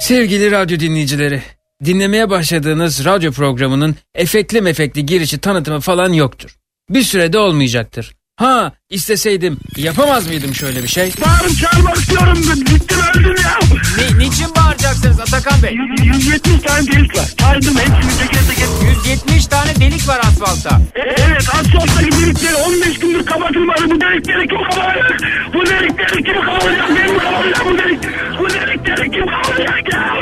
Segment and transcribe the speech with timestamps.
[0.00, 1.42] Sevgili radyo dinleyicileri,
[1.84, 6.56] dinlemeye başladığınız radyo programının efektli mefekli girişi tanıtımı falan yoktur.
[6.90, 8.14] Bir sürede olmayacaktır.
[8.36, 11.12] Ha isteseydim yapamaz mıydım şöyle bir şey?
[11.26, 12.38] Bağırıp çağırmak istiyorum.
[12.60, 13.58] Bittim öldüm ya.
[13.98, 15.74] Ne, niçin bağıracaksınız Atakan Bey?
[16.04, 17.24] 170 tane delik var.
[17.40, 18.68] Saydım hepsini teker teker.
[19.06, 20.80] 170 tane delik var asfaltta.
[20.94, 23.90] E, evet asfalttaki delikleri 15 gündür kapatılmadı.
[23.90, 25.20] Bu delikleri kim kapatacak?
[25.54, 26.88] Bu delikleri kim kapatacak?
[26.96, 28.00] Ben mi kapatacağım bu delik?
[28.38, 30.14] Bu delikleri kim kapatacak ya?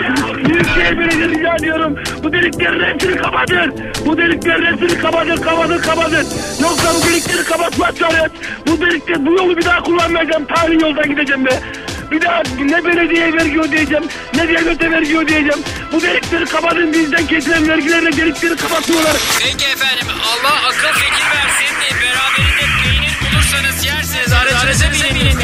[0.45, 1.99] Büyükşehir Belediye rica ediyorum.
[2.23, 3.75] Bu deliklerin hepsini kapatın.
[4.07, 6.27] Bu deliklerin hepsini kapatın, kapatın, kapatın.
[6.63, 8.31] Yoksa bu delikleri kapatmazsanız
[8.67, 10.47] bu delikleri, bu yolu bir daha kullanmayacağım.
[10.47, 11.51] Tarih yoldan gideceğim be.
[12.13, 15.59] Bir daha ne belediye vergi ödeyeceğim, ne devlete vergi ödeyeceğim.
[15.93, 19.17] Bu delikleri kapatın bizden kesilen vergilerle delikleri kapatıyorlar.
[19.39, 21.77] Peki efendim Allah akıl fikir versin.
[22.03, 24.33] Beraberinde peynir bulursanız yersiniz.
[24.33, 25.39] Aracınıza binin.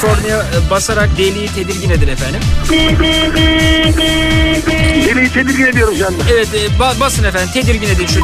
[0.00, 2.40] Kornaya e, basarak deliği tedirgin edin efendim.
[5.06, 6.22] Deliği tedirgin ediyorum şu anda.
[6.32, 8.20] Evet e, ba- basın efendim tedirgin edin şu.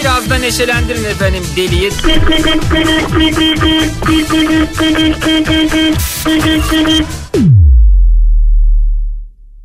[0.00, 1.90] Biraz da neşelendirin efendim deliği.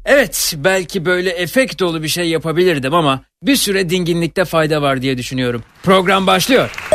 [0.05, 5.17] Evet belki böyle efekt dolu bir şey yapabilirdim ama bir süre dinginlikte fayda var diye
[5.17, 5.63] düşünüyorum.
[5.83, 6.92] Program başlıyor.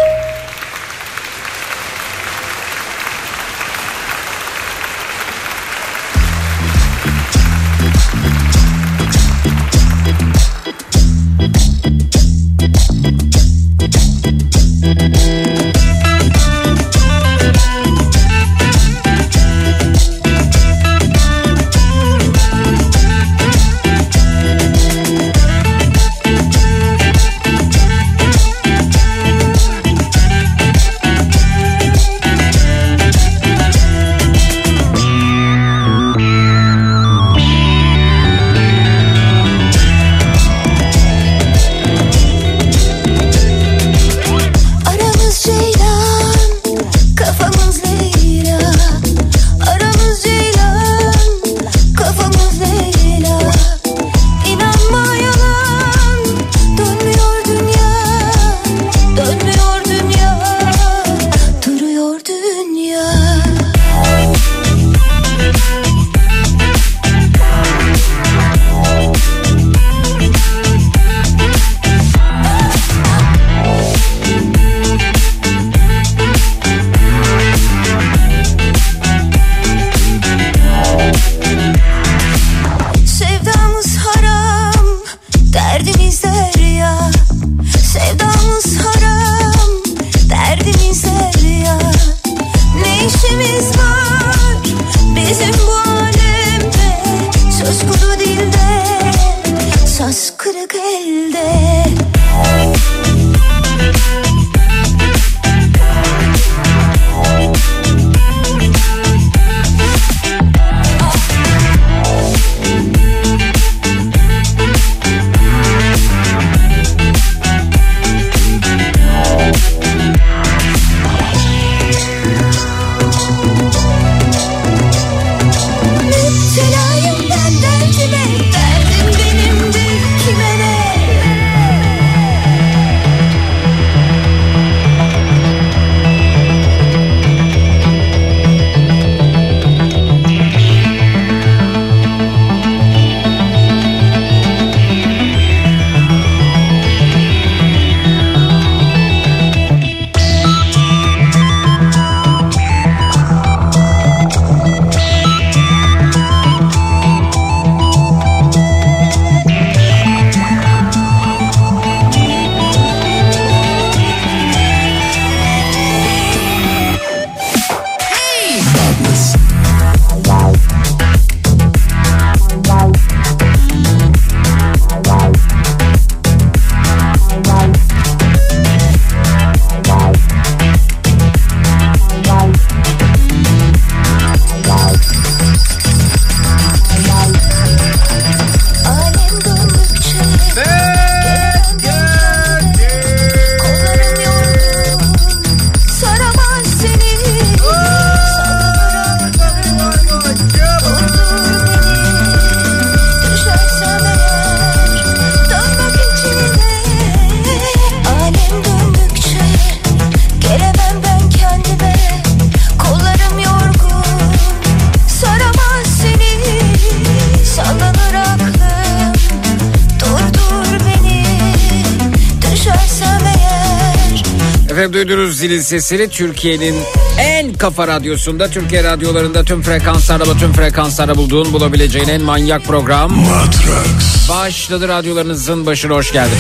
[225.69, 226.77] Sesini Türkiye'nin
[227.19, 234.29] en kafa radyosunda Türkiye radyolarında tüm frekanslarda tüm frekanslarda bulduğun bulabileceğin en manyak program Matrax.
[234.29, 236.39] Başladı radyolarınızın başına hoş geldin.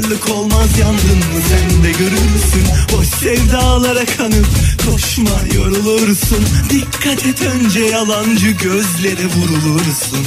[0.00, 1.40] Pazarlık olmaz yandın mı?
[1.48, 2.66] Sen de görürsün.
[2.92, 4.46] Boş sevdalara kanıp
[4.86, 6.44] koşma yorulursun.
[6.70, 10.26] Dikkat et önce yalancı gözlere vurulursun.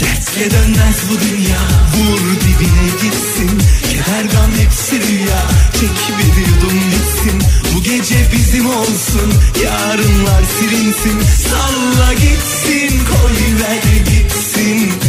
[0.00, 1.62] Dertle dönmez bu dünya.
[1.96, 3.62] Vur dibine gitsin.
[3.90, 5.42] Keder gam hepsi rüya.
[5.80, 7.42] Çek bir yudum gitsin.
[7.74, 9.32] Bu gece bizim olsun.
[9.64, 11.20] Yarınlar silinsin.
[11.48, 15.01] Salla gitsin Koy ver gitsin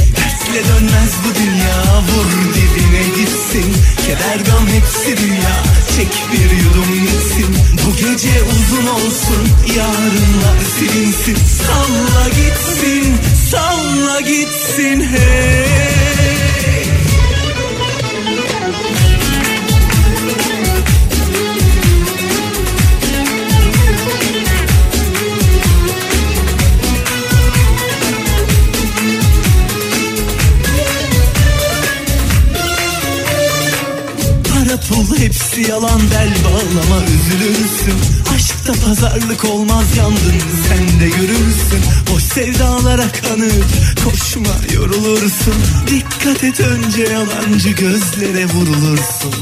[0.54, 1.84] Dertle dönmez bu dünya.
[2.08, 3.76] Vur dibine gitsin.
[4.06, 5.64] Keder gam hepsi rüya
[5.96, 7.56] Çek bir yudum gitsin
[7.86, 9.48] Bu gece uzun olsun.
[9.78, 11.36] Yarınlar silinsin.
[11.36, 13.16] Salla gitsin.
[13.52, 15.02] Salla gitsin.
[15.02, 16.83] Hey
[34.78, 36.02] Pul hepsi yalan.
[36.12, 38.00] Bel bağlama üzülürsün.
[38.36, 41.82] Aşkta pazarlık olmaz yandın sen de görürsün.
[42.12, 43.66] Boş sevdalara kanıp
[44.04, 45.56] koşma yorulursun.
[45.88, 49.34] Dikkat et önce yalancı gözlere vurulursun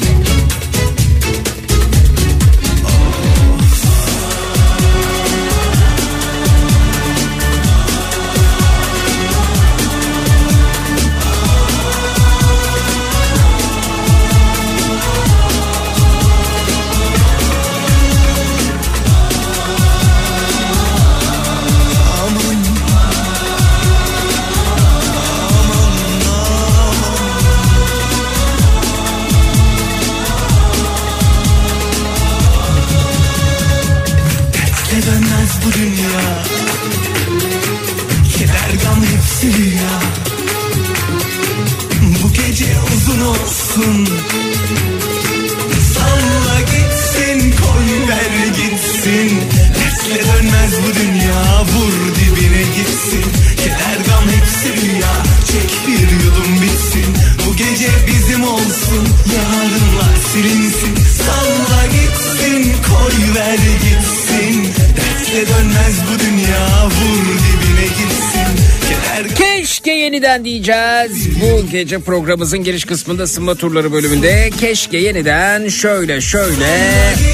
[70.31, 71.41] yeniden diyeceğiz.
[71.41, 76.93] Bu gece programımızın giriş kısmında ısınma turları bölümünde keşke yeniden şöyle şöyle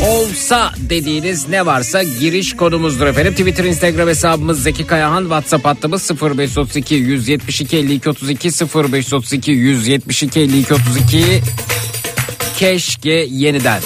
[0.10, 3.34] olsa dediğiniz ne varsa giriş konumuzdur efendim.
[3.34, 11.42] Twitter, Instagram hesabımız Zeki Kayahan, WhatsApp hattımız 0532 172 52 32 0532 172 52 32
[12.58, 13.82] keşke yeniden.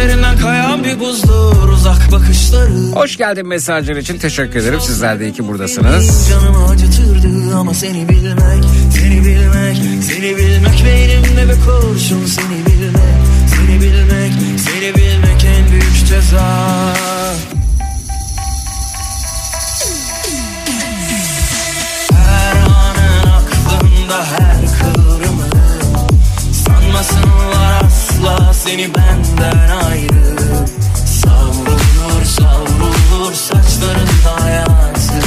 [0.00, 4.80] Üzerinden kayan bir buzdur uzak bakışları Hoş geldin mesajlar için teşekkür ederim.
[4.80, 6.28] Sizler de iyi ki buradasınız.
[6.28, 13.80] Canımı acıtırdı ama seni bilmek Seni bilmek, seni bilmek Beynimde bir kurşun seni bilmek Seni
[13.80, 16.94] bilmek, seni bilmek en büyük ceza
[22.12, 23.30] Her anın
[23.66, 24.59] aklımda her
[26.90, 30.66] Sanmasınlar asla seni benden ayrı.
[30.94, 35.20] Savrulur savrulur saçlarında hayatı.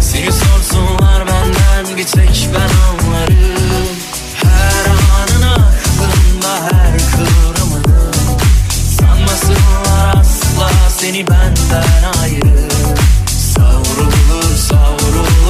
[0.00, 3.88] Seni sorsunlar benden bir tek ben anlarım
[4.42, 8.12] Her anın aklımda her kıvrımını.
[9.00, 12.68] Sanmasınlar asla seni benden ayrı.
[13.26, 15.43] Savrulur savrulur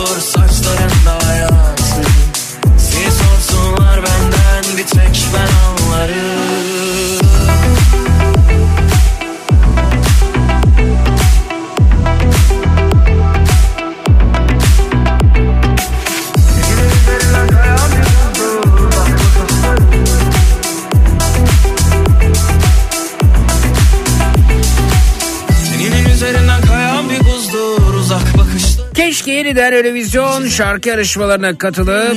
[29.25, 32.17] Keşke yeniden Eurovision şarkı yarışmalarına katılıp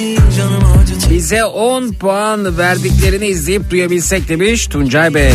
[1.10, 5.32] bize 10 puan verdiklerini izleyip duyabilsek demiş Tuncay Bey.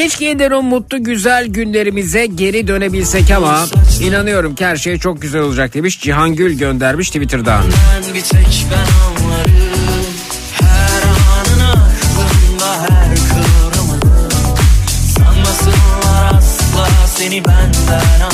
[0.00, 3.66] Keşke yeniden o mutlu güzel günlerimize geri dönebilsek ama
[4.02, 7.64] inanıyorum ki her şey çok güzel olacak demiş Cihangül göndermiş Twitter'dan.
[7.64, 9.50] Ben bir tek ben anlarım
[17.80, 18.29] Her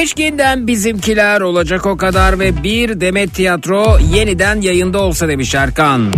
[0.00, 6.12] Keşke yeniden bizimkiler olacak o kadar ve bir Demet Tiyatro yeniden yayında olsa demiş Erkan.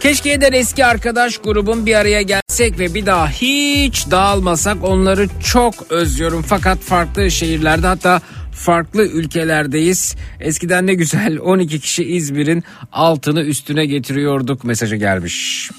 [0.00, 5.74] Keşke yeniden eski arkadaş grubun bir araya gelsek ve bir daha hiç dağılmasak onları çok
[5.90, 6.42] özlüyorum.
[6.42, 8.20] Fakat farklı şehirlerde hatta
[8.52, 10.16] farklı ülkelerdeyiz.
[10.40, 15.70] Eskiden ne güzel 12 kişi İzmir'in altını üstüne getiriyorduk mesajı gelmiş.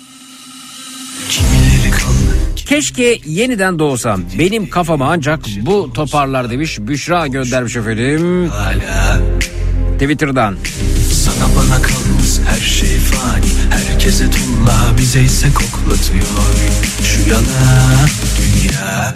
[1.36, 1.65] Kaldı
[2.66, 4.22] Keşke yeniden doğsam.
[4.40, 6.78] Benim kafama ancak bu toparlar demiş.
[6.80, 8.50] Büşra göndermiş efendim.
[8.50, 9.20] hala
[10.00, 10.56] Twitter'dan.
[11.12, 16.26] Sana bana kalmaz her şey fani Herkese tunla bize ise koklatıyor
[17.04, 18.08] Şu yana
[18.38, 19.14] dünya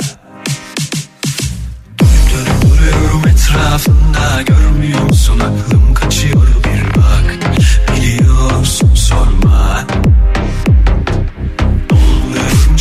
[2.01, 7.37] Dönüp duruyorum etrafında Görmüyor musun aklım kaçıyor bir bak
[7.97, 9.85] Biliyorsun sorma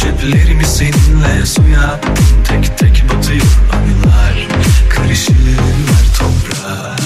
[0.08, 2.14] ceplerimi seninle suya attım.
[2.48, 4.48] Tek tek batıyor anılar.
[4.90, 6.96] Karışırlar toprağa.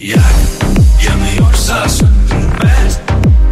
[0.00, 0.34] Yak,
[1.06, 2.74] yanıyorsa söndürme.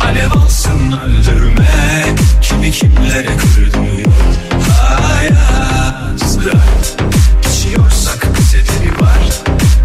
[0.04, 2.04] Alev alsın öldürme.
[2.42, 4.12] Kimi kimlere kırdırıyor?
[4.78, 7.02] Hayat Dert
[7.52, 9.18] İçiyorsak bize de bir var.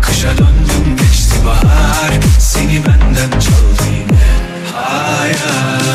[0.01, 4.27] Kışa döndüm geçti bahar Seni benden çaldı yine.
[4.73, 5.86] Hayat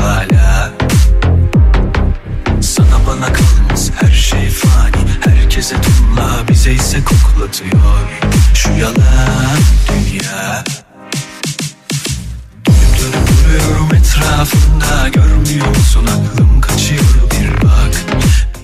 [0.00, 0.70] hala.
[2.60, 5.08] Sana bana kalmaz her şey fani.
[5.24, 8.08] Herkese tunla bize ise koklatıyor.
[8.54, 10.64] Şu yalan dünya.
[12.66, 16.60] Dönüp dönüp duruyorum etrafında Görmüyor musun aklım?
[16.60, 17.94] Kaçıyor bir bak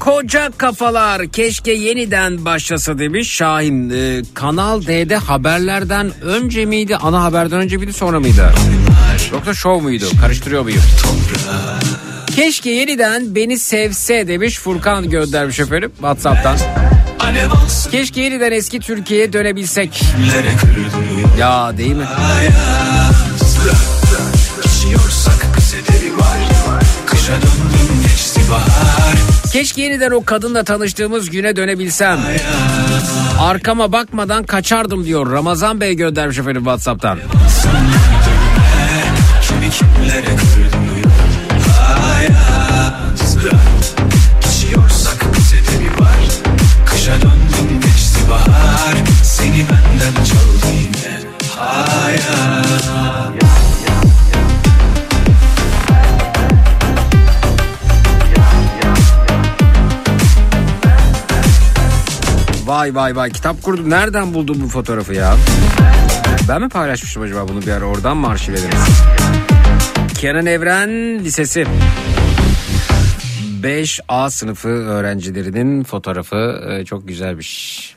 [0.05, 3.91] Koca kafalar keşke yeniden başlasa demiş Şahin.
[3.91, 6.97] Ee, Kanal D'de haberlerden önce miydi?
[6.97, 8.53] Ana haberden önce miydi sonra mıydı?
[9.33, 10.05] Yoksa şov muydu?
[10.21, 10.83] Karıştırıyor muyum?
[12.37, 16.57] Keşke yeniden beni sevse demiş Furkan göndermiş efendim Whatsapp'tan.
[17.91, 20.03] Keşke yeniden eski Türkiye'ye dönebilsek.
[21.39, 22.07] Ya değil mi?
[27.07, 29.24] Kışa döndüm geçti bahar
[29.55, 32.19] Keşke yeniden o kadınla tanıştığımız güne dönebilsem.
[33.41, 37.19] Arkama bakmadan kaçardım diyor Ramazan Bey göndermiş efendim Whatsapp'tan.
[49.23, 51.21] Seni benden çaldı yine
[51.59, 53.44] Hayat
[62.75, 63.91] Vay vay vay kitap kurdum.
[63.91, 65.37] Nereden buldun bu fotoğrafı ya?
[66.49, 69.03] Ben mi paylaşmıştım acaba bunu bir ara oradan mı arşivlediniz?
[70.19, 71.67] Kenan Evren Lisesi.
[73.63, 77.94] 5A sınıfı öğrencilerinin fotoğrafı e, çok güzelmiş.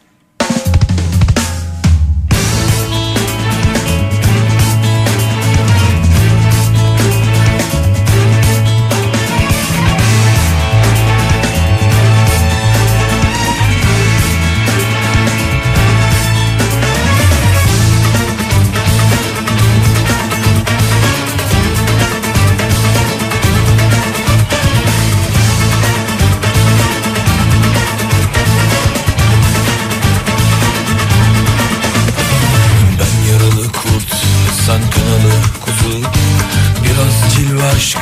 [37.78, 38.02] Aşkın,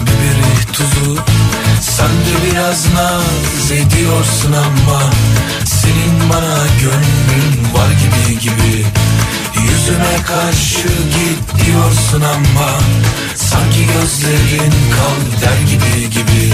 [0.00, 1.16] biberi tuzu.
[1.80, 5.02] Sen de biraz naz ediyorsun ama
[5.64, 8.86] Senin bana gönlün var gibi gibi.
[9.62, 12.70] Yüzüme karşı git diyorsun ama
[13.34, 16.52] Sanki gözlerin kal der gibi gibi.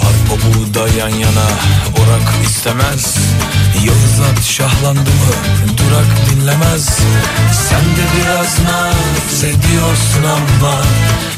[0.00, 1.46] Arpa buğday yan yana
[2.06, 3.16] orak istemez.
[4.30, 5.32] At şahlandı mı?
[5.78, 6.98] Durak dinlemez.
[7.68, 10.74] Sen de biraz naz ediyorsun ama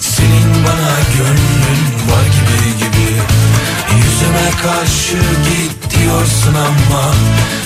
[0.00, 3.10] Senin bana gönlün var gibi gibi.
[3.96, 7.14] Yüzüme karşı git diyorsun ama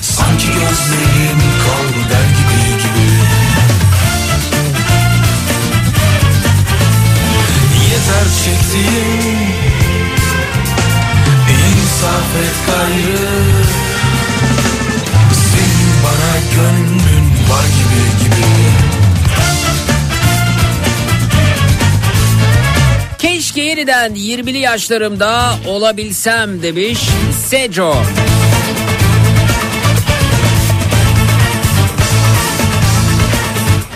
[0.00, 3.08] Sanki gözlerin kal der gibi gibi.
[7.90, 9.61] Yeter çektiğim
[12.02, 13.28] İnsaf et gayrı
[15.52, 18.46] Senin bana gönlün var gibi gibi
[23.18, 26.98] Keşke yeniden 20'li yaşlarımda olabilsem demiş
[27.46, 27.96] Seco.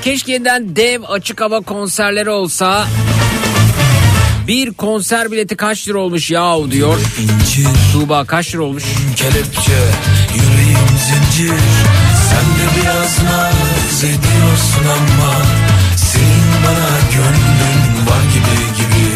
[0.02, 2.86] Keşke yeniden dev açık hava konserleri olsa.
[4.48, 6.98] Bir konser bileti kaç lira olmuş yahu diyor.
[7.20, 7.68] İncir.
[7.92, 8.84] Tuğba kaç lira olmuş?
[9.16, 9.78] kelepçe.
[10.34, 11.60] Yüreğim zincir.
[12.30, 15.32] Sen de biraz naz ediyorsun ama
[15.96, 19.06] Senin bana gönlün var gibi gibi.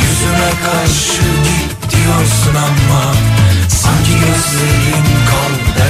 [0.00, 3.14] Yüzüme karşı git diyorsun ama
[3.68, 5.87] Sanki gözlerin kal der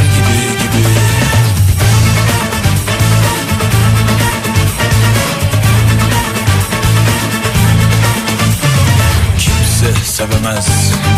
[10.18, 10.66] sevemez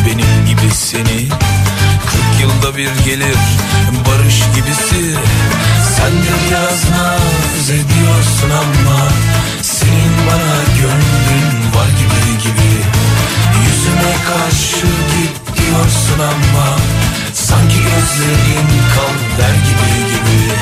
[0.07, 1.29] benim gibi seni.
[2.07, 3.39] Kırk yılda bir gelir
[4.07, 5.15] barış gibisi.
[5.97, 9.09] Sen de biraz naz ediyorsun ama
[9.63, 12.73] Senin bana gönlün var gibi gibi.
[13.65, 16.77] Yüzüme karşı git diyorsun ama
[17.35, 20.53] Sanki gözlerin kal der gibi gibi.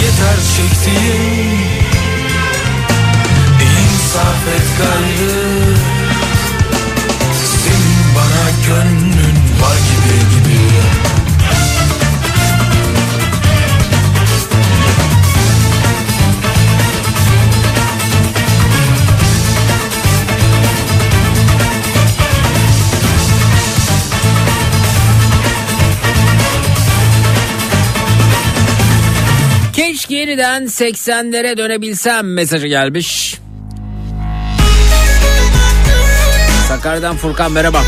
[0.00, 1.81] Yeter çektiğim
[4.12, 5.74] İnsaf et gayrı
[7.64, 10.62] Senin bana gönlün var gibi gibi
[29.72, 33.41] Keşke yeniden 80'lere dönebilsem mesajı gelmiş.
[36.82, 37.82] Sakarya'dan Furkan merhaba.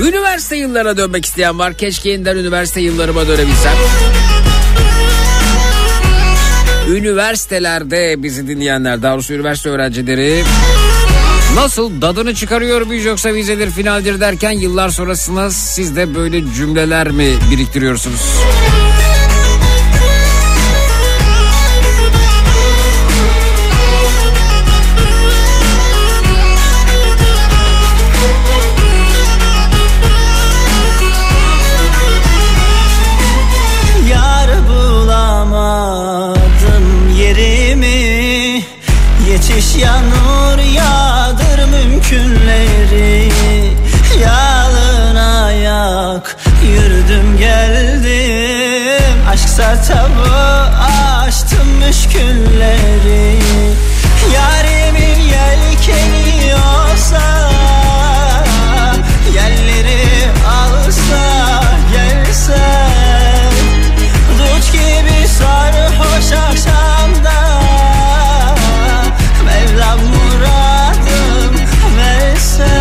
[0.00, 1.74] Üniversite yıllarına dönmek isteyen var.
[1.74, 3.72] Keşke yeniden üniversite yıllarıma dönebilsem.
[6.88, 10.44] Üniversitelerde bizi dinleyenler, daha doğrusu üniversite öğrencileri
[11.54, 17.34] Nasıl dadını çıkarıyor muyuz yoksa vizedir finaldir derken yıllar sonrasında siz de böyle cümleler mi
[17.50, 18.20] biriktiriyorsunuz?
[49.56, 50.34] Sertabı
[51.26, 53.38] açtım müşkülleri.
[54.34, 57.50] Yarimin yelkeni olsa
[59.34, 61.62] Yerleri alsa
[61.92, 62.64] gelse
[64.38, 67.38] Duç gibi sarhoş akşamda
[69.44, 71.54] Mevlam muradım
[71.96, 72.72] verse.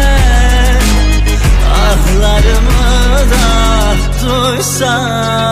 [1.73, 3.45] Ahlarımı da
[4.25, 5.43] duysan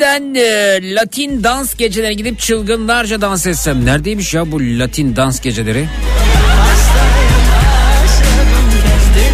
[0.00, 3.84] Keşke'den e, Latin dans gecelerine gidip çılgınlarca dans etsem.
[3.84, 5.86] Neredeymiş ya bu Latin dans geceleri?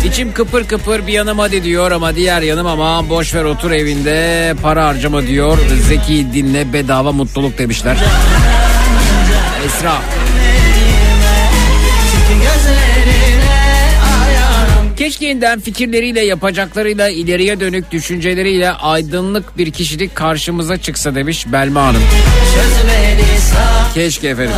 [0.05, 4.55] İçim kıpır kıpır bir yanım hadi diyor ama diğer yanım ama boş ver otur evinde
[4.63, 5.59] para harcama diyor.
[5.89, 7.97] Zeki dinle bedava mutluluk demişler.
[9.67, 9.93] Esra.
[15.07, 22.03] Keşkeğinden fikirleriyle yapacaklarıyla ileriye dönük düşünceleriyle aydınlık bir kişilik karşımıza çıksa demiş Belma Hanım.
[23.95, 24.55] Keşke efendim.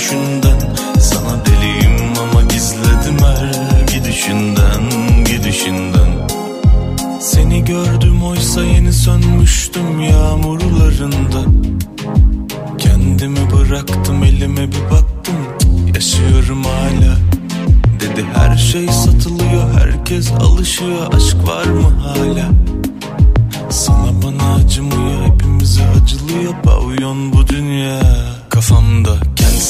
[0.00, 0.58] Gülüşünden
[1.00, 4.82] Sana deliyim ama gizledim her gidişinden
[5.24, 6.28] Gidişinden.
[7.20, 11.44] Seni gördüm oysa yeni sönmüştüm yağmurlarında.
[12.78, 15.36] Kendimi bıraktım elime bir baktım
[15.94, 17.16] Yaşıyorum hala.
[18.00, 22.50] Dedi her şey satılıyor herkes alışıyor Aşk var mı hala?
[23.70, 27.39] Sana bana acımıyor hepimize acılıyor Pavyon bu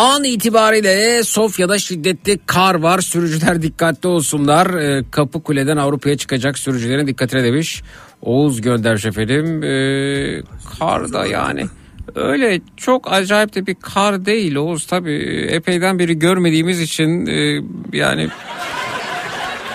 [0.00, 3.00] An itibariyle Sofya'da şiddetli kar var.
[3.00, 4.66] Sürücüler dikkatli olsunlar.
[4.66, 7.82] Ee, Kapı Kule'den Avrupa'ya çıkacak sürücülerin dikkatine demiş.
[8.22, 9.62] Oğuz göndermiş efendim.
[9.62, 10.42] Ee,
[10.78, 11.66] kar da yani
[12.14, 18.28] Öyle çok acayip de bir kar değil Oğuz tabii epeyden beri görmediğimiz için e, yani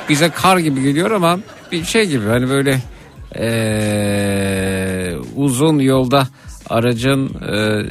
[0.09, 1.39] bize kar gibi geliyor ama
[1.71, 2.81] bir şey gibi hani böyle
[3.35, 6.27] e, uzun yolda
[6.69, 7.83] aracın e,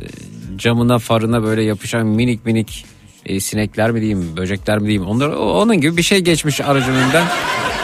[0.56, 2.84] camına farına böyle yapışan minik minik
[3.26, 7.24] e, sinekler mi diyeyim böcekler mi diyeyim onlar onun gibi bir şey geçmiş aracın önünden.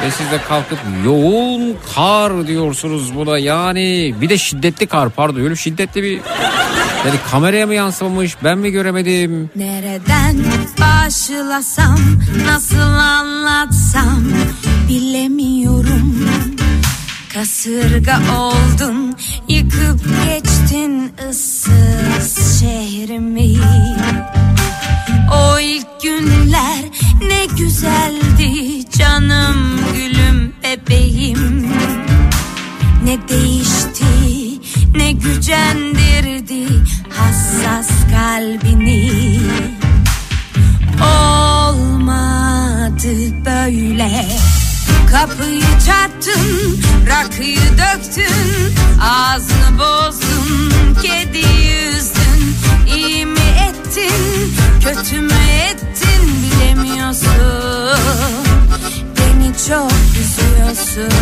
[0.03, 3.39] Ve siz de kalkıp yoğun kar diyorsunuz buna.
[3.39, 6.21] Yani bir de şiddetli kar pardon öyle şiddetli bir
[7.07, 9.51] yani kameraya mı yansımamış ben mi göremedim?
[9.57, 10.37] Nereden
[10.81, 11.99] başlasam,
[12.47, 14.25] nasıl anlatsam
[14.89, 16.17] bilemiyorum.
[17.35, 19.17] Kasırga oldun,
[19.49, 23.51] yıkıp geçtin ıssız şehrimi.
[25.35, 26.85] O ilk günler
[27.29, 31.69] ne güzeldi canım gülüm bebeğim.
[33.05, 34.05] Ne değişti
[34.95, 36.67] ne gücendirdi
[37.09, 39.11] hassas kalbini
[41.71, 42.25] Olmadı
[43.45, 44.27] böyle
[45.11, 52.57] Kapıyı çarptın, rakıyı döktün Ağzını bozdun, kedi yüzdün
[52.95, 55.33] İyi mi ettin, kötü mü
[55.71, 57.31] ettin bilemiyorsun.
[59.19, 61.13] Beni çok üzüyorsun.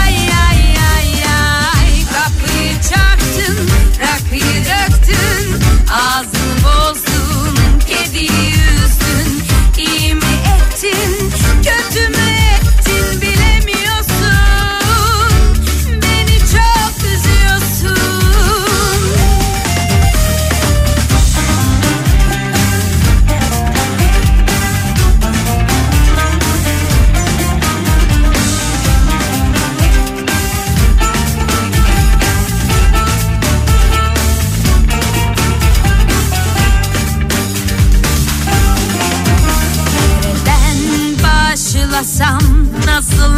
[0.00, 0.60] Ay ay
[0.94, 1.90] ay ay.
[2.12, 3.70] Kapıyı çarptın
[4.00, 8.69] Rakıyı döktün Ağzını bozdun Kediyi üzdün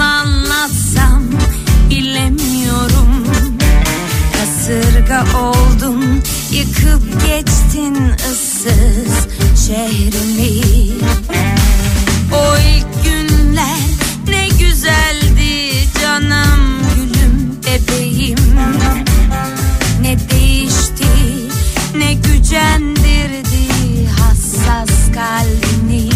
[0.02, 1.22] anlatsam
[1.90, 3.26] bilemiyorum.
[4.32, 7.96] Kasırga oldun yıkıp geçtin
[8.32, 9.28] ıssız
[9.66, 10.62] şehrimi.
[12.32, 13.78] O ilk günler
[14.28, 16.60] ne güzeldi canım
[16.96, 18.38] gülüm bebeğim.
[20.02, 21.06] Ne değişti
[21.96, 23.66] ne gücendirdi
[24.18, 26.11] hassas kalbini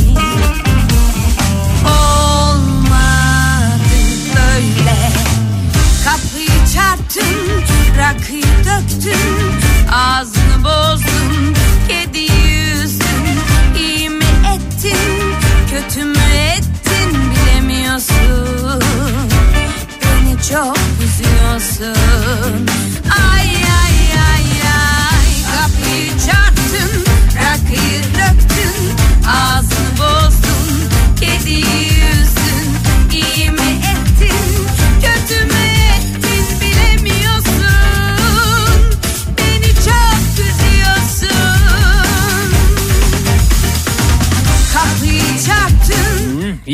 [7.16, 9.52] çarptın Rakıyı döktün
[9.92, 11.54] Ağzını bozdun
[11.88, 13.38] Kediyi üzdün.
[13.78, 14.24] İyi mi
[14.54, 15.34] ettin
[15.70, 16.18] Kötü mü
[16.56, 18.82] ettin Bilemiyorsun.
[20.02, 22.75] Beni çok üzüyorsun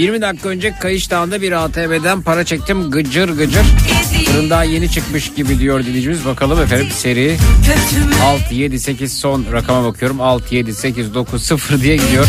[0.02, 3.64] 20 dakika önce Kayış Dağı'nda bir ATM'den para çektim gıcır gıcır.
[3.88, 6.24] Kediyi Fırın daha yeni çıkmış gibi diyor dinleyicimiz.
[6.24, 7.36] Bakalım efendim seri
[7.66, 10.20] Kötü mü 6, 7, 8 son rakama bakıyorum.
[10.20, 12.26] 6, 7, 8, 9, 0 diye gidiyor.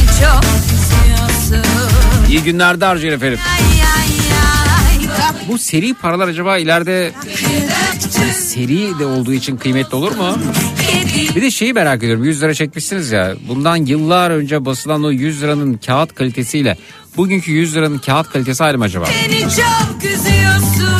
[2.30, 3.40] İyi günlerde harcayın efendim.
[5.48, 7.12] Bu seri paralar acaba ileride
[8.34, 10.38] seri de olduğu için kıymetli olur mu?
[11.36, 13.34] Bir de şeyi merak ediyorum 100 lira çekmişsiniz ya.
[13.48, 16.78] Bundan yıllar önce basılan o 100 liranın kağıt kalitesiyle
[17.18, 19.06] bugünkü 100 liranın kağıt kalitesi ayrı mı acaba?
[19.06, 20.94] Beni çok üzüyorsun.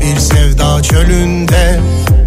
[0.00, 1.80] Bir sevda çölünde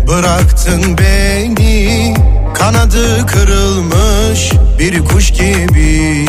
[0.07, 2.13] bıraktın beni.
[2.53, 6.28] Kanadı kırılmış bir kuş gibiyim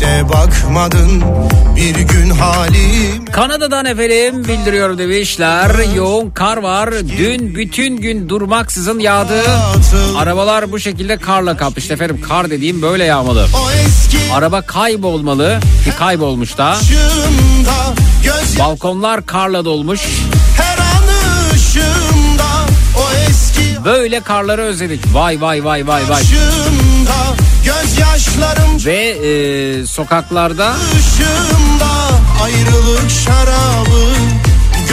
[0.00, 1.22] Dönüp bakmadın
[1.76, 5.70] bir gün halim Kanada'dan efendim bildiriyor demişler.
[5.96, 6.90] Yoğun kar var.
[7.18, 9.42] Dün bütün gün durmaksızın yağdı.
[10.18, 11.94] Arabalar bu şekilde karla kaplı.
[11.94, 13.46] efendim kar dediğim böyle yağmalı.
[14.32, 16.76] Araba kaybolmalı ki kaybolmuş da.
[18.58, 20.00] Balkonlar karla dolmuş.
[23.84, 25.00] Böyle karları özledik.
[25.14, 26.22] Vay vay vay vay vay.
[27.68, 30.76] Gözyaşlarım Ve e, sokaklarda
[32.42, 34.08] Ayrılık şarabı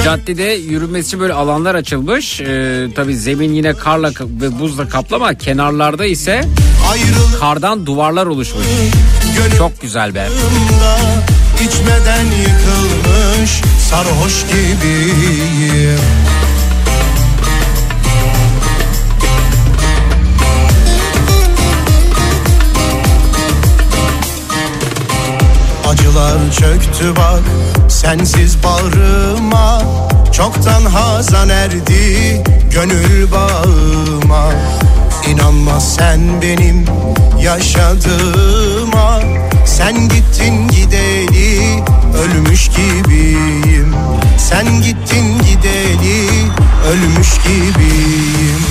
[0.04, 2.42] Caddede yürümesi böyle alanlar açılmış.
[2.42, 6.44] Ee, tabii zemin yine karla ka- ve buzla kaplı ama kenarlarda ise
[6.92, 8.66] Ayrılık kardan duvarlar oluşmuş.
[9.58, 10.28] Çok güzel be.
[11.62, 13.52] içmeden yıkılmış
[13.90, 16.00] sarhoş gibiyim
[26.36, 27.44] Acılar çöktü bak
[27.90, 29.82] sensiz bağrıma
[30.32, 34.52] Çoktan hazan erdi gönül bağıma.
[35.28, 36.86] İnanma sen benim
[37.42, 39.22] yaşadığıma.
[39.66, 41.84] Sen gittin gideli
[42.18, 43.96] ölmüş gibiyim.
[44.38, 46.28] Sen gittin gideli
[46.88, 48.66] ölmüş gibiyim.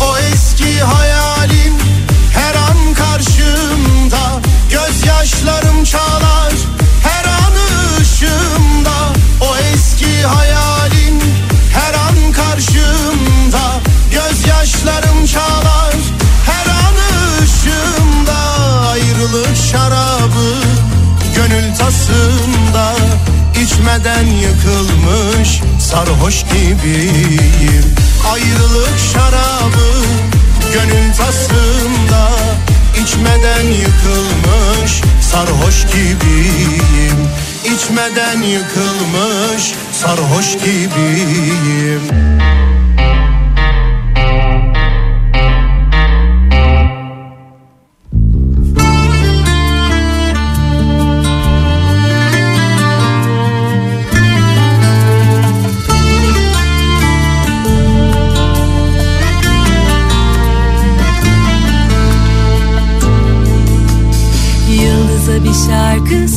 [0.00, 1.74] O eski hayalim
[2.34, 4.40] her an karşımda.
[4.70, 5.75] Gözyaşlarım
[10.22, 11.22] hayalin
[11.72, 13.80] her an karşımda.
[14.10, 15.94] Gözyaşlarım çalar
[16.46, 16.94] her an
[17.42, 18.38] ışığımda.
[18.90, 20.54] Ayrılık şarabı
[21.36, 22.92] gönül tasımda
[23.62, 27.94] içmeden yıkılmış sarhoş gibiyim.
[28.32, 29.86] Ayrılık şarabı
[30.72, 32.30] gönül tasımda
[33.02, 37.28] içmeden yıkılmış sarhoş gibiyim
[37.74, 42.00] İçmeden yıkılmış sarhoş gibiyim.
[64.70, 66.35] Yıldıza bir şarkı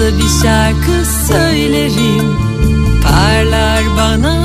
[0.00, 2.36] Yıldıza bir şarkı söylerim.
[3.02, 4.39] Parlar bana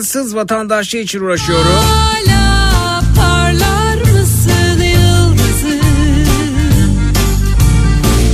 [0.00, 1.66] senedir Fransız vatandaşlığı için uğraşıyorum.
[1.66, 5.80] Hala parlar mısın yıldızım?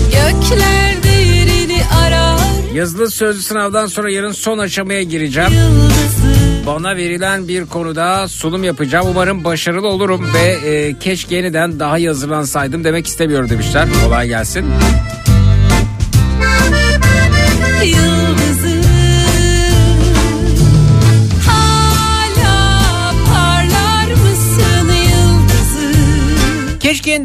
[0.05, 5.51] Göklerde yerini arar Yazılı sözlü sınavdan sonra yarın son aşamaya gireceğim.
[5.53, 6.67] yıldızım.
[6.67, 9.07] Bana verilen bir konuda sunum yapacağım.
[9.11, 13.89] Umarım başarılı olurum ve e, keşke yeniden daha iyi hazırlansaydım demek istemiyorum demişler.
[14.05, 14.65] Kolay gelsin.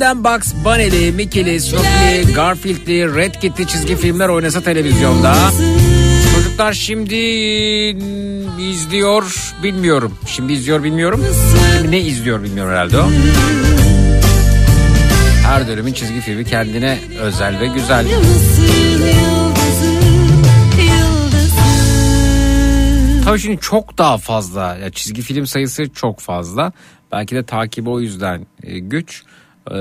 [0.01, 5.35] Yeniden Bugs Bunny'li, Mickey'li, Snoopy'li, Garfield'li, Red Kit'li çizgi filmler oynasa televizyonda.
[6.35, 7.15] Çocuklar şimdi
[8.59, 9.23] izliyor
[9.63, 10.17] bilmiyorum.
[10.27, 11.25] Şimdi izliyor bilmiyorum.
[11.77, 13.09] Şimdi ne izliyor bilmiyorum herhalde o.
[15.43, 18.05] Her dönemin çizgi filmi kendine özel ve güzel.
[23.25, 24.75] Tabii şimdi çok daha fazla.
[24.75, 26.71] Ya çizgi film sayısı çok fazla.
[27.11, 29.23] Belki de takibi o yüzden e, güç.
[29.71, 29.75] Ee,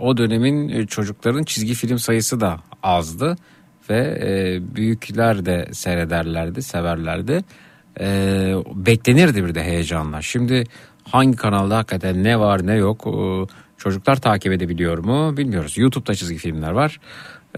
[0.00, 3.36] o dönemin e, çocukların çizgi film sayısı da azdı.
[3.90, 7.44] Ve e, büyükler de seyrederlerdi, severlerdi.
[8.00, 10.22] Ee, beklenirdi bir de heyecanla.
[10.22, 10.64] Şimdi
[11.04, 13.46] hangi kanalda hakikaten ne var ne yok e,
[13.78, 15.78] çocuklar takip edebiliyor mu bilmiyoruz.
[15.78, 17.00] YouTube'da çizgi filmler var.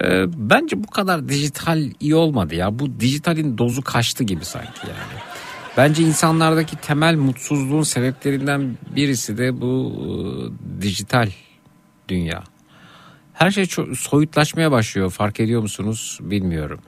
[0.00, 2.78] Ee, bence bu kadar dijital iyi olmadı ya.
[2.78, 5.31] Bu dijitalin dozu kaçtı gibi sanki yani.
[5.76, 11.30] Bence insanlardaki temel mutsuzluğun sebeplerinden birisi de bu e, dijital
[12.08, 12.42] dünya.
[13.32, 15.10] Her şey çok soyutlaşmaya başlıyor.
[15.10, 16.80] Fark ediyor musunuz bilmiyorum.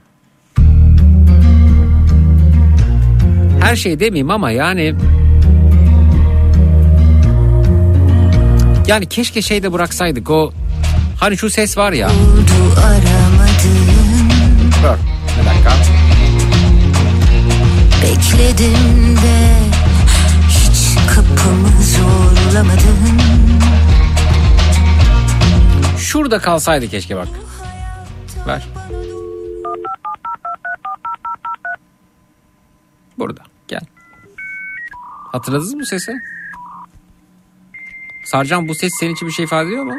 [3.60, 4.94] Her şey demeyeyim ama yani
[8.86, 10.52] yani keşke şey de bıraksaydık o
[11.20, 12.08] hani şu ses var ya.
[12.08, 12.74] Oldu
[18.14, 19.56] Bekledim de
[20.48, 23.20] Hiç kapımı zorlamadın
[25.98, 27.28] Şurada kalsaydı keşke bak.
[28.46, 28.68] Ver.
[33.18, 33.82] Burada gel.
[35.32, 36.14] Hatırladınız mı sesi?
[38.24, 39.94] Sarcan bu ses senin için bir şey ifade ediyor mu?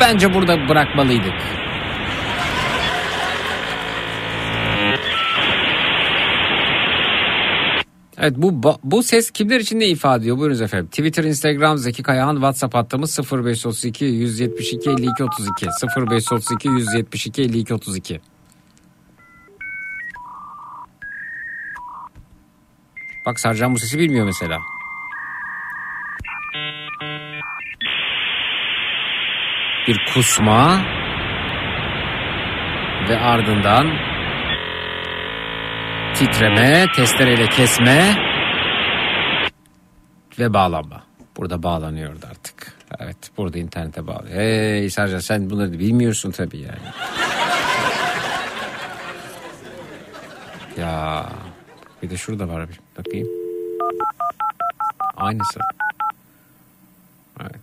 [0.00, 1.34] Bence burada bırakmalıydık.
[8.18, 10.38] Evet bu bu ses kimler için ne ifade ediyor?
[10.38, 10.86] Buyurunuz efendim.
[10.86, 18.20] Twitter, Instagram, Zeki Kayahan, WhatsApp hattımız 0532 172 52 32 0532 172 52 32.
[23.26, 24.58] Bak Sarcan bu sesi bilmiyor mesela.
[29.90, 30.82] Bir kusma
[33.08, 33.86] ve ardından
[36.14, 38.14] titreme, testereyle kesme
[40.38, 41.02] ve bağlanma.
[41.36, 42.76] Burada bağlanıyordu artık.
[42.98, 44.28] Evet burada internete bağlı.
[44.28, 46.88] Hey Sercan sen bunları bilmiyorsun tabii yani.
[50.78, 51.26] ya
[52.02, 53.28] bir de şurada var bir bakayım.
[55.16, 55.60] Aynısı.
[57.40, 57.60] Evet.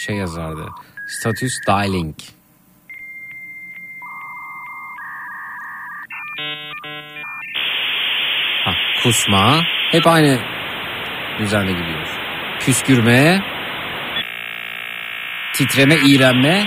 [0.00, 0.66] Şey yazardı.
[1.18, 2.14] Status dialing.
[8.64, 9.62] Ha, kusma.
[9.90, 10.38] Hep aynı
[11.38, 12.08] düzenle gidiyor.
[12.60, 13.42] Püskürme.
[15.54, 16.66] Titreme, iğrenme.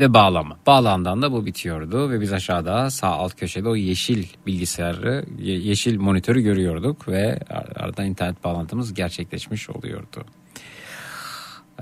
[0.00, 0.56] Ve bağlama.
[0.66, 5.98] Bağlandan da bu bitiyordu ve biz aşağıda sağ alt köşede o yeşil bilgisayarı, ye- yeşil
[5.98, 10.24] monitörü görüyorduk ve ar- aradan internet bağlantımız gerçekleşmiş oluyordu.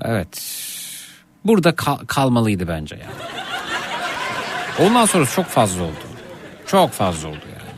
[0.01, 0.41] Evet.
[1.45, 3.29] Burada kal- kalmalıydı bence yani.
[4.89, 5.93] Ondan sonra çok fazla oldu.
[6.65, 7.69] Çok fazla oldu yani.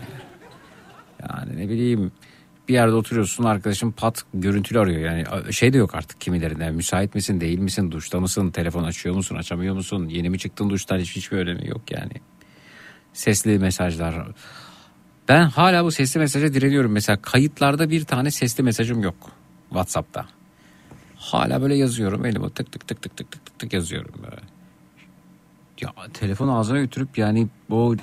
[1.29, 2.11] Yani ne bileyim
[2.67, 4.99] bir yerde oturuyorsun arkadaşın pat görüntülü arıyor.
[5.01, 6.71] Yani şey de yok artık kimilerinde.
[6.71, 10.99] Müsait misin değil misin duşta mısın telefon açıyor musun açamıyor musun yeni mi çıktın duştan
[10.99, 12.13] hiç hiçbir önemi yok yani.
[13.13, 14.15] Sesli mesajlar.
[15.29, 16.91] Ben hala bu sesli mesaja direniyorum.
[16.91, 19.15] Mesela kayıtlarda bir tane sesli mesajım yok
[19.69, 20.25] WhatsApp'ta.
[21.21, 24.41] Hala böyle yazıyorum elime tık tık tık tık tık tık tık, tık yazıyorum böyle.
[25.81, 27.95] Ya telefon ağzına götürüp yani bu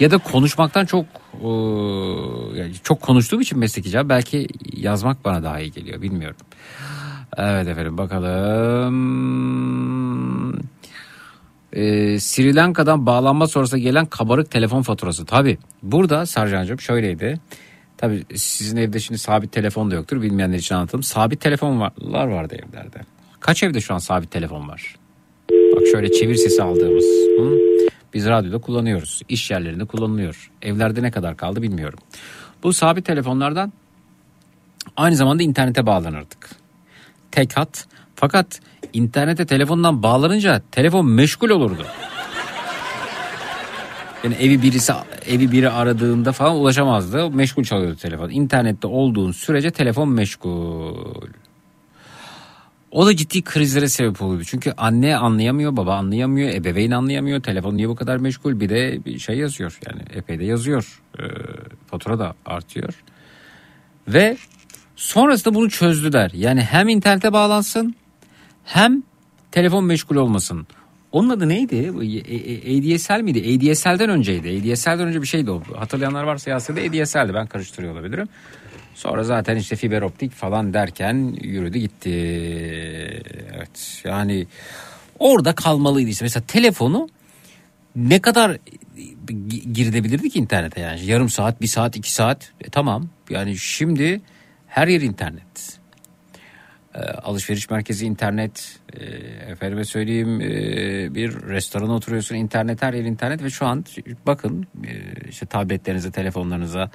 [0.00, 1.06] ya da konuşmaktan çok
[2.56, 6.36] yani çok konuştuğum için meslek icabı belki yazmak bana daha iyi geliyor bilmiyorum.
[7.36, 8.92] Evet efendim bakalım.
[11.72, 15.26] Ee, Sri Lanka'dan bağlanma sonrası gelen kabarık telefon faturası.
[15.26, 17.40] Tabi burada Sercan'cığım şöyleydi.
[18.02, 21.02] Tabi sizin evde şimdi sabit telefon da yoktur bilmeyenler için anlatalım.
[21.02, 23.00] Sabit telefonlar vardı evlerde.
[23.40, 24.96] Kaç evde şu an sabit telefon var?
[25.50, 27.04] Bak şöyle çevir sesi aldığımız.
[27.38, 27.58] Hı?
[28.14, 29.22] Biz radyoda kullanıyoruz.
[29.28, 30.50] İş yerlerinde kullanılıyor.
[30.62, 31.98] Evlerde ne kadar kaldı bilmiyorum.
[32.62, 33.72] Bu sabit telefonlardan
[34.96, 36.50] aynı zamanda internete bağlanırdık.
[37.30, 37.86] Tek hat.
[38.14, 38.60] Fakat
[38.92, 41.86] internete telefondan bağlanınca telefon meşgul olurdu.
[44.24, 44.92] Yani evi birisi
[45.26, 47.30] evi biri aradığında falan ulaşamazdı.
[47.30, 48.30] Meşgul çalıyordu telefon.
[48.30, 50.96] İnternette olduğun sürece telefon meşgul.
[52.90, 54.44] O da ciddi krizlere sebep oluyordu.
[54.44, 57.42] Çünkü anne anlayamıyor, baba anlayamıyor, ebeveyn anlayamıyor.
[57.42, 58.60] Telefon niye bu kadar meşgul?
[58.60, 61.02] Bir de bir şey yazıyor yani epey de yazıyor.
[61.18, 61.22] Ee,
[61.86, 63.02] fatura da artıyor.
[64.08, 64.36] Ve
[65.02, 66.30] Sonrasında bunu çözdüler.
[66.34, 67.94] Yani hem internete bağlansın
[68.64, 69.02] hem
[69.50, 70.66] telefon meşgul olmasın.
[71.12, 71.92] Onun adı neydi?
[72.02, 73.70] E- e- ADSL miydi?
[73.72, 74.48] ADSL'den önceydi.
[74.48, 75.62] ADSL'den önce bir şeydi o.
[75.76, 77.34] Hatırlayanlar varsa yazsa da ADSL'di.
[77.34, 78.28] Ben karıştırıyor olabilirim.
[78.94, 82.10] Sonra zaten işte fiber optik falan derken yürüdü gitti.
[83.54, 84.46] Evet yani
[85.18, 86.24] orada kalmalıydı işte.
[86.24, 87.08] Mesela telefonu
[87.96, 88.58] ne kadar
[89.28, 94.20] gi- girilebilirdi internete yani yarım saat bir saat iki saat E, tamam yani şimdi
[94.68, 95.78] her yer internet
[96.94, 99.04] E, alışveriş merkezi internet e,
[99.50, 100.46] efendime söyleyeyim e,
[101.14, 103.84] bir restorana oturuyorsun internet her yer internet ve şu an
[104.26, 104.66] bakın
[105.28, 106.90] işte tabletlerinize telefonlarınıza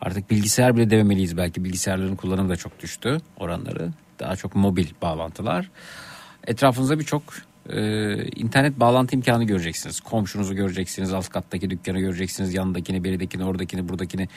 [0.00, 5.70] artık bilgisayar bile dememeliyiz belki bilgisayarların kullanımı da çok düştü oranları daha çok mobil bağlantılar
[6.46, 7.22] etrafınızda birçok
[8.36, 10.00] internet bağlantı imkanı göreceksiniz.
[10.00, 14.28] Komşunuzu göreceksiniz, alt kattaki dükkanı göreceksiniz, yanındakini, beridekini, oradakini, buradakini.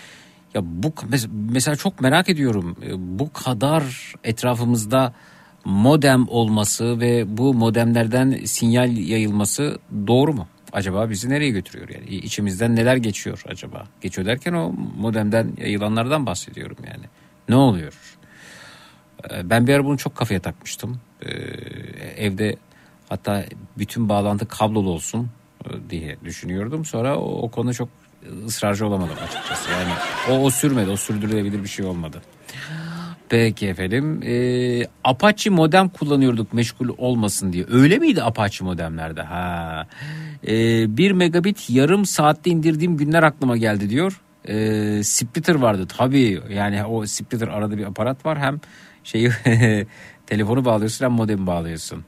[0.54, 2.76] Ya bu mes- mesela çok merak ediyorum.
[2.86, 5.14] E, Bu kadar etrafımızda
[5.66, 10.48] modem olması ve bu modemlerden sinyal yayılması doğru mu?
[10.74, 12.06] Acaba bizi nereye götürüyor yani?
[12.08, 13.88] İçimizden neler geçiyor acaba?
[14.02, 17.04] Geçiyor derken o modemden yayılanlardan bahsediyorum yani.
[17.50, 17.94] Ne oluyor?
[19.32, 21.00] Ee, Ben bir ara bunu çok kafaya takmıştım.
[21.26, 21.30] Ee,
[22.18, 22.56] evde
[23.10, 23.46] hatta
[23.78, 25.30] bütün bağlantı kablolu olsun
[25.66, 26.86] e, diye düşünüyordum.
[26.86, 27.90] Sonra o, o konu çok
[28.46, 29.70] ısrarcı olamadım açıkçası.
[29.72, 29.92] Yani
[30.32, 32.22] o, o sürmedi, o sürdürülebilir bir şey olmadı.
[33.30, 34.22] Peki efendim.
[34.24, 37.66] Ee, Apache modem kullanıyorduk meşgul olmasın diye.
[37.72, 39.22] Öyle miydi Apache modemlerde?
[39.22, 39.88] Ha.
[40.48, 44.22] Ee, 1 megabit yarım saatte indirdiğim günler aklıma geldi diyor.
[44.48, 46.42] Ee, splitter vardı tabii.
[46.50, 48.40] Yani o splitter arada bir aparat var.
[48.40, 48.60] Hem
[49.04, 49.32] şeyi
[50.26, 52.06] telefonu bağlıyorsun hem modemi bağlıyorsun.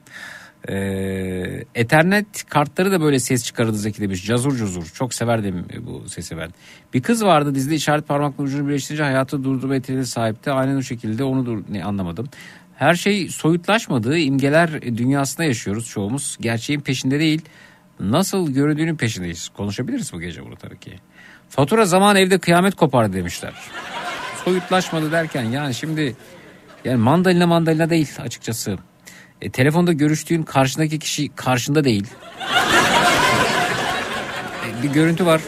[0.70, 4.26] Ee, Ethernet kartları da böyle ses çıkarırdı Zeki demiş.
[4.26, 4.86] Cazur cuzur.
[4.94, 6.50] Çok severdim bu sesi ben.
[6.94, 10.52] Bir kız vardı dizide işaret parmakla ucunu birleştirince hayatı durdurma yeteneğine sahipti.
[10.52, 12.30] Aynen o şekilde onu dur ne anlamadım.
[12.76, 16.38] Her şey soyutlaşmadığı imgeler dünyasında yaşıyoruz çoğumuz.
[16.42, 17.42] Gerçeğin peşinde değil.
[18.00, 19.50] Nasıl göründüğünün peşindeyiz.
[19.50, 21.00] Konuşabiliriz bu gece bunu tabii ki.
[21.50, 23.54] Fatura zaman evde kıyamet kopardı demişler.
[24.46, 26.16] Soyutlaşmadı derken yani şimdi
[26.86, 28.78] yani mandalina mandalina değil açıkçası.
[29.42, 32.08] E, telefonda görüştüğün karşındaki kişi karşında değil.
[34.66, 35.42] E, bir görüntü var.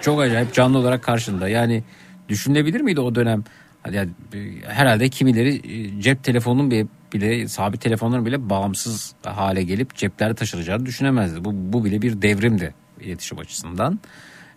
[0.00, 1.48] Çok acayip canlı olarak karşında.
[1.48, 1.84] Yani
[2.28, 3.44] düşünülebilir miydi o dönem?
[3.82, 9.62] Hadi ya, e, herhalde kimileri e, cep telefonunun bile, bile sabit telefonların bile bağımsız hale
[9.62, 11.44] gelip ceplerde taşınacağını düşünemezdi.
[11.44, 14.00] Bu, bu bile bir devrimdi iletişim açısından.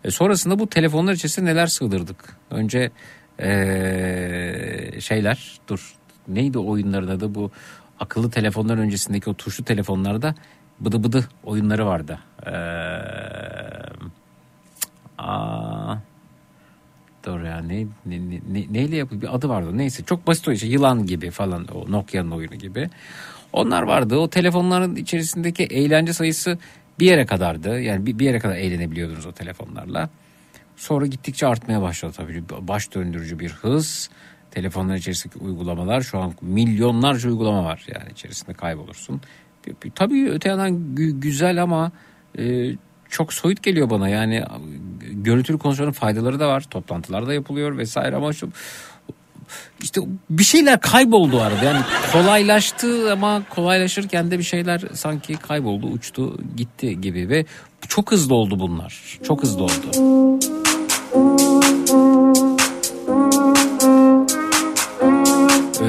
[0.03, 2.37] E, sonrasında bu telefonlar içerisinde neler sığdırdık?
[2.51, 2.91] Önce
[3.39, 3.51] e,
[4.99, 5.93] şeyler dur
[6.27, 7.51] neydi oyunların adı bu
[8.01, 10.35] akıllı telefonların öncesindeki o tuşlu telefonlarda
[10.79, 12.19] bıdı bıdı oyunları vardı.
[12.45, 12.51] Ee,
[15.17, 15.95] aa,
[17.25, 20.67] dur ya ne, ne, ne, neyle yapılıyor bir adı vardı neyse çok basit o işte
[20.67, 22.89] yılan gibi falan o Nokia'nın oyunu gibi.
[23.53, 26.57] Onlar vardı o telefonların içerisindeki eğlence sayısı
[26.99, 30.09] bir yere kadardı yani bir, bir yere kadar eğlenebiliyordunuz o telefonlarla.
[30.75, 32.43] Sonra gittikçe artmaya başladı tabii.
[32.67, 34.09] Baş döndürücü bir hız.
[34.51, 39.21] Telefonların içerisindeki uygulamalar şu an milyonlarca uygulama var yani içerisinde kaybolursun.
[39.95, 41.91] Tabii öte yandan gü- güzel ama
[42.37, 42.71] e,
[43.09, 44.43] çok soyut geliyor bana yani
[45.11, 46.61] görüntülü konuşmanın faydaları da var.
[46.61, 48.49] Toplantılar da yapılıyor vesaire ama şu
[49.83, 51.65] işte bir şeyler kayboldu arada.
[51.65, 51.81] Yani
[52.13, 57.45] kolaylaştı ama kolaylaşırken de bir şeyler sanki kayboldu, uçtu, gitti gibi ve
[57.87, 59.19] çok hızlı oldu bunlar.
[59.23, 59.91] Çok hızlı oldu.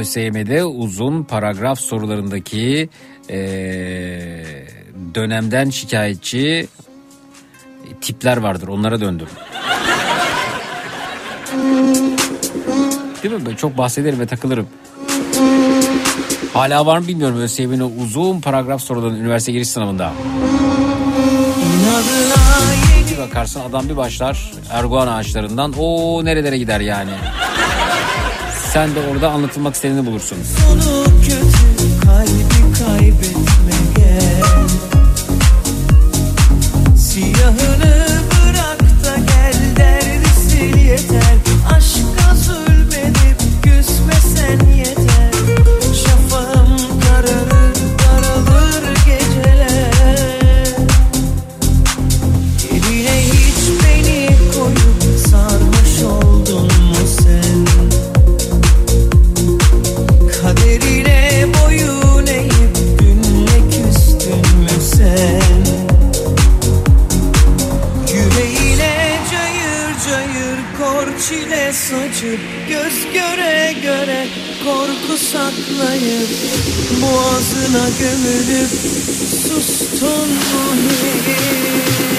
[0.03, 2.89] ÖSYM'de uzun paragraf sorularındaki
[3.29, 4.67] eee,
[5.15, 6.69] dönemden şikayetçi
[8.01, 8.69] tipler vardır.
[8.69, 9.27] Onlara döndüm.
[13.23, 13.41] Değil mi?
[13.51, 14.67] Ben çok bahsederim ve takılırım.
[16.55, 20.13] Hala var mı bilmiyorum ÖSYM'nin uzun paragraf sorularının üniversite giriş sınavında.
[23.13, 27.11] Bir bakarsın adam bir başlar erguvan ağaçlarından o nerelere gider yani.
[28.73, 30.39] Sen de orada anlatılmak istediğini bulursun.
[31.23, 33.23] Kötü kalbi
[36.97, 37.72] Siyahını
[75.33, 76.29] saklayıp
[77.03, 78.71] boğazına gömülüp
[79.49, 82.12] sustun mu hiç?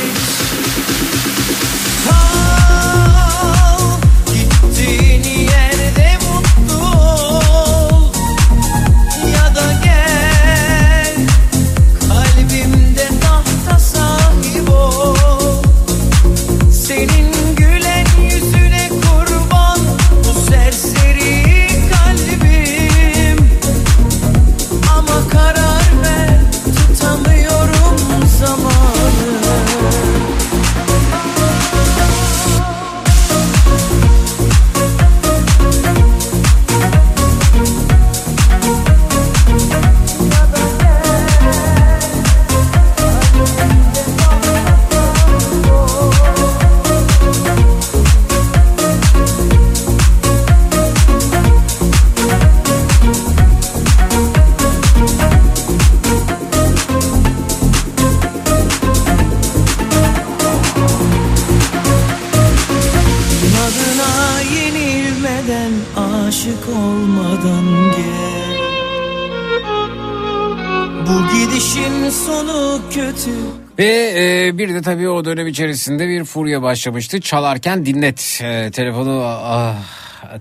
[74.69, 77.21] Bir de tabii o dönem içerisinde bir furya başlamıştı.
[77.21, 78.39] Çalarken dinlet.
[78.43, 79.75] E, telefonu ah,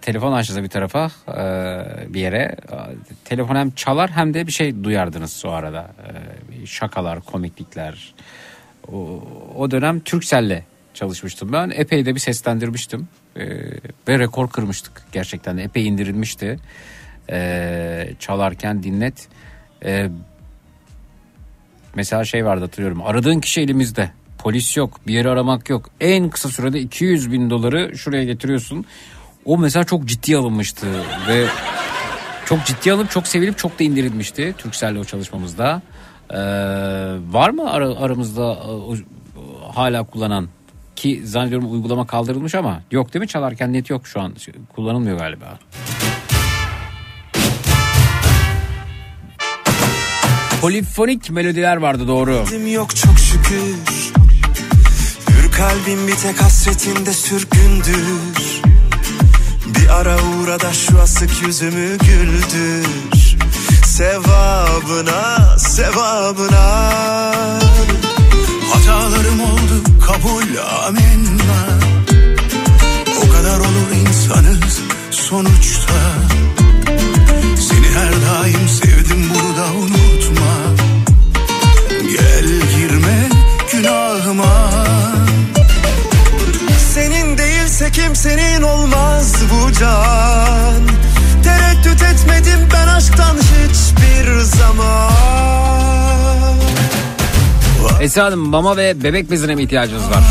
[0.03, 1.35] telefon açtı bir tarafa e,
[2.15, 2.57] bir yere.
[3.25, 5.91] Telefon hem çalar hem de bir şey duyardınız o arada.
[6.63, 8.15] E, şakalar, komiklikler.
[8.93, 9.23] O,
[9.57, 10.63] o dönem Turkcell'le
[10.95, 11.73] çalışmıştım ben.
[11.75, 13.09] Epey de bir seslendirmiştim.
[13.37, 13.47] E,
[14.09, 15.57] ve rekor kırmıştık gerçekten.
[15.57, 16.59] Epey indirilmişti.
[17.31, 19.29] E, çalarken dinlet.
[19.85, 20.09] E,
[21.95, 23.03] Mesela şey vardı hatırlıyorum.
[23.03, 24.11] Aradığın kişi elimizde.
[24.39, 25.01] Polis yok.
[25.07, 25.91] Bir yeri aramak yok.
[26.01, 28.85] En kısa sürede 200 bin doları şuraya getiriyorsun.
[29.45, 30.87] O mesela çok ciddi alınmıştı.
[31.29, 31.47] Ve
[32.47, 34.55] çok ciddi alınıp çok sevilip çok da indirilmişti.
[34.59, 35.83] Turkcell'le o çalışmamızda.
[36.31, 36.37] Ee,
[37.33, 38.97] var mı ara- aramızda e, o-
[39.75, 40.49] hala kullanan?
[40.97, 43.29] Ki zannediyorum uygulama kaldırılmış ama yok değil mi?
[43.29, 44.35] Çalarken net yok şu an.
[44.75, 45.59] Kullanılmıyor galiba.
[50.63, 52.45] Polifonik melodiler vardı doğru.
[52.71, 53.75] Yok çok şükür.
[55.29, 58.63] Hür kalbim bir tek hasretinde sürgündür.
[59.67, 62.87] Bir ara uğra da şu asık yüzümü güldür.
[63.87, 66.93] Sevabına, sevabına.
[68.73, 70.57] Hatalarım oldu kabul
[70.87, 71.79] amenna.
[73.25, 75.95] O kadar olur insanız sonuçta.
[77.57, 79.73] Seni her daim sevdim bunu da
[83.83, 84.71] günahıma
[86.95, 90.83] Senin değilse kimsenin olmaz bu can
[91.45, 95.13] Tereddüt etmedim ben aşktan hiçbir zaman
[98.01, 100.23] Esra Hanım mama ve bebek bezine mi ihtiyacınız var?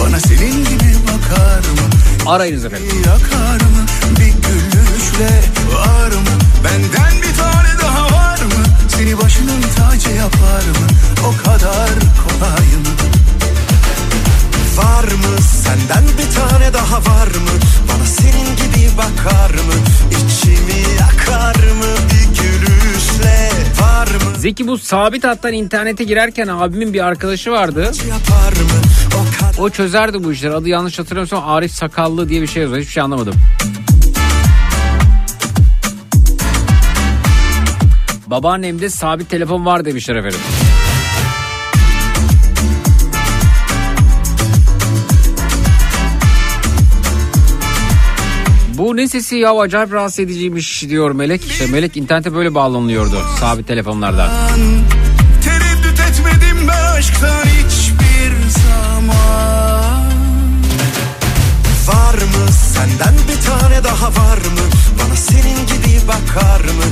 [0.00, 1.90] Bana senin gibi bakar mı?
[2.26, 2.86] Arayınız efendim.
[2.96, 3.86] Yakar mı?
[4.10, 5.40] Bir gülüşle
[5.74, 6.38] var mı?
[6.64, 7.69] Benden bir tane?
[9.00, 10.86] Seni başının tacı yapar mı?
[11.28, 11.90] O kadar
[12.22, 12.94] kolay mı?
[14.76, 15.42] Var mı?
[15.42, 17.50] Senden bir tane daha var mı?
[17.88, 19.74] Bana senin gibi bakar mı?
[20.10, 21.94] İçimi yakar mı?
[22.10, 24.38] Bir gülüşle var mı?
[24.38, 27.80] Zeki bu sabit hattan internete girerken abimin bir arkadaşı vardı.
[28.08, 28.80] Yapar mı?
[29.08, 30.54] O kadar O çözerdi bu işleri.
[30.54, 32.80] Adı yanlış hatırlamıyorsam Arif Sakallı diye bir şey yazıyor.
[32.80, 33.34] Hiçbir şey anlamadım.
[38.30, 40.40] Babaannemde sabit telefon var demişler efendim.
[48.74, 51.44] Bu ne sesi ya acayip rahatsız ediciymiş diyor Melek.
[51.44, 54.30] İşte Melek internete böyle bağlanılıyordu sabit telefonlardan.
[55.44, 60.10] Tereddüt etmedim ben aşktan hiçbir zaman
[61.86, 64.64] Var mı senden bir tane daha var mı
[64.98, 66.84] Bana senin gibi bakar mı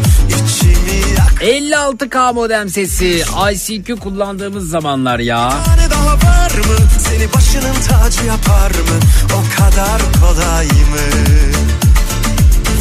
[1.40, 3.22] 56K modem sesi.
[3.52, 5.52] ICQ kullandığımız zamanlar ya.
[5.84, 6.76] Bir daha var mı?
[6.98, 8.98] Seni başının tacı yapar mı?
[9.26, 11.08] O kadar kolay mı?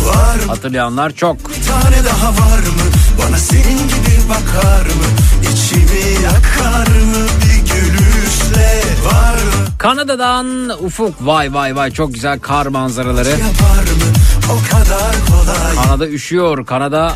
[0.05, 0.41] Var mı?
[0.47, 1.37] Hatırlayanlar çok.
[1.49, 2.83] bir tane daha var mı?
[3.21, 5.05] Bana senin gibi bakar mı?
[5.53, 7.27] İçimi yakar mı?
[7.41, 9.67] Bir gülüşle var mı?
[9.77, 11.13] Kanada'dan Ufuk.
[11.21, 11.91] Vay vay vay.
[11.91, 13.29] Çok güzel kar manzaraları.
[13.29, 14.13] Yapar mı?
[14.51, 15.75] O kadar kolay.
[15.83, 16.65] Kanada üşüyor.
[16.65, 17.13] Kanada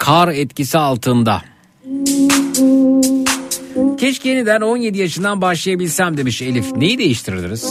[0.00, 1.42] kar etkisi altında.
[3.98, 6.72] Keşke yeniden 17 yaşından başlayabilsem demiş Elif.
[6.76, 7.64] Neyi değiştiririz?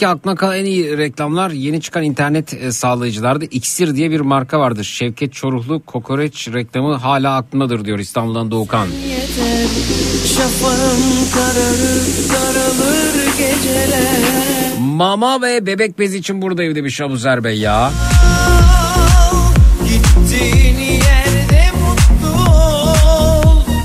[0.00, 4.60] Zeki aklına kalan en iyi reklamlar yeni çıkan internet e, sağlayıcılarda Iksir diye bir marka
[4.60, 4.84] vardır.
[4.84, 8.86] Şevket Çoruhlu kokoreç reklamı hala aklımdadır diyor İstanbul'dan Doğukan.
[8.86, 9.66] yeter
[10.26, 11.02] Şafağım
[11.34, 17.90] kararır daralır geceler Mama ve bebek bezi için buradayım demiş Abuzer Bey ya.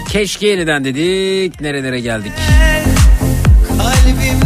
[0.10, 2.32] Keşke yeniden dedik nerelere geldik.
[3.78, 4.45] Tahta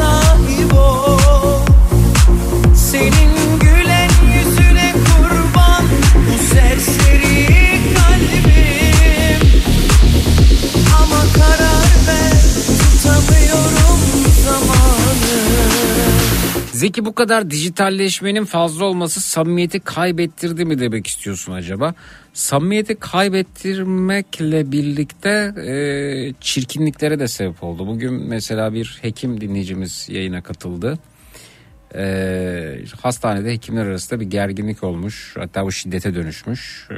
[0.00, 0.99] sahip ol
[16.80, 21.94] Zeki bu kadar dijitalleşmenin fazla olması samimiyeti kaybettirdi mi demek istiyorsun acaba?
[22.32, 25.74] Samimiyeti kaybettirmekle birlikte e,
[26.40, 27.86] çirkinliklere de sebep oldu.
[27.86, 30.98] Bugün mesela bir hekim dinleyicimiz yayına katıldı.
[31.94, 35.34] E, hastanede hekimler arasında bir gerginlik olmuş.
[35.38, 36.88] Hatta bu şiddete dönüşmüş.
[36.90, 36.96] E,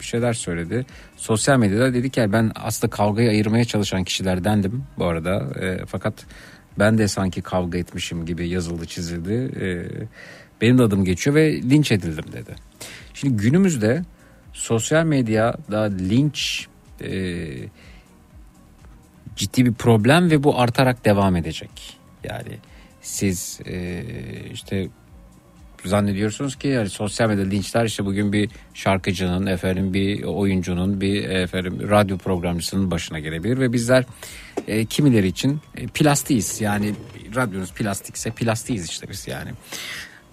[0.00, 0.86] bir şeyler söyledi.
[1.16, 5.60] Sosyal medyada dedi ki ben aslında kavgayı ayırmaya çalışan kişilerdendim bu arada.
[5.60, 6.14] E, fakat
[6.78, 9.32] ben de sanki kavga etmişim gibi yazıldı çizildi.
[9.60, 9.66] E,
[10.60, 12.54] benim de adım geçiyor ve linç edildim dedi.
[13.14, 14.02] Şimdi günümüzde
[14.52, 16.66] sosyal medyada linç
[17.00, 17.44] e,
[19.36, 21.98] ciddi bir problem ve bu artarak devam edecek.
[22.24, 22.58] Yani
[23.02, 24.02] siz e,
[24.52, 24.88] işte
[25.88, 31.90] zannediyorsunuz ki yani sosyal medya linçler işte bugün bir şarkıcının efendim bir oyuncunun bir efendim
[31.90, 34.04] radyo programcısının başına gelebilir ve bizler
[34.68, 36.94] e, kimileri için e, plastiyiz yani
[37.36, 39.50] radyonuz plastikse plastiyiz işte biz yani.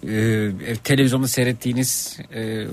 [0.08, 0.50] E,
[0.84, 2.66] televizyonda seyrettiğiniz e,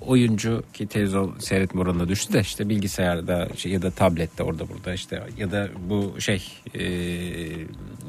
[0.00, 4.94] oyuncu ki televizyon seyretme oranında düştü de işte bilgisayarda şey, ya da tablette orada burada
[4.94, 6.82] işte ya da bu şey e,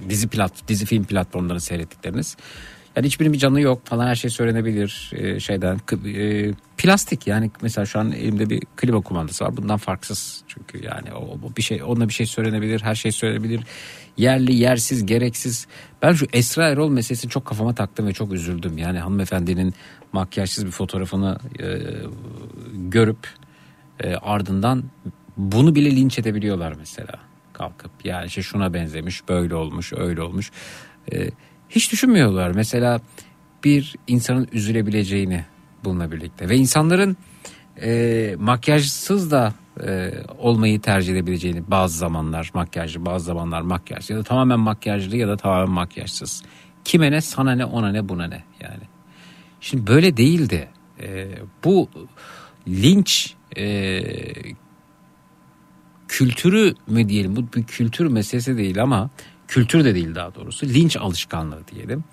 [0.09, 2.37] dizi plat dizi film platformlarını seyrettikleriniz
[2.95, 5.79] yani hiçbirinin bir canı yok falan her şey söylenebilir e, şeyden.
[6.05, 9.57] E, plastik yani mesela şu an elimde bir klima kumandası var.
[9.57, 13.61] Bundan farksız çünkü yani o, o bir şey onunla bir şey söylenebilir her şey söylenebilir.
[14.17, 15.67] Yerli yersiz gereksiz.
[16.01, 18.77] Ben şu Esra Erol meselesini çok kafama taktım ve çok üzüldüm.
[18.77, 19.73] Yani hanımefendinin
[20.13, 21.65] makyajsız bir fotoğrafını e,
[22.73, 23.27] görüp
[23.99, 24.83] e, ardından
[25.37, 27.13] bunu bile linç edebiliyorlar mesela
[27.53, 27.91] kalkıp.
[28.03, 30.51] Yani işte şuna benzemiş böyle olmuş öyle olmuş.
[31.13, 31.29] E,
[31.75, 32.51] hiç düşünmüyorlar.
[32.51, 33.01] Mesela
[33.63, 35.45] bir insanın üzülebileceğini
[35.83, 36.49] bununla birlikte.
[36.49, 37.17] Ve insanların
[37.81, 39.53] e, makyajsız da
[39.87, 45.27] e, olmayı tercih edebileceğini bazı zamanlar makyajlı bazı zamanlar makyajlı ya da tamamen makyajlı ya
[45.27, 46.43] da tamamen makyajsız.
[46.85, 48.83] Kime ne sana ne ona ne buna ne yani.
[49.61, 50.67] Şimdi böyle değildi.
[51.01, 51.27] E,
[51.63, 51.89] bu
[52.67, 54.01] linç e,
[56.07, 57.35] kültürü mü diyelim?
[57.35, 59.09] Bu bir kültür meselesi değil ama
[59.47, 62.03] kültür de değil daha doğrusu linç alışkanlığı diyelim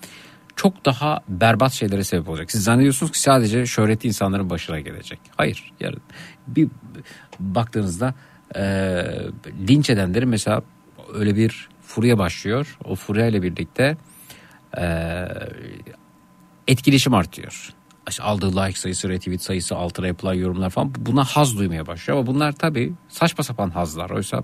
[0.55, 2.51] çok daha berbat şeylere sebep olacak.
[2.51, 5.19] Siz zannediyorsunuz ki sadece şöhretli insanların başına gelecek.
[5.37, 5.73] Hayır.
[5.79, 6.01] Yarın
[6.47, 6.69] bir
[7.39, 8.13] baktığınızda
[8.55, 8.61] e,
[9.67, 10.61] linç edenlerin mesela
[11.13, 12.77] öyle bir furya başlıyor.
[12.83, 13.97] O furya ile birlikte
[14.77, 14.85] e,
[16.67, 17.69] etkileşim artıyor.
[18.21, 22.19] Aldığı like sayısı, retweet sayısı, altına yapılan yorumlar falan buna haz duymaya başlıyor.
[22.19, 24.09] Ama bunlar tabii saçma sapan hazlar.
[24.09, 24.43] Oysa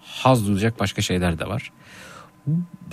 [0.00, 1.72] haz duyacak başka şeyler de var.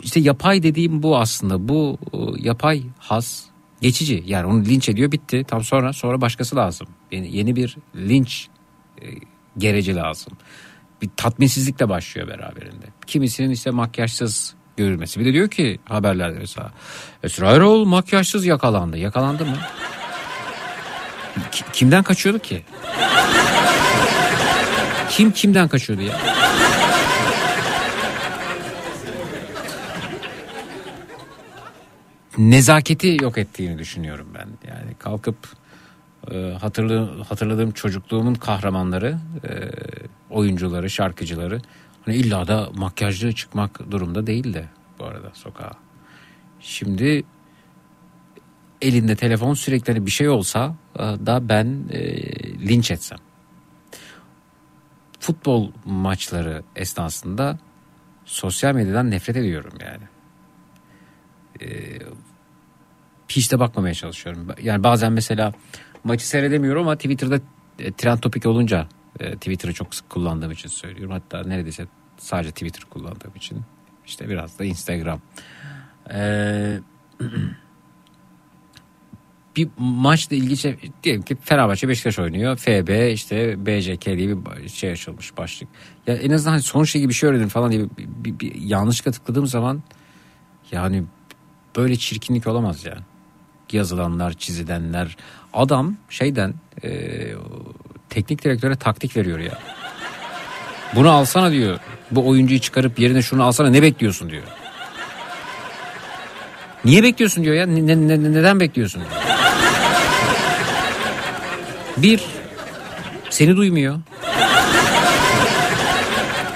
[0.04, 1.68] İşte yapay dediğim bu aslında.
[1.68, 5.46] Bu e, yapay haz Geçici yani onu linç ediyor bitti.
[5.48, 6.88] Tam sonra sonra başkası lazım.
[7.12, 8.48] Yeni, yeni bir linç
[9.02, 9.06] e,
[9.58, 10.34] gereci lazım.
[11.02, 12.86] Bir tatminsizlikle başlıyor beraberinde.
[13.08, 15.20] Kimisinin işte makyajsız görülmesi.
[15.20, 16.72] Bir de diyor ki haberlerde mesela
[17.24, 18.98] Esra Erol makyajsız yakalandı.
[18.98, 19.58] Yakalandı mı?
[21.52, 22.64] Ki- kimden kaçıyordu ki?
[25.10, 26.20] Kim kimden kaçıyordu ya?
[32.38, 34.48] Nezaketi yok ettiğini düşünüyorum ben.
[34.68, 35.38] Yani kalkıp
[36.32, 39.52] e, hatırlı, hatırladığım çocukluğumun kahramanları, e,
[40.30, 41.62] oyuncuları, şarkıcıları
[42.06, 44.70] hani illa da makyajlı çıkmak durumda değildi
[45.00, 45.72] bu arada sokağa.
[46.60, 47.24] Şimdi
[48.82, 52.02] elinde telefon sürekli hani bir şey olsa e, da ben e,
[52.68, 53.20] linç etsem.
[55.20, 57.60] Futbol maçları esnasında
[58.26, 60.13] sosyal medyadan nefret ediyorum yani.
[61.62, 61.68] E,
[63.30, 64.48] hiç de bakmamaya çalışıyorum.
[64.62, 65.54] Yani bazen mesela
[66.04, 67.40] maçı seyredemiyorum ama Twitter'da
[67.80, 68.88] e, trend topik olunca
[69.20, 71.12] e, Twitter'ı çok sık kullandığım için söylüyorum.
[71.12, 71.88] Hatta neredeyse
[72.18, 73.62] sadece Twitter kullandığım için.
[74.06, 75.22] İşte biraz da Instagram.
[76.10, 76.80] Eee
[79.56, 82.58] bir maçla ilgili şey, diyelim ki Fenerbahçe Beşiktaş oynuyor.
[82.58, 85.70] FB işte BCK diye bir şey açılmış başlık.
[86.08, 88.56] Ya en azından hani son şey gibi bir şey öğrenin falan diye bir, bir, bir
[88.56, 89.84] yanlışlıkla tıkladığım zaman
[90.72, 91.04] yani
[91.76, 92.98] böyle çirkinlik olamaz ya.
[93.72, 95.18] Yazılanlar, çizilenler.
[95.54, 96.54] Adam şeyden
[96.84, 96.90] e,
[98.10, 99.60] teknik direktöre taktik veriyor ya.
[100.96, 101.80] Bunu alsana diyor.
[102.12, 104.44] Bu oyuncuyu çıkarıp yerine şunu alsana ne bekliyorsun diyor.
[106.86, 107.66] Niye bekliyorsun diyor ya.
[107.66, 109.22] Ne, ne- ne- neden bekliyorsun diyor.
[111.98, 112.22] Bir,
[113.30, 114.00] seni duymuyor.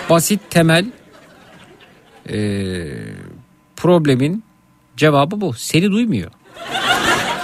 [0.10, 0.86] Basit temel
[2.30, 2.38] e,
[3.76, 4.44] problemin
[4.98, 5.54] cevabı bu.
[5.54, 6.32] Seni duymuyor.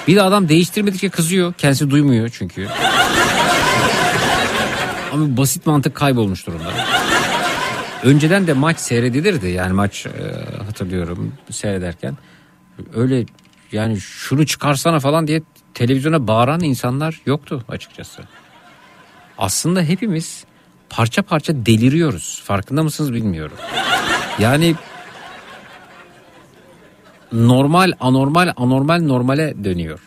[0.08, 1.54] Bir de adam değiştirmedikçe kızıyor.
[1.54, 2.68] Kendisi duymuyor çünkü.
[5.14, 6.74] Ama basit mantık kaybolmuş durumda.
[8.04, 9.48] Önceden de maç seyredilirdi.
[9.48, 10.10] Yani maç e,
[10.66, 12.18] hatırlıyorum seyrederken.
[12.96, 13.26] Öyle
[13.72, 15.42] yani şunu çıkarsana falan diye
[15.74, 18.22] televizyona bağıran insanlar yoktu açıkçası.
[19.38, 20.46] Aslında hepimiz
[20.90, 22.42] parça parça deliriyoruz.
[22.46, 23.58] Farkında mısınız bilmiyorum.
[24.40, 24.76] Yani
[27.34, 30.00] normal anormal anormal normale dönüyor.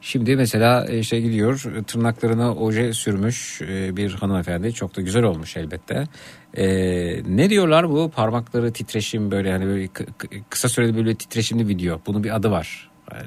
[0.00, 5.56] Şimdi mesela e, şey gidiyor tırnaklarına oje sürmüş e, bir hanımefendi çok da güzel olmuş
[5.56, 6.08] elbette.
[6.56, 6.66] E,
[7.36, 12.00] ne diyorlar bu parmakları titreşim böyle hani böyle kı- kı- kısa sürede böyle titreşimli video.
[12.06, 12.90] Bunun bir adı var.
[13.12, 13.18] E,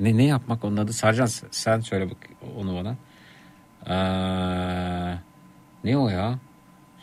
[0.00, 0.92] ne ne yapmak onun adı?
[0.92, 2.16] Sarcan sen söyle bak
[2.56, 2.96] onu bana.
[3.86, 5.18] Ee,
[5.84, 6.38] ne o ya?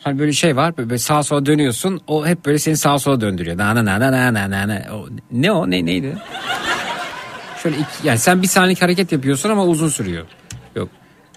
[0.06, 3.58] Hani böyle şey var böyle sağa sola dönüyorsun o hep böyle seni sağa sola döndürüyor.
[3.58, 4.82] Na na na na na na na.
[4.94, 6.18] O, ne o ne neydi?
[7.62, 10.26] Şöyle iki, yani sen bir saniyelik hareket yapıyorsun ama uzun sürüyor.
[10.76, 10.88] Yok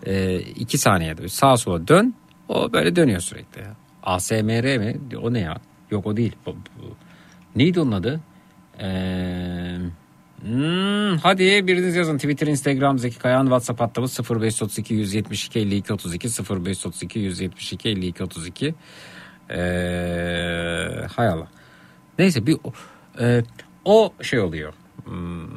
[0.05, 2.13] e, iki saniyede sağa sola dön
[2.49, 3.61] o böyle dönüyor sürekli.
[4.03, 4.97] ASMR mi?
[5.21, 5.57] O ne ya?
[5.91, 6.35] Yok o değil.
[7.55, 8.19] Neydi onun adı?
[8.79, 9.79] Eee...
[10.41, 17.19] Hmm, hadi biriniz yazın Twitter, Instagram, Zeki Kayağan, WhatsApp hattımız 0532 172 52 32 0532
[17.19, 18.75] 172 52 32
[19.49, 21.47] ee, hay Allah.
[22.19, 22.57] Neyse bir
[23.19, 23.43] e,
[23.85, 24.73] o şey oluyor.
[25.05, 25.47] Hmm,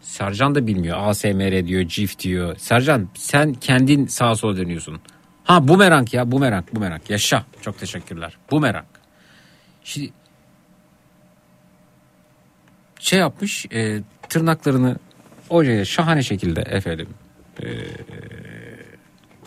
[0.00, 0.98] Sercan da bilmiyor.
[1.00, 2.56] ASMR diyor, GIF diyor.
[2.56, 5.00] Sercan sen kendin sağa sola dönüyorsun.
[5.44, 7.02] Ha bumerang ya bumerang bumerang.
[7.08, 7.44] Yaşa.
[7.62, 8.36] Çok teşekkürler.
[8.50, 8.86] Bumerang.
[9.84, 10.10] Şimdi
[13.00, 14.96] şey yapmış e, tırnaklarını
[15.48, 17.08] oraya şahane şekilde efendim
[17.62, 17.66] e,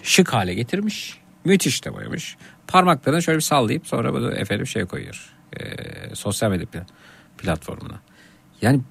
[0.04, 1.18] şık hale getirmiş.
[1.46, 2.38] Müthiş de boyamış.
[2.68, 5.34] Parmaklarını şöyle bir sallayıp sonra bunu efendim şey koyuyor.
[5.60, 5.66] E,
[6.16, 6.86] sosyal medya pla-
[7.38, 8.00] platformuna.
[8.62, 8.82] Yani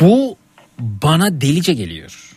[0.00, 0.36] bu
[0.78, 2.32] bana delice geliyor.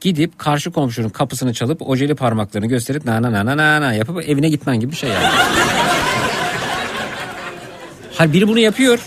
[0.00, 4.48] Gidip karşı komşunun kapısını çalıp ojeli parmaklarını gösterip na na na na na yapıp evine
[4.48, 5.26] gitmen gibi bir şey yani.
[8.18, 9.00] Hayır biri bunu yapıyor.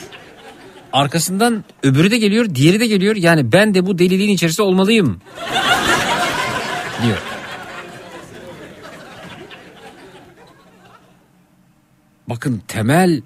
[0.93, 3.15] Arkasından öbürü de geliyor, diğeri de geliyor.
[3.15, 5.21] Yani ben de bu deliliğin içerisinde olmalıyım.
[7.03, 7.17] diyor.
[12.29, 13.21] Bakın temel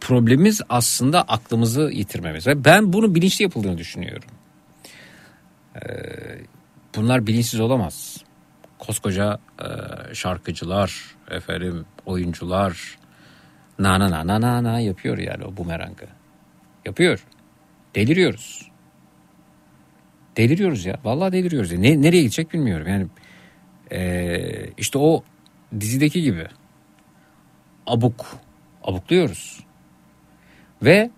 [0.00, 2.46] problemimiz aslında aklımızı yitirmemiz.
[2.46, 4.28] Ve ben bunu bilinçli yapıldığını düşünüyorum.
[5.76, 5.80] Ee,
[6.96, 8.16] bunlar bilinçsiz olamaz.
[8.78, 9.64] Koskoca e,
[10.14, 12.98] şarkıcılar, efendim oyuncular,
[13.78, 16.06] na na na na na na yapıyor yani o bumerangı.
[16.84, 17.26] Yapıyor.
[17.94, 18.70] Deliriyoruz.
[20.36, 20.96] Deliriyoruz ya.
[21.04, 21.72] Vallahi deliriyoruz.
[21.72, 21.78] Ya.
[21.78, 22.86] Ne, nereye gidecek bilmiyorum.
[22.88, 23.06] Yani
[23.90, 25.24] eee, işte o
[25.80, 26.46] dizideki gibi
[27.86, 28.26] abuk.
[28.84, 29.60] Abukluyoruz.
[30.82, 31.10] Ve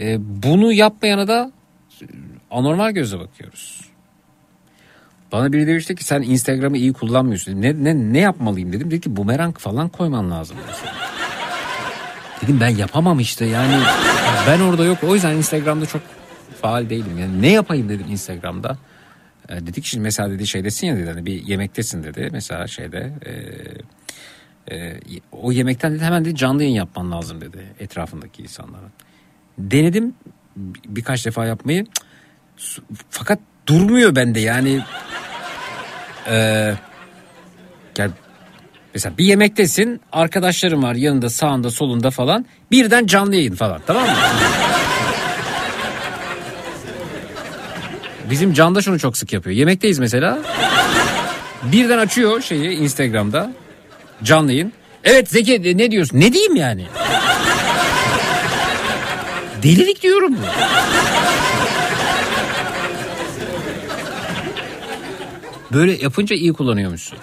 [0.00, 1.52] E, bunu yapmayana da
[2.50, 3.80] anormal gözle bakıyoruz.
[5.32, 7.62] Bana biri demişti ki sen Instagram'ı iyi kullanmıyorsun.
[7.62, 8.90] Ne, ne, ne yapmalıyım dedim.
[8.90, 10.56] Dedi ki bumerang falan koyman lazım.
[12.42, 13.74] Dedim ben yapamam işte yani
[14.46, 14.98] ben orada yok.
[15.04, 16.02] O yüzden Instagram'da çok
[16.62, 17.18] faal değilim.
[17.18, 18.78] Yani ne yapayım dedim Instagram'da.
[19.48, 22.28] E, dedik şimdi mesela dedi şeydesin ya dedi hani bir yemektesin dedi.
[22.32, 23.32] Mesela şeyde e,
[24.76, 25.00] e,
[25.32, 28.86] o yemekten dedi hemen dedi canlı yayın yapman lazım dedi etrafındaki insanlara.
[29.58, 30.14] Denedim
[30.56, 31.86] bir- birkaç defa yapmayı.
[33.10, 34.84] Fakat durmuyor bende yani.
[36.26, 36.36] E,
[37.98, 38.12] yani
[38.98, 44.12] mesela bir yemektesin arkadaşların var yanında sağında solunda falan birden canlı yayın falan tamam mı?
[48.30, 49.56] Bizim Can da şunu çok sık yapıyor.
[49.56, 50.38] Yemekteyiz mesela.
[51.62, 53.52] Birden açıyor şeyi Instagram'da.
[54.22, 54.72] Canlı yayın.
[55.04, 56.20] Evet Zeki ne diyorsun?
[56.20, 56.86] Ne diyeyim yani?
[59.62, 60.46] Delilik diyorum bu.
[65.72, 67.18] Böyle yapınca iyi kullanıyormuşsun.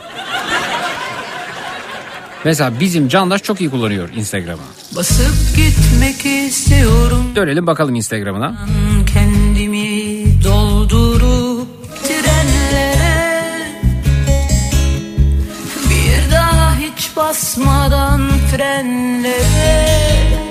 [2.45, 4.61] Mesela bizim Candaş çok iyi kullanıyor Instagram'ı.
[4.95, 8.67] Basıp gitmek istiyorum Dönelim bakalım Instagram'ına.
[9.13, 11.67] kendimi doldurup
[12.03, 12.95] trenlere
[15.89, 18.21] Bir daha hiç basmadan
[18.55, 20.44] frenlere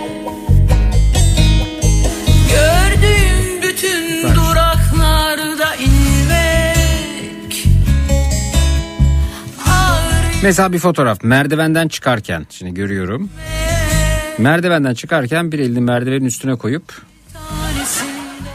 [10.45, 13.31] Mesela bir fotoğraf merdivenden çıkarken şimdi görüyorum.
[14.39, 17.03] Merdivenden çıkarken bir elini merdivenin üstüne koyup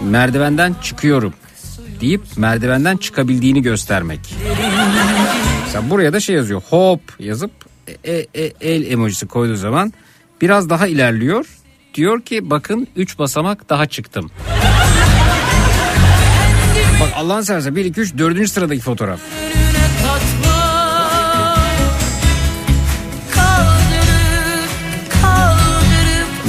[0.01, 1.33] merdivenden çıkıyorum
[2.01, 4.19] deyip merdivenden çıkabildiğini göstermek.
[5.65, 7.51] Mesela buraya da şey yazıyor hop yazıp
[7.87, 9.93] e, e- e- el emojisi koyduğu zaman
[10.41, 11.45] biraz daha ilerliyor.
[11.93, 14.31] Diyor ki bakın 3 basamak daha çıktım.
[17.01, 18.49] Bak Allah'ın seversen 1 2 3 4.
[18.49, 19.19] sıradaki fotoğraf.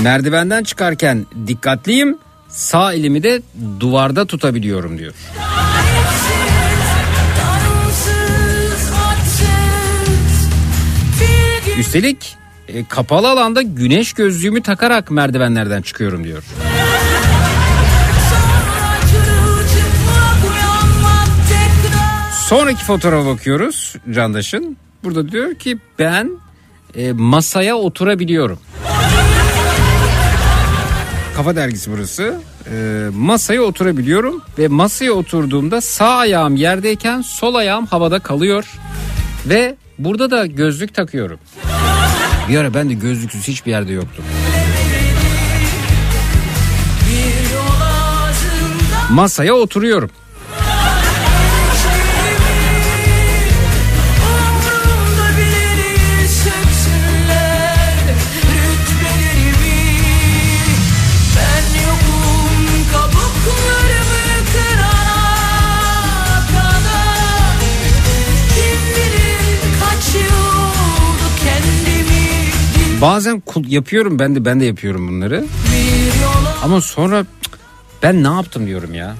[0.03, 2.19] Merdivenden çıkarken dikkatliyim.
[2.49, 3.43] Sağ elimi de
[3.81, 5.15] duvarda tutabiliyorum diyor.
[11.79, 12.37] Üstelik
[12.69, 16.43] e, kapalı alanda güneş gözlüğümü takarak merdivenlerden çıkıyorum diyor.
[22.49, 24.77] Sonraki fotoğrafa bakıyoruz Candaş'ın.
[25.05, 26.31] Burada diyor ki ben
[26.97, 28.59] e, masaya oturabiliyorum.
[31.37, 32.41] Kafa dergisi burası.
[32.73, 38.65] E, masaya oturabiliyorum ve masaya oturduğumda sağ ayağım yerdeyken sol ayağım havada kalıyor
[39.47, 41.39] ve burada da gözlük takıyorum.
[42.49, 44.25] Bir ara ben de gözlüksüz hiçbir yerde yoktum.
[49.11, 50.11] Masaya oturuyorum.
[73.03, 75.45] Bazen yapıyorum ben de ben de yapıyorum bunları.
[76.65, 77.25] Ama sonra
[78.03, 79.15] ben ne yaptım diyorum ya.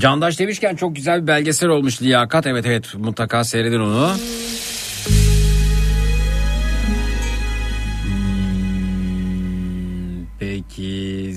[0.00, 2.46] Candaş demişken çok güzel bir belgesel olmuş Liyakat.
[2.46, 4.10] Evet evet mutlaka seyredin onu.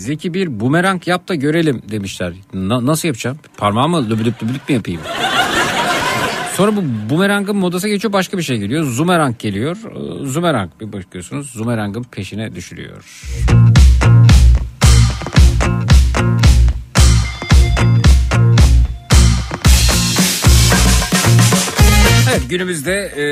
[0.01, 2.33] Zeki bir bumerang yap da görelim demişler.
[2.53, 3.37] Na- nasıl yapacağım?
[3.57, 5.01] Parmağımı löbülüp löbülüp mi yapayım?
[6.55, 8.83] Sonra bu bumerangın modası geçiyor başka bir şey geliyor.
[8.83, 9.77] Zumerang geliyor.
[9.77, 11.49] Ee, Zumerang bir bakıyorsunuz.
[11.51, 13.03] Zumerangın peşine düşülüyor.
[22.31, 23.23] Evet günümüzde e,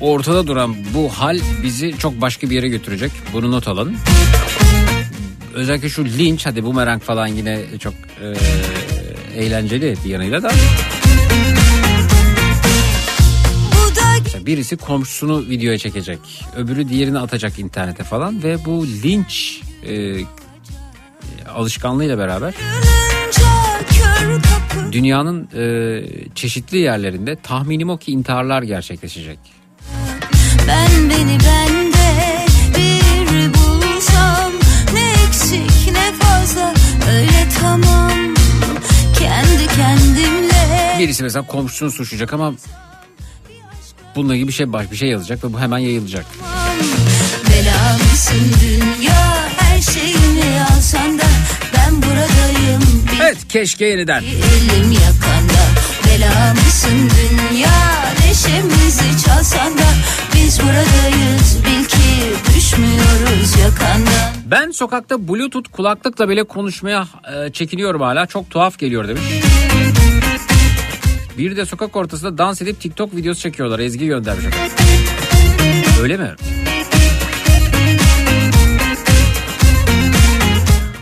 [0.00, 3.12] ortada duran bu hal bizi çok başka bir yere götürecek.
[3.32, 3.96] Bunu not alın.
[5.54, 8.26] Özellikle şu linç hadi bumerang falan yine çok e,
[9.40, 10.50] eğlenceli bir yanıyla da.
[14.46, 16.18] Birisi komşusunu videoya çekecek.
[16.56, 20.16] Öbürü diğerini atacak internete falan ve bu linç e,
[21.48, 22.54] alışkanlığıyla beraber
[24.92, 29.38] dünyanın e, çeşitli yerlerinde tahminim o ki intiharlar gerçekleşecek.
[40.98, 42.52] Birisi mesela komşusunu suçlayacak ama
[44.16, 46.26] bununla ilgili bir şey baş bir şey yazacak ve bu hemen yayılacak.
[48.60, 49.48] Dünya
[51.18, 51.26] da
[53.22, 54.22] Evet keşke yeniden.
[54.22, 55.62] elim yakanda
[56.06, 59.95] Belamısın dünya neşemizi çalsan da
[60.46, 68.26] biz buradayız bil ki düşmüyoruz yakandan Ben sokakta bluetooth kulaklıkla bile konuşmaya e, çekiniyorum hala.
[68.26, 69.22] Çok tuhaf geliyor demiş.
[71.38, 73.78] Bir de sokak ortasında dans edip TikTok videosu çekiyorlar.
[73.78, 74.46] Ezgi göndermiş.
[76.02, 76.34] Öyle mi?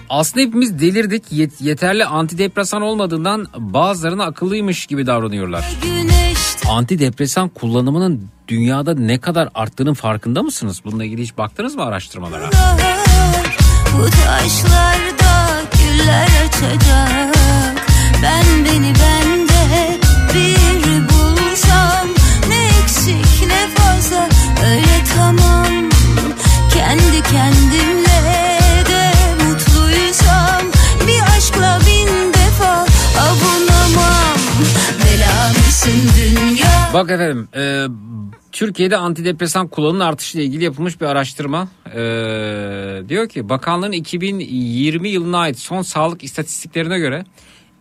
[0.09, 1.25] Aslında hepimiz delirdik.
[1.33, 5.65] Yet- yeterli antidepresan olmadığından bazılarına akıllıymış gibi davranıyorlar.
[5.83, 6.14] Güneşte
[6.69, 10.81] Antidepresan kullanımının dünyada ne kadar arttığının farkında mısınız?
[10.85, 12.51] Bununla ilgili hiç baktınız mı araştırmalara?
[13.99, 17.35] Bu taşlarda güller açacak
[18.23, 19.99] Ben beni bende
[20.35, 22.09] bir bulsam
[22.49, 24.29] Ne eksik ne fazla
[24.67, 25.91] öyle tamam
[26.75, 27.94] Kendi kendimle
[36.95, 37.87] Bak efendim e,
[38.53, 41.69] Türkiye'de antidepresan kullanımının artışıyla ilgili yapılmış bir araştırma.
[41.87, 42.01] E,
[43.09, 47.25] diyor ki bakanlığın 2020 yılına ait son sağlık istatistiklerine göre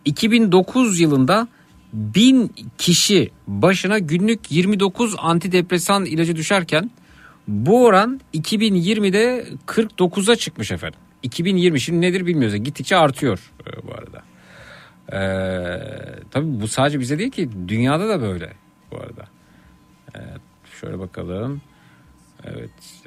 [0.04, 1.48] 2009 yılında
[1.92, 6.90] 1000 kişi başına günlük 29 antidepresan ilacı düşerken
[7.48, 11.00] bu oran 2020'de 49'a çıkmış efendim.
[11.22, 12.56] 2020 şimdi nedir bilmiyoruz.
[12.56, 14.22] Gittikçe artıyor e, bu arada.
[15.12, 15.80] Ee,
[16.30, 18.63] tabii bu sadece bize değil ki dünyada da böyle
[18.94, 19.28] bu arada.
[20.14, 20.40] Evet,
[20.80, 21.60] şöyle bakalım.
[22.44, 23.04] Evet.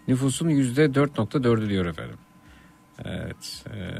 [0.07, 2.17] Nüfusun %4.4'ü diyor efendim.
[3.05, 3.65] Evet.
[3.73, 3.91] ee,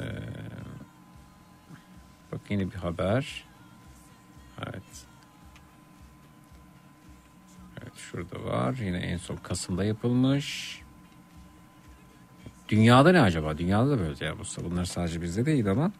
[2.31, 3.43] bak yine bir haber.
[4.67, 4.84] Evet.
[7.81, 8.75] Evet şurada var.
[8.81, 10.79] Yine en son Kasım'da yapılmış.
[12.69, 13.57] Dünyada ne acaba?
[13.57, 14.64] Dünyada da böyle ya bu.
[14.72, 15.91] Bunlar sadece bizde değil ama.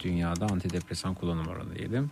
[0.00, 2.10] Dünyada antidepresan kullanım oranı diyelim.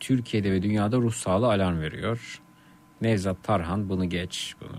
[0.00, 2.40] Türkiye'de ve dünyada ruh sağlığı alarm veriyor.
[3.00, 4.54] Nevzat Tarhan bunu geç.
[4.60, 4.78] Bunu,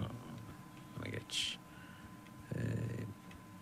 [0.98, 1.58] bunu geç.
[2.56, 2.60] Ee,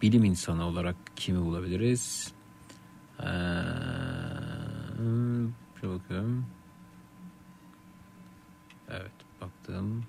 [0.02, 2.34] bilim insanı olarak kimi bulabiliriz?
[3.20, 3.24] Ee,
[5.82, 6.46] şöyle bakıyorum.
[8.90, 9.12] Evet
[9.42, 10.06] baktım.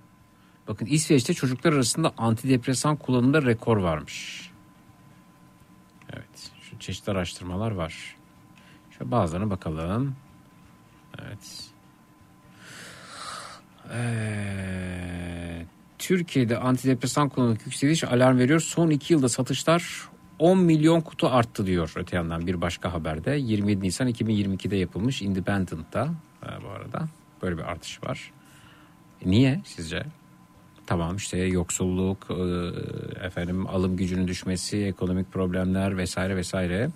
[0.69, 4.51] Bakın İsveç'te çocuklar arasında antidepresan kullanımında rekor varmış.
[6.13, 8.17] Evet şu çeşitli araştırmalar var.
[8.91, 10.17] Şöyle bazılarına bakalım.
[11.23, 11.73] Evet.
[13.93, 15.67] Ee,
[15.99, 18.61] Türkiye'de antidepresan kullanımı yükseliş alarm veriyor.
[18.61, 20.09] Son iki yılda satışlar
[20.39, 23.31] 10 milyon kutu arttı diyor öte yandan bir başka haberde.
[23.31, 27.09] 27 Nisan 2022'de yapılmış Independent'ta e, bu arada
[27.43, 28.33] böyle bir artış var.
[29.25, 30.07] Niye sizce?
[30.87, 32.35] Tamam işte yoksulluk, e,
[33.27, 36.91] efendim alım gücünün düşmesi, ekonomik problemler vesaire vesaire.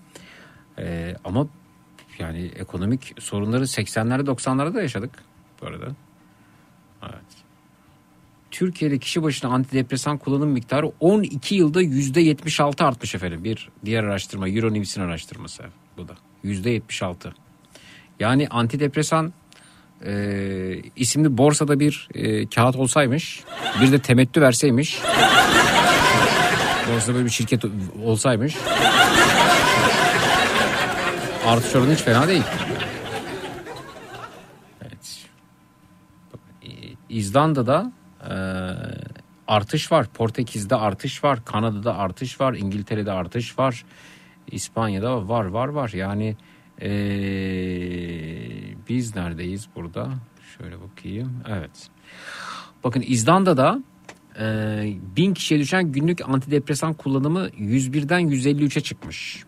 [0.79, 1.49] E, ama
[2.19, 5.11] yani ekonomik sorunları 80'lerde 90'larda da yaşadık
[5.63, 5.87] bu arada.
[7.03, 7.47] Evet.
[8.51, 13.45] Türkiye'de kişi başına antidepresan kullanım miktarı 12 yılda %76 artmış efendim.
[13.45, 15.65] Bir diğer araştırma Euronews'in araştırması
[15.97, 16.17] bu da.
[16.45, 17.33] %76.
[18.21, 19.33] Yani antidepresan
[20.05, 23.43] e, isimli borsada bir e, kağıt olsaymış
[23.81, 25.01] bir de temettü verseymiş
[26.93, 27.65] borsada böyle bir şirket
[28.05, 28.57] olsaymış
[31.47, 32.43] artış oranı hiç fena değil.
[34.83, 35.27] Evet.
[37.09, 37.93] İzlanda'da
[38.31, 38.35] e,
[39.49, 40.07] artış var.
[40.15, 41.45] Portekiz'de artış var.
[41.45, 42.55] Kanada'da artış var.
[42.55, 43.85] İngiltere'de artış var.
[44.51, 45.91] İspanya'da var var var.
[45.95, 46.37] Yani
[46.83, 46.89] e,
[48.89, 50.11] biz neredeyiz burada?
[50.59, 51.43] Şöyle bakayım.
[51.49, 51.89] Evet.
[52.85, 53.83] Bakın İzlanda'da
[54.41, 54.45] e,
[55.17, 59.45] bin kişiye düşen günlük antidepresan kullanımı 101'den 153'e çıkmış.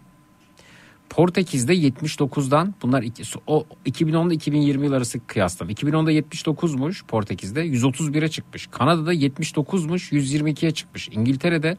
[1.10, 5.70] Portekiz'de 79'dan bunlar iki, o 2010 ile 2020 yıl arası kıyaslam.
[5.70, 8.66] 2010'da 79'muş Portekiz'de 131'e çıkmış.
[8.66, 11.08] Kanada'da 79'muş 122'ye çıkmış.
[11.08, 11.76] İngiltere'de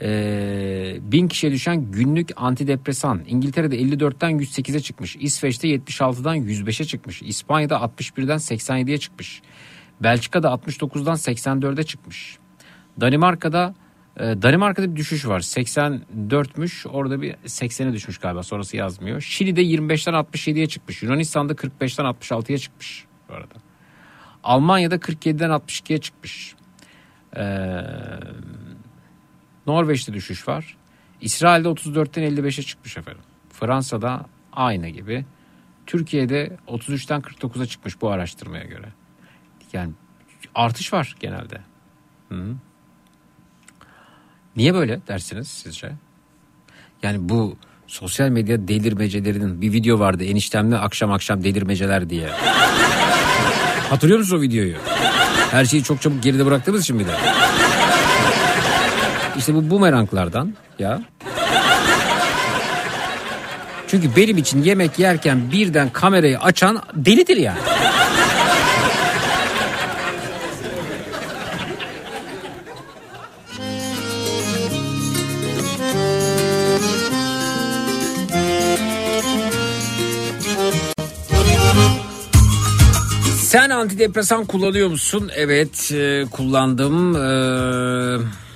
[0.00, 3.22] e, 1000 kişiye düşen günlük antidepresan.
[3.26, 5.16] İngiltere'de 54'ten 108'e çıkmış.
[5.20, 7.22] İsveç'te 76'dan 105'e çıkmış.
[7.22, 9.42] İspanya'da 61'den 87'ye çıkmış.
[10.02, 12.38] Belçika'da 69'dan 84'e çıkmış.
[13.00, 13.74] Danimarka'da
[14.16, 15.40] e, Danimarka'da bir düşüş var.
[15.40, 16.88] 84'müş.
[16.88, 18.42] Orada bir 80'e düşmüş galiba.
[18.42, 19.20] Sonrası yazmıyor.
[19.20, 21.02] Şili'de 25'ten 67'ye çıkmış.
[21.02, 23.54] Yunanistan'da 45'ten 66'ya çıkmış bu arada.
[24.42, 26.54] Almanya'da 47'den 62'ye çıkmış.
[27.36, 27.40] Ee,
[29.70, 30.76] Norveç'te düşüş var.
[31.20, 33.22] İsrail'de 34'ten 55'e çıkmış efendim.
[33.52, 35.24] Fransa'da aynı gibi.
[35.86, 38.88] Türkiye'de 33'ten 49'a çıkmış bu araştırmaya göre.
[39.72, 39.92] Yani
[40.54, 41.60] artış var genelde.
[42.28, 42.54] Hı.
[44.56, 45.92] Niye böyle dersiniz sizce?
[47.02, 47.56] Yani bu
[47.86, 52.28] sosyal medya delirmecelerinin bir video vardı eniştemle akşam akşam delirmeceler diye.
[53.90, 54.76] Hatırlıyor musun o videoyu?
[55.50, 57.12] Her şeyi çok çabuk geride bıraktığımız için bir de.
[59.40, 61.00] İşte bu bumeranglardan ya.
[63.88, 67.58] Çünkü benim için yemek yerken birden kamerayı açan delidir yani.
[83.38, 85.30] Sen antidepresan kullanıyor musun?
[85.36, 87.16] Evet e, kullandım.
[87.16, 88.49] Ee,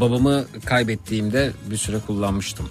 [0.00, 2.70] babamı kaybettiğimde bir süre kullanmıştım.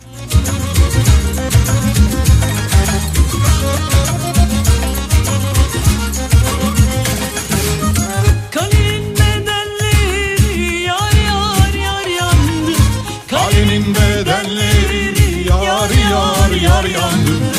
[13.28, 17.53] Kalenin bedenleri yar yar yar yandı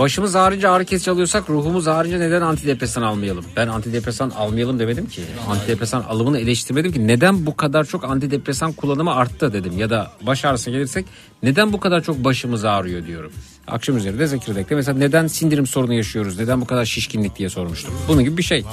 [0.00, 3.44] Başımız ağrınca ağrı kesici alıyorsak ruhumuz ağrınca neden antidepresan almayalım?
[3.56, 5.22] Ben antidepresan almayalım demedim ki.
[5.48, 7.08] Antidepresan alımını eleştirmedim ki.
[7.08, 9.78] Neden bu kadar çok antidepresan kullanımı arttı dedim.
[9.78, 11.06] Ya da baş ağrısına gelirsek
[11.42, 13.32] neden bu kadar çok başımız ağrıyor diyorum.
[13.70, 16.38] Akşam üzeri de Zekirdek'te mesela neden sindirim sorunu yaşıyoruz?
[16.38, 17.94] Neden bu kadar şişkinlik diye sormuştum.
[18.08, 18.64] Bunun gibi bir şey.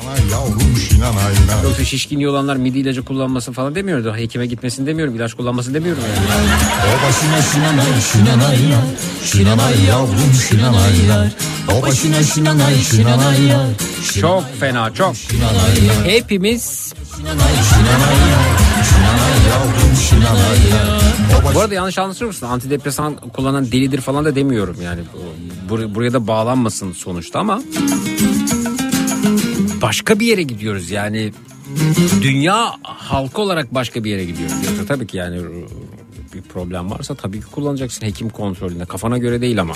[1.64, 4.16] Yoksa şişkinliği olanlar midi ilacı kullanmasın falan demiyorum.
[4.16, 5.16] Hekime gitmesin demiyorum.
[5.16, 6.48] ilaç kullanmasın demiyorum yani.
[6.84, 8.82] O başına şinanay şinanayna
[9.26, 11.32] Şinanay yavrum şinanayna
[11.78, 13.66] O başına şinanay şinanayna
[14.22, 15.16] Çok fena çok.
[16.06, 16.94] Hepimiz
[21.56, 22.46] Bu arada yanlış anlaşılır mısın?
[22.48, 25.02] Antidepresan kullanan delidir falan da demiyorum yani.
[25.70, 27.62] Bur- buraya da bağlanmasın sonuçta ama
[29.82, 31.34] başka bir yere gidiyoruz yani.
[32.22, 34.56] Dünya halkı olarak başka bir yere gidiyoruz.
[34.70, 35.42] Yoksa tabii ki yani
[36.34, 38.86] bir problem varsa tabii ki kullanacaksın hekim kontrolünde.
[38.86, 39.74] Kafana göre değil ama.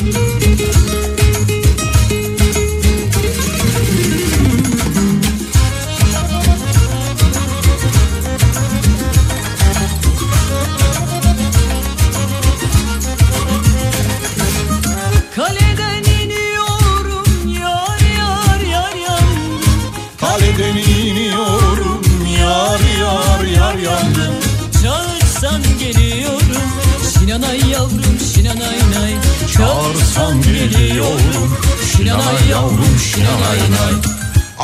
[30.15, 31.57] Çağırsan geliyorum
[31.91, 34.01] Şinanay yavrum şinanay nay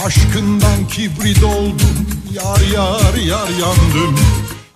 [0.06, 4.16] Aşkından kibrit oldum Yar yar yar yandım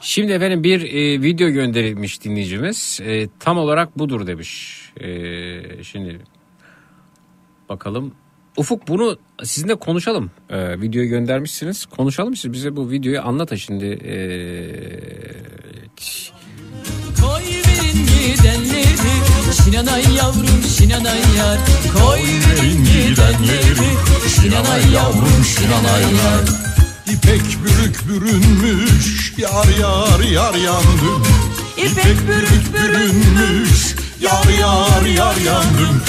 [0.02, 2.99] Şimdi efendim bir e, video gönderilmiş dinleyicimiz.
[3.03, 4.81] E, tam olarak budur demiş.
[5.02, 6.19] E, şimdi
[7.69, 8.14] bakalım.
[8.57, 10.31] Ufuk bunu sizinle konuşalım.
[10.49, 11.85] E, videoyu göndermişsiniz.
[11.85, 13.85] Konuşalım siz bize bu videoyu anlatın şimdi.
[13.85, 14.15] E,
[18.22, 19.14] gidenleri
[19.64, 21.57] Sinanay yavrum Sinanay yar.
[21.93, 23.89] Koy verin gidenleri
[24.27, 26.45] Sinanay yavrum Sinanay yar.
[27.07, 31.23] İpek bürük bürünmüş Yar yar yar yandım.
[31.77, 36.02] İpek bürük bürünmüş Yar yar yar yandım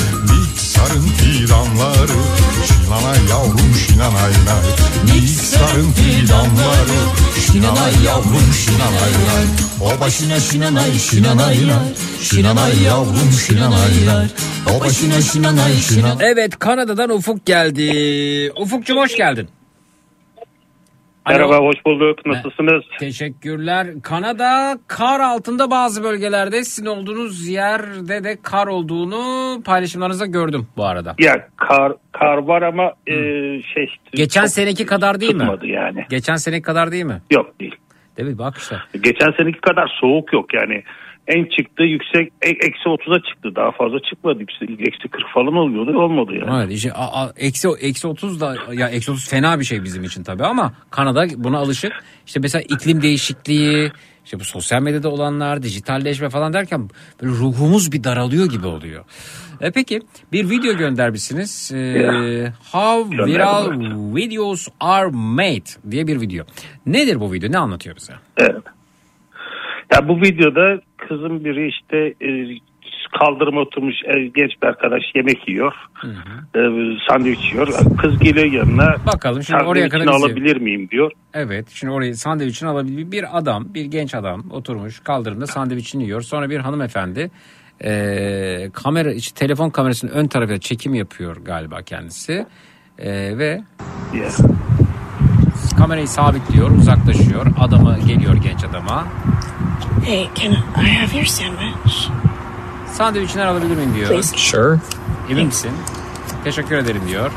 [0.72, 2.18] Niksarın fidanları
[2.66, 6.98] Şinanay yavrum şinanay nay Niksarın fidanları
[7.46, 9.46] Şinanay yavrum şinanay nay
[9.80, 14.26] O başına şinanay şinanay nay Şinanay yavrum şinanay nay
[14.76, 18.52] O başına şinanay şinanay evet Kanada'dan Ufuk geldi.
[18.56, 19.48] Ufukcuğum hoş geldin.
[21.24, 21.34] Alo.
[21.38, 22.26] Merhaba hoş bulduk.
[22.26, 22.82] Nasılsınız?
[22.98, 23.86] Teşekkürler.
[24.02, 31.14] Kanada kar altında bazı bölgelerde sizin olduğunuz yerde de kar olduğunu paylaşımlarınızda gördüm bu arada.
[31.18, 33.12] Ya kar kar var ama e,
[33.62, 35.48] şey Geçen seneki kadar değil mi?
[35.62, 36.04] yani.
[36.10, 37.22] Geçen seneki kadar değil mi?
[37.30, 37.74] Yok değil.
[38.16, 38.38] Değil mi?
[38.38, 38.76] Bak işte.
[39.00, 40.82] Geçen seneki kadar soğuk yok yani.
[41.28, 43.56] En çıktı yüksek e- eksi 30'a çıktı.
[43.56, 44.42] Daha fazla çıkmadı.
[44.42, 45.98] Eksi eksi 40 falan oluyordu.
[45.98, 46.56] Olmadı yani.
[46.64, 50.04] Evet işte a, a- eksi, eksi 30 da ya eksi 30 fena bir şey bizim
[50.04, 51.92] için tabii ama Kanada buna alışık.
[52.26, 53.92] İşte mesela iklim değişikliği,
[54.24, 56.90] işte bu sosyal medyada olanlar, dijitalleşme falan derken
[57.22, 59.04] böyle ruhumuz bir daralıyor gibi oluyor.
[59.60, 60.00] E peki
[60.32, 61.72] bir video göndermişsiniz.
[61.74, 63.70] Ee, How Gönderdim, viral
[64.16, 66.44] videos are made diye bir video.
[66.86, 67.52] Nedir bu video?
[67.52, 68.12] Ne anlatıyor bize?
[68.36, 68.62] Evet.
[69.92, 71.96] Ya bu videoda kızın biri işte
[72.26, 72.28] e,
[73.18, 75.72] kaldırıma oturmuş e, genç bir arkadaş yemek yiyor.
[76.54, 76.60] E,
[77.08, 77.68] sandviç yiyor.
[77.98, 78.96] Kız geliyor yanına.
[79.06, 80.24] Bakalım şimdi oraya kadar izleyelim.
[80.24, 81.12] alabilir miyim diyor.
[81.34, 83.12] Evet şimdi orayı sandviçini alabilir.
[83.12, 86.20] Bir adam bir genç adam oturmuş kaldırımda sandviçini yiyor.
[86.20, 87.30] Sonra bir hanımefendi
[87.84, 92.46] e, kamera işte telefon kamerasının ön tarafına çekim yapıyor galiba kendisi.
[92.98, 93.62] E, ve
[94.12, 94.28] diye.
[95.78, 97.46] kamerayı sabitliyor uzaklaşıyor.
[97.60, 99.04] Adama geliyor genç adama.
[100.06, 100.52] Hey, can
[100.84, 102.08] I have your sandwich?
[102.92, 104.08] Sandviçini alabilir miyim diyor.
[104.08, 104.36] Please.
[104.36, 104.78] Sure.
[105.30, 105.70] Emin misin?
[106.44, 107.30] Teşekkür ederim diyor.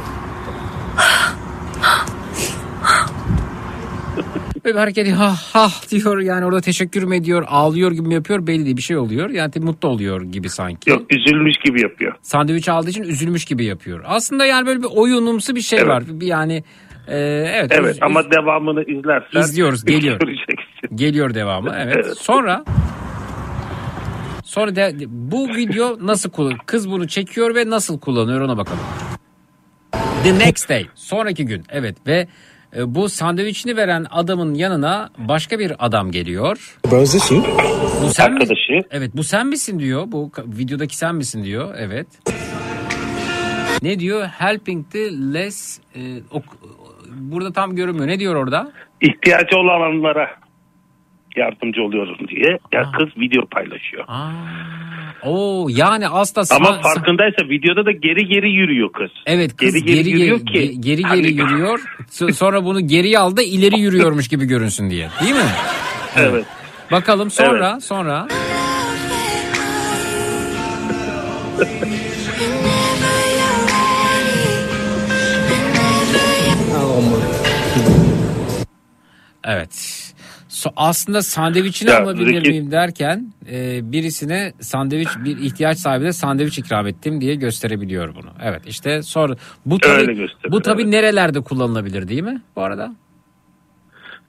[4.66, 5.18] Böyle bir hareket ediyor.
[5.18, 8.82] Ha ha diyor yani orada teşekkür mü ediyor ağlıyor gibi mi yapıyor belli değil bir
[8.82, 9.30] şey oluyor.
[9.30, 10.90] Yani tabii mutlu oluyor gibi sanki.
[10.90, 12.14] Yok üzülmüş gibi yapıyor.
[12.22, 14.04] Sandviç aldığı için üzülmüş gibi yapıyor.
[14.06, 15.90] Aslında yani böyle bir oyunumsu bir şey Evet.
[15.90, 16.04] var.
[16.08, 16.64] Bir yani
[17.08, 17.18] e,
[17.56, 17.72] evet.
[17.80, 20.20] Evet üz- ama devamını izlersen İzliyoruz, geliyor.
[20.20, 20.65] göreceksin.
[20.95, 21.95] Geliyor devamı evet.
[22.06, 22.18] Evet.
[22.18, 22.66] Sonra
[24.44, 26.57] sonra de, bu video nasıl kullan?
[26.66, 28.80] Kız bunu çekiyor ve nasıl kullanıyor ona bakalım.
[30.24, 32.28] The next day sonraki gün evet ve
[32.78, 36.78] e, bu sandviçini veren adamın yanına başka bir adam geliyor.
[36.91, 38.36] Bu sen mi?
[38.40, 38.82] Arkadaşı.
[38.91, 40.03] Evet bu sen misin diyor.
[40.07, 41.76] Bu videodaki sen misin diyor.
[41.78, 42.07] Evet.
[43.82, 44.26] Ne diyor?
[44.26, 45.99] Helping the less e,
[46.32, 46.57] ok-
[47.12, 48.07] burada tam görünmüyor.
[48.07, 48.72] Ne diyor orada?
[49.02, 50.30] ihtiyacı olanlara
[51.38, 52.60] yardımcı oluyorum diye.
[52.72, 54.03] Ya kız video paylaşıyor.
[54.07, 54.32] Aa,
[55.24, 59.12] oo yani aslında Ama sa- farkındaysa videoda da geri geri yürüyor kız.
[59.26, 60.82] Evet kız Geri geri geri geri yürüyor geri, ki.
[60.82, 61.80] geri, geri Hani- yürüyor.
[62.10, 65.10] So- Sonra bunu geriye al da ileri yürüyormuş gibi görünsün diye.
[65.24, 65.41] Değil mi?
[66.18, 66.45] Evet.
[66.91, 68.28] Bakalım sonra sonra.
[79.44, 80.05] Evet.
[80.56, 86.57] So, aslında sandviçini Ya, alabilir Zeki- miyim derken e, birisine sandviç bir ihtiyaç sahibine sandviç
[86.57, 88.30] ikram ettim diye gösterebiliyor bunu.
[88.44, 90.91] Evet işte sonra bu tabi bu tabi evet.
[90.91, 92.95] nerelerde kullanılabilir değil mi bu arada?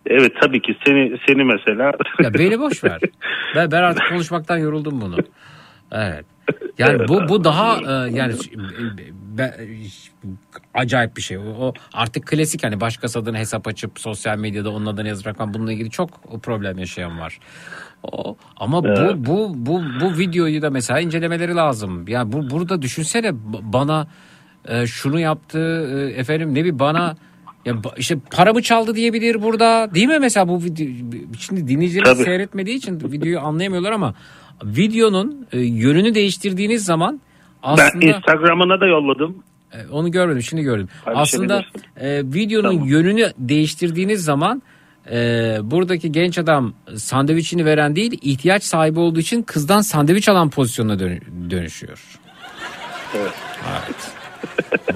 [0.06, 1.92] Evet tabii ki seni seni mesela
[2.22, 3.00] Ya beni boş ver.
[3.54, 5.16] Ben, ben artık konuşmaktan yoruldum bunu.
[5.92, 6.24] Evet.
[6.78, 8.34] Yani bu bu daha e, yani
[9.38, 9.54] ben,
[10.74, 11.38] acayip bir şey.
[11.38, 15.72] O, artık klasik hani başkası adına hesap açıp sosyal medyada onun adını yazarak falan bununla
[15.72, 17.38] ilgili çok problem yaşayan var.
[18.02, 18.98] O, ama Evet.
[19.16, 22.08] bu bu bu bu videoyu da mesela incelemeleri lazım.
[22.08, 23.30] Yani bu burada düşünsene
[23.62, 24.08] bana
[24.68, 27.16] e, şunu yaptı e, efendim ne bir bana
[27.64, 29.94] ya işte paramı çaldı diyebilir burada.
[29.94, 30.86] Değil mi mesela bu video
[31.38, 34.14] şimdi dinleyicilerimiz seyretmediği için videoyu anlayamıyorlar ama
[34.64, 37.20] videonun e, yönünü değiştirdiğiniz zaman
[37.62, 39.36] ben aslında Instagram'ına da yolladım.
[39.72, 40.88] e, onu görmedim şimdi gördüm.
[41.04, 41.44] Paylaşabilirsin.
[41.54, 41.64] Aslında
[42.06, 42.88] e, videonun Tamam.
[42.88, 44.62] yönünü değiştirdiğiniz zaman
[45.10, 45.16] e,
[45.62, 51.50] buradaki genç adam sandviçini veren değil ihtiyaç sahibi olduğu için kızdan sandviç alan pozisyonuna dönü-
[51.50, 52.18] dönüşüyor.
[53.16, 53.32] Evet.
[53.70, 54.12] Evet.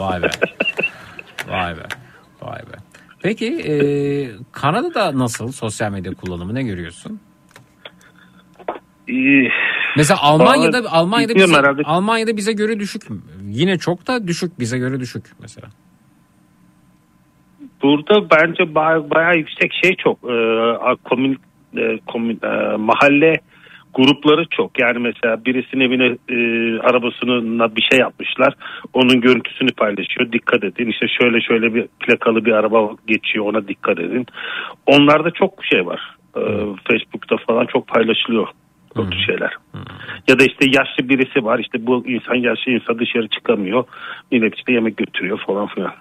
[0.00, 0.30] Vay be.
[1.48, 1.82] Vay be.
[2.42, 2.76] Vay be.
[3.22, 3.74] Peki e,
[4.52, 7.20] Kanada'da nasıl sosyal medya kullanımı ne görüyorsun?
[9.96, 11.82] Mesela Almanya'da Almanya'da bize, herhalde.
[11.84, 13.02] Almanya'da bize göre düşük.
[13.44, 15.68] Yine çok da düşük bize göre düşük mesela.
[17.82, 20.18] Burada bence baya, bayağı yüksek şey çok.
[20.24, 21.38] Ee, komün,
[21.76, 23.40] e, komün, e, mahalle
[23.94, 24.80] grupları çok.
[24.80, 26.36] Yani mesela birisinin evine e,
[26.80, 28.54] arabasına bir şey yapmışlar.
[28.92, 30.32] Onun görüntüsünü paylaşıyor.
[30.32, 30.90] Dikkat edin.
[30.90, 33.46] İşte şöyle şöyle bir plakalı bir araba geçiyor.
[33.46, 34.26] Ona dikkat edin.
[34.86, 36.16] Onlarda çok şey var.
[36.36, 36.40] Ee,
[36.88, 38.48] Facebook'ta falan çok paylaşılıyor
[38.94, 39.52] tür şeyler.
[40.28, 41.58] Ya da işte yaşlı birisi var.
[41.58, 43.84] İşte bu insan yaşlı insan dışarı çıkamıyor.
[44.30, 45.92] Millet işte yemek götürüyor falan filan.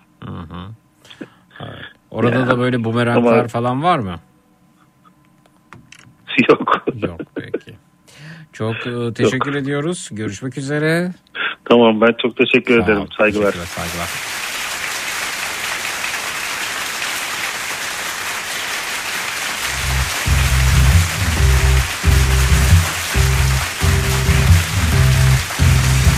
[2.11, 2.47] Orada Ya.
[2.47, 4.15] da böyle bumeranglar Ama- falan var mı?
[6.49, 6.85] Yok.
[7.01, 7.75] Yok peki.
[8.53, 10.09] Çok e, teşekkür ediyoruz.
[10.11, 11.11] Görüşmek üzere.
[11.65, 13.07] Tamam ben çok teşekkür Sağ ederim.
[13.17, 13.51] Saygılar.
[13.51, 14.38] Saygılar.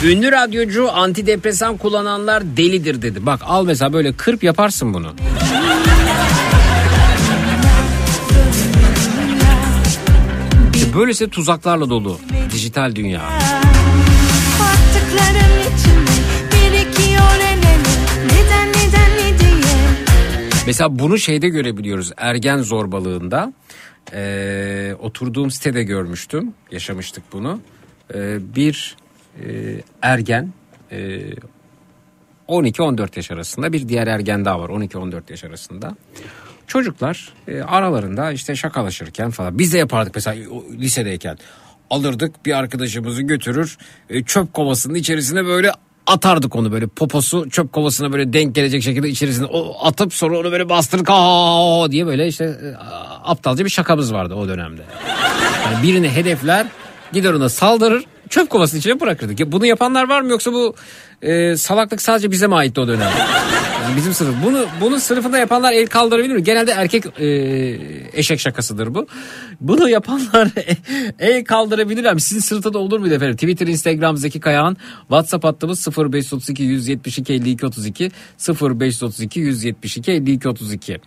[0.04, 3.26] Ünlü radyocu antidepresan kullananlar delidir dedi.
[3.26, 5.14] Bak al mesela böyle kırp yaparsın bunu.
[10.76, 12.20] İşte böylesi tuzaklarla dolu
[12.54, 13.22] dijital dünya.
[20.68, 23.54] Mesela bunu şeyde görebiliyoruz ergen zorbalığında.
[24.14, 26.54] Ee, oturduğum sitede görmüştüm.
[26.72, 27.60] Yaşamıştık bunu.
[28.14, 28.96] Ee, bir
[30.02, 30.54] ergen
[30.92, 31.22] e,
[32.48, 35.96] 12-14 yaş arasında bir diğer ergen daha var 12-14 yaş arasında.
[36.68, 41.38] Çocuklar e, aralarında işte şakalaşırken falan biz de yapardık mesela lisedeyken.
[41.90, 43.78] alırdık bir arkadaşımızı götürür
[44.10, 45.72] e, çöp kovasının içerisine böyle
[46.08, 50.52] atardık onu böyle poposu çöp kovasına böyle denk gelecek şekilde içerisine o atıp sonra onu
[50.52, 52.76] böyle bastırık aa diye böyle işte e,
[53.24, 54.82] aptalca bir şakamız vardı o dönemde.
[55.66, 56.68] Yani birini hedefler
[57.14, 59.40] gider ona saldırır çöp kovasının içine bırakırdık.
[59.40, 60.76] Ya bunu yapanlar var mı yoksa bu
[61.22, 63.10] e, salaklık sadece bize mi aitti o dönem?
[63.84, 64.36] Yani bizim sınıf.
[64.46, 66.44] Bunu bunu sınıfında yapanlar el kaldırabilir mi?
[66.44, 67.28] Genelde erkek e,
[68.14, 69.08] eşek şakasıdır bu.
[69.62, 70.48] Bunu yapanlar
[71.20, 72.22] el kaldırabilirler mi?
[72.22, 73.36] Sizin sınıfta da olur muydu efendim?
[73.36, 78.12] Twitter, Instagram Zeki Kayağan, WhatsApp hattımız 0532 172 52 32
[78.62, 81.00] 0532 172 52 32.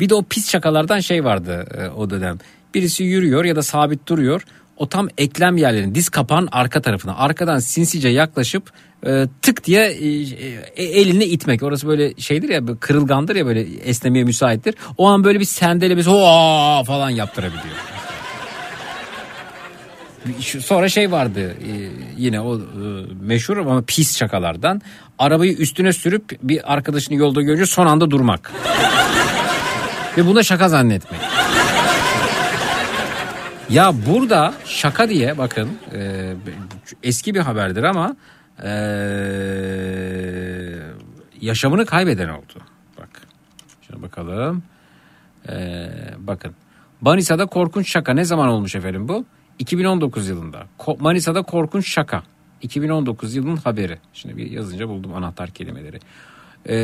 [0.00, 2.38] Bir de o pis şakalardan şey vardı e, o dönem.
[2.74, 4.42] Birisi yürüyor ya da sabit duruyor.
[4.82, 8.70] O tam eklem yerlerinin diz kapağın arka tarafına arkadan sinsice yaklaşıp
[9.06, 10.06] e, tık diye e,
[10.76, 11.62] e, elini itmek.
[11.62, 14.74] Orası böyle şeydir ya kırılgandır ya böyle esnemeye müsaittir.
[14.98, 17.74] O an böyle bir sendelemesi "Hoa!" falan yaptırabiliyor.
[20.40, 21.72] Sonra şey vardı e,
[22.18, 22.60] yine o e,
[23.20, 24.82] meşhur ama pis şakalardan.
[25.18, 28.52] Arabayı üstüne sürüp bir arkadaşını yolda görünce son anda durmak.
[30.16, 31.20] Ve buna şaka zannetmek.
[33.70, 36.32] Ya burada şaka diye bakın e,
[37.02, 38.16] eski bir haberdir ama
[38.62, 38.70] e,
[41.40, 42.52] yaşamını kaybeden oldu.
[42.98, 43.08] Bak
[43.86, 44.62] şuna bakalım.
[45.48, 45.86] E,
[46.18, 46.54] bakın
[47.00, 49.24] Manisa'da korkunç şaka ne zaman olmuş efendim bu?
[49.58, 50.66] 2019 yılında.
[50.78, 52.22] Ko- Manisa'da korkunç şaka.
[52.62, 53.98] 2019 yılının haberi.
[54.12, 56.00] Şimdi bir yazınca buldum anahtar kelimeleri.
[56.68, 56.74] E,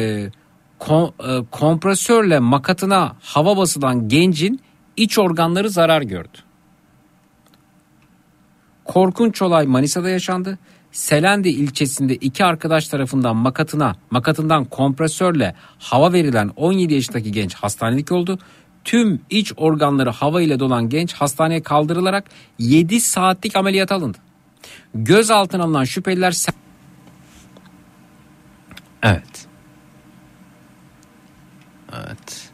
[0.80, 4.60] kom- e, kompresörle makatına hava basılan gencin
[4.96, 6.38] iç organları zarar gördü.
[8.88, 10.58] Korkunç olay Manisa'da yaşandı.
[10.92, 18.38] Selendi ilçesinde iki arkadaş tarafından makatına, makatından kompresörle hava verilen 17 yaşındaki genç hastanelik oldu.
[18.84, 22.24] Tüm iç organları hava ile dolan genç hastaneye kaldırılarak
[22.58, 24.18] 7 saatlik ameliyat alındı.
[24.94, 26.34] Gözaltına alınan şüpheliler
[29.02, 29.46] Evet.
[31.92, 32.50] Evet.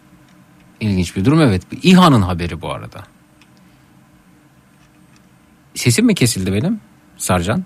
[0.80, 1.62] İlginç bir durum evet.
[1.82, 3.13] İHA'nın haberi bu arada.
[5.74, 6.80] Sesim mi kesildi benim
[7.16, 7.64] Sarcan?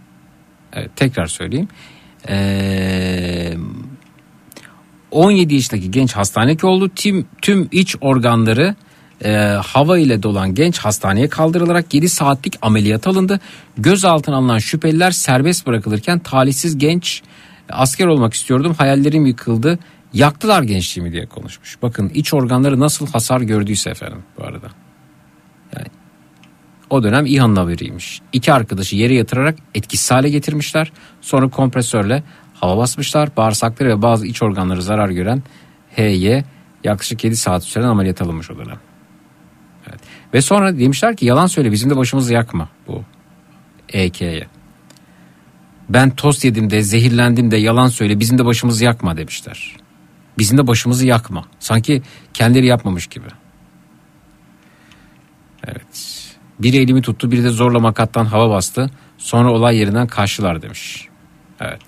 [0.73, 1.69] Evet, tekrar söyleyeyim.
[2.29, 3.55] Ee,
[5.11, 6.91] 17 yaşındaki genç hastanelik oldu.
[6.97, 8.75] Tüm, tüm iç organları
[9.25, 9.33] e,
[9.65, 13.41] hava ile dolan genç hastaneye kaldırılarak 7 saatlik ameliyat alındı.
[13.79, 17.23] Gözaltına alınan şüpheliler serbest bırakılırken talihsiz genç
[17.69, 19.79] asker olmak istiyordum hayallerim yıkıldı.
[20.13, 21.79] Yaktılar gençliğimi diye konuşmuş.
[21.83, 24.69] Bakın iç organları nasıl hasar gördüyse efendim bu arada.
[26.91, 28.21] O dönem İHA'nın haberiymiş.
[28.33, 30.93] İki arkadaşı yere yatırarak etkisiz hale getirmişler.
[31.21, 32.23] Sonra kompresörle
[32.55, 33.37] hava basmışlar.
[33.37, 35.43] Bağırsakları ve bazı iç organları zarar gören
[35.97, 36.45] H'ye
[36.85, 38.79] yaklaşık 7 saat süren ameliyat alınmış o dönem.
[39.89, 40.01] Evet.
[40.35, 43.05] Ve sonra demişler ki yalan söyle bizim de başımızı yakma bu
[43.89, 44.47] EK'ye.
[45.89, 49.77] Ben tost yedim de zehirlendim de yalan söyle bizim de başımızı yakma demişler.
[50.39, 51.45] Bizim de başımızı yakma.
[51.59, 52.03] Sanki
[52.35, 53.27] kendileri yapmamış gibi.
[55.67, 56.18] Evet.
[56.59, 58.91] Biri elimi tuttu biri de zorla makattan hava bastı.
[59.19, 61.09] Sonra olay yerinden kaçtılar demiş.
[61.61, 61.81] Evet.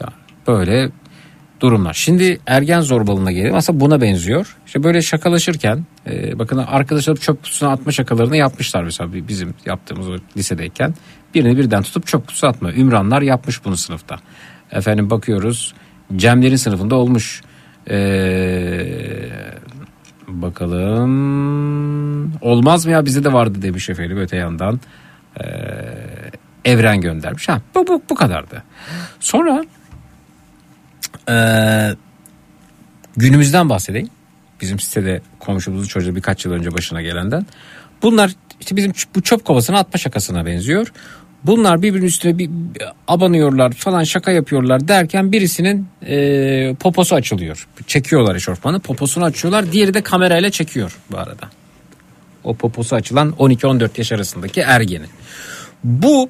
[0.00, 0.08] Ya
[0.46, 0.90] böyle
[1.60, 1.94] durumlar.
[1.94, 3.54] Şimdi ergen zorbalığına gelelim.
[3.54, 4.56] Aslında buna benziyor.
[4.66, 10.08] İşte böyle şakalaşırken e, bakın arkadaşlar çöp kutusuna atma şakalarını yapmışlar mesela bi- bizim yaptığımız
[10.08, 10.94] o lisedeyken.
[11.34, 12.72] Birini birden tutup çöp kutusuna atma.
[12.72, 14.16] Ümranlar yapmış bunu sınıfta.
[14.70, 15.74] Efendim bakıyoruz
[16.16, 17.42] Cemlerin sınıfında olmuş.
[17.90, 19.41] Eee
[20.32, 21.12] Bakalım.
[22.40, 24.80] Olmaz mı ya bize de vardı demiş efendim öte yandan.
[25.40, 25.44] Ee,
[26.64, 27.48] evren göndermiş.
[27.48, 28.62] Ha, bu, bu, bu kadardı.
[29.20, 29.64] Sonra
[31.28, 31.94] ee,
[33.16, 34.08] günümüzden bahsedeyim.
[34.60, 37.46] Bizim sitede komşumuzun çocuğu birkaç yıl önce başına gelenden.
[38.02, 40.92] Bunlar işte bizim bu çöp kovasına atma şakasına benziyor.
[41.44, 42.50] Bunlar birbirinin üstüne bir
[43.08, 47.68] abanıyorlar falan şaka yapıyorlar derken birisinin e, poposu açılıyor.
[47.86, 51.50] Çekiyorlar eşofmanı poposunu açıyorlar diğeri de kamerayla çekiyor bu arada.
[52.44, 55.06] O poposu açılan 12-14 yaş arasındaki ergeni.
[55.84, 56.28] Bu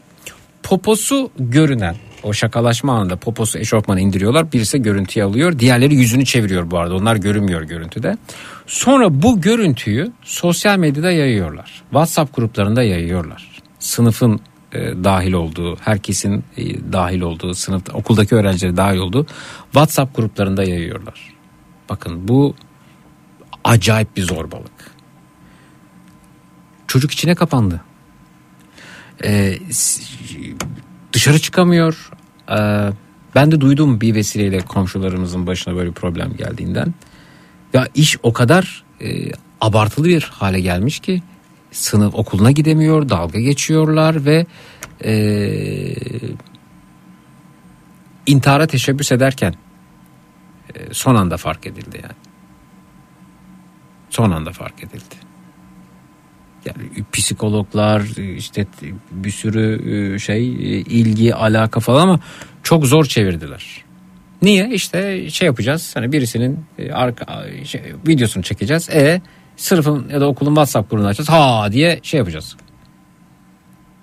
[0.62, 4.52] poposu görünen o şakalaşma anında poposu eşofmanı indiriyorlar.
[4.52, 5.58] Birisi görüntüyü alıyor.
[5.58, 6.94] Diğerleri yüzünü çeviriyor bu arada.
[6.94, 8.16] Onlar görünmüyor görüntüde.
[8.66, 11.82] Sonra bu görüntüyü sosyal medyada yayıyorlar.
[11.90, 13.48] WhatsApp gruplarında yayıyorlar.
[13.78, 14.40] Sınıfın
[14.72, 19.26] e, dahil olduğu, herkesin e, dahil olduğu, sınıfta okuldaki öğrencileri dahil olduğu
[19.64, 21.34] WhatsApp gruplarında yayıyorlar.
[21.88, 22.54] Bakın bu
[23.64, 24.92] acayip bir zorbalık.
[26.86, 27.80] Çocuk içine kapandı.
[29.24, 29.58] Ee,
[31.12, 32.10] dışarı çıkamıyor.
[32.50, 32.88] Ee,
[33.34, 36.94] ben de duydum bir vesileyle komşularımızın başına böyle problem geldiğinden.
[37.72, 41.22] Ya iş o kadar e, abartılı bir hale gelmiş ki
[41.72, 44.46] sınıf okuluna gidemiyor, dalga geçiyorlar ve
[45.04, 45.14] e,
[48.26, 49.54] intihara teşebbüs ederken
[50.74, 52.14] e, son anda fark edildi yani.
[54.10, 55.14] Son anda fark edildi.
[56.64, 58.00] Yani psikologlar
[58.36, 58.66] işte
[59.10, 62.20] bir sürü e, şey e, ilgi alaka falan ama
[62.62, 63.84] çok zor çevirdiler.
[64.42, 64.70] Niye?
[64.70, 65.96] İşte şey yapacağız.
[65.96, 68.90] Hani birisinin e, arka şey, videosunu çekeceğiz.
[68.90, 69.20] E
[69.56, 71.28] sınıfın ya da okulun WhatsApp grubunu açacağız.
[71.28, 72.56] Ha diye şey yapacağız.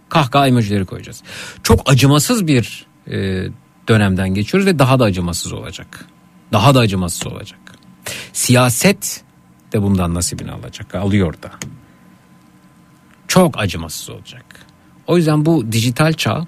[0.10, 1.24] Kahkaha emojileri koyacağız.
[1.64, 3.48] Çok acımasız bir e,
[3.88, 6.06] dönemden geçiyoruz ve daha da acımasız olacak.
[6.54, 7.60] Daha da acımasız olacak.
[8.34, 9.24] Siyaset
[9.74, 10.96] de bundan nasibini alacak.
[10.96, 11.52] Alıyor da.
[13.28, 14.46] Çok acımasız olacak.
[15.08, 16.48] O yüzden bu dijital çağ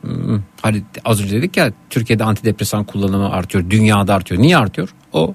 [0.00, 3.70] hmm, hani az önce dedik ya Türkiye'de antidepresan kullanımı artıyor.
[3.70, 4.42] Dünyada artıyor.
[4.42, 4.94] Niye artıyor?
[5.12, 5.34] O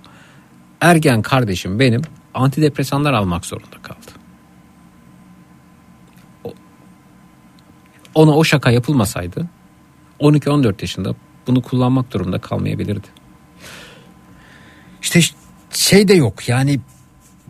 [0.82, 2.02] ergen kardeşim benim
[2.38, 4.12] antidepresanlar almak zorunda kaldı.
[8.16, 9.48] Ona o şaka yapılmasaydı
[10.20, 11.16] 12-14 yaşında
[11.48, 13.08] bunu kullanmak durumunda kalmayabilirdi.
[15.02, 15.20] İşte
[15.72, 16.80] şey de yok yani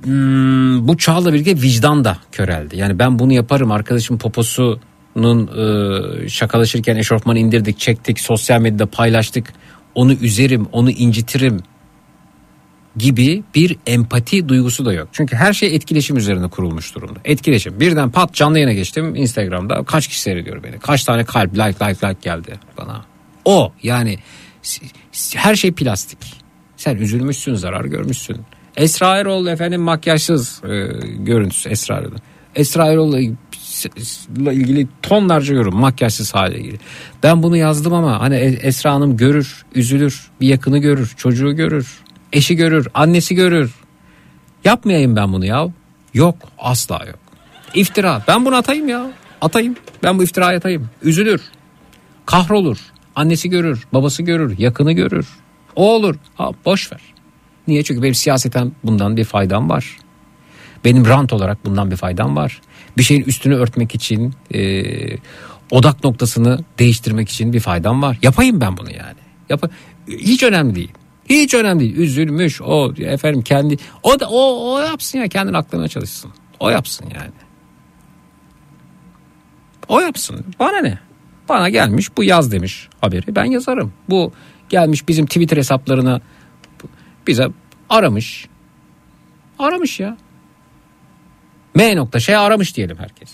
[0.03, 2.77] hmm, bu çağla birlikte vicdan da köreldi.
[2.77, 9.53] Yani ben bunu yaparım arkadaşım poposunun e, şakalaşırken eşofmanı indirdik çektik sosyal medyada paylaştık
[9.95, 11.63] onu üzerim onu incitirim
[12.97, 15.07] gibi bir empati duygusu da yok.
[15.11, 17.19] Çünkü her şey etkileşim üzerine kurulmuş durumda.
[17.25, 17.79] Etkileşim.
[17.79, 19.83] Birden pat canlı yayına geçtim Instagram'da.
[19.83, 20.79] Kaç kişi seyrediyor beni?
[20.79, 23.05] Kaç tane kalp, like, like, like geldi bana.
[23.45, 24.17] O yani
[25.35, 26.19] her şey plastik.
[26.77, 28.37] Sen üzülmüşsün, zarar görmüşsün.
[28.77, 30.87] Esra Erol efendim makyajsız e,
[31.17, 32.11] görüntüsü Esra Erol.
[32.55, 33.19] Esra Erol'la
[34.51, 36.79] ilgili tonlarca yorum makyajsız hale ilgili.
[37.23, 41.99] Ben bunu yazdım ama hani E- Esra Hanım görür, üzülür, bir yakını görür, çocuğu görür,
[42.33, 43.75] eşi görür, annesi görür.
[44.63, 45.67] Yapmayayım ben bunu ya.
[46.13, 47.19] Yok asla yok.
[47.73, 48.23] İftira.
[48.27, 49.11] Ben bunu atayım ya.
[49.41, 49.75] Atayım.
[50.03, 50.89] Ben bu iftirayı atayım.
[51.01, 51.41] Üzülür.
[52.25, 52.77] Kahrolur.
[53.15, 55.27] Annesi görür, babası görür, yakını görür.
[55.75, 56.15] O olur.
[56.35, 57.01] Ha boş ver.
[57.67, 57.83] Niye?
[57.83, 59.97] Çünkü benim siyaseten bundan bir faydam var.
[60.85, 62.61] Benim rant olarak bundan bir faydam var.
[62.97, 64.83] Bir şeyin üstünü örtmek için, e,
[65.71, 68.17] odak noktasını değiştirmek için bir faydam var.
[68.21, 69.19] Yapayım ben bunu yani.
[69.49, 69.71] Yap
[70.07, 70.91] Hiç önemli değil.
[71.29, 71.97] Hiç önemli değil.
[71.97, 76.31] Üzülmüş o efendim kendi o da o, o yapsın ya kendini aklamaya çalışsın.
[76.59, 77.31] O yapsın yani.
[79.87, 80.45] O yapsın.
[80.59, 80.99] Bana ne?
[81.49, 83.35] Bana gelmiş bu yaz demiş haberi.
[83.35, 83.93] Ben yazarım.
[84.09, 84.31] Bu
[84.69, 86.21] gelmiş bizim Twitter hesaplarına
[87.27, 87.47] bize
[87.89, 88.47] aramış.
[89.59, 90.17] Aramış ya.
[91.75, 93.29] M nokta şey aramış diyelim herkes.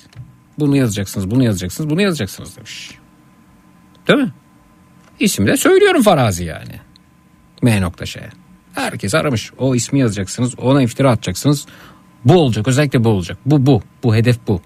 [0.59, 2.91] Bunu yazacaksınız, bunu yazacaksınız, bunu yazacaksınız demiş.
[4.07, 4.33] Değil mi?
[5.19, 6.79] İsmi de söylüyorum farazi yani.
[7.63, 8.23] M nokta şey.
[8.73, 9.51] Herkes aramış.
[9.57, 11.65] O ismi yazacaksınız, ona iftira atacaksınız.
[12.25, 13.37] Bu olacak, özellikle bu olacak.
[13.45, 14.61] Bu bu, bu hedef bu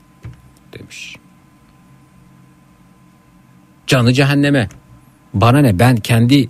[0.73, 1.15] demiş.
[3.87, 4.69] Canı cehenneme.
[5.33, 6.49] Bana ne ben kendi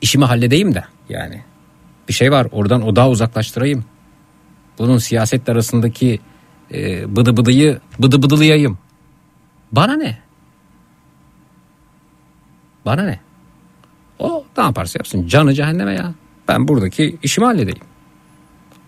[0.00, 1.42] işimi halledeyim de yani.
[2.08, 3.84] Bir şey var oradan odağı uzaklaştırayım.
[4.78, 6.20] Bunun siyaset arasındaki
[6.72, 8.78] e, bıdı bıdıyı bıdı bıdılayayım.
[9.72, 10.18] Bana ne?
[12.86, 13.20] Bana ne?
[14.18, 16.14] O ne yaparsa yapsın canı cehenneme ya.
[16.48, 17.84] Ben buradaki işimi halledeyim.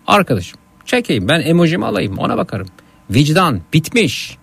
[0.07, 2.67] Arkadaşım çekeyim ben emojimi alayım ona bakarım.
[3.09, 4.37] Vicdan bitmiş.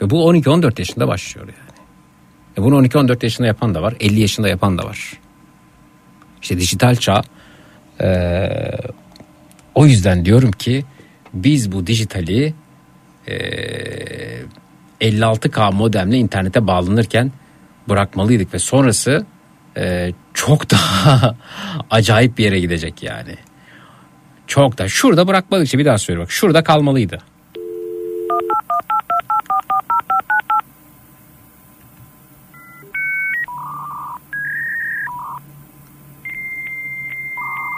[0.00, 1.78] Ve bu 12-14 yaşında başlıyor yani.
[2.58, 5.12] E bunu 12-14 yaşında yapan da var 50 yaşında yapan da var.
[6.42, 7.22] İşte dijital çağ
[8.00, 8.50] ee,
[9.74, 10.84] o yüzden diyorum ki
[11.34, 12.54] biz bu dijitali
[13.28, 14.42] ee,
[15.00, 17.32] 56K modemle internete bağlanırken
[17.88, 19.26] bırakmalıydık ve sonrası
[19.76, 21.34] ee, çok daha
[21.90, 23.36] acayip bir yere gidecek yani.
[24.46, 27.18] Çok da şurada bırakmadık işte bir daha söylüyorum bak şurada kalmalıydı.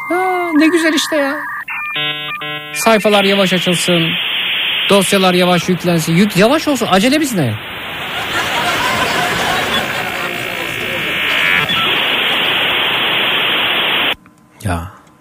[0.08, 1.36] Ha, ne güzel işte ya.
[2.74, 4.08] Sayfalar yavaş açılsın.
[4.90, 6.16] Dosyalar yavaş yüklensin.
[6.16, 6.86] Yük yavaş olsun.
[6.90, 7.54] Acelemiz ne?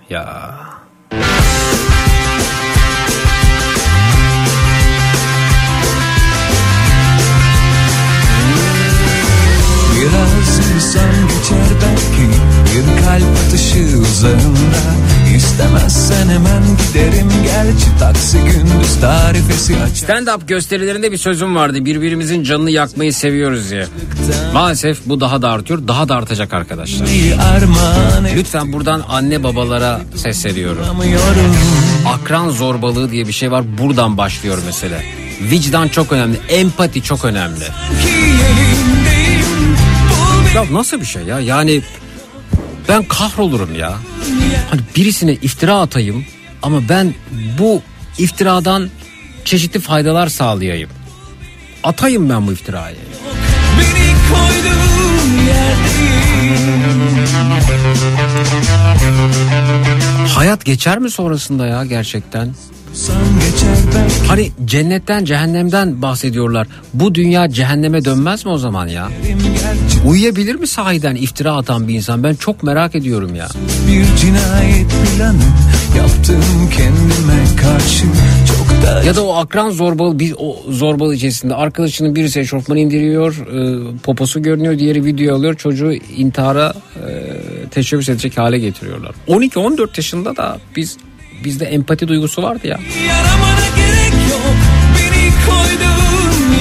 [0.07, 0.75] Ya
[13.05, 14.77] kalp atışı uzağında
[15.35, 21.85] İstemezsen hemen giderim Gerçi taksi gündüz tarifesi açar Stand-up gösterilerinde bir sözüm vardı.
[21.85, 23.87] Birbirimizin canını yakmayı seviyoruz diye.
[24.53, 25.87] Maalesef bu daha da artıyor.
[25.87, 27.07] Daha da artacak arkadaşlar.
[28.35, 30.85] Lütfen buradan anne babalara sesleniyorum.
[32.05, 33.77] Akran zorbalığı diye bir şey var.
[33.77, 35.03] Buradan başlıyor mesele.
[35.41, 36.37] Vicdan çok önemli.
[36.49, 37.63] Empati çok önemli.
[40.55, 41.39] Ya nasıl bir şey ya?
[41.39, 41.81] Yani
[42.89, 43.97] ben kahrolurum ya.
[44.69, 46.25] Hani birisine iftira atayım
[46.61, 47.13] ama ben
[47.59, 47.81] bu
[48.17, 48.89] iftiradan
[49.45, 50.89] çeşitli faydalar sağlayayım.
[51.83, 52.95] Atayım ben bu iftirayı.
[53.79, 54.85] Beni koyduğun
[60.35, 62.55] Hayat geçer mi sonrasında ya gerçekten?
[64.27, 66.67] Hani cennetten cehennemden bahsediyorlar.
[66.93, 69.09] Bu dünya cehenneme dönmez mi o zaman ya?
[70.07, 72.23] Uyuyabilir mi sahiden iftira atan bir insan?
[72.23, 73.47] Ben çok merak ediyorum ya.
[73.87, 75.43] Bir cinayet planı
[75.97, 78.05] yaptım kendime karşı
[78.47, 83.35] çok da Ya da o akran zorbalı bir o zorbalı içerisinde arkadaşının birisi eşofmanı indiriyor,
[83.35, 89.11] e, poposu görünüyor, diğeri video alıyor, çocuğu intihara e, teşebbüs edecek hale getiriyorlar.
[89.27, 90.97] 12-14 yaşında da biz
[91.45, 92.79] bizde empati duygusu vardı ya.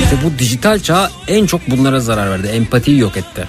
[0.05, 2.47] İşte bu dijital çağ en çok bunlara zarar verdi.
[2.47, 3.45] Empatiyi yok etti.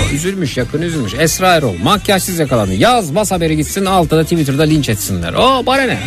[0.00, 1.14] O üzülmüş yakın üzülmüş.
[1.18, 2.74] Esra Erol makyajsız yakalandı.
[2.74, 5.32] Yaz bas haberi gitsin altına Twitter'da linç etsinler.
[5.34, 5.98] O bana ne?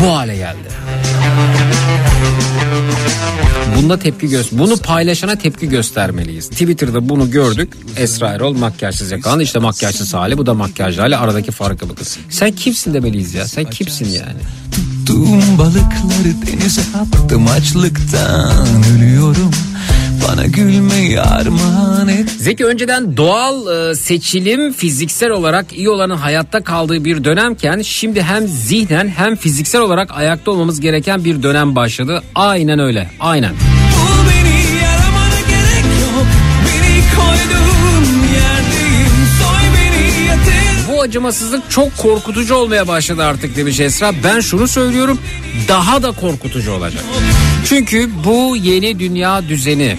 [0.00, 0.68] Bu hale geldi.
[3.76, 4.58] Bunda tepki göster.
[4.58, 6.48] Bunu paylaşana tepki göstermeliyiz.
[6.48, 7.72] Twitter'da bunu gördük.
[7.96, 9.42] Esra Erol makyajsız yakalandı.
[9.42, 11.16] İşte makyajsız hali bu da makyajlı hali.
[11.16, 12.06] Aradaki farkı bakın.
[12.30, 13.48] Sen kimsin demeliyiz ya.
[13.48, 14.40] Sen kimsin yani?
[14.72, 19.50] Tuttuğum balıkları denize attım açlıktan ölüyorum
[20.28, 27.04] Bana gülmeyi armağan et Zeki önceden doğal e, seçilim fiziksel olarak iyi olanın hayatta kaldığı
[27.04, 32.22] bir dönemken şimdi hem zihnen hem fiziksel olarak ayakta olmamız gereken bir dönem başladı.
[32.34, 33.10] Aynen öyle.
[33.20, 33.52] Aynen.
[41.06, 44.12] Acımasızlık çok korkutucu olmaya başladı artık demiş Esra.
[44.24, 45.18] Ben şunu söylüyorum
[45.68, 47.04] daha da korkutucu olacak.
[47.64, 49.96] Çünkü bu yeni dünya düzeni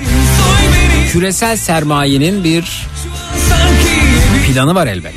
[1.11, 2.87] küresel sermayenin bir
[4.47, 5.15] planı var yerdeyim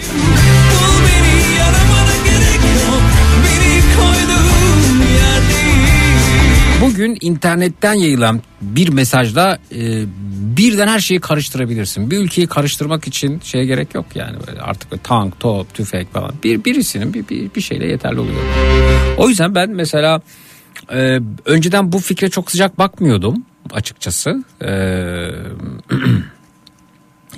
[6.81, 10.05] Bugün internetten yayılan bir mesajda e,
[10.57, 12.11] birden her şeyi karıştırabilirsin.
[12.11, 16.33] Bir ülkeyi karıştırmak için şeye gerek yok yani böyle artık böyle tank, top, tüfek falan.
[16.45, 18.41] Bir birisinin bir, bir, bir şeyle yeterli oluyor.
[19.19, 20.21] O yüzden ben mesela
[20.93, 24.45] e, önceden bu fikre çok sıcak bakmıyordum açıkçası.
[24.63, 24.71] E,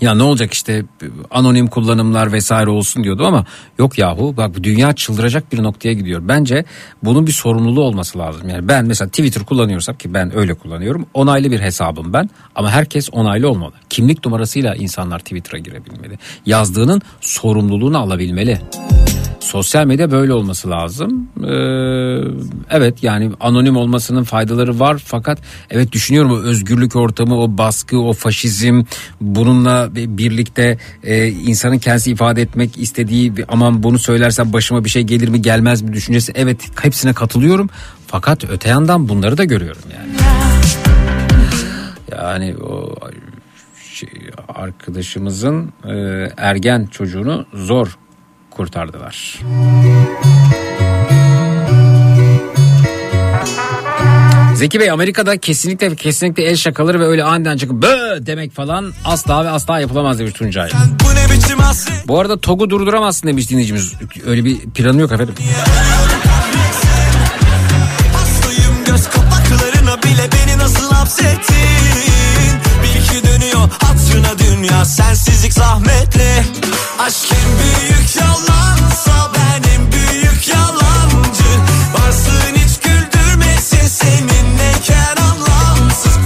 [0.03, 0.85] ya ne olacak işte
[1.31, 3.45] anonim kullanımlar vesaire olsun diyordum ama
[3.79, 6.21] yok yahu bak bu dünya çıldıracak bir noktaya gidiyor.
[6.25, 6.65] Bence
[7.03, 8.49] bunun bir sorumluluğu olması lazım.
[8.49, 11.07] Yani ben mesela Twitter kullanıyorsam ki ben öyle kullanıyorum.
[11.15, 13.73] Onaylı bir hesabım ben ama herkes onaylı olmalı.
[13.91, 16.19] Kimlik numarasıyla insanlar Twitter'a girebilmeli.
[16.47, 18.61] Yazdığının sorumluluğunu alabilmeli.
[19.43, 21.29] Sosyal medya böyle olması lazım.
[21.45, 21.47] Ee,
[22.71, 25.39] evet yani anonim olmasının faydaları var fakat
[25.71, 28.83] evet düşünüyorum o özgürlük ortamı, o baskı, o faşizm
[29.21, 35.29] bununla birlikte e, insanın kendisi ifade etmek istediği aman bunu söylersem başıma bir şey gelir
[35.29, 37.71] mi gelmez mi düşüncesi evet hepsine katılıyorum
[38.07, 40.13] fakat öte yandan bunları da görüyorum yani.
[42.13, 42.95] Yani o
[43.93, 44.09] şey,
[44.49, 45.93] arkadaşımızın e,
[46.37, 47.99] ergen çocuğunu zor
[48.51, 49.41] kurtardılar.
[54.63, 58.93] Zeki Bey Amerika'da kesinlikle ve kesinlikle el şakaları ve öyle aniden çıkıp bö demek falan
[59.05, 60.71] asla ve asla yapılamaz demiş Tuncay.
[61.05, 63.95] Bu Bu arada TOG'u durduramazsın demiş dinleyicimiz.
[64.27, 65.35] Öyle bir planı yok efendim.
[74.39, 76.45] Dünya sensizlik zahmetli
[76.99, 79.12] Aşk en büyük yalansa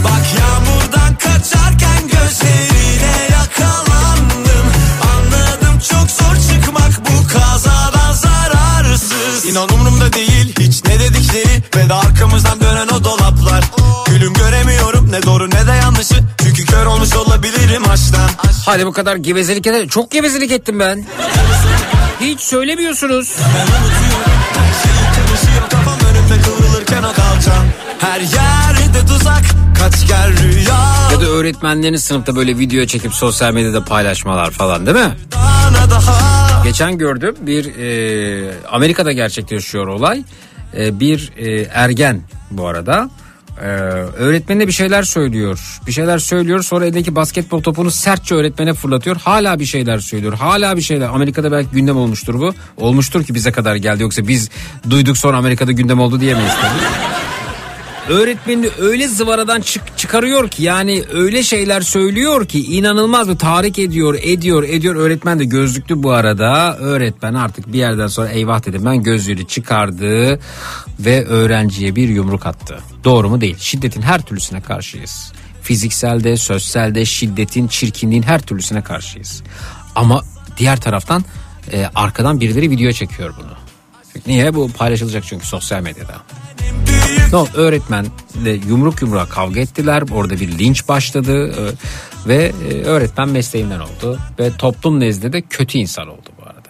[0.06, 4.66] Bak yağmurdan kaçarken gözlerine yakalandım.
[5.12, 9.44] Anladım çok zor çıkmak bu kazadan zararsız.
[9.50, 11.62] İnan umurumda değil hiç ne dedikleri.
[11.76, 13.64] Ve de arkamızdan dönen o dolaplar.
[14.06, 16.14] Gülüm göremiyorum ne doğru ne de yanlışı.
[16.42, 18.30] Çünkü kör olmuş olabilirim aşktan.
[18.66, 19.88] Hadi bu kadar gevezelik eder.
[19.88, 21.04] Çok gevezelik ettim ben.
[22.20, 23.34] Hiç söylemiyorsunuz.
[23.38, 24.32] Ben unutuyorum.
[24.54, 25.75] Her şeyi
[26.76, 27.66] kıvrılırken o kalacağım
[27.98, 29.42] Her yerde tuzak.
[29.78, 31.10] Kaç gel rüya.
[31.12, 35.16] Ya da öğretmenlerin sınıfta böyle video çekip sosyal medyada paylaşmalar falan değil mi?
[36.64, 40.24] Geçen gördüm bir e, Amerika'da gerçekleşiyor olay.
[40.76, 43.10] E, bir e, ergen bu arada
[43.60, 43.66] Ee,
[44.16, 45.80] öğretmenine bir şeyler söylüyor.
[45.86, 49.16] Bir şeyler söylüyor sonra eldeki basketbol topunu sertçe öğretmene fırlatıyor.
[49.16, 50.32] Hala bir şeyler söylüyor.
[50.32, 51.08] Hala bir şeyler.
[51.08, 52.54] Amerika'da belki gündem olmuştur bu.
[52.76, 54.02] Olmuştur ki bize kadar geldi.
[54.02, 54.50] Yoksa biz
[54.90, 57.35] duyduk sonra Amerika'da gündem oldu diyemeyiz tabii.
[58.08, 64.18] Öğretmenini öyle zıvaradan çık- çıkarıyor ki yani öyle şeyler söylüyor ki inanılmaz bir tahrik ediyor
[64.22, 69.02] ediyor ediyor öğretmen de gözlüklü bu arada öğretmen artık bir yerden sonra eyvah dedim ben
[69.02, 70.40] gözlüğünü çıkardı
[71.00, 72.78] ve öğrenciye bir yumruk attı.
[73.04, 75.32] Doğru mu değil şiddetin her türlüsüne karşıyız.
[75.62, 79.42] Fizikselde, sözselde, şiddetin, çirkinliğin her türlüsüne karşıyız.
[79.94, 80.22] Ama
[80.58, 81.24] diğer taraftan
[81.72, 83.52] e, arkadan birileri video çekiyor bunu.
[84.26, 84.54] Niye?
[84.54, 86.14] Bu paylaşılacak çünkü sosyal medyada.
[87.32, 87.48] Oldu?
[87.54, 90.02] Öğretmenle yumruk yumruğa kavga ettiler.
[90.12, 91.62] Orada bir linç başladı e,
[92.28, 96.68] ve e, öğretmen mesleğinden oldu ve toplum nezdinde de kötü insan oldu bu arada.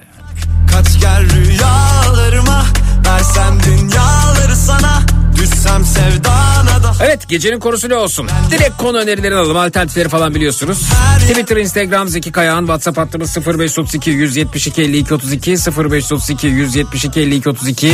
[0.72, 2.64] Kaç gel rüyalarıma
[3.06, 5.02] Versem dünyaları sana
[5.38, 8.28] Düşsem sevdana da Evet gecenin konusu ne olsun?
[8.50, 10.78] Direkt konu önerileri alalım alternatifleri falan biliyorsunuz.
[11.20, 17.92] Twitter, Instagram Zeki Kayağan, WhatsApp hattımız 0532 172 52 32 0532 172 52 32.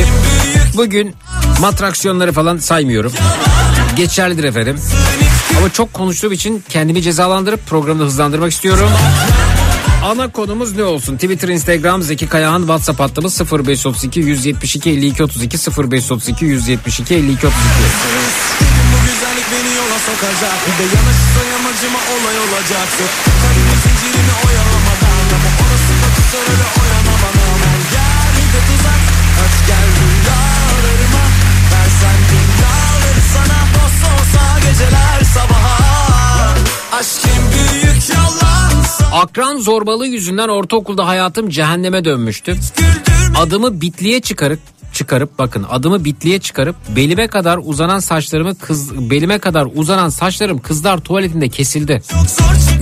[0.77, 1.15] Bugün
[1.61, 3.13] matraksiyonları falan saymıyorum.
[3.97, 4.81] Geçerlidir efendim.
[5.59, 8.91] Ama çok konuştuğum için kendimi cezalandırıp programı da hızlandırmak istiyorum.
[10.05, 11.17] Ana konumuz ne olsun?
[11.17, 17.53] Twitter, Instagram, Zeki Kayağan, WhatsApp hattımız 0532 172 52 32 0532 172 52 32.
[18.93, 22.89] Bu güzellik beni yola sokacak Bir de yanaşırsa yamacıma olay olacak
[23.43, 27.02] Kalbimi zincirimi oyalamadan Ama orası bakışlar öyle oyanamadan
[39.13, 42.57] Akran zorbalığı yüzünden ortaokulda hayatım cehenneme dönmüştü.
[43.37, 44.59] Adımı bitliye çıkarıp
[44.93, 50.99] çıkarıp bakın adımı bitliye çıkarıp belime kadar uzanan saçlarımı kız belime kadar uzanan saçlarım kızlar
[50.99, 52.03] tuvaletinde kesildi.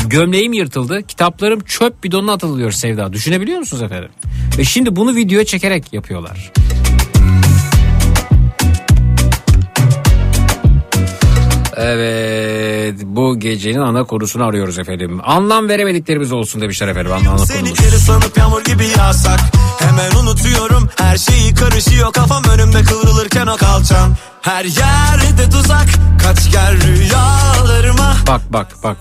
[0.07, 1.03] Gömleğim yırtıldı.
[1.03, 3.13] Kitaplarım çöp bidonuna atılıyor Sevda.
[3.13, 4.11] Düşünebiliyor musunuz efendim?
[4.59, 6.53] Ve şimdi bunu videoya çekerek yapıyorlar.
[11.81, 15.21] Evet bu gecenin ana konusunu arıyoruz efendim.
[15.25, 19.41] Anlam veremediklerimiz olsun demişler efendim ana Seni geri sanıp yağmur gibi yağsak
[19.79, 25.87] Hemen unutuyorum her şeyi karışıyor Kafam önümde kıvrılırken o kalçam Her yerde tuzak
[26.23, 28.97] Kaç gel rüyalarıma Bak bak bak.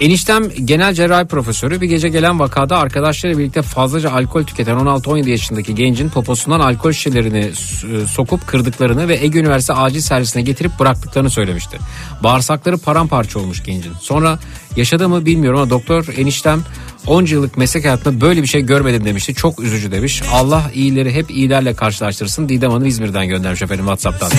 [0.00, 5.74] Eniştem genel cerrahi profesörü bir gece gelen vakada arkadaşlarıyla birlikte fazlaca alkol tüketen 16-17 yaşındaki
[5.74, 11.78] gencin poposundan alkol şişelerini s- sokup kırdıklarını ve Ege Üniversitesi acil servisine getirip bıraktıklarını söylemişti.
[12.22, 13.92] Bağırsakları paramparça olmuş gencin.
[14.00, 14.38] Sonra
[14.76, 16.62] yaşadı mı bilmiyorum ama doktor eniştem
[17.06, 19.34] 10 yıllık meslek hayatında böyle bir şey görmedim demişti.
[19.34, 20.22] Çok üzücü demiş.
[20.32, 22.48] Allah iyileri hep iyilerle karşılaştırsın.
[22.48, 24.30] Didem Hanım İzmir'den göndermiş efendim Whatsapp'tan.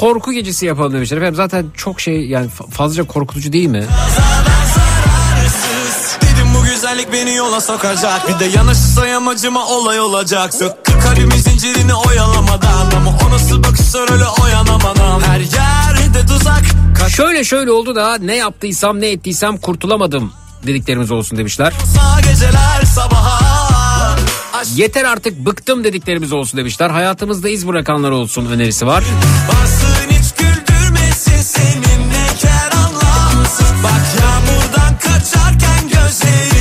[0.00, 1.16] Korku gecesi yapalım demişler.
[1.16, 3.84] Efendim zaten çok şey yani fa- fazlaca korkutucu değil mi?
[4.16, 11.36] Zararsız Dedim bu güzellik beni yola sokacak Bir de yanaşırsa yamacıma olay olacak Söktü kalbimin
[11.36, 16.62] zincirini oyalamadan Ama o nasıl bakışlar öyle oyanamadan Her yerde tuzak
[16.98, 20.32] Kaç Şöyle şöyle oldu da ne yaptıysam ne ettiysem kurtulamadım
[20.66, 21.72] dediklerimiz olsun demişler.
[24.74, 26.90] Yeter artık bıktım dediklerimiz olsun demişler.
[26.90, 29.04] Hayatımızda iz bırakanlar olsun önerisi var.
[30.10, 31.82] hiç güldürmesin
[32.72, 36.55] anlamsız Bak yağmurdan kaçarken gözlerine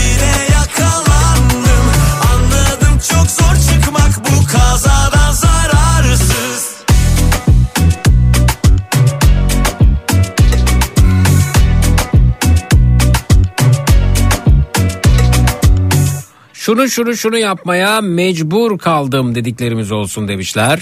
[16.65, 20.81] Şunu şunu şunu yapmaya mecbur kaldım dediklerimiz olsun demişler.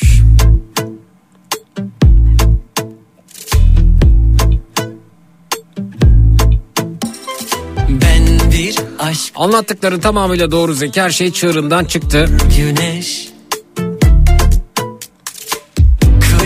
[7.90, 12.30] Ben bir aşk Anlattıkların tamamıyla doğru Zeki her şey çığırından çıktı.
[12.58, 13.30] güneş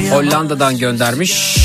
[0.10, 1.58] Hollanda'dan göndermiş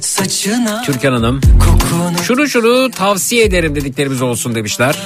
[0.00, 1.40] Saçına Türkan Hanım.
[1.40, 4.96] kokunu Şunu şunu tavsiye ederim dediklerimiz olsun demişler.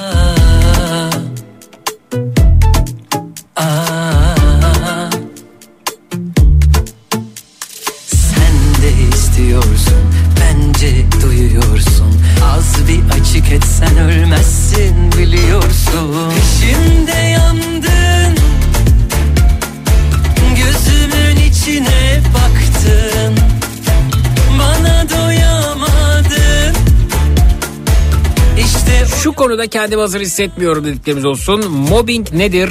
[29.59, 31.70] Konuda kendimi hazır hissetmiyorum dediklerimiz olsun.
[31.70, 32.70] Mobbing nedir?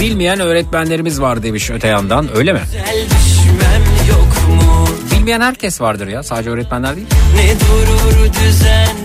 [0.00, 2.60] Bilmeyen öğretmenlerimiz var demiş öte yandan öyle mi?
[5.12, 7.06] Bilmeyen herkes vardır ya sadece öğretmenler değil.
[7.36, 8.96] Ne durur düzen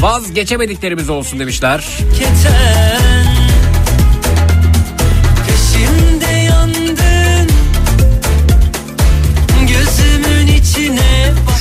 [0.00, 1.84] Vazgeçemediklerimiz olsun demişler.
[2.18, 3.39] keten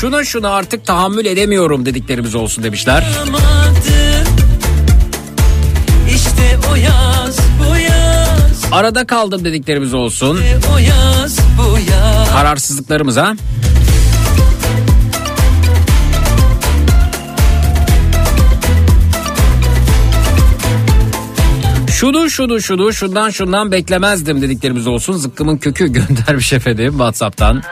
[0.01, 3.07] Şuna şuna artık tahammül edemiyorum dediklerimiz olsun demişler.
[6.15, 10.39] İşte o yaz bu yaz Arada kaldım dediklerimiz olsun.
[10.76, 13.35] O yaz bu yaz Kararsızlıklarımıza.
[21.91, 25.13] Şunu şunu şunu şundan şundan beklemezdim dediklerimiz olsun.
[25.13, 27.63] Zıkkımın kökü göndermiş efendim Whatsapp'tan.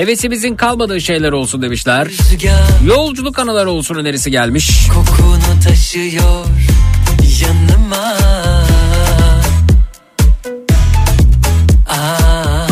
[0.00, 2.08] Hevesimizin kalmadığı şeyler olsun demişler.
[2.08, 4.88] Rüzgar Yolculuk anıları olsun önerisi gelmiş.
[4.88, 6.44] kokunu taşıyor
[7.40, 8.16] yanıma
[11.88, 12.66] Aa,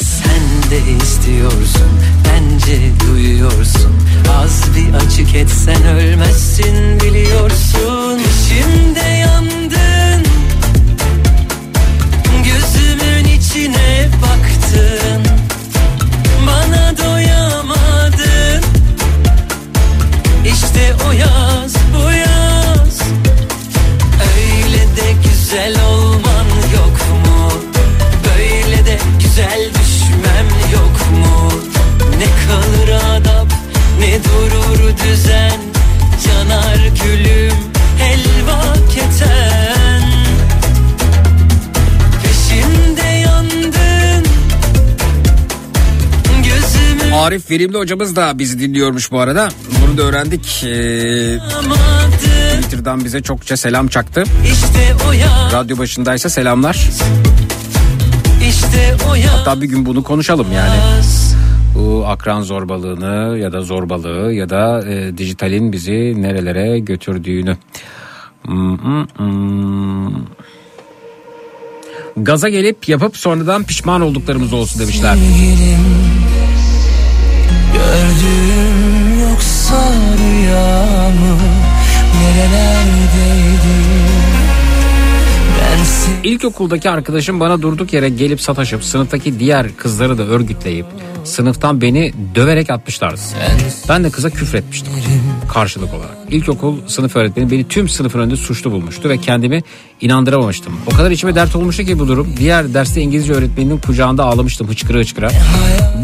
[0.00, 1.90] sen de istiyorsun
[2.24, 3.96] bence duyuyorsun
[4.42, 8.15] Az bir açık etsen ölmezsin biliyorsun
[47.26, 49.48] Arif Verimli hocamız da bizi dinliyormuş bu arada.
[49.82, 50.64] Bunu da öğrendik.
[50.64, 51.38] Ee,
[52.54, 54.24] Twitter'dan bize çokça selam çaktı.
[54.44, 54.94] İşte
[55.52, 56.88] Radyo başındaysa selamlar.
[58.48, 58.96] İşte
[59.36, 60.76] Hatta bir gün bunu konuşalım yani.
[61.74, 67.56] Bu akran zorbalığını ya da zorbalığı ya da e, dijitalin bizi nerelere götürdüğünü.
[68.42, 70.24] Hmm, hmm, hmm.
[72.16, 75.14] Gaza gelip yapıp sonradan pişman olduklarımız olsun demişler.
[75.14, 76.15] Sevgilim
[77.74, 81.38] Gördüğüm yoksa rüyamı
[82.20, 83.86] Nerelerdeydin?
[86.24, 90.86] İlkokuldaki arkadaşım bana durduk yere gelip sataşıp sınıftaki diğer kızları da örgütleyip
[91.26, 93.20] sınıftan beni döverek atmışlardı.
[93.88, 94.92] Ben de kıza küfretmiştim
[95.48, 96.16] karşılık olarak.
[96.30, 99.62] İlkokul sınıf öğretmeni beni tüm sınıfın önünde suçlu bulmuştu ve kendimi
[100.00, 100.72] inandıramamıştım.
[100.86, 102.34] O kadar içime dert olmuştu ki bu durum.
[102.36, 105.30] Diğer derste İngilizce öğretmeninin kucağında ağlamıştım hıçkıra hıçkıra.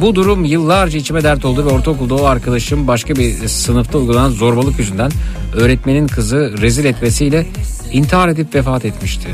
[0.01, 4.79] Bu durum yıllarca içime dert oldu ve ortaokulda o arkadaşım başka bir sınıfta uygulanan zorbalık
[4.79, 5.11] yüzünden
[5.57, 7.47] öğretmenin kızı rezil etmesiyle
[7.93, 9.29] intihar edip vefat etmişti.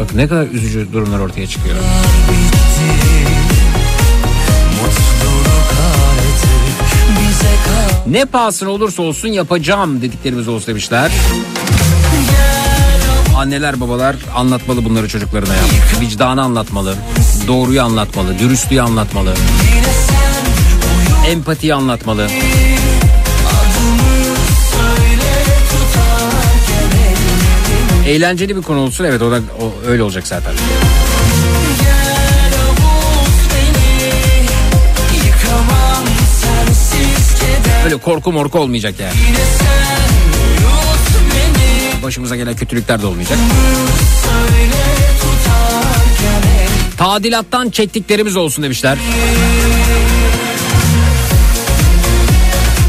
[0.00, 1.76] Bak ne kadar üzücü durumlar ortaya çıkıyor.
[8.06, 11.12] Ne pahasına olursa olsun yapacağım dediklerimiz olsun demişler.
[13.36, 15.62] Anneler babalar anlatmalı bunları çocuklarına ya.
[16.00, 16.94] Vicdanı anlatmalı,
[17.48, 19.34] doğruyu anlatmalı, dürüstlüğü anlatmalı.
[21.28, 22.28] Empatiyi anlatmalı.
[28.06, 30.52] Eğlenceli bir konu olsun evet o da o, öyle olacak zaten.
[37.84, 39.14] Öyle korku morku olmayacak yani.
[42.02, 43.38] Başımıza gelen kötülükler de olmayacak.
[46.96, 48.98] Tadilattan çektiklerimiz olsun demişler.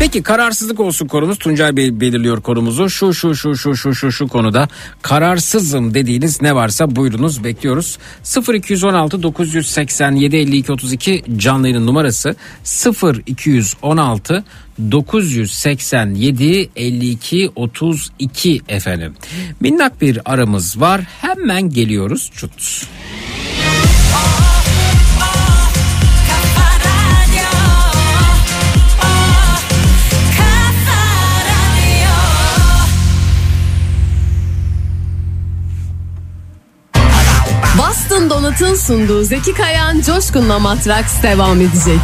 [0.04, 1.38] Peki kararsızlık olsun konumuz.
[1.38, 2.90] Tuncay Bey belirliyor konumuzu.
[2.90, 4.68] Şu şu şu şu şu şu şu konuda
[5.02, 7.98] kararsızım dediğiniz ne varsa buyurunuz bekliyoruz.
[8.54, 12.36] 0216 987 52 32 canlı yayının numarası
[13.34, 14.44] 0216
[14.92, 19.14] 987 52 32 efendim.
[19.60, 21.02] Minnak bir aramız var.
[21.22, 22.32] Hemen geliyoruz.
[22.36, 22.88] Çut.
[37.94, 42.02] Boston Donut'un sunduğu Zeki Kayan Coşkun'la Matraks devam edecek.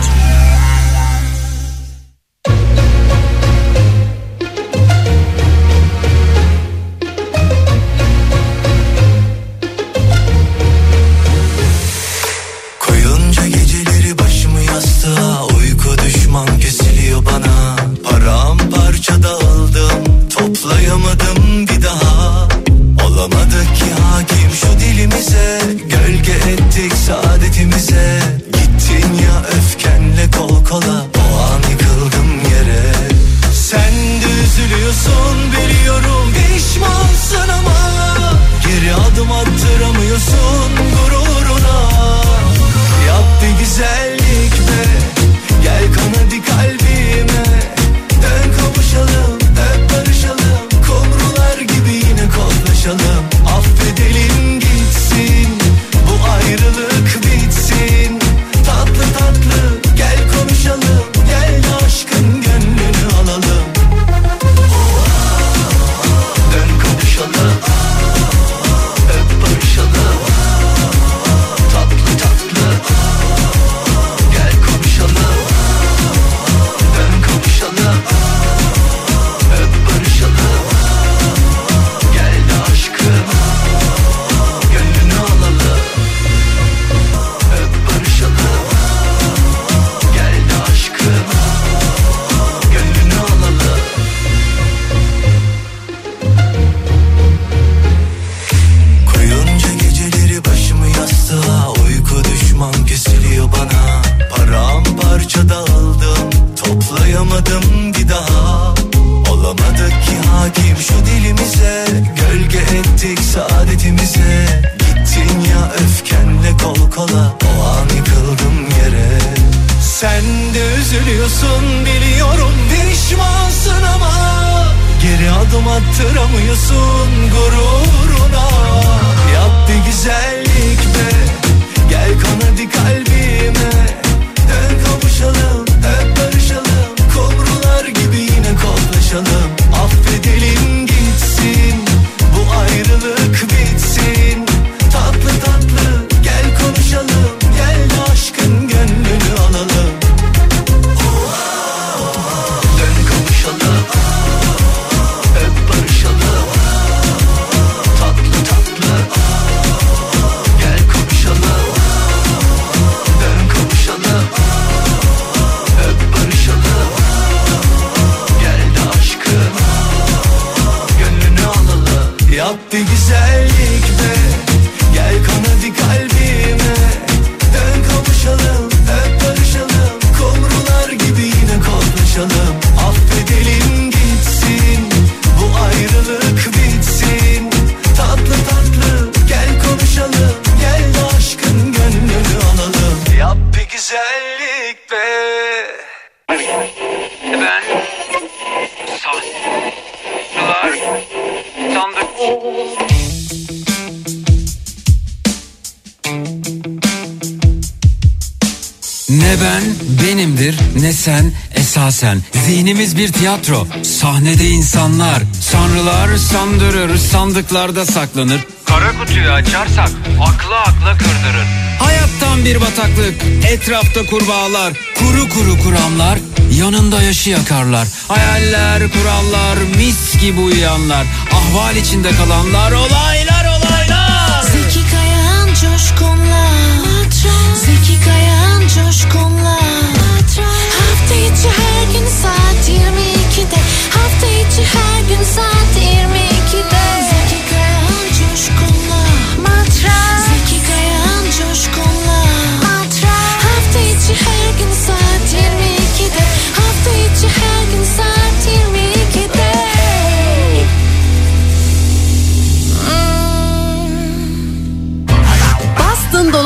[212.99, 213.67] bir tiyatro.
[213.83, 218.41] Sahnede insanlar, sanrılar sandırır, sandıklarda saklanır.
[218.65, 219.89] Kara kutuyu açarsak
[220.21, 221.47] akla akla kırdırır.
[221.79, 223.15] Hayattan bir bataklık,
[223.51, 226.19] etrafta kurbağalar, kuru kuru kuramlar,
[226.51, 227.87] yanında yaşı yakarlar.
[228.07, 234.43] Hayaller, kurallar, mis gibi uyuyanlar, ahval içinde kalanlar, olaylar olaylar.
[234.43, 236.45] Zeki Kayan coşkunla,
[236.79, 237.55] Matron.
[237.55, 239.59] Zeki Kayan coşkunla,
[239.99, 240.59] Matron.
[240.79, 242.78] Hafta içi her gün saati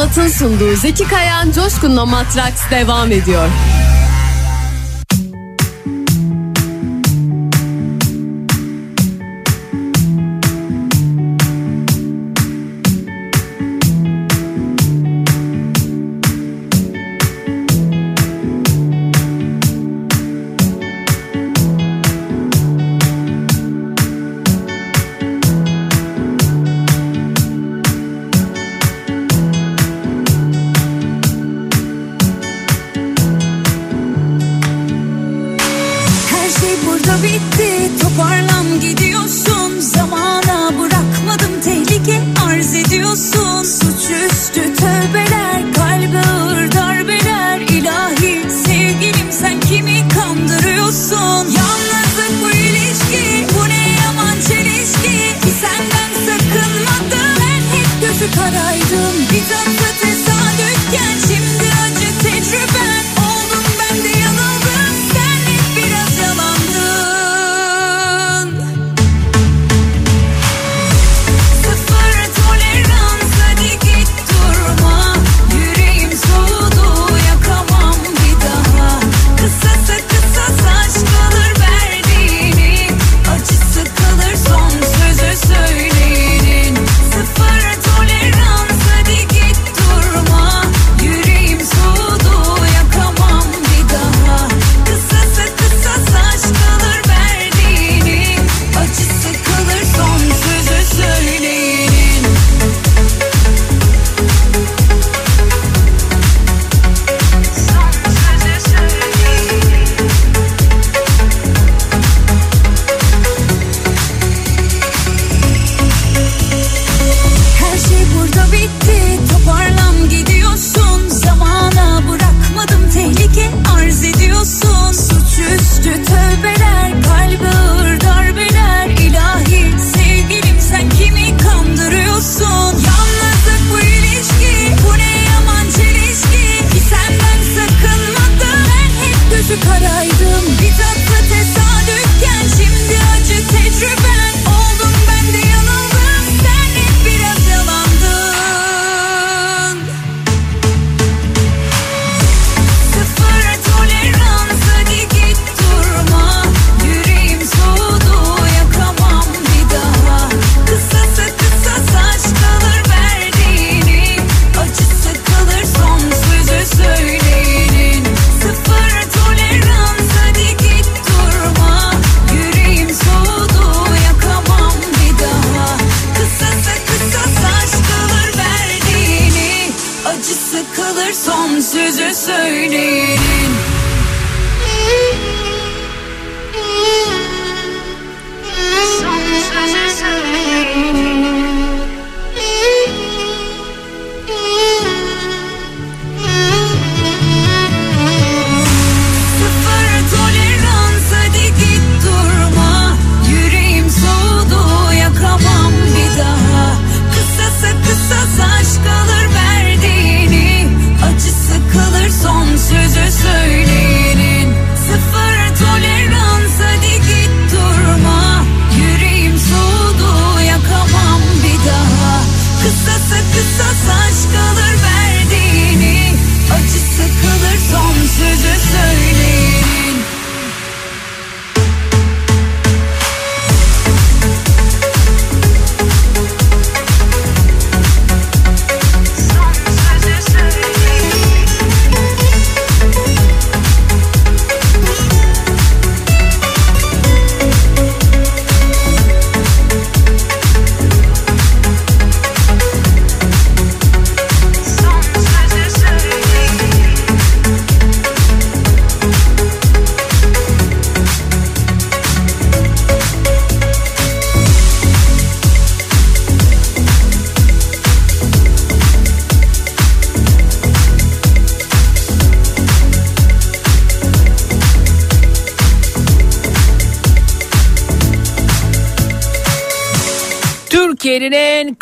[0.04, 3.50] Polat'ın sunduğu Zeki Kayan Coşkun'la Matraks devam ediyor.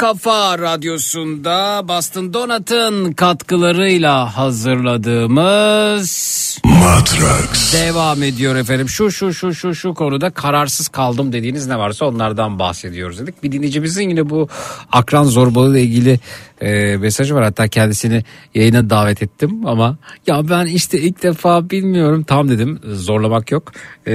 [0.02, 7.74] Kafa radyosunda Boston Donat'ın katkılarıyla hazırladığımız Matrax.
[7.74, 8.90] devam ediyor efendim.
[8.90, 13.44] Şu şu şu şu şu konuda kararsız kaldım dediğiniz ne varsa onlardan bahsediyoruz dedik.
[13.44, 14.48] Bir dinleyicimizin yine bu
[14.92, 16.20] akran zorbalığı ile ilgili
[16.62, 17.44] e, mesajı var.
[17.44, 18.24] Hatta kendisini
[18.56, 19.98] yayına davet ettim ama
[20.28, 23.72] ya ben işte ilk defa bilmiyorum tam dedim zorlamak yok.
[24.08, 24.14] E,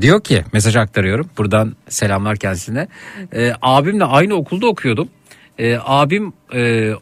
[0.00, 2.88] diyor ki mesaj aktarıyorum buradan selamlar kendisine.
[3.34, 5.08] E, abimle aynı okulda okuyordum.
[5.58, 6.92] E, abim e,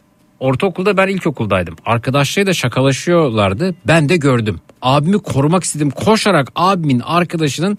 [0.40, 1.76] ortaokulda ben ilkokuldaydım.
[1.86, 3.74] Arkadaşlarıyla şakalaşıyorlardı.
[3.86, 4.60] Ben de gördüm.
[4.82, 5.90] Abimi korumak istedim.
[5.90, 7.78] Koşarak abimin arkadaşının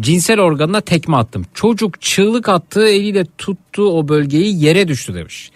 [0.00, 1.44] cinsel organına tekme attım.
[1.54, 5.50] Çocuk çığlık attığı eliyle tuttuğu o bölgeyi yere düştü demiş.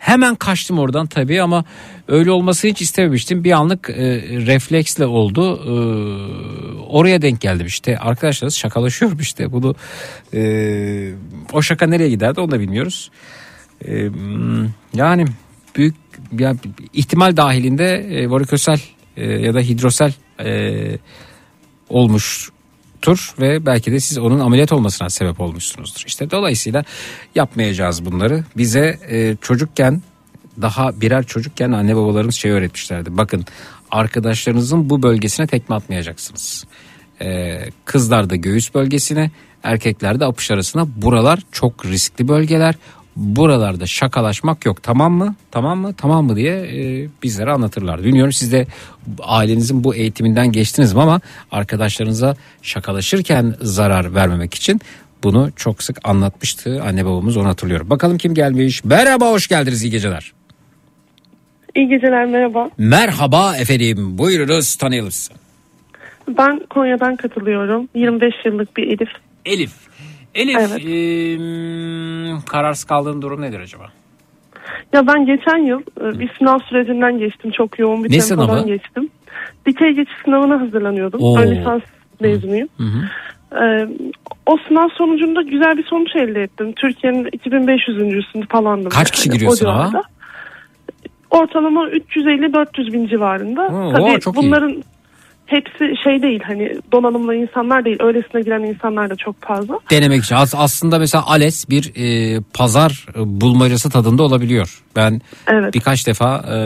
[0.00, 1.64] Hemen kaçtım oradan tabii ama
[2.08, 3.44] öyle olmasını hiç istememiştim.
[3.44, 3.94] Bir anlık e,
[4.46, 5.56] refleksle oldu.
[5.56, 5.72] E,
[6.82, 7.98] oraya denk geldim işte.
[7.98, 9.52] Arkadaşlarız şakalaşıyorum işte.
[9.52, 9.74] Bunu
[10.34, 11.12] e,
[11.52, 13.10] o şaka nereye giderdi onu da bilmiyoruz.
[13.84, 14.10] E,
[14.94, 15.24] yani
[15.76, 15.94] büyük
[16.38, 16.54] ya,
[16.92, 18.80] ihtimal dahilinde e, varikosel
[19.16, 20.12] e, ya da hidrosel
[20.44, 20.98] e,
[23.08, 26.04] olmuştur ve belki de siz onun ameliyat olmasına sebep olmuşsunuzdur.
[26.06, 26.84] İşte dolayısıyla
[27.34, 28.44] yapmayacağız bunları.
[28.56, 30.02] Bize e, çocukken
[30.60, 33.16] daha birer çocukken anne babalarımız şey öğretmişlerdi.
[33.16, 33.44] Bakın
[33.90, 36.66] arkadaşlarınızın bu bölgesine tekme atmayacaksınız.
[37.22, 39.30] E, kızlar da göğüs bölgesine,
[39.62, 40.86] erkekler de apış arasına.
[40.96, 42.74] Buralar çok riskli bölgeler.
[43.16, 45.34] Buralarda şakalaşmak yok tamam mı?
[45.50, 45.94] Tamam mı?
[45.96, 48.04] Tamam mı diye e, bizlere anlatırlar.
[48.04, 48.66] Bilmiyorum siz de
[49.22, 51.20] ailenizin bu eğitiminden geçtiniz mi ama
[51.50, 54.80] arkadaşlarınıza şakalaşırken zarar vermemek için
[55.22, 57.90] bunu çok sık anlatmıştı anne babamız onu hatırlıyorum.
[57.90, 58.84] Bakalım kim gelmiş?
[58.84, 60.32] Merhaba hoş geldiniz iyi geceler.
[61.74, 62.70] İyi geceler merhaba.
[62.78, 65.32] Merhaba efendim buyurunuz tanıyalım sizi.
[66.38, 67.88] Ben Konya'dan katılıyorum.
[67.94, 69.08] 25 yıllık bir Elif.
[69.44, 69.89] Elif.
[70.34, 70.84] Elif Evet.
[70.84, 73.86] eee, kararsız kaldığın durum nedir acaba?
[74.92, 77.50] Ya ben geçen yıl e, bir sınav sürecinden geçtim.
[77.50, 78.66] Çok yoğun bir Ne tempodan sınavı?
[78.66, 79.08] geçtim.
[79.66, 81.20] Dikey geçiş sınavına hazırlanıyordum.
[81.22, 81.38] Oo.
[81.38, 81.82] Ön lisans
[82.20, 82.68] mezunuyum.
[83.52, 83.86] Ee,
[84.46, 86.72] o sınav sonucunda güzel bir sonuç elde ettim.
[86.72, 88.88] Türkiye'nin 2500.sünü falandım.
[88.90, 89.90] Kaç kişi giriyor sınava?
[91.30, 93.62] Ortalama 350-400 bin civarında.
[93.66, 94.50] Oo, Tabii çok iyi.
[95.50, 97.96] Hepsi şey değil hani donanımlı insanlar değil.
[98.00, 99.78] Öylesine giren insanlar da çok fazla.
[99.90, 100.34] Denemek için.
[100.34, 104.82] As- aslında mesela ALES bir e, pazar e, bulmacası tadında olabiliyor.
[104.96, 105.74] Ben Evet.
[105.74, 106.58] birkaç defa e,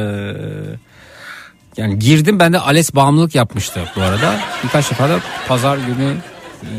[1.76, 4.34] yani girdim ben de ALES bağımlılık yapmıştı bu arada.
[4.64, 6.12] Birkaç defa da pazar günü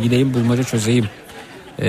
[0.04, 1.06] gideyim bulmaca çözeyim.
[1.82, 1.88] E,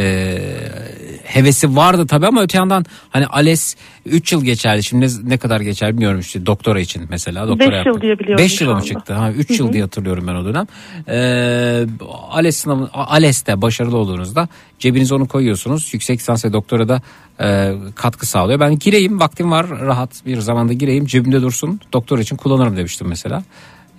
[1.27, 3.77] hevesi vardı tabii ama öte yandan hani ALES
[4.07, 4.83] 3 yıl geçerli.
[4.83, 7.49] Şimdi ne, kadar geçer bilmiyorum işte doktora için mesela.
[7.49, 9.13] Doktora Beş yıl diye biliyorum 5 yıla şu mı çıktı?
[9.15, 10.67] Ha, 3 Hı yıl diye hatırlıyorum ben o dönem.
[11.09, 11.87] Ee,
[12.31, 14.49] ALES sınavı, ALES'te başarılı olduğunuzda
[14.79, 15.95] cebinize onu koyuyorsunuz.
[15.95, 17.01] Yüksek lisans ve doktora da
[17.41, 18.61] e, katkı sağlıyor.
[18.61, 23.43] Ben gireyim vaktim var rahat bir zamanda gireyim cebimde dursun doktor için kullanırım demiştim mesela.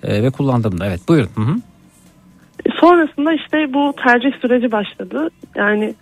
[0.02, 1.30] E, ve kullandım da evet buyurun.
[1.34, 1.54] Hı hı.
[2.80, 5.30] Sonrasında işte bu tercih süreci başladı.
[5.56, 5.94] Yani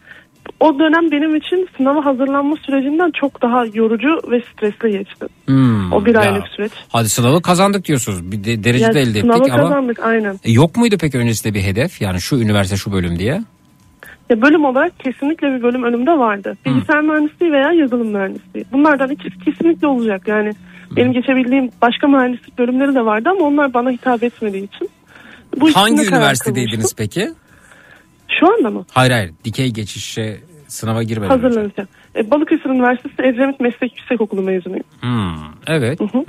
[0.60, 5.26] o dönem benim için sınava hazırlanma sürecinden çok daha yorucu ve stresli geçti.
[5.46, 6.20] Hmm, O bir ya.
[6.20, 6.72] aylık süreç.
[6.88, 8.32] Hadi sınavı kazandık diyorsunuz.
[8.32, 10.38] Bir de, derece Yani de elde sınavı ettik ama kazandık aynen.
[10.44, 12.00] E, yok muydu peki öncesinde bir hedef?
[12.00, 13.42] Yani şu üniversite şu bölüm diye.
[14.30, 16.56] Ya bölüm olarak kesinlikle bir bölüm önümde vardı.
[16.66, 18.64] Bilgisayar mühendisliği veya yazılım mühendisliği.
[18.72, 20.22] Bunlardan ikisi kesinlikle olacak.
[20.28, 20.50] Yani
[20.96, 24.88] benim geçebildiğim başka mühendislik bölümleri de vardı ama onlar bana hitap etmediği için.
[25.56, 27.28] Bu Hangi üniversitedeydiniz peki?
[28.28, 28.84] Şu anda mı?
[28.92, 31.46] Hayır hayır dikey geçişe sınava girmeden önce.
[31.46, 31.88] Hazırlanacağım.
[32.16, 34.84] E, Balıkesir Üniversitesi Edremit Meslek Yüksekokulu mezunuyum.
[35.00, 35.36] Hmm,
[35.66, 36.00] evet.
[36.00, 36.24] Hı hı.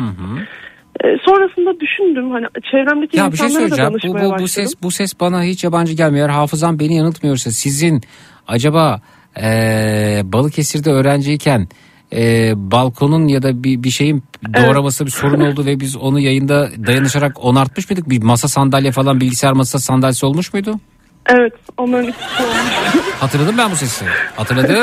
[1.03, 3.93] E, sonrasında düşündüm hani çevremdeki Ya bir şey söyleyeceğim.
[4.03, 6.29] Bu, bu, bu ses bu ses bana hiç yabancı gelmiyor.
[6.29, 8.01] Eğer hafızam beni yanıltmıyorsa sizin
[8.47, 9.01] acaba
[9.37, 11.67] eee Balıkesir'de öğrenciyken
[12.11, 14.23] eee, balkonun ya da bir, bir şeyin
[14.57, 18.09] doğraması bir sorun oldu ve biz onu yayında dayanışarak onartmış mıydık?
[18.09, 20.79] Bir masa sandalye falan bilgisayar masa sandalyesi olmuş muydu?
[21.27, 23.05] Evet onların ikisi olmuş.
[23.19, 24.05] Hatırladım ben bu sesi.
[24.35, 24.75] Hatırladım.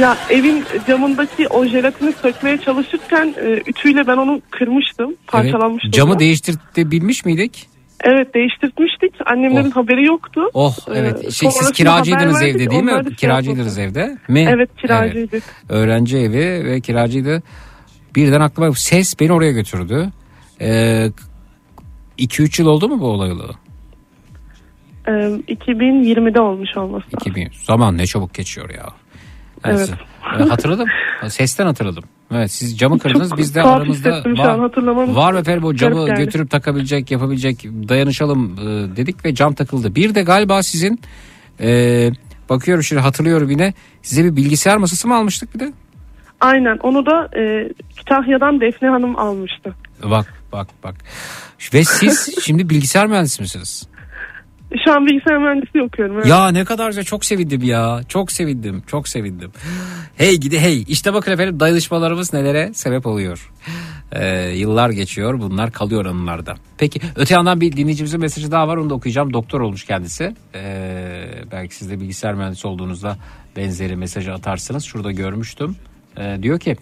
[0.00, 5.16] ya evin camındaki o jelatini sökmeye çalışırken e, ütüyle ben onu kırmıştım.
[5.26, 5.86] Parçalanmıştı.
[5.88, 5.94] Evet.
[5.94, 7.70] Camı değiştirtebilmiş miydik?
[8.04, 9.14] Evet değiştirtmiştik.
[9.26, 10.40] Annemlerin haberi yoktu.
[10.54, 11.32] Oh Ee, evet.
[11.32, 13.02] Şey, siz kiracıydınız verdik, evde değil mi?
[13.04, 14.46] şey Kiracıydınız evde mi?
[14.50, 15.32] Evet kiracıydık.
[15.32, 15.44] Evet.
[15.68, 17.42] Öğrenci evi ve kiracıydı.
[18.16, 20.08] Birden aklıma ses beni oraya götürdü.
[22.18, 23.50] 2-3 yıl oldu mu bu olayalı?
[25.10, 27.06] Ee, 2020'de olmuş olması.
[27.20, 27.50] 2000.
[27.64, 28.86] Zaman ne çabuk geçiyor ya.
[29.64, 29.78] Evet.
[29.78, 29.94] Neyse.
[30.38, 30.88] Ee, hatırladım.
[31.28, 32.04] Sesten hatırladım.
[32.32, 36.24] Evet siz camı kırdınız Çok biz de aramızda var, var efendim o camı garip geldi.
[36.24, 39.94] götürüp takabilecek yapabilecek dayanışalım e, dedik ve cam takıldı.
[39.94, 41.00] Bir de galiba sizin
[41.60, 42.10] e,
[42.48, 45.72] bakıyorum şimdi hatırlıyorum yine size bir bilgisayar masası mı almıştık bir de?
[46.40, 49.74] Aynen onu da e, Kütahya'dan Defne Hanım almıştı.
[50.04, 50.94] Bak bak bak.
[51.74, 53.88] Ve siz şimdi bilgisayar mühendisi misiniz?
[54.84, 56.16] Şu an bilgisayar mühendisliği okuyorum.
[56.16, 56.26] evet.
[56.26, 58.00] Ya ne kadar güzel çok sevindim ya.
[58.08, 59.50] Çok sevindim çok sevindim.
[60.16, 63.50] Hey gidi hey işte bakın efendim dayanışmalarımız nelere sebep oluyor.
[64.12, 66.54] Ee, yıllar geçiyor bunlar kalıyor anılarda.
[66.78, 69.32] Peki öte yandan bir dinleyicimizin mesajı daha var onu da okuyacağım.
[69.32, 70.34] Doktor olmuş kendisi.
[70.54, 73.16] Ee, belki siz de bilgisayar mühendisi olduğunuzda
[73.56, 74.84] benzeri mesajı atarsınız.
[74.84, 75.76] Şurada görmüştüm.
[76.18, 76.76] Ee, diyor ki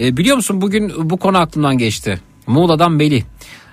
[0.00, 2.18] "E, biliyor musun bugün bu konu aklımdan geçti.
[2.46, 3.22] Muğla'dan Melih.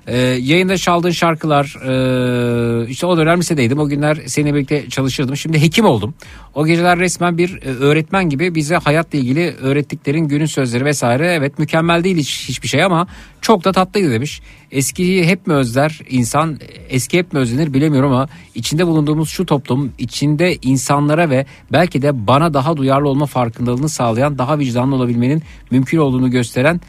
[0.08, 3.80] Ee, yayında çaldığın şarkılar e, işte o dönem lisedeydim.
[3.80, 5.38] O günler seninle birlikte çalışırdım.
[5.38, 6.14] Şimdi hekim oldum.
[6.56, 11.34] O geceler resmen bir e, öğretmen gibi bize hayatla ilgili öğrettiklerin günün sözleri vesaire.
[11.34, 13.08] Evet mükemmel değil hiç, hiçbir şey ama
[13.42, 14.42] çok da tatlıydı demiş.
[14.72, 16.60] Eskiyi hep mi özler insan?
[16.90, 22.28] Eski hep mi özlenir bilemiyorum ama içinde bulunduğumuz şu toplum içinde insanlara ve belki de
[22.28, 26.82] bana daha duyarlı olma farkındalığını sağlayan daha vicdanlı olabilmenin mümkün olduğunu gösteren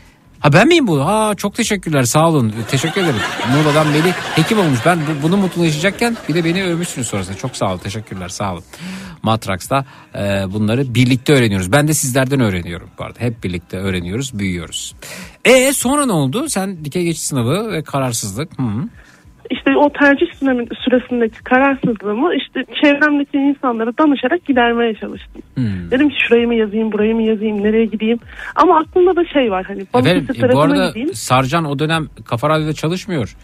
[0.46, 1.06] Ha ben miyim bu?
[1.06, 2.54] Ha çok teşekkürler sağ olun.
[2.70, 3.20] Teşekkür ederim.
[3.50, 4.78] Muğla'dan Melih hekim olmuş.
[4.86, 7.36] Ben bu, bunu mutlu yaşayacakken bir de beni övmüşsünüz sonrasında.
[7.36, 7.78] Çok sağ olun.
[7.78, 8.62] Teşekkürler sağ olun.
[9.22, 10.18] Matraks'ta e,
[10.52, 11.72] bunları birlikte öğreniyoruz.
[11.72, 13.20] Ben de sizlerden öğreniyorum bu arada.
[13.20, 14.94] Hep birlikte öğreniyoruz, büyüyoruz.
[15.44, 16.48] E sonra ne oldu?
[16.48, 18.52] Sen dikey geçiş sınavı ve kararsızlık.
[18.52, 18.88] -hı.
[19.50, 20.26] İşte o tercih
[20.84, 25.42] süresindeki kararsızlığımı işte çevremdeki insanlara danışarak gidermeye çalıştım.
[25.54, 25.90] Hmm.
[25.90, 28.18] Dedim ki şurayı mı yazayım, burayı mı yazayım, nereye gideyim?
[28.56, 31.14] Ama aklımda da şey var hani Balıkesir e, bu tarafına arada gideyim.
[31.14, 33.36] Sarcan o dönem Kafa Radyo'da çalışmıyor.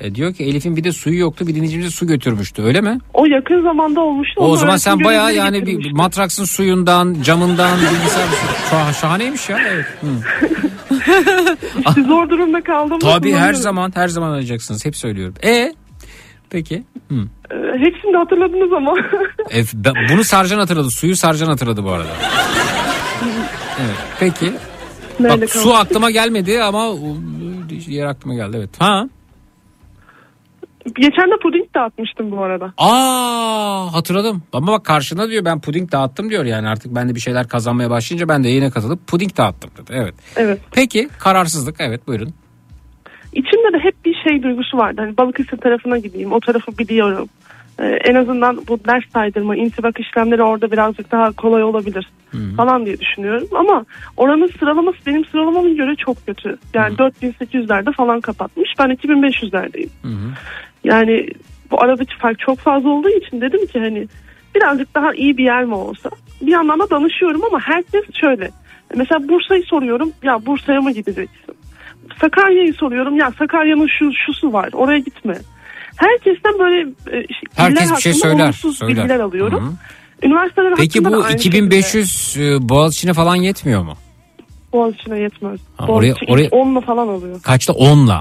[0.00, 2.98] E, diyor ki Elif'in bir de suyu yoktu bir dinleyicimize su götürmüştü öyle mi?
[3.14, 4.40] O yakın zamanda olmuştu.
[4.40, 8.26] O zaman sen bayağı yani bir matraksın suyundan, camından, bilgisayar
[8.70, 9.58] Şah- şahaneymiş ya.
[9.68, 9.86] Evet.
[11.88, 12.98] İşte zor durumda kaldım.
[12.98, 14.84] Tabii her zaman her zaman arayacaksınız.
[14.84, 15.34] Hep söylüyorum.
[15.44, 15.74] E
[16.50, 16.84] peki.
[17.08, 17.14] Hı.
[17.14, 18.94] Ee, hepsini hatırladınız ama.
[19.54, 20.90] E, ben- bunu Sarcan hatırladı.
[20.90, 22.08] Suyu Sarcan hatırladı bu arada.
[23.80, 23.96] Evet.
[24.20, 24.52] Peki.
[25.20, 26.86] Nerede Bak su aklıma gelmedi ama
[27.86, 28.56] yer aklıma geldi.
[28.58, 28.70] Evet.
[28.78, 29.08] Ha.
[30.84, 32.72] Geçen de puding dağıtmıştım bu arada.
[32.78, 34.42] Aa hatırladım.
[34.52, 37.90] Ama bak karşında diyor ben puding dağıttım diyor yani artık ben de bir şeyler kazanmaya
[37.90, 39.92] başlayınca ben de yayına katılıp puding dağıttım dedi.
[39.94, 40.14] Evet.
[40.36, 40.60] Evet.
[40.72, 42.34] Peki kararsızlık evet buyurun.
[43.32, 45.00] İçimde de hep bir şey duygusu vardı.
[45.00, 46.32] Hani Balıkesir tarafına gideyim.
[46.32, 47.28] O tarafı biliyorum.
[47.78, 52.10] Ee, en azından bu ders saydırma, intibak işlemleri orada birazcık daha kolay olabilir
[52.56, 53.48] falan diye düşünüyorum.
[53.54, 53.84] Ama
[54.16, 56.58] oranın sıralaması benim sıralamama göre çok kötü.
[56.74, 58.70] Yani 4800'lerde falan kapatmış.
[58.78, 59.88] Ben 2500'lerdeyim.
[60.84, 61.26] Yani
[61.70, 64.08] bu aradaki fark çok fazla olduğu için dedim ki hani
[64.54, 66.10] birazcık daha iyi bir yer mi olsa.
[66.42, 68.50] Bir yandan da danışıyorum ama herkes şöyle.
[68.96, 70.12] Mesela Bursa'yı soruyorum.
[70.22, 71.54] Ya Bursa'ya mı gideceksin?
[72.20, 73.16] Sakarya'yı soruyorum.
[73.16, 74.68] Ya Sakarya'nın şu şusu var.
[74.72, 75.34] Oraya gitme.
[75.96, 76.80] Herkesten böyle
[77.12, 77.26] e, iller
[77.56, 78.96] Herkes bir şey söyler, söyler.
[78.96, 79.68] bilgiler alıyorum.
[80.22, 80.26] Hı.
[80.26, 83.94] Üniversiteler Peki bu aynı 2500 e, Boğaziçi'ne falan yetmiyor mu?
[83.96, 84.72] şekilde.
[84.72, 85.60] Boğaziçi'ne yetmez.
[85.76, 87.42] Ha, Boğaziçi oraya- oraya- 10'la falan alıyor.
[87.42, 88.20] Kaçta 10'la?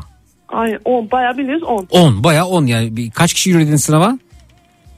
[0.52, 1.88] Aynen 10 bayağı biliriz 10.
[1.92, 4.18] 10 baya 10 yani bir, kaç kişi yürüdün sınava?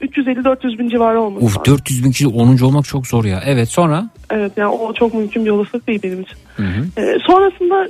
[0.02, 1.72] 350-400 bin civarı olması Uf lazım.
[1.72, 2.58] 400 bin kişi 10.
[2.58, 3.42] olmak çok zor ya.
[3.46, 4.10] Evet sonra?
[4.30, 6.36] Evet yani o çok mümkün bir olasılık değil benim için.
[6.56, 7.00] Hı hı.
[7.00, 7.88] Ee, sonrasında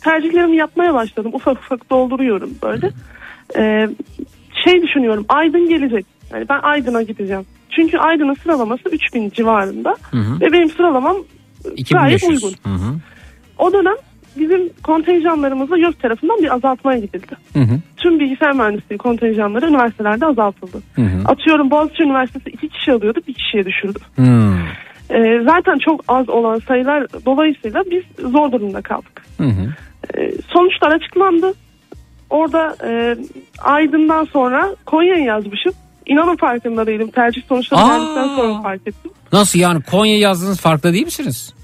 [0.00, 1.30] tercihlerimi yapmaya başladım.
[1.34, 2.90] Ufak ufak dolduruyorum böyle.
[3.56, 3.88] Ee,
[4.64, 6.06] şey düşünüyorum Aydın gelecek.
[6.32, 7.46] Yani ben Aydın'a gideceğim.
[7.70, 9.96] Çünkü Aydın'ın sıralaması 3000 civarında.
[10.10, 10.40] Hı hı.
[10.40, 11.16] Ve benim sıralamam
[11.90, 12.44] gayet 2500.
[12.44, 12.56] uygun.
[12.62, 12.94] Hı hı.
[13.58, 13.96] O dönem
[14.38, 17.36] bizim kontenjanlarımızda YÖK tarafından bir azaltmaya gidildi.
[17.52, 17.78] Hı hı.
[17.96, 20.82] Tüm bilgisayar mühendisliği kontenjanları üniversitelerde azaltıldı.
[20.94, 21.22] Hı hı.
[21.24, 23.98] Atıyorum Boğaziçi Üniversitesi iki kişi alıyordu bir kişiye düşürdü.
[24.16, 24.56] Hmm.
[25.10, 29.22] Ee, zaten çok az olan sayılar dolayısıyla biz zor durumda kaldık.
[29.38, 29.74] Hı hı.
[30.14, 31.54] Ee, sonuçlar açıklandı.
[32.30, 33.16] Orada e,
[33.58, 35.72] Aydın'dan sonra Konya'ya yazmışım.
[36.06, 37.10] İnanın farkında değilim.
[37.10, 39.10] Tercih sonuçları geldikten sonra fark ettim.
[39.32, 41.54] Nasıl yani Konya yazdığınız farklı değil misiniz?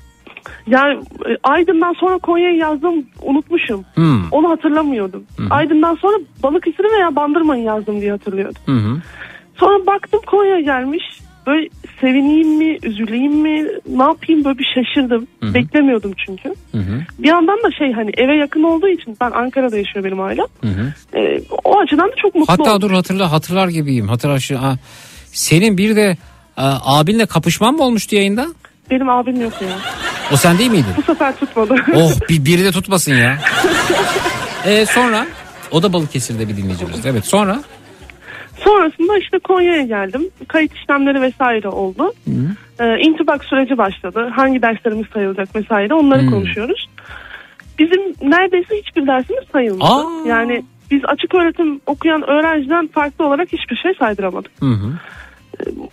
[0.66, 3.85] Yani e, Aydın'dan sonra Konya'ya yazdım unutmuşum.
[3.94, 4.31] Hmm.
[4.31, 5.24] Onu hatırlamıyordum.
[5.51, 8.62] Aydın'dan sonra Balıkesir'i veya Bandırma'yı yazdım diye hatırlıyordum.
[8.66, 9.01] Hı.
[9.56, 11.02] Sonra baktım Konya gelmiş.
[11.47, 11.69] Böyle
[12.01, 15.27] sevineyim mi, üzüleyim mi, ne yapayım böyle bir şaşırdım.
[15.43, 16.48] Beklemiyordum çünkü.
[16.48, 17.05] Hı.
[17.19, 20.47] Bir yandan da şey hani eve yakın olduğu için ben Ankara'da yaşıyor benim ailem.
[20.62, 20.93] Hı.
[21.19, 22.89] Ee, o açıdan da çok mutlu Hatta oldum.
[22.89, 24.09] dur hatırla hatırlar gibiyim.
[24.09, 24.77] Hatırla şu ha.
[25.32, 26.16] Senin bir de
[26.56, 28.47] e, abinle kapışman mı olmuştu yayında?
[28.91, 29.69] Benim abim yok ya.
[30.33, 30.93] O sen değil miydin?
[30.97, 31.75] Bu sefer tutmadı.
[31.95, 33.39] Oh bir, biri de tutmasın ya.
[34.65, 35.27] e, sonra
[35.71, 37.07] o da Balıkesir'de bir dinleyicimiz.
[37.07, 37.59] Evet sonra
[38.65, 40.23] Sonrasında işte Konya'ya geldim.
[40.49, 42.13] Kayıt işlemleri vesaire oldu.
[42.81, 44.29] Ee, intibak süreci başladı.
[44.37, 46.31] Hangi derslerimiz sayılacak vesaire onları Hmm.
[46.31, 46.89] konuşuyoruz.
[47.79, 49.93] Bizim neredeyse hiçbir dersimiz sayılmadı.
[49.93, 50.29] Aa.
[50.29, 54.53] Yani biz açık öğretim okuyan öğrenciden farklı olarak hiçbir şey saydıramadık.
[54.61, 54.93] Hı hı.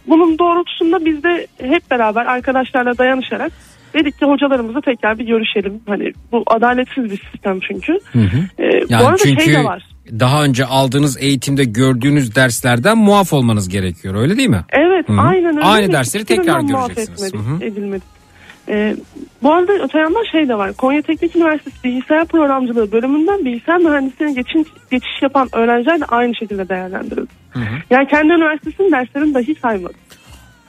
[0.08, 3.52] Bunun doğrultusunda biz de hep beraber arkadaşlarla dayanışarak
[3.94, 5.82] dedik ki hocalarımızla tekrar bir görüşelim.
[5.88, 8.00] Hani bu adaletsiz bir sistem çünkü.
[8.14, 8.38] Hı hı.
[8.60, 9.84] Ee, Yani bu arada çünkü şey de var.
[10.20, 14.64] daha önce aldığınız eğitimde gördüğünüz derslerden muaf olmanız gerekiyor öyle değil mi?
[14.70, 15.22] Evet Hı hı.
[15.22, 15.66] aynen öyle.
[15.66, 17.24] Aynı dersleri tekrar muaf göreceksiniz.
[17.24, 17.64] etmedik, Hı hı.
[17.66, 18.04] edilmedik.
[18.70, 18.96] Ee,
[19.44, 20.74] bu arada öte yandan şey de var.
[20.74, 26.70] Konya Teknik Üniversitesi Bilgisayar Programcılığı bölümünden bilgisayar mühendisliğine geçiş, geçiş yapan öğrenciler de aynı şekilde
[26.70, 27.30] değerlendirildi.
[27.50, 27.76] Hı hı.
[27.90, 29.94] Yani kendi üniversitesinin derslerini dahi saymadı.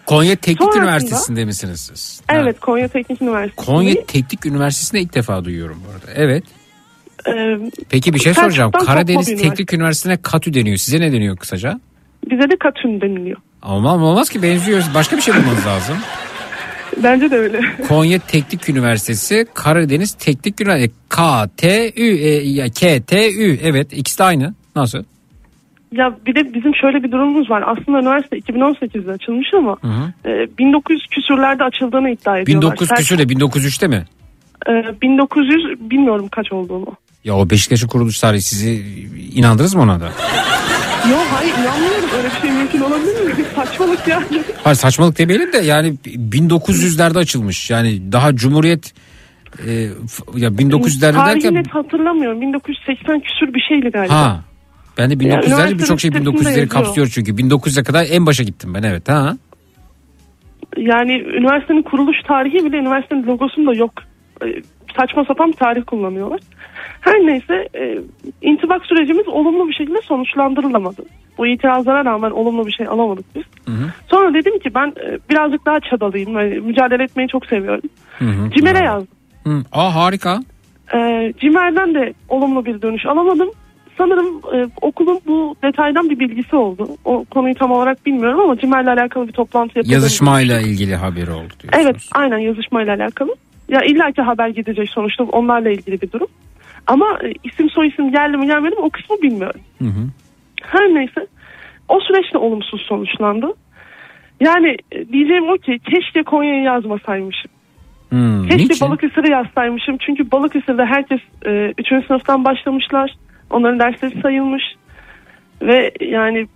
[0.07, 2.23] Konya Teknik Sonrasında- Üniversitesi'nde misiniz siz?
[2.29, 3.67] Evet Konya Teknik Üniversitesi.
[3.67, 6.13] Konya Teknik Üniversitesi'nde ilk defa duyuyorum bu arada.
[6.15, 6.45] Evet.
[7.29, 7.59] Ee,
[7.91, 8.71] Peki bir şey soracağım.
[8.73, 10.77] Karadeniz Teknik Üniversitesi'ne KATÜ deniyor.
[10.77, 11.81] Size ne deniyor kısaca?
[12.31, 13.37] bize de Katün deniliyor.
[13.63, 14.87] Olmaz, olmaz ki benziyoruz.
[14.95, 15.97] Başka bir şey bulmanız lazım.
[17.05, 17.60] Bence de öyle.
[17.89, 20.94] Konya Teknik Üniversitesi, Karadeniz Teknik Üniversitesi.
[21.09, 23.59] K-T-Ü, e, ya K-T-Ü.
[23.62, 24.55] Evet ikisi de aynı.
[24.77, 25.05] Nasıl?
[25.93, 27.64] Ya bir de bizim şöyle bir durumumuz var.
[27.66, 30.31] Aslında üniversite 2018'de açılmış ama Hı hı.
[30.31, 32.70] e, 1900 küsürlerde açıldığını iddia ediyorlar.
[32.72, 34.05] 1900 Selçuk- küsür de 1903'te mi?
[34.68, 34.72] e,
[35.02, 36.86] 1900 bilmiyorum kaç olduğunu.
[37.25, 38.83] Ya o Beşiktaş'ın kuruluş tarihi sizi
[39.35, 40.05] inandınız mı ona da?
[40.05, 43.45] Yok hayır inanmıyorum öyle bir şey mümkün olabilir mi?
[43.57, 44.25] Saçmalık yani.
[44.65, 47.71] Hayır saçmalık demeyelim de yani 1900'lerde açılmış.
[47.71, 48.93] Yani daha Cumhuriyet
[49.67, 49.73] e,
[50.37, 52.41] ya 1900'lerde Tarihi derken net hatırlamıyorum.
[52.41, 54.15] 1980 küsür bir şeydi galiba.
[54.15, 54.41] ha
[54.99, 56.69] ben de 1900'lerde üniversitenin birçok şey sitesinde 1900'leri yazıyor.
[56.69, 59.37] kapsıyor çünkü 1900'e kadar en başa gittim ben evet ha.
[60.77, 63.93] Yani üniversitenin kuruluş tarihi bile üniversitenin logosunda yok.
[64.45, 64.47] E,
[64.97, 66.41] Saçma sapan bir tarih kullanıyorlar.
[67.01, 67.98] Her neyse e,
[68.43, 71.02] intibak sürecimiz olumlu bir şekilde sonuçlandırılamadı.
[71.39, 73.43] Bu itirazlara rağmen olumlu bir şey alamadık biz.
[74.10, 76.39] Sonra dedim ki ben e, birazcık daha çabalayayım.
[76.39, 77.90] Yani mücadele etmeyi çok seviyorum.
[78.18, 78.51] Hı hı.
[78.51, 79.09] CİMER'e yazdım.
[79.47, 79.62] Hı.
[79.72, 80.40] Aa harika.
[80.94, 83.51] E, CİMER'den de olumlu bir dönüş alamadım.
[83.98, 86.89] Sanırım e, okulun bu detaydan bir bilgisi oldu.
[87.05, 89.94] O konuyu tam olarak bilmiyorum ama CİMER'le alakalı bir toplantı yapıldı.
[89.94, 91.85] Yazışmayla ilgili haberi oldu diyorsunuz.
[91.85, 93.35] Evet aynen yazışmayla alakalı.
[93.68, 96.28] Ya illaki haber gidecek sonuçta onlarla ilgili bir durum.
[96.86, 99.61] Ama e, isim soy isim geldi mi gelmedi mi o kısmı bilmiyorum.
[99.78, 100.09] Hı hı.
[100.62, 101.27] Her neyse
[101.89, 103.47] o süreç de olumsuz sonuçlandı.
[104.40, 107.51] Yani e, diyeceğim o ki keşke Konya'yı yazmasaymışım.
[108.09, 108.89] Hmm, Keşke niçin?
[108.89, 109.97] Balıkesir'i yazsaymışım.
[110.07, 111.20] Çünkü Balıkesir'de herkes
[111.78, 112.07] 3.
[112.07, 113.16] sınıftan başlamışlar.
[113.51, 114.62] Onların dersleri sayılmış.
[115.62, 116.47] Ve yani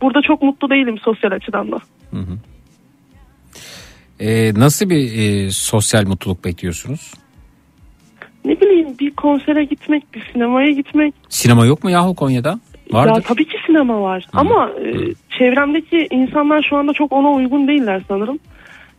[0.00, 1.76] burada çok mutlu değilim sosyal açıdan da.
[2.10, 2.38] Hı hı.
[4.20, 7.14] Ee, nasıl bir e, sosyal mutluluk bekliyorsunuz?
[8.44, 11.14] Ne bileyim bir konsere gitmek, bir sinemaya gitmek.
[11.28, 12.60] Sinema yok mu yahu Konya'da?
[12.92, 13.14] Vardır.
[13.14, 14.26] Ya tabii ki sinema var.
[14.32, 14.90] Ama e,
[15.38, 18.38] çevremdeki insanlar şu anda çok ona uygun değiller sanırım.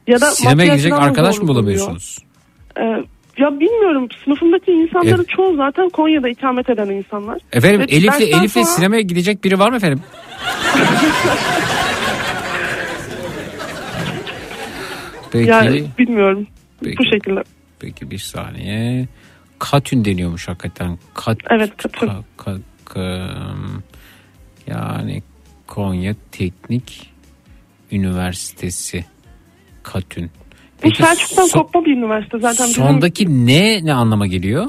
[0.08, 2.18] Ya da Sinemaya gidecek arkadaş mı bulamıyorsunuz?
[2.80, 2.84] E,
[3.38, 5.30] ya bilmiyorum sınıfımdaki insanların Evet.
[5.30, 7.38] çoğu zaten Konya'da ikamet eden insanlar.
[7.54, 10.02] Efendim Ve Elif'le Elif'le sonra- sinemaya gidecek biri var mı efendim?
[15.32, 15.50] Peki.
[15.50, 16.48] Yani bilmiyorum.
[16.84, 16.98] Peki.
[16.98, 17.44] Bu şekilde.
[17.80, 19.08] Peki bir saniye.
[19.72, 20.98] Katün deniyormuş hakikaten.
[21.14, 22.08] Kat, Evet, Katün.
[22.08, 23.82] Ka, ka- ka-
[24.68, 25.24] yani
[25.68, 27.10] Konya Teknik
[27.92, 29.06] Üniversitesi
[29.84, 30.32] Katün.
[30.84, 32.68] Bu Selçuk'tan kopma bir üniversite zaten.
[32.68, 34.66] Bizim sondaki ne ne anlama geliyor?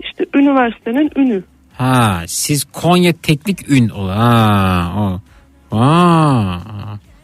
[0.00, 1.42] işte üniversitenin ünü.
[1.74, 4.08] Ha siz Konya Teknik Ün ol.
[4.08, 5.20] Ha o.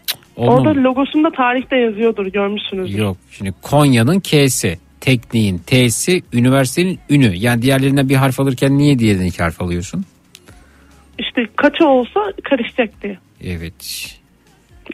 [0.07, 2.95] Cık, olmam- Orada logosunda tarihte yazıyordur görmüşsünüz.
[2.95, 7.37] Yok şimdi Konya'nın K'si, tekniğin T'si, üniversitenin ünü.
[7.37, 10.05] Yani diğerlerinden bir harf alırken niye diğerinden iki harf alıyorsun?
[11.19, 12.21] İşte kaça olsa
[12.51, 13.19] karışacak diye.
[13.45, 13.75] Evet.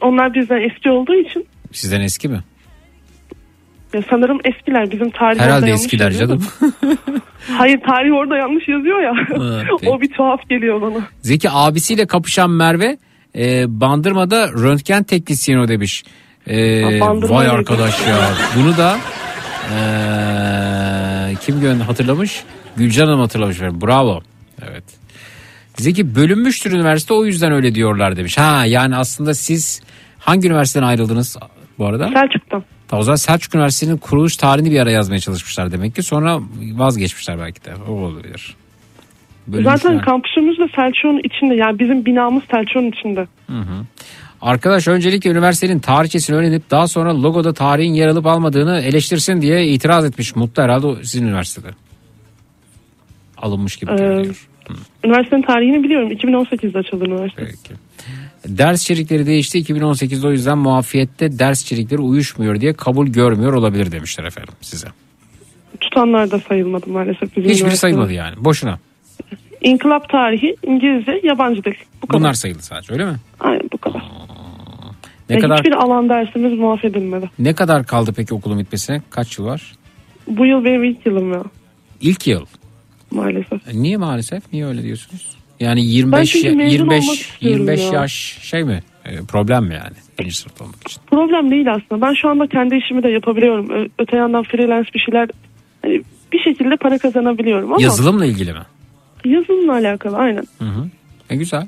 [0.00, 2.40] Onlar bizden eski olduğu için Sizden eski mi?
[3.94, 6.46] ya sanırım eskiler bizim tarih Herhalde eskiler canım.
[7.58, 9.12] Hayır tarih orada yanlış yazıyor ya.
[9.28, 11.08] Ha, o bir tuhaf geliyor bana.
[11.22, 12.98] Zeki abisiyle kapışan Merve
[13.36, 16.04] e, Bandırma'da röntgen teknisyeni o demiş.
[16.46, 18.18] E, Ha, vay arkadaş ya.
[18.56, 18.96] Bunu da
[19.70, 22.44] e, kim gö- hatırlamış?
[22.76, 23.60] Gülcan Hanım hatırlamış.
[23.60, 24.20] Bravo.
[24.70, 24.84] Evet.
[25.76, 28.38] Zeki bölünmüştür üniversite o yüzden öyle diyorlar demiş.
[28.38, 29.82] Ha yani aslında siz
[30.18, 31.36] hangi üniversiteden ayrıldınız
[31.78, 32.08] bu arada?
[32.08, 32.64] Selçuk'tan.
[32.88, 36.02] Tamam, o zaman Selçuk Üniversitesi'nin kuruluş tarihini bir ara yazmaya çalışmışlar demek ki.
[36.02, 36.40] Sonra
[36.72, 37.74] vazgeçmişler belki de.
[37.88, 38.56] O olabilir.
[39.46, 39.76] Bölünmüşler.
[39.76, 43.26] Zaten kampüsümüz de Selçuk'un içinde yani bizim binamız Selçuk'un içinde.
[43.46, 43.84] Hı hı.
[44.42, 50.04] Arkadaş öncelikle üniversitenin tarihçesini öğrenip daha sonra logoda tarihin yer alıp almadığını eleştirsin diye itiraz
[50.04, 50.36] etmiş.
[50.36, 51.68] Mutlu herhalde sizin üniversitede.
[53.38, 54.48] Alınmış gibi Ee, görünüyor.
[55.04, 56.10] Üniversitenin tarihini biliyorum.
[56.12, 57.44] 2018'de açıldı üniversite.
[57.44, 57.74] Peki.
[58.58, 64.24] Ders içerikleri değişti 2018'de o yüzden muafiyette ders içerikleri uyuşmuyor diye kabul görmüyor olabilir demişler
[64.24, 64.88] efendim size.
[65.80, 68.78] Tutanlar da sayılmadı maalesef bizim Hiçbiri sayılmadı yani boşuna.
[69.60, 71.74] İnkılap tarihi, İngilizce, yabancı dil.
[72.02, 72.20] Bu kadar.
[72.20, 73.16] Bunlar sayıldı sadece öyle mi?
[73.40, 74.02] Aynen bu kadar.
[75.30, 77.30] Ne Ve kadar Hiçbir alan dersimiz muaf edilmedi.
[77.38, 79.02] ne kadar kaldı peki okulun bitmesine?
[79.10, 79.72] Kaç yıl var?
[80.28, 81.42] Bu yıl benim ilk yılım ya
[82.00, 82.46] İlk yıl.
[83.10, 83.68] maalesef.
[83.68, 84.52] E, Niye maalesef?
[84.52, 85.36] Niye öyle diyorsunuz?
[85.60, 88.00] Yani 25 çünkü mezun 25 olmak istiyorum 25 ya.
[88.00, 88.12] yaş
[88.42, 88.82] şey mi?
[89.04, 89.96] E, problem mi yani?
[90.18, 91.02] Birinci sınıfta olmak için.
[91.10, 92.06] Problem değil aslında.
[92.06, 93.88] Ben şu anda kendi işimi de yapabiliyorum.
[93.98, 95.28] Öte yandan freelance bir şeyler
[95.82, 98.58] hani bir şekilde para kazanabiliyorum ama Yazılımla ilgili mi?
[99.28, 100.44] Yazılımla alakalı aynen.
[100.58, 100.88] Hı hı.
[101.30, 101.66] E güzel.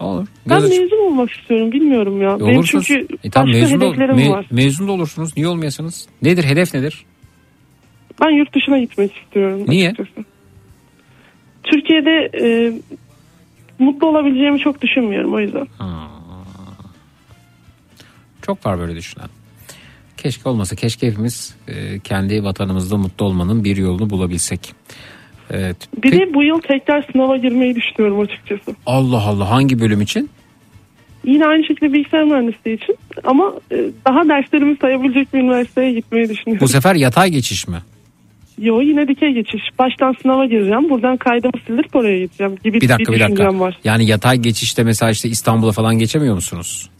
[0.00, 0.26] Olur.
[0.48, 2.36] Ben Göz- mezun olmak istiyorum bilmiyorum ya.
[2.36, 2.86] E, Benim olursunuz.
[2.86, 4.46] çünkü E, tamam, başka mezun, hedeflerim me- var.
[4.50, 5.36] mezun da olursunuz.
[5.36, 6.08] Niye olmayasınız?
[6.22, 6.44] Nedir?
[6.44, 7.04] Hedef nedir?
[8.20, 9.64] Ben yurt dışına gitmek istiyorum.
[9.68, 9.90] Niye?
[9.90, 10.24] açıkçası.
[11.62, 12.72] Türkiye'de e,
[13.78, 15.66] mutlu olabileceğimi çok düşünmüyorum o yüzden.
[18.42, 19.28] Çok var böyle düşünen.
[20.16, 20.76] Keşke olmasa.
[20.76, 24.74] Keşke hepimiz e, kendi vatanımızda mutlu olmanın bir yolunu bulabilsek.
[25.50, 25.76] Evet.
[26.02, 28.74] Bir de bu yıl tekrar sınava girmeyi düşünüyorum açıkçası.
[28.86, 30.30] Allah Allah hangi bölüm için?
[31.24, 36.60] Yine aynı şekilde bilgisayar mühendisliği için ama e, daha derslerimi sayabilecek bir üniversiteye gitmeyi düşünüyorum.
[36.60, 37.76] Bu sefer yatay geçiş mi?
[38.58, 39.62] Yo yine dikey geçiş.
[39.78, 40.90] Baştan sınava gireceğim.
[40.90, 43.60] Buradan kaydımı sildirip oraya gideceğim gibi Bir dakika bir düşüncem dakika.
[43.60, 43.78] var.
[43.84, 46.90] Yani yatay geçişte mesela işte İstanbul'a falan geçemiyor musunuz?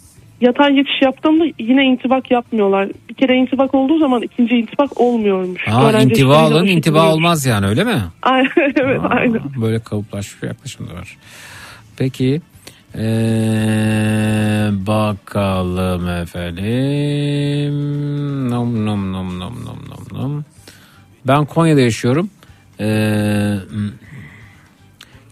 [0.40, 2.88] Yatay geçiş yaptığımda yine intibak yapmıyorlar.
[3.08, 5.68] Bir kere intibak olduğu zaman ikinci intibak olmuyormuş.
[5.68, 8.02] Aa, Öğrenci intiba alın intiba olmaz yani öyle mi?
[8.22, 9.40] Aynen, evet aynen.
[9.60, 11.16] Böyle kalıplaşmış bir yaklaşım da var.
[11.96, 12.40] Peki
[12.98, 17.74] ee, bakalım efendim.
[18.50, 20.44] Nom nom nom nom nom nom nom.
[21.26, 22.30] Ben Konya'da yaşıyorum.
[22.80, 23.54] Ee,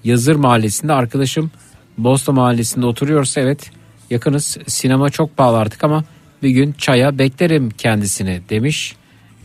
[0.04, 1.50] Yazır Mahallesi'nde arkadaşım
[1.98, 3.70] Bosta Mahallesi'nde oturuyorsa evet
[4.14, 4.58] yakınız.
[4.66, 6.04] Sinema çok pahalı artık ama
[6.42, 8.96] bir gün çaya beklerim kendisini demiş.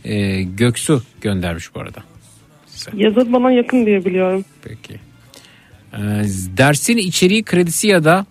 [0.04, 2.02] Ee, Göksu göndermiş bu arada.
[2.94, 4.44] Yazır bana yakın diye biliyorum.
[4.62, 4.94] Peki.
[5.92, 5.98] Ee,
[6.56, 8.26] dersin içeriği kredisi ya da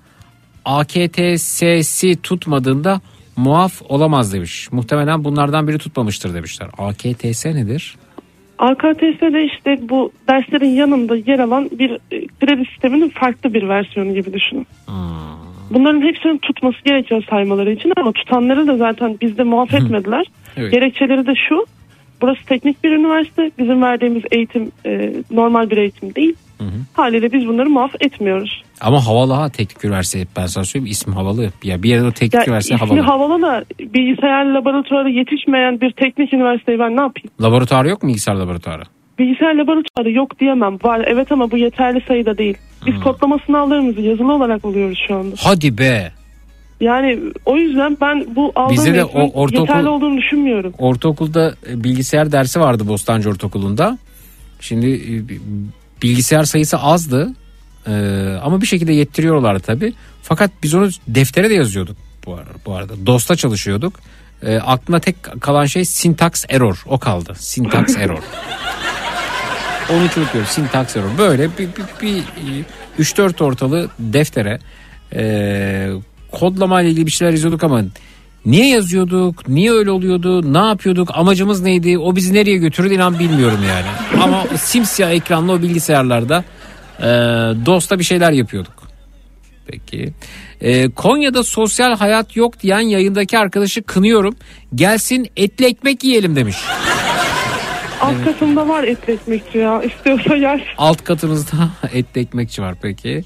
[0.66, 3.02] AKTS'si tutmadığında
[3.36, 4.72] muaf olamaz demiş.
[4.72, 6.70] Muhtemelen bunlardan biri tutmamıştır demişler.
[6.78, 7.96] AKTS nedir?
[8.58, 14.34] AKTS'de işte bu derslerin yanında yer alan bir e, kredi sisteminin farklı bir versiyonu gibi
[14.34, 14.68] düşünün.
[15.74, 20.26] Bunların hepsinin tutması gerekiyor saymaları için ama tutanları da zaten bizde muaf etmediler.
[20.58, 20.72] Evet.
[20.72, 21.66] Gerekçeleri de şu.
[22.22, 23.52] Burası teknik bir üniversite.
[23.60, 26.36] Bizim verdiğimiz eğitim e, normal bir eğitim değil.
[26.94, 28.64] Haliyle biz bunları muaf etmiyoruz.
[28.82, 31.50] Ama havalı ha teknik üniversite ben sana söyleyeyim ismi havalı.
[31.64, 33.00] Ya bir yerde o teknik Ya üniversite ismi havalı.
[33.02, 37.30] havalı da bilgisayar laboratuvarı yetişmeyen bir teknik üniversiteyi ben ne yapayım?
[37.42, 38.84] Laboratuvarı yok mu bilgisayar laboratuvarı?
[39.20, 40.78] Bilgisayar laboratuvarı yok diyemem.
[40.84, 42.58] Var evet ama bu yeterli sayıda değil.
[42.86, 45.36] Biz kodlama sınavlarımızı yazılı olarak alıyoruz şu anda.
[45.40, 46.12] Hadi be.
[46.82, 50.74] Yani o yüzden ben bu aldığım Bizde de o- ortaokul- yeterli olduğunu düşünmüyorum.
[50.78, 53.98] Ortaokulda e, bilgisayar dersi vardı Bostancı Ortaokulu'nda.
[54.60, 55.42] Şimdi e, bi-
[56.04, 57.30] bilgisayar sayısı azdı.
[57.88, 57.92] Ee,
[58.44, 59.94] ama bir şekilde yettiriyorlardı tabii.
[60.22, 62.50] Fakat biz onu deftere de yazıyorduk bu arada.
[62.66, 63.06] Bu arada.
[63.06, 64.00] DOS'ta çalışıyorduk.
[64.44, 66.84] Ee, aklımda tek kalan şey syntax error.
[66.88, 67.34] O kaldı.
[67.38, 68.20] Syntax error.
[69.92, 70.46] Onu unutuyorum.
[70.46, 71.18] Syntax error.
[71.18, 74.60] Böyle bir, bir, bir, e, 3-4 ortalı deftere
[75.16, 75.90] Ee,
[76.32, 77.82] kodlama ile ilgili bir şeyler yazıyorduk ama
[78.46, 79.48] niye yazıyorduk?
[79.48, 80.54] Niye öyle oluyordu?
[80.54, 81.10] Ne yapıyorduk?
[81.14, 81.98] Amacımız neydi?
[81.98, 84.24] O bizi nereye götürür inan bilmiyorum yani.
[84.24, 86.44] Ama simsiyah ekranlı o bilgisayarlarda
[87.00, 87.06] e,
[87.66, 88.74] DOS'ta bir şeyler yapıyorduk.
[89.68, 90.14] Peki.
[90.62, 94.36] Ee, Konya'da sosyal hayat yok diyen yayındaki arkadaşı kınıyorum.
[94.76, 96.58] Gelsin etli ekmek yiyelim demiş.
[98.02, 99.84] Alt katımda var etli ekmekçi ya.
[99.84, 100.76] İstiyorsa yer.
[100.78, 103.24] Alt katımızda etli ekmekçi var peki.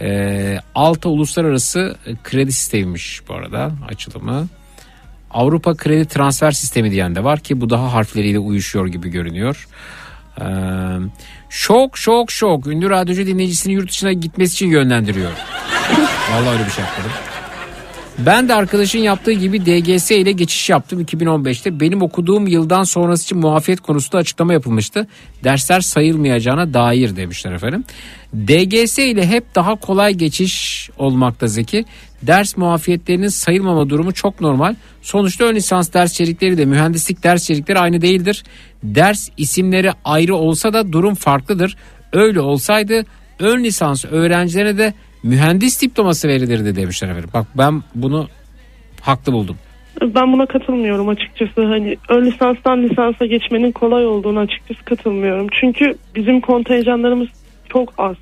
[0.00, 4.48] Ee, Alta Uluslararası Kredi Sistemiymiş bu arada açılımı.
[5.30, 9.68] Avrupa Kredi Transfer Sistemi diyen de var ki bu daha harfleriyle uyuşuyor gibi görünüyor.
[10.40, 10.44] Ee,
[11.50, 15.30] şok şok şok ünlü radyocu dinleyicisini yurt dışına gitmesi için yönlendiriyor.
[16.32, 17.10] Vallahi öyle bir şey yapmadım.
[18.26, 21.80] Ben de arkadaşın yaptığı gibi DGS ile geçiş yaptım 2015'te.
[21.80, 25.06] Benim okuduğum yıldan sonrası için muafiyet konusunda açıklama yapılmıştı.
[25.44, 27.84] Dersler sayılmayacağına dair demişler efendim.
[28.34, 31.84] DGS ile hep daha kolay geçiş olmakta Zeki.
[32.22, 34.74] Ders muafiyetlerinin sayılmama durumu çok normal.
[35.02, 38.44] Sonuçta ön lisans ders içerikleri de mühendislik ders içerikleri aynı değildir.
[38.82, 41.76] Ders isimleri ayrı olsa da durum farklıdır.
[42.12, 43.04] Öyle olsaydı
[43.38, 47.30] ön lisans öğrencilerine de mühendis diploması verilirdi demişler efendim.
[47.34, 48.28] Bak ben bunu
[49.00, 49.56] haklı buldum.
[50.02, 51.64] Ben buna katılmıyorum açıkçası.
[51.64, 55.46] Hani ön lisanstan lisansa geçmenin kolay olduğunu açıkçası katılmıyorum.
[55.60, 57.28] Çünkü bizim kontenjanlarımız
[57.72, 58.16] çok az.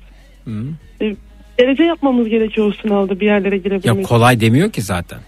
[1.01, 1.15] E,
[1.59, 4.05] Derece yapmamız gerekiyor o sınavda bir yerlere Ya girebilmek.
[4.05, 5.19] kolay demiyor ki zaten.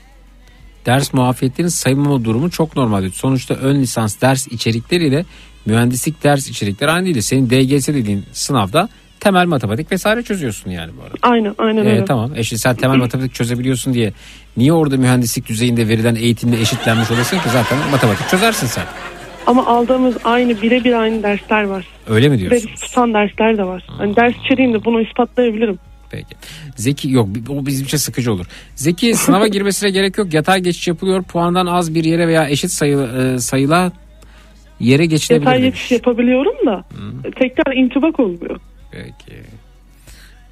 [0.85, 3.10] Ders muafiyetlerinin sayılmama durumu çok normal.
[3.10, 5.26] Sonuçta ön lisans ders içerikleriyle
[5.65, 7.22] mühendislik ders içerikleri aynı değil.
[7.22, 8.89] Senin DGS dediğin sınavda
[9.22, 11.15] temel matematik vesaire çözüyorsun yani bu arada.
[11.22, 12.06] Aynen aynen Ee, öyle.
[12.06, 12.31] tamam.
[12.35, 14.14] E şimdi sen temel matematik çözebiliyorsun diye
[14.57, 18.84] niye orada mühendislik düzeyinde verilen eğitimle eşitlenmiş olasın ki zaten matematik çözersin sen.
[19.48, 21.85] Ama aldığımız aynı birebir aynı dersler var.
[22.07, 22.69] Öyle mi diyorsun?
[22.69, 23.84] Ve tutan dersler de var.
[23.98, 25.80] Hani ders içeriğinde bunu ispatlayabilirim.
[26.11, 26.35] Peki.
[26.76, 28.45] Zeki yok o bizim için sıkıcı olur.
[28.76, 30.34] Zeki sınava girmesine gerek yok.
[30.34, 31.23] Yatay geçiş yapılıyor.
[31.23, 33.91] Puandan az bir yere veya eşit sayı, e, sayıla
[34.80, 35.64] yere geçilebilir demiş.
[35.65, 36.84] yetiş yapabiliyorum da
[37.39, 38.60] tekrar intibak olmuyor.
[38.91, 39.43] Peki.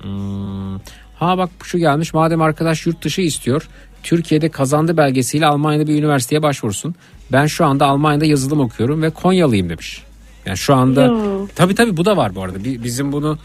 [0.01, 0.77] Hmm.
[1.15, 2.13] Ha bak şu gelmiş.
[2.13, 3.67] Madem arkadaş yurt dışı istiyor.
[4.03, 6.95] Türkiye'de kazandı belgesiyle Almanya'da bir üniversiteye başvursun.
[7.31, 10.03] Ben şu anda Almanya'da yazılım okuyorum ve Konyalıyım demiş.
[10.45, 11.47] Yani şu anda Ya.
[11.55, 12.63] tabii tabii bu da var bu arada.
[12.63, 13.37] Bi- Bizim bunu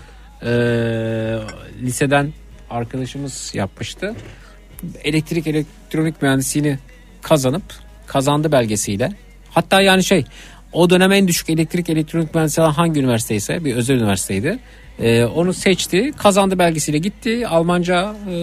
[0.43, 0.49] e,
[1.83, 2.33] liseden
[2.71, 4.15] arkadaşımız yapmıştı.
[5.05, 6.79] Elektrik elektronik mühendisliğini
[7.23, 7.63] kazanıp
[8.07, 9.13] kazandı belgesiyle.
[9.51, 10.25] Hatta yani şey
[10.73, 14.59] o dönem en düşük elektrik elektronik mühendisliği hangi üniversiteyse bir özel üniversiteydi.
[14.99, 18.35] E, onu seçti kazandı belgesiyle gitti Almanca e,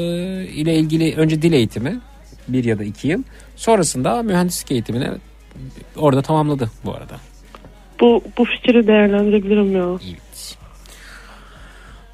[0.45, 1.99] ile ilgili önce dil eğitimi
[2.47, 3.23] bir ya da iki yıl
[3.55, 5.09] sonrasında mühendislik eğitimini
[5.95, 7.15] orada tamamladı bu arada.
[7.99, 9.99] Bu bu fikri değerlendirebilirim ya.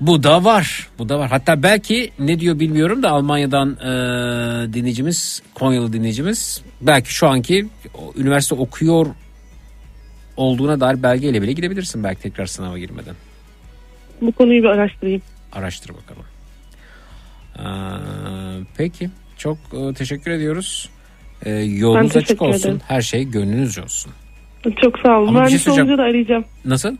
[0.02, 0.90] Bu da var.
[1.00, 1.30] Bu da var.
[1.30, 8.14] Hatta belki ne diyor bilmiyorum da Almanya'dan e, dinleyicimiz, Konyalı dinleyicimiz belki şu anki o,
[8.18, 9.06] üniversite okuyor
[10.38, 13.16] olduğuna dair belgeyle bile gidebilirsin belki tekrar sınava girmeden.
[14.22, 15.22] Bu konuyu bir araştırayım.
[15.54, 16.24] Araştır bakalım.
[17.60, 17.62] Ee,
[18.78, 19.10] peki.
[19.38, 20.90] Çok e, teşekkür ediyoruz.
[21.46, 22.60] Ee, yolunuz Ben açık olsun.
[22.60, 22.82] ederim.
[22.88, 24.12] Her şey gönlünüzce olsun.
[24.82, 25.28] Çok sağ olun.
[25.28, 25.90] Ama şey Mühendis söyleyeceğim.
[25.90, 26.46] olunca da arayacağım.
[26.66, 26.96] Nasıl?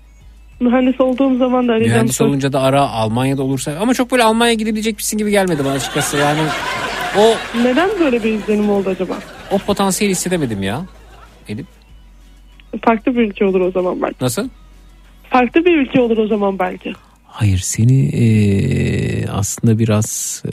[0.60, 1.94] Mühendis olduğum zaman da arayacağım.
[1.96, 6.18] Mühendis olunca da ara Almanya'da olursa ama çok böyle Almanya'ya gidebilecekmişsin gibi gelmedi bana açıkçası
[6.18, 6.40] yani
[7.18, 7.34] o
[7.64, 9.18] Neden böyle bir izlenim oldu acaba?
[9.52, 10.82] o potansiyeli hissedemedim ya
[11.50, 11.66] Elif
[12.86, 14.16] Farklı bir ülke olur o zaman belki.
[14.22, 14.50] nasıl?
[15.30, 16.94] Farklı bir ülke olur o zaman belki.
[17.38, 20.52] Hayır seni eee, aslında biraz eee,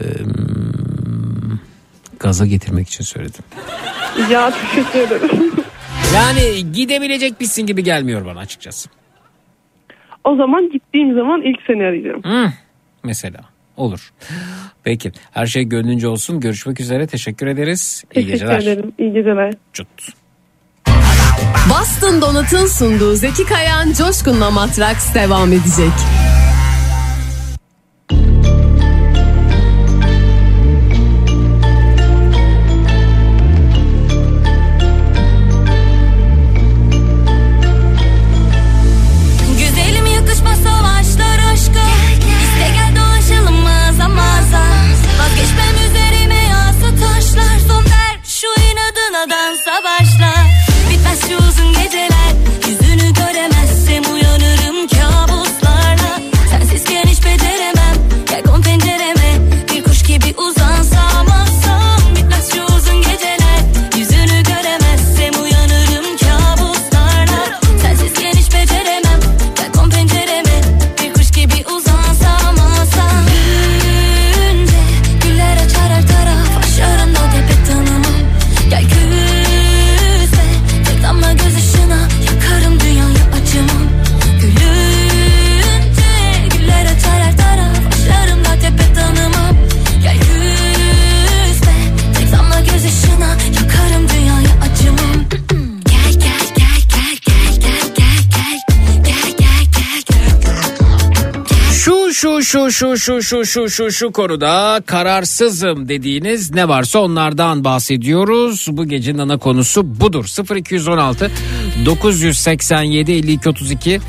[2.20, 3.44] gaza getirmek için söyledim.
[4.30, 5.52] Ya teşekkür ederim.
[6.14, 8.88] Yani gidebilecekmişsin gibi gelmiyor bana açıkçası.
[10.24, 12.22] o zaman gittiğim zaman ilk seni arayacağım.
[12.24, 12.52] Hı,
[13.04, 13.40] mesela
[13.76, 14.12] olur.
[14.84, 16.40] Peki her şey gönlünce olsun.
[16.40, 17.06] Görüşmek üzere.
[17.06, 18.04] Teşekkür ederiz.
[18.04, 18.58] İyi Teşekkür geceler.
[18.60, 18.92] ederim.
[18.98, 19.54] İyi geceler.
[19.72, 19.88] Cut.
[21.70, 25.92] Boston Donut'un sunduğu Zeki Kayan Coşkun'la Matraks devam edecek.
[102.55, 108.66] şu şu şu şu şu şu şu konuda kararsızım dediğiniz ne varsa onlardan bahsediyoruz.
[108.70, 110.57] Bu gecenin ana konusu budur.
[110.57, 111.31] 0216
[111.84, 114.00] 987 52 32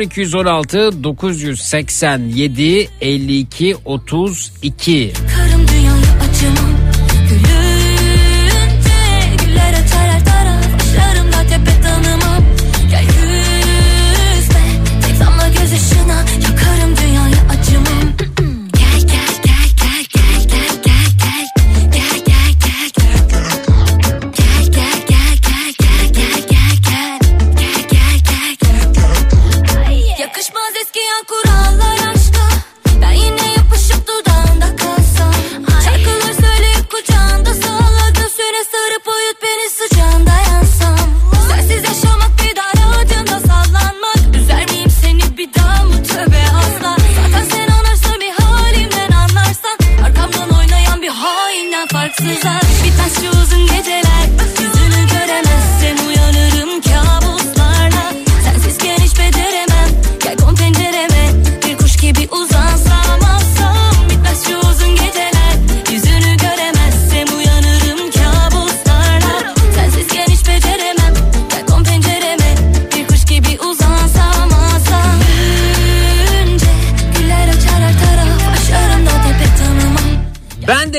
[0.00, 5.12] 0216 987 52 32.
[5.36, 5.75] Karım
[52.36, 54.26] farksızlar Bitmez şu uzun geceler.
[54.60, 57.25] Yüzünü göremezsem uyanırım kabuslarla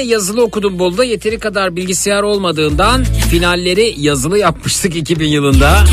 [0.07, 5.83] yazılı okudum Bolu'da yeteri kadar bilgisayar olmadığından finalleri yazılı yapmıştık 2000 yılında.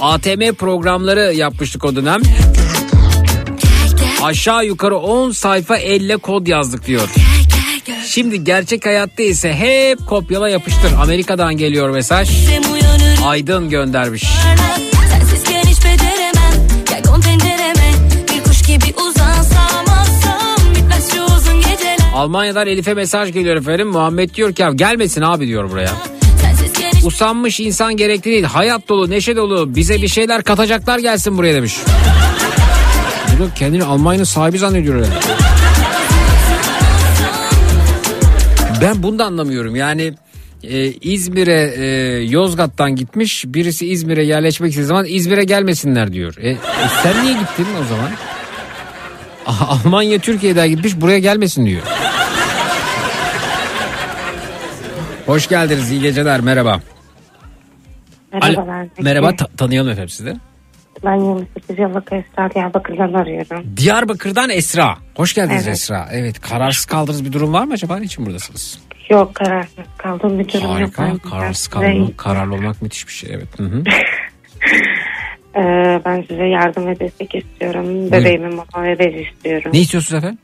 [0.00, 2.20] ATM programları yapmıştık o dönem.
[4.22, 7.08] Aşağı yukarı 10 sayfa elle kod yazdık diyor.
[8.08, 10.92] Şimdi gerçek hayatta ise hep kopyala yapıştır.
[11.00, 12.30] Amerika'dan geliyor mesaj.
[13.24, 14.24] Aydın göndermiş.
[22.14, 23.88] Almanya'dan Elif'e mesaj geliyor efendim.
[23.88, 25.90] Muhammed diyor ki "Ya gelmesin abi diyor buraya.
[27.04, 28.44] Usanmış insan gerekli değil.
[28.44, 29.74] Hayat dolu, neşe dolu.
[29.74, 31.76] Bize bir şeyler katacaklar gelsin buraya demiş.
[33.38, 35.06] Bunu kendini Almanya'nın sahibi zannediyor öyle.
[38.82, 39.76] Ben bunu da anlamıyorum.
[39.76, 40.14] Yani
[40.62, 41.86] e, İzmir'e e,
[42.24, 43.44] Yozgat'tan gitmiş.
[43.46, 46.34] Birisi İzmir'e yerleşmek istediği zaman İzmir'e gelmesinler diyor.
[46.40, 46.56] E, e,
[47.02, 48.10] sen niye gittin o zaman?
[49.68, 51.82] Almanya Türkiye'den gitmiş buraya gelmesin diyor.
[55.26, 56.80] Hoş geldiniz iyi geceler merhaba.
[58.32, 58.80] Merhabalar.
[58.80, 60.34] Alo, merhaba ta- tanıyalım efendim sizi.
[61.04, 63.76] Ben 28 yıllık Esra Diyarbakır'dan arıyorum.
[63.76, 64.96] Diyarbakır'dan Esra.
[65.16, 65.76] Hoş geldiniz Evet.
[65.76, 66.08] Esra.
[66.12, 67.96] Evet kararsız kaldığınız bir durum var mı acaba?
[67.96, 68.78] Niçin buradasınız?
[69.10, 70.98] Yok kararsız kaldığım bir durum yok.
[70.98, 71.02] Harika.
[71.02, 73.30] Ben- Kararsız kalmak, kararlı olmak müthiş bir şey.
[73.34, 73.58] Evet.
[73.58, 73.82] Hı hı.
[75.56, 78.12] Ee, ben size yardım ve destek istiyorum.
[78.12, 79.70] Bebeğimin mama ve bez istiyorum.
[79.74, 80.38] ne istiyorsunuz efendim?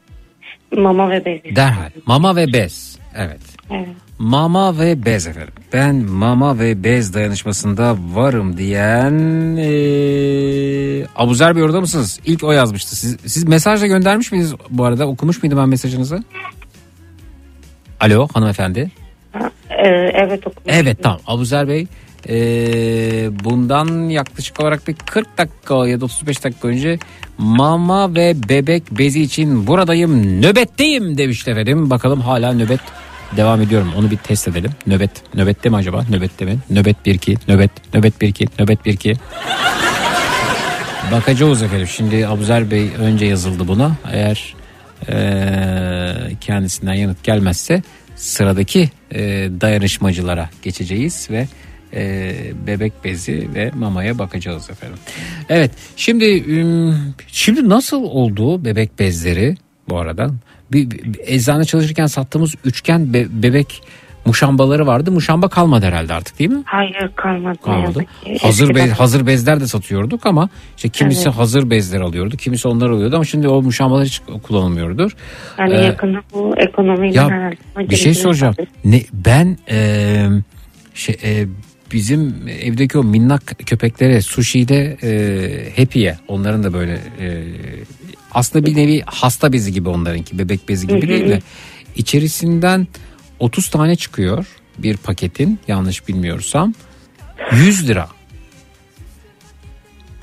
[0.77, 1.57] Mama ve bez istiyorum.
[1.57, 1.91] Derhal.
[2.07, 2.99] Mama ve bez.
[3.17, 3.41] Evet.
[3.71, 3.89] Evet.
[4.21, 5.55] Mama ve bez efendim.
[5.73, 9.13] Ben mama ve bez dayanışmasında varım diyen
[9.57, 12.21] ee, Abuzer Bey orada mısınız?
[12.25, 12.97] İlk o yazmıştı.
[12.97, 15.07] Siz, siz mesajla göndermiş miydiniz bu arada?
[15.07, 16.25] Okumuş muydum ben mesajınızı?
[18.01, 18.91] Alo hanımefendi.
[19.71, 20.65] Ee, evet okumuş.
[20.67, 21.87] Evet tamam Abuzer Bey
[22.29, 22.35] e,
[23.45, 26.99] bundan yaklaşık olarak bir 40 dakika ya da 35 dakika önce
[27.39, 31.91] mama ve bebek bezi için buradayım nöbetteyim demişti efendim.
[31.91, 32.81] Bakalım hala nöbet
[33.37, 34.71] devam ediyorum onu bir test edelim.
[34.87, 36.59] Nöbet nöbette mi acaba nöbette mi?
[36.71, 39.17] Nöbet 1-2 nöbet nöbet 1-2 nöbet 1-2
[41.13, 41.87] Bakacağız efendim.
[41.87, 43.97] Şimdi Abuzer Bey önce yazıldı buna.
[44.13, 44.55] Eğer
[45.09, 47.83] eee, kendisinden yanıt gelmezse
[48.17, 51.47] sıradaki eee, dayanışmacılara geçeceğiz ve
[51.93, 54.99] eee, bebek bezi ve mamaya bakacağız efendim.
[55.49, 56.45] Evet şimdi
[57.27, 59.57] şimdi nasıl oldu bebek bezleri
[59.89, 60.31] bu arada?
[60.73, 63.83] Bir, bir- bir eczane çalışırken sattığımız üçgen be- bebek
[64.27, 65.11] muşambaları vardı.
[65.13, 66.63] Muşamba kalmadı herhalde artık değil mi?
[66.65, 67.59] Hayır kalmadı.
[67.65, 68.05] kalmadı.
[68.41, 71.39] Hazır bez, hazır bezler de satıyorduk ama işte kimisi Evet.
[71.39, 75.17] hazır bezler alıyordu, kimisi onlar alıyordu ama şimdi o muşambalar hiç kullanılmıyordur.
[75.59, 77.91] Yani Ee, yakında bu ekonomiyle ya herhalde.
[77.91, 78.55] bir şey soracağım.
[78.85, 80.27] Ne ben e,
[80.95, 81.47] şey e,
[81.93, 87.45] bizim evdeki o minnak köpeklere sushi'de e, happy'ye onların da böyle e,
[88.33, 91.41] aslında bir nevi hasta bezi gibi onlarınki bebek bezi gibi değil de
[91.97, 92.87] içerisinden
[93.39, 94.47] 30 tane çıkıyor
[94.79, 96.75] bir paketin yanlış bilmiyorsam
[97.53, 98.09] 100 lira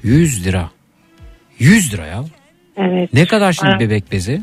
[0.04, 0.70] 100 lira
[1.60, 2.24] 100 lira ya
[2.78, 3.14] Evet.
[3.14, 4.42] ne kadar şimdi Ara- bebek bezi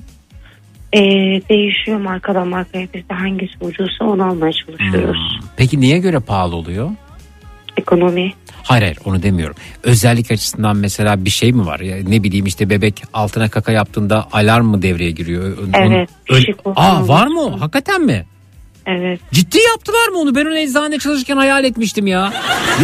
[0.92, 1.00] Ee,
[1.48, 2.88] değişiyor markadan markaya.
[2.94, 5.40] Biz de hangisi ucuzsa onu almaya çalışıyoruz.
[5.56, 6.90] Peki niye göre pahalı oluyor?
[7.88, 8.32] Ekonomi.
[8.62, 9.56] Hayır hayır onu demiyorum.
[9.82, 11.80] Özellik açısından mesela bir şey mi var?
[11.80, 15.58] Ya, ne bileyim işte bebek altına kaka yaptığında alarm mı devreye giriyor?
[15.58, 17.40] Onun- Evet, Öyle- olsun, Aa var mı?
[17.40, 17.60] o?
[17.60, 18.24] Hakikaten mi?
[18.86, 19.20] Evet.
[19.32, 20.34] Ciddi yaptılar mı onu?
[20.34, 22.32] Ben onu eczanede çalışırken hayal etmiştim ya.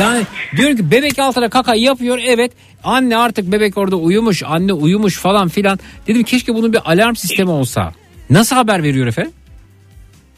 [0.00, 0.22] Yani
[0.56, 2.52] diyorum ki bebek altına kaka yapıyor evet.
[2.84, 4.42] Anne artık bebek orada uyumuş.
[4.42, 5.78] Anne uyumuş falan filan.
[6.06, 7.92] Dedim keşke bunun bir alarm sistemi olsa.
[8.30, 9.32] Nasıl haber veriyor efendim?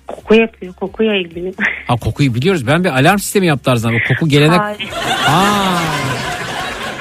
[0.06, 0.74] Koku yapıyor.
[0.74, 1.54] Kokuyla ilgili.
[1.86, 2.66] Ha kokuyu biliyoruz.
[2.66, 3.96] Ben bir alarm sistemi yaptılar zaten.
[3.96, 4.56] O koku gelene...
[4.56, 4.90] Hayır.
[5.28, 5.78] Aa.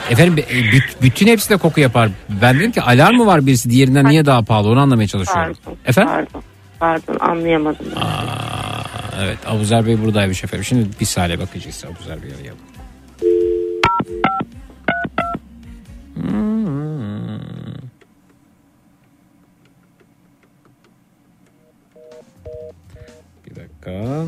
[0.10, 2.10] Efendim e, büt- bütün hepsi de koku yapar.
[2.42, 5.56] Ben dedim ki alarm mı var birisi diğerinden niye daha pahalı onu anlamaya çalışıyorum.
[5.66, 5.78] Pardon.
[5.86, 6.14] Efendim?
[6.14, 6.44] Pardon.
[6.80, 7.86] Pardon anlayamadım.
[7.96, 8.84] Aa,
[9.24, 10.66] evet Abuzer Bey buradaymış efendim.
[10.66, 12.60] Şimdi bir saniye bakacağız Abuzer Bey'i arayalım.
[16.16, 17.60] Hmm.
[23.92, 24.26] Dakika.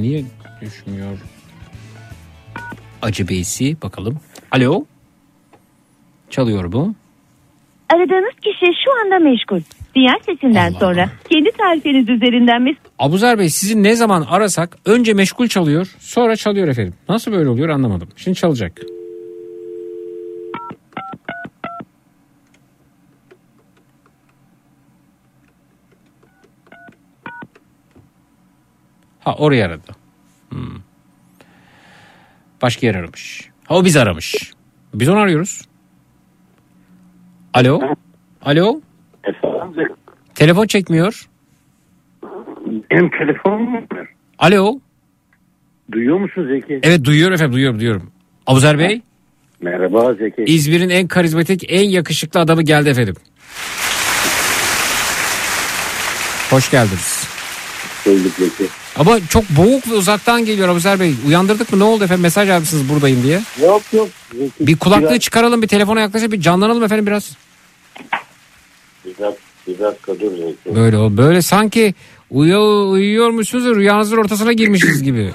[0.00, 0.24] Niye
[0.60, 1.18] düşmüyor?
[3.02, 4.20] Acı Beysi bakalım.
[4.52, 4.84] Alo.
[6.30, 6.94] Çalıyor bu.
[7.94, 9.60] Aradığınız kişi şu anda meşgul.
[9.94, 15.48] Diğer sesinden sonra kendi tarifiniz üzerinden mes- Abuzer Bey sizi ne zaman arasak önce meşgul
[15.48, 16.94] çalıyor sonra çalıyor efendim.
[17.08, 18.08] Nasıl böyle oluyor anlamadım.
[18.16, 18.80] Şimdi çalacak.
[29.24, 29.92] Ha oraya aradı.
[30.48, 30.76] Hmm.
[32.62, 33.48] Başka yer aramış.
[33.64, 34.52] Ha o biz aramış.
[34.94, 35.62] Biz onu arıyoruz.
[37.54, 37.80] Alo.
[38.42, 38.80] Alo.
[39.24, 39.88] Efendim?
[40.34, 41.28] Telefon çekmiyor.
[42.90, 44.08] Benim telefonum var?
[44.38, 44.80] Alo.
[45.92, 46.80] Duyuyor musun Zeki?
[46.82, 48.10] Evet duyuyorum efendim duyuyorum duyuyorum.
[48.46, 49.02] Abuzer Bey.
[49.60, 50.42] Merhaba Zeki.
[50.46, 53.14] İzmir'in en karizmatik en yakışıklı adamı geldi efendim.
[56.50, 57.28] Hoş geldiniz.
[58.06, 58.83] Bulduk Zeki.
[58.98, 61.14] Ama çok boğuk ve uzaktan geliyor Abuzer Bey.
[61.26, 63.40] Uyandırdık mı ne oldu efendim mesaj almışsınız buradayım diye.
[63.62, 64.08] Yok yok.
[64.60, 67.36] Bir kulaklığı Biraz- çıkaralım bir telefona yaklaşıp bir canlanalım efendim biraz.
[69.04, 69.32] Bir dakika,
[69.68, 70.76] bir dakika dur Zeki.
[70.76, 71.94] Böyle böyle sanki
[72.30, 75.32] uyuyor, uyuyormuşsunuz da rüyanızın ortasına girmişiz gibi.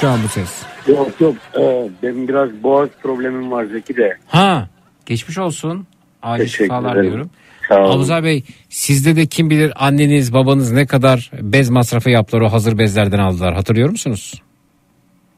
[0.00, 0.48] Şu an bu ses.
[0.88, 1.34] Yok yok.
[1.58, 4.16] Ee, benim biraz boğaz problemim var Zeki de.
[4.26, 4.68] Ha
[5.06, 5.86] geçmiş olsun.
[6.22, 7.30] Acil şifalar diyorum.
[7.70, 12.78] Abuzer Bey sizde de kim bilir anneniz babanız ne kadar bez masrafı yaptılar o hazır
[12.78, 14.42] bezlerden aldılar hatırlıyor musunuz?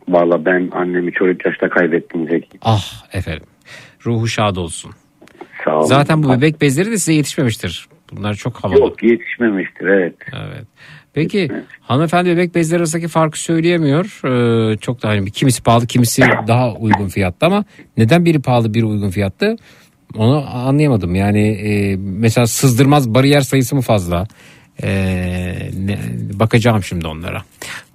[0.08, 2.58] Valla ben annemi çocuk yaşta kaybettim Zeki.
[2.62, 3.47] Ah efendim
[4.07, 4.90] ruhu şad olsun.
[5.65, 5.84] Sağ olun.
[5.84, 7.89] Zaten bu bebek bezleri de size yetişmemiştir.
[8.12, 8.78] Bunlar çok havalı.
[8.81, 10.15] Yok yetişmemiştir evet.
[10.32, 10.66] Evet.
[11.15, 11.50] Peki
[11.81, 14.20] hanımefendi bebek bezleri arasındaki farkı söyleyemiyor.
[14.24, 17.65] Ee, çok da hani kimisi pahalı kimisi daha uygun fiyatta ama
[17.97, 19.57] neden biri pahalı biri uygun fiyatta?
[20.17, 21.15] Onu anlayamadım.
[21.15, 24.27] Yani e, mesela sızdırmaz bariyer sayısı mı fazla?
[24.83, 25.99] Ee, ne-
[26.41, 27.43] bakacağım şimdi onlara.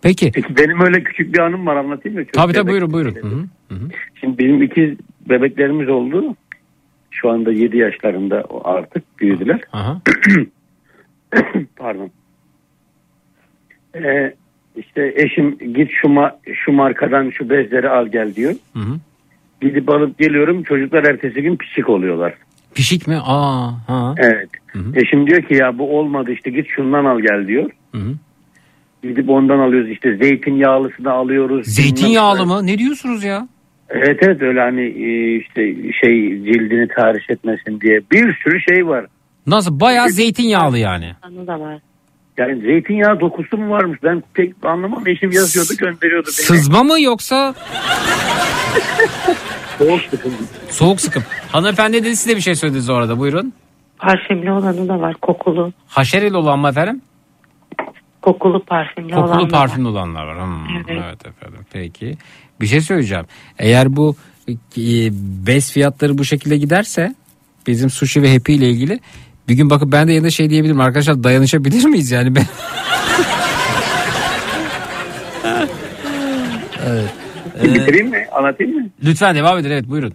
[0.01, 0.31] Peki.
[0.35, 2.25] Peki benim öyle küçük bir anım var anlatayım mı?
[2.25, 3.15] Çok Tabii tabii buyurun buyurun.
[3.15, 3.45] Hı hı.
[3.69, 3.89] Hı hı.
[4.21, 4.89] Şimdi benim ikiz
[5.29, 6.35] bebeklerimiz oldu.
[7.11, 9.61] Şu anda 7 yaşlarında artık büyüdüler.
[9.73, 10.01] Aha.
[11.75, 12.11] Pardon.
[13.95, 14.33] Ee,
[14.75, 18.53] işte eşim git şu ma- şu markadan şu bezleri al gel diyor.
[18.73, 18.99] Hı hı.
[19.63, 20.63] Gidip alıp geliyorum.
[20.63, 22.33] Çocuklar ertesi gün pişik oluyorlar.
[22.75, 23.17] Pişik mi?
[23.25, 24.15] Aa, ha.
[24.17, 24.49] Evet.
[24.95, 27.69] Eşim diyor ki ya bu olmadı işte git şundan al gel diyor.
[27.91, 28.13] Hı hı.
[29.03, 31.67] Gidip ondan alıyoruz işte zeytinyağlısını alıyoruz.
[31.67, 32.67] Zeytinyağlı mı?
[32.67, 33.47] Ne diyorsunuz ya?
[33.89, 35.61] Evet evet öyle hani e, işte
[36.01, 39.05] şey cildini tahriş etmesin diye bir sürü şey var.
[39.47, 39.79] Nasıl?
[39.79, 41.11] Bayağı zeytinyağlı yani.
[41.21, 41.79] Anı da var.
[42.37, 46.33] Yani zeytinyağı dokusu mu varmış ben pek anlamam eşim yazıyordu gönderiyordu beni.
[46.45, 47.53] Sızma mı yoksa
[49.77, 50.35] Soğuk sıkıntı.
[50.69, 51.23] soğuk sıkım?
[51.51, 53.53] Hanımefendi dedi size bir şey söylediniz orada buyurun.
[53.97, 55.13] Parfümlü olanı da var.
[55.21, 55.73] Kokulu.
[55.87, 57.01] Haşereli olan mı efendim?
[58.21, 59.49] Kokulu parfümlü Kokulu da var.
[59.49, 60.45] parfümlü olanlar var.
[60.45, 61.03] Hmm, evet.
[61.05, 61.25] Evet.
[61.27, 61.59] efendim.
[61.73, 62.17] Peki.
[62.61, 63.25] Bir şey söyleyeceğim.
[63.59, 64.15] Eğer bu
[64.77, 65.09] e,
[65.47, 67.15] bez fiyatları bu şekilde giderse
[67.67, 68.99] bizim sushi ve happy ile ilgili
[69.47, 70.79] bir gün bakıp ben de yanında şey diyebilirim.
[70.79, 72.43] Arkadaşlar dayanışabilir miyiz yani ben?
[76.87, 77.13] evet.
[77.63, 78.89] Bitireyim mi anlatayım mı?
[79.03, 80.13] Lütfen devam edin evet buyurun.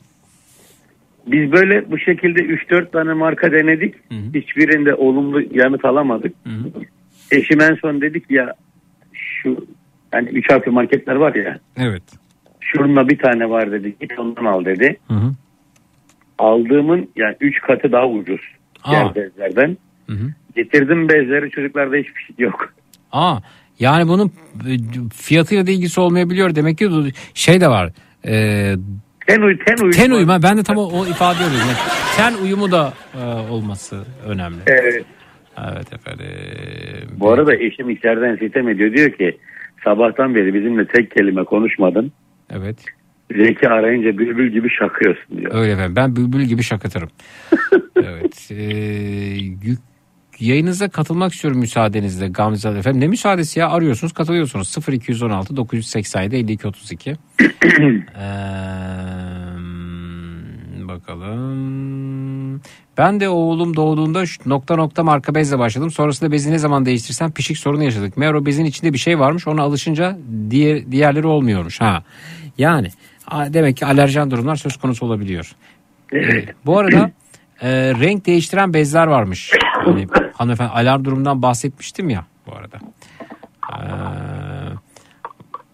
[1.27, 3.95] Biz böyle bu şekilde 3-4 tane marka denedik.
[4.35, 6.35] Hiçbirinde olumlu yanıt alamadık.
[7.31, 8.55] Eşim en son dedik ya
[9.13, 9.67] şu
[10.13, 12.03] hani 3 harfli marketler var ya Evet.
[12.61, 13.95] şurunda bir tane var dedi.
[14.01, 14.97] Git ondan al dedi.
[15.09, 15.33] Hı hı.
[16.39, 18.41] Aldığımın yani 3 katı daha ucuz.
[18.85, 19.15] Aa.
[19.15, 19.77] Diğer bezlerden.
[20.07, 20.33] Hı hı.
[20.57, 22.73] Getirdim bezleri çocuklarda hiçbir şey yok.
[23.13, 23.39] Aa,
[23.79, 24.33] yani bunun
[24.69, 24.73] e,
[25.15, 26.55] fiyatıyla da ilgisi olmayabiliyor.
[26.55, 26.91] Demek ki
[27.35, 27.93] şey de var.
[28.25, 28.33] E,
[29.27, 29.91] ten, uy, ten uyumu.
[29.91, 30.43] Ten uyumu.
[30.43, 31.69] Ben de tam o, o ifade ediyorum.
[31.69, 31.79] Yani
[32.17, 34.59] ten uyumu da e, olması önemli.
[34.67, 35.05] Evet.
[35.75, 36.27] Evet efendim.
[37.17, 38.93] Bu arada eşim içeriden sitem ediyor.
[38.97, 39.39] Diyor ki
[39.85, 42.13] sabahtan beri bizimle tek kelime konuşmadın.
[42.51, 42.85] Evet.
[43.37, 45.55] Zeki arayınca bülbül gibi şakıyorsun diyor.
[45.55, 45.97] Öyle efendim.
[45.97, 47.09] Ben bülbül gibi şakıtırım.
[48.09, 48.49] evet.
[48.51, 48.55] Ee,
[49.63, 49.89] yük-
[50.41, 52.69] yayınıza katılmak istiyorum müsaadenizle Gamze.
[52.69, 53.69] Efendim ne müsaadesi ya?
[53.71, 54.75] Arıyorsunuz katılıyorsunuz.
[54.89, 57.17] 0216 987 52 32 Ee,
[60.89, 62.61] bakalım.
[62.99, 65.91] Ben de oğlum doğduğunda şu nokta nokta marka bezle başladım.
[65.91, 68.17] Sonrasında bezi ne zaman değiştirsem pişik sorunu yaşadık.
[68.17, 70.19] Meğer o bezin içinde bir şey varmış ona alışınca
[70.51, 71.81] diğer, diğerleri olmuyormuş.
[71.81, 72.05] Ha
[72.59, 72.89] yani
[73.31, 75.53] demek ki alerjen durumlar söz konusu olabiliyor.
[76.13, 76.49] Evet.
[76.67, 77.11] bu arada
[77.63, 79.53] e, renk değiştiren bezler varmış.
[79.85, 82.79] Hani hanımefendi alarm durumundan bahsetmiştim ya bu arada.
[83.73, 83.79] E,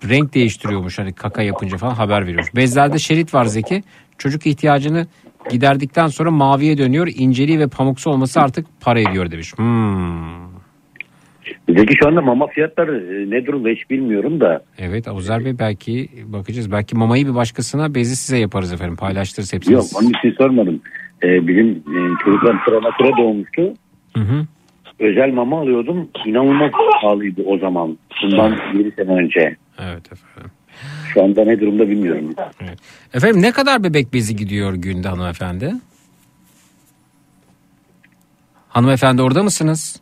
[0.09, 2.51] renk değiştiriyormuş hani kaka yapınca falan haber veriyor.
[2.57, 3.83] Bezlerde şerit var Zeki.
[4.19, 5.07] Çocuk ihtiyacını
[5.51, 7.09] giderdikten sonra maviye dönüyor.
[7.15, 9.53] İnceliği ve pamuksu olması artık para ediyor demiş.
[9.57, 10.45] Hmm.
[11.69, 14.65] Zeki şu anda mama fiyatları e, ne durumda hiç bilmiyorum da.
[14.79, 16.73] Evet Abuzer Bey belki bakacağız.
[16.73, 18.97] Belki mamayı bir başkasına bezi size yaparız efendim.
[18.97, 19.75] Paylaştırırız hepsini.
[19.75, 20.81] Yok onun için sormadım.
[21.25, 23.75] Ee, bizim e, çocuklar prematüre doğmuştu.
[24.15, 24.47] Hı hı.
[24.99, 26.09] Özel mama alıyordum.
[26.27, 26.71] İnanılmaz
[27.01, 27.99] pahalıydı o zaman.
[28.23, 29.57] Bundan 7 sene önce.
[29.79, 30.51] Evet efendim.
[31.15, 32.35] Şu anda ne durumda bilmiyorum.
[33.15, 35.75] Efendim ne kadar bebek bezi gidiyor günde hanımefendi?
[38.69, 40.01] Hanımefendi orada mısınız?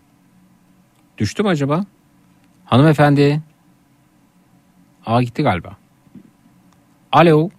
[1.18, 1.84] Düştü mü acaba?
[2.64, 3.40] Hanımefendi.
[5.06, 5.76] Aa gitti galiba.
[7.12, 7.50] Alo.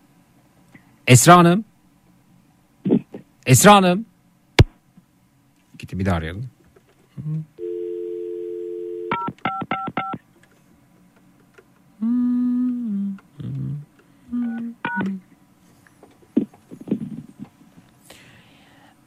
[1.07, 1.65] Esra Hanım.
[3.45, 4.05] Esra Hanım.
[5.79, 6.49] Gitti bir daha arayalım.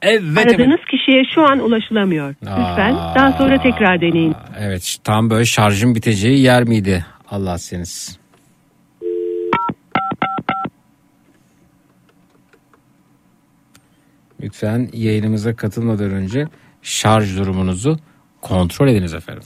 [0.02, 0.23] Evet.
[0.39, 2.34] Aradığınız kişiye şu an ulaşılamıyor.
[2.42, 3.15] Lütfen Aa.
[3.15, 4.34] daha sonra tekrar deneyin.
[4.60, 7.06] Evet tam böyle şarjın biteceği yer miydi?
[7.31, 8.18] Allah seniz.
[14.42, 16.47] Lütfen yayınımıza katılmadan önce
[16.82, 17.98] şarj durumunuzu
[18.40, 19.42] kontrol ediniz efendim.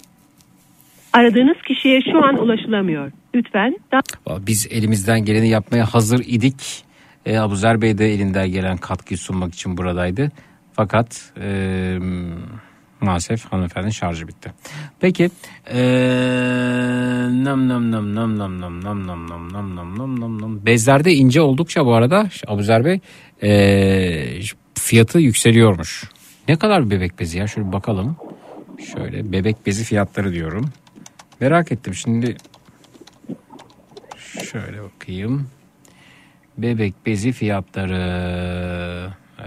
[1.12, 3.12] Aradığınız kişiye şu an ulaşılamıyor.
[3.35, 6.85] Lütfen daha Biz elimizden geleni yapmaya hazır idik.
[7.27, 10.31] E, Abuzer Bey de elinden gelen katkıyı sunmak için buradaydı.
[10.73, 11.99] Fakat e,
[13.01, 14.52] maalesef hanımefendinin şarjı bitti.
[15.01, 15.31] Peki.
[15.73, 15.81] E,
[17.31, 20.67] nam nam nam nam nam nam nam nam nam nam nam nam nam nam.
[20.67, 23.01] Bezlerde ince oldukça bu arada Abuzer Bey
[23.43, 24.41] e,
[24.91, 26.05] fiyatı yükseliyormuş.
[26.49, 27.47] Ne kadar bir bebek bezi ya?
[27.47, 28.17] Şöyle bakalım.
[28.94, 30.70] Şöyle bebek bezi fiyatları diyorum.
[31.41, 32.36] Merak ettim şimdi.
[34.52, 35.49] Şöyle bakayım.
[36.59, 38.01] Bebek bezi fiyatları.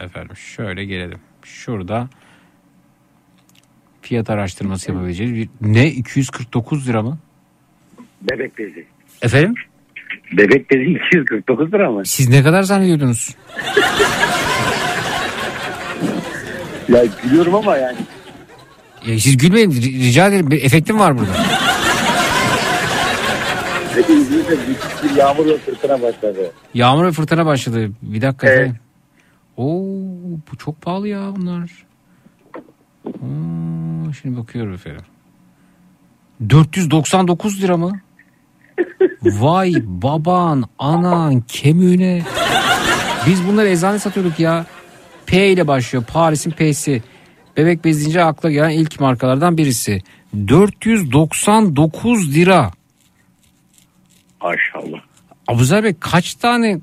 [0.01, 1.19] Efendim şöyle gelelim.
[1.43, 2.09] Şurada
[4.01, 5.33] fiyat araştırması yapabileceğiz.
[5.33, 7.17] Bir- Ne 249 lira mı?
[8.21, 8.85] Bebek bezi.
[9.21, 9.55] Efendim?
[10.37, 12.05] Bebek bezi 249 lira mı?
[12.05, 13.35] Siz ne kadar zannediyordunuz?
[16.89, 17.97] Ya gülüyorum ama yani.
[19.05, 20.51] Ya siz gülmeyin ri- rica ederim.
[20.51, 21.31] Bir efektim var burada.
[23.95, 26.51] Peki İzmir'de müthiş bir yağmur ve fırtına başladı.
[26.73, 27.89] Yağmur ve fırtına başladı.
[28.01, 28.59] Bir dakika Evet.
[28.59, 28.79] efendim.
[29.57, 29.81] Oo,
[30.51, 31.85] bu çok pahalı ya bunlar.
[33.05, 35.01] Oo, şimdi bakıyorum efendim.
[36.49, 37.91] 499 lira mı?
[39.23, 42.21] Vay baban, anan, kemüne.
[43.27, 44.65] Biz bunları eczane satıyorduk ya.
[45.27, 46.03] P ile başlıyor.
[46.13, 47.01] Paris'in P'si.
[47.57, 50.01] Bebek bezi deyince akla gelen ilk markalardan birisi.
[50.47, 52.71] 499 lira.
[54.41, 55.01] Maşallah.
[55.47, 56.79] Abuzer Bey kaç tane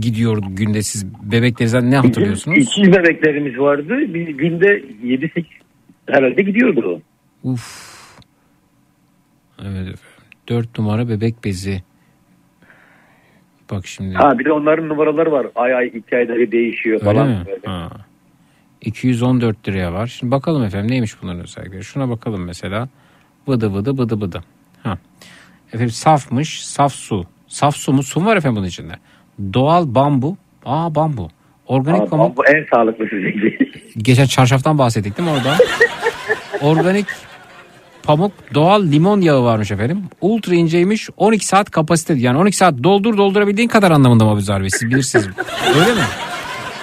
[0.00, 2.58] gidiyor günde siz bebeklerinizden ne hatırlıyorsunuz?
[2.58, 4.14] İki bebeklerimiz vardı.
[4.14, 4.66] Bir günde
[5.04, 5.44] 7-8
[6.06, 7.02] herhalde gidiyordu.
[7.44, 7.90] Uf.
[9.62, 9.94] Evet efendim.
[10.48, 11.82] 4 numara bebek bezi.
[13.70, 14.14] Bak şimdi.
[14.14, 15.46] Ha bir de onların numaraları var.
[15.54, 17.28] Ay ay iki ayda bir değişiyor Öyle falan.
[17.28, 17.36] mi?
[17.66, 17.88] Ha.
[18.80, 20.06] 214 liraya var.
[20.06, 21.84] Şimdi bakalım efendim neymiş bunların özellikleri.
[21.84, 22.88] Şuna bakalım mesela.
[23.48, 24.42] Vıdı vıdı vıdı vıdı.
[24.82, 24.98] Ha.
[25.68, 26.64] Efendim safmış.
[26.66, 27.26] Saf su.
[27.48, 28.02] Saf su mu?
[28.02, 28.92] Su mu var efendim bunun içinde?
[29.54, 30.36] Doğal bambu.
[30.64, 31.30] Aa bambu.
[31.66, 32.36] Organik Aa, pamuk.
[32.36, 33.58] bu en sağlıklısı zeki.
[33.98, 35.56] Geçen çarşaftan bahsettik değil mi orada?
[36.60, 37.06] Organik
[38.10, 40.02] pamuk doğal limon yağı varmış efendim.
[40.20, 44.70] Ultra inceymiş 12 saat kapasite yani 12 saat doldur doldurabildiğin kadar anlamında mı Abuzer Bey
[44.70, 45.26] siz bilirsiniz.
[45.80, 46.00] Öyle mi?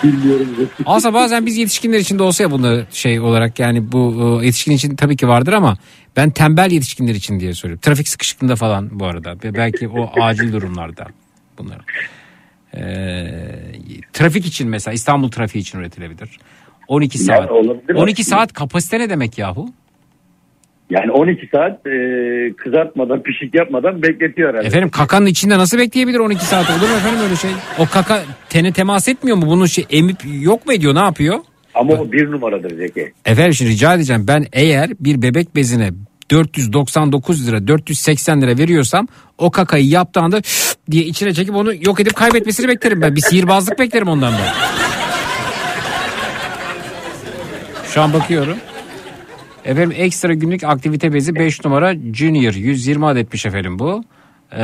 [0.03, 0.47] Bilmiyorum.
[0.85, 4.71] Aslında bazen biz yetişkinler için de olsa ya bunu şey olarak yani bu e, yetişkin
[4.71, 5.77] için tabii ki vardır ama
[6.17, 7.81] ben tembel yetişkinler için diye söylüyorum.
[7.81, 11.07] Trafik sıkışıklığında falan bu arada belki o acil durumlarda
[11.57, 11.79] bunlar.
[12.75, 12.81] Ee,
[14.13, 16.39] trafik için mesela İstanbul trafiği için üretilebilir.
[16.87, 17.51] 12 Yani saat.
[17.51, 18.37] olabilir 12 aslında.
[18.37, 19.69] saat kapasite ne demek yahu?
[20.89, 21.91] Yani 12 saat e,
[22.57, 24.67] kızartmadan pişik yapmadan bekletiyor herhalde.
[24.67, 27.51] Efendim kakanın içinde nasıl bekleyebilir 12 saat olur mu efendim öyle şey?
[27.79, 29.43] O kaka tene temas etmiyor mu?
[29.47, 31.39] Bunun şey emip yok mu ediyor ne yapıyor?
[31.73, 33.13] Ama o bir numaradır Zeki.
[33.25, 35.89] Efendim şimdi rica edeceğim ben eğer bir bebek bezine
[36.31, 39.07] 499 lira 480 lira veriyorsam
[39.37, 40.41] o kakayı yaptığı anda
[40.91, 43.15] diye içine çekip onu yok edip kaybetmesini beklerim ben.
[43.15, 44.53] Bir sihirbazlık beklerim ondan ben.
[47.93, 48.57] Şu an bakıyorum.
[49.67, 54.03] Efendim ekstra günlük aktivite bezi 5 numara Junior 120 adetmiş efendim bu.
[54.53, 54.57] Ee,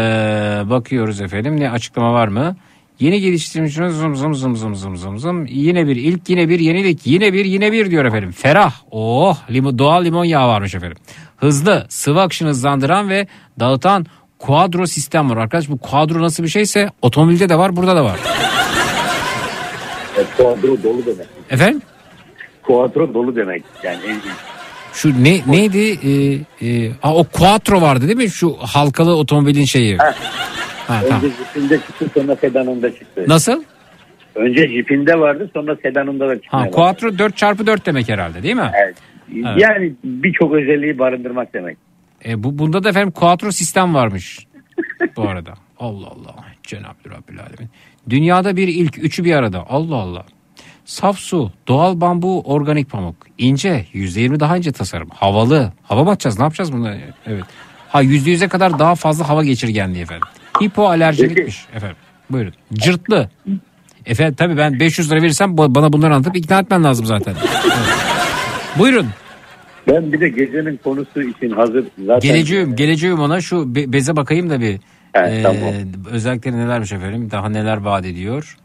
[0.65, 2.55] bakıyoruz efendim ne açıklama var mı?
[2.99, 5.45] Yeni geliştirilmiş zım zım zım zım zım zım zım.
[5.45, 8.31] Yine bir ilk yine bir yenilik yine bir yine bir diyor efendim.
[8.31, 10.97] Ferah oh limon, doğal limon yağı varmış efendim.
[11.37, 13.27] Hızlı sıvı akışını hızlandıran ve
[13.59, 14.05] dağıtan
[14.39, 15.69] kuadro sistem var arkadaş.
[15.69, 18.19] Bu kuadro nasıl bir şeyse otomobilde de var burada da var.
[20.17, 21.27] E, kuadro dolu demek.
[21.49, 21.81] Efendim?
[22.63, 23.63] Kuadro dolu demek.
[23.83, 24.21] Yani en
[24.93, 25.99] Şu ne neydi?
[26.07, 28.29] Ee, e, ha, o Quattro vardı değil mi?
[28.29, 29.97] Şu halkalı otomobilin şeyi.
[29.97, 30.13] Ha,
[30.87, 31.23] tamam.
[31.23, 33.25] Önce jipinde çıktı sonra sedanında çıktı.
[33.27, 33.63] Nasıl?
[34.35, 36.57] Önce jipinde vardı sonra sedanında da çıktı.
[36.57, 38.71] Ha, Quattro 4x4 demek herhalde değil mi?
[38.85, 38.95] Evet.
[39.57, 41.77] Yani birçok özelliği barındırmak demek.
[42.25, 44.47] E, bu bunda da efendim Quattro sistem varmış.
[45.17, 45.53] bu arada.
[45.79, 46.35] Allah Allah.
[46.63, 47.69] Cenab-ı Rabbil Alemin.
[48.09, 49.65] Dünyada bir ilk üçü bir arada.
[49.69, 50.25] Allah Allah.
[50.85, 53.15] Saf su, doğal bambu, organik pamuk.
[53.37, 55.09] İnce, %20 daha ince tasarım.
[55.09, 55.71] Havalı.
[55.83, 56.37] Hava mı atacağız?
[56.39, 56.99] Ne yapacağız bunları?
[57.27, 57.43] Evet.
[57.89, 60.27] Ha %100'e kadar daha fazla hava geçirgenliği efendim.
[60.63, 61.97] Hipoalerjilikmiş efendim.
[62.29, 62.53] Buyurun.
[62.73, 63.29] Cırtlı.
[64.05, 67.35] Efendim tabii ben 500 lira verirsem bana bunları anlatıp ikna etmen lazım zaten.
[67.63, 67.73] Evet.
[68.79, 69.07] Buyurun.
[69.87, 72.19] Ben bir de gecenin konusu için hazır zaten.
[72.31, 74.79] Geleceğim, geleceğim ona şu be- beze bakayım da bir.
[75.13, 75.73] Evet, Ee, tamam.
[76.11, 77.31] Özellikleri nelermiş efendim?
[77.31, 78.57] Daha neler vaat ediyor?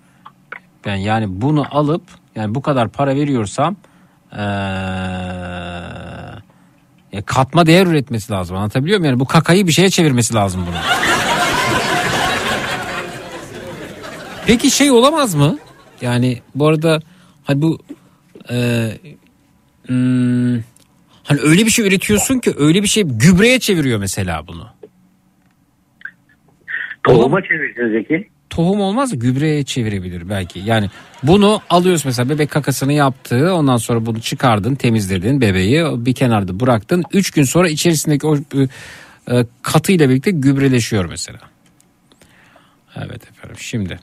[0.86, 2.02] Ben yani bunu alıp
[2.34, 3.76] yani bu kadar para veriyorsam
[4.32, 4.38] ee,
[7.12, 8.56] ya katma değer üretmesi lazım.
[8.56, 9.12] Anlatabiliyor muyum?
[9.12, 10.76] Yani bu kakayı bir şeye çevirmesi lazım bunu.
[14.46, 15.58] Peki şey olamaz mı?
[16.00, 17.00] Yani bu arada
[17.44, 17.78] hani bu
[18.50, 18.56] e,
[21.24, 24.68] hani öyle bir şey üretiyorsun ki öyle bir şey gübreye çeviriyor mesela bunu.
[27.04, 28.28] Tohuma çevirsin Zeki.
[28.50, 30.58] Tohum olmaz gübreye çevirebilir belki.
[30.58, 30.90] Yani
[31.22, 37.04] bunu alıyorsun mesela bebek kakasını yaptı ondan sonra bunu çıkardın temizledin bebeği bir kenarda bıraktın.
[37.12, 38.40] Üç gün sonra içerisindeki o e,
[39.30, 41.38] e, katıyla birlikte gübreleşiyor mesela.
[42.96, 43.98] Evet efendim şimdi.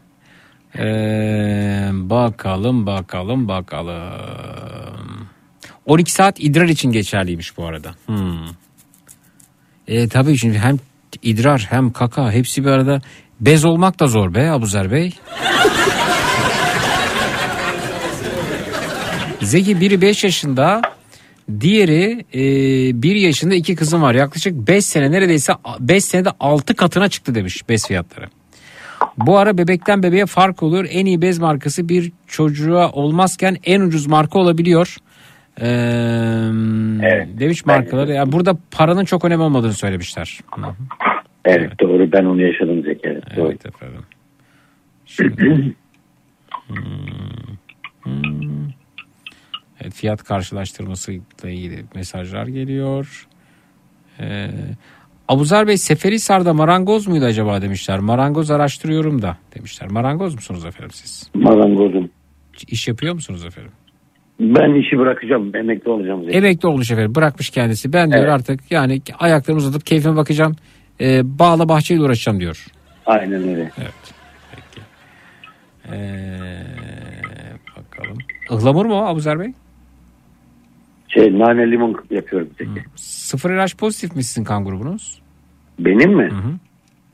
[0.77, 5.27] Ee, bakalım bakalım bakalım.
[5.85, 7.95] 12 saat idrar için geçerliymiş bu arada.
[8.05, 8.45] Hmm.
[9.87, 10.77] E, tabii şimdi hem
[11.21, 13.01] idrar hem kaka hepsi bir arada.
[13.39, 15.13] Bez olmak da zor be Abuzer Bey.
[19.41, 20.81] Zeki biri 5 yaşında
[21.59, 22.25] diğeri
[23.01, 24.15] 1 yaşında iki kızım var.
[24.15, 28.29] Yaklaşık 5 sene neredeyse 5 senede 6 katına çıktı demiş bez fiyatları.
[29.17, 30.87] Bu ara bebekten bebeğe fark oluyor.
[30.89, 34.97] En iyi bez markası bir çocuğa olmazken en ucuz marka olabiliyor.
[35.61, 35.65] Ee,
[37.39, 38.11] demiş markaları.
[38.11, 40.39] Yani burada paranın çok önemi olmadığını söylemişler.
[40.55, 40.61] Hı.
[41.45, 43.07] Evet, doğru ben onu yaşadım Zeki.
[43.07, 43.47] Evet, doğru.
[43.47, 44.01] Evet efendim.
[45.05, 45.75] Şimdi.
[46.67, 46.75] Hmm,
[48.03, 48.67] hmm.
[49.81, 53.27] Evet, fiyat karşılaştırması ile ilgili mesajlar geliyor.
[54.19, 54.49] Ee,
[55.27, 57.99] Abuzer Bey Seferihisar'da marangoz muydu acaba demişler.
[57.99, 59.91] Marangoz araştırıyorum da demişler.
[59.91, 61.29] Marangoz musunuz efendim siz?
[61.33, 62.09] Marangozum.
[62.67, 63.71] İş yapıyor musunuz efendim?
[64.39, 65.55] Ben işi bırakacağım.
[65.55, 66.37] Emekli olacağım Zeki.
[66.37, 67.93] Emekli olmuş efendim bırakmış kendisi.
[67.93, 68.33] Ben diyor Evet.
[68.33, 70.55] artık yani ayaklarımı uzatıp keyfime bakacağım.
[71.01, 72.65] Ee, bağla bahçeyle uğraşacağım diyor.
[73.05, 73.71] Aynen öyle.
[73.81, 74.13] Evet.
[74.51, 74.85] Peki.
[75.95, 76.39] Ee,
[77.77, 78.17] bakalım.
[78.51, 79.53] Ihlamur mu Abuzer Bey?
[81.07, 82.85] Şey nane limon yapıyorum Zeki.
[82.95, 85.21] Sıfır RH pozitif mi sizin kan grubunuz?
[85.79, 86.29] Benim mi?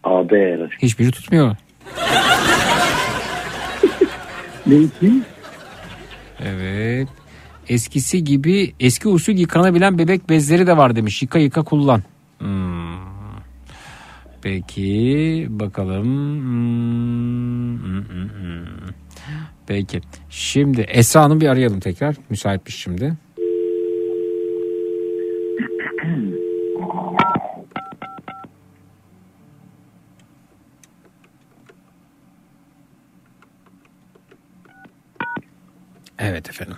[0.03, 0.69] AB RH.
[0.81, 1.55] Hiçbiri tutmuyor.
[4.67, 5.23] Ne için?
[6.45, 7.07] Evet.
[7.69, 11.21] Eskisi gibi eski usul yıkanabilen bebek bezleri de var demiş.
[11.21, 12.03] Yıka yıka kullan.
[12.39, 13.11] Hmm.
[14.41, 16.05] Peki bakalım.
[16.41, 18.65] Hmm, hmm, hmm, hmm.
[19.67, 20.01] Peki.
[20.29, 22.15] Şimdi Esra Hanım bir arayalım tekrar.
[22.29, 23.13] Müsaitmiş şimdi.
[36.23, 36.77] Evet efendim.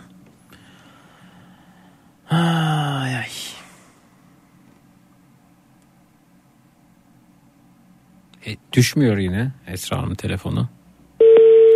[2.30, 3.28] Ay ay.
[8.46, 10.70] E, düşmüyor yine Esra Hanım telefonu.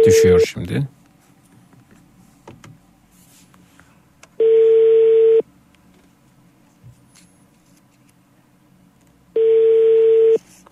[0.06, 0.88] Düşüyor şimdi.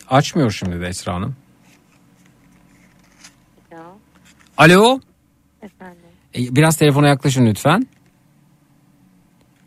[0.10, 1.36] Açmıyor şimdi de Esra Hanım.
[3.72, 3.84] Ya.
[4.58, 5.00] Alo.
[5.62, 6.05] Efendim.
[6.38, 7.88] E, Biraz telefona yaklaşın lütfen.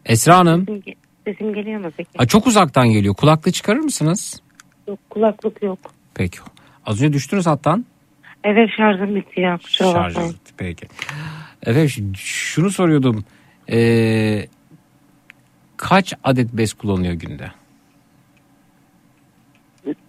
[0.04, 0.60] Esra Hanım.
[0.66, 2.10] Sesim, ge- sesim geliyor mu peki?
[2.18, 3.14] Aa, çok uzaktan geliyor.
[3.14, 4.42] Kulaklığı çıkarır mısınız?
[4.88, 5.78] Yok kulaklık yok.
[6.14, 6.38] Peki.
[6.86, 7.84] Az önce düştünüz hattan.
[8.44, 10.30] Evet şarjım bitti ya kusura Şarj bakmayın.
[10.34, 10.86] etti, Peki.
[11.88, 13.24] Ş- şunu soruyordum.
[13.70, 14.46] Ee,
[15.76, 17.50] kaç adet bez kullanıyor günde?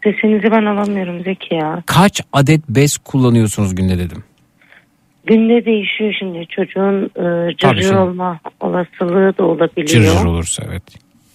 [0.03, 1.83] Sesinizi ben alamıyorum Zeki ya.
[1.85, 4.23] Kaç adet bez kullanıyorsunuz günde dedim.
[5.25, 7.97] Günde değişiyor şimdi çocuğun e, Tabii cırcır şimdi.
[7.97, 9.87] olma olasılığı da olabiliyor.
[9.87, 10.83] Cırcır olursa evet.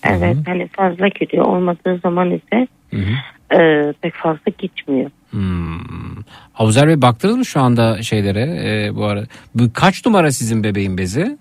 [0.05, 3.61] Evet hani fazla gidiyor olmadığı zaman ise Hı hı.
[3.61, 5.11] e, pek fazla gitmiyor.
[5.31, 6.15] Hmm.
[6.59, 9.25] Avuzer Bey baktınız mı şu anda şeylere e, bu ara?
[9.55, 11.39] Bu kaç numara sizin bebeğin bezi?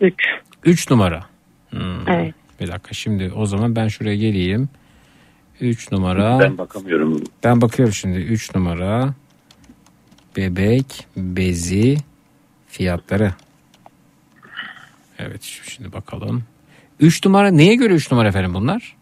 [0.00, 0.14] Üç.
[0.64, 1.20] Üç numara.
[1.70, 2.08] Hmm.
[2.08, 2.34] Evet.
[2.60, 4.68] Bir dakika şimdi o zaman ben şuraya geleyim.
[5.60, 6.38] Üç numara.
[6.40, 7.22] Ben bakamıyorum.
[7.44, 9.14] Ben bakıyorum şimdi 3 numara
[10.36, 11.96] bebek bezi
[12.68, 13.30] fiyatları.
[15.18, 16.42] Evet şimdi bakalım.
[17.00, 18.96] 3 numara neye göre 3 numara efendim bunlar?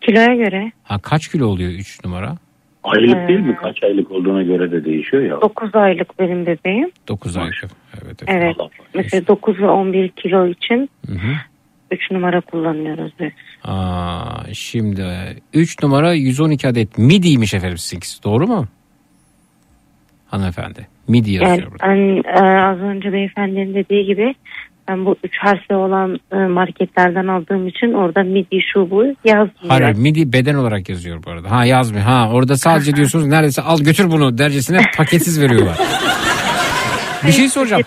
[0.00, 2.36] Kiloya göre Ha kaç kilo oluyor 3 numara?
[2.84, 3.56] Aylık değil mi?
[3.62, 5.40] Kaç aylık olduğuna göre de değişiyor ya.
[5.40, 6.90] 9 aylık benim bebeğim.
[7.08, 7.68] 9 aylık.
[8.04, 8.22] Evet.
[8.26, 8.56] Evet.
[8.94, 11.32] Mesela 9 ve 11 kilo için Hı hı.
[11.90, 13.30] 3 numara kullanıyoruz biz.
[13.64, 15.04] Aa, şimdi
[15.54, 18.66] 3 numara 112 adet midiymiş efendim sizinkisi doğru mu?
[20.30, 20.86] Hanımefendi.
[21.08, 21.86] Midi yazıyor Yani burada.
[21.86, 24.34] ben e, az önce beyefendinin dediği gibi
[24.88, 29.50] ben bu üç harfli olan e, marketlerden aldığım için orada midi şu bu yazmıyor.
[29.68, 31.50] Hayır midi beden olarak yazıyor bu arada.
[31.50, 32.04] Ha yazmıyor.
[32.04, 35.76] Ha orada sadece diyorsunuz neredeyse al götür bunu dercesine paketsiz veriyorlar.
[37.26, 37.82] Bir şey soracağım.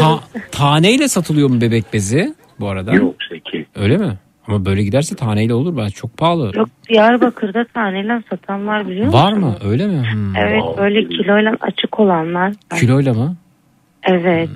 [0.00, 0.20] Ta-
[0.52, 2.94] taneyle satılıyor mu bebek bezi bu arada?
[2.94, 3.66] Yok Zeki.
[3.76, 4.12] Öyle mi?
[4.46, 5.76] Ama böyle giderse taneyle olur.
[5.76, 6.52] Ben çok pahalı.
[6.56, 9.18] Yok Diyarbakır'da taneyle satan var biliyor musun?
[9.18, 9.56] Var mı?
[9.64, 10.12] Öyle mi?
[10.12, 10.36] Hmm.
[10.36, 12.48] Evet böyle kiloyla açık olanlar.
[12.48, 12.78] var.
[12.80, 13.36] Kiloyla mı?
[14.02, 14.48] Evet.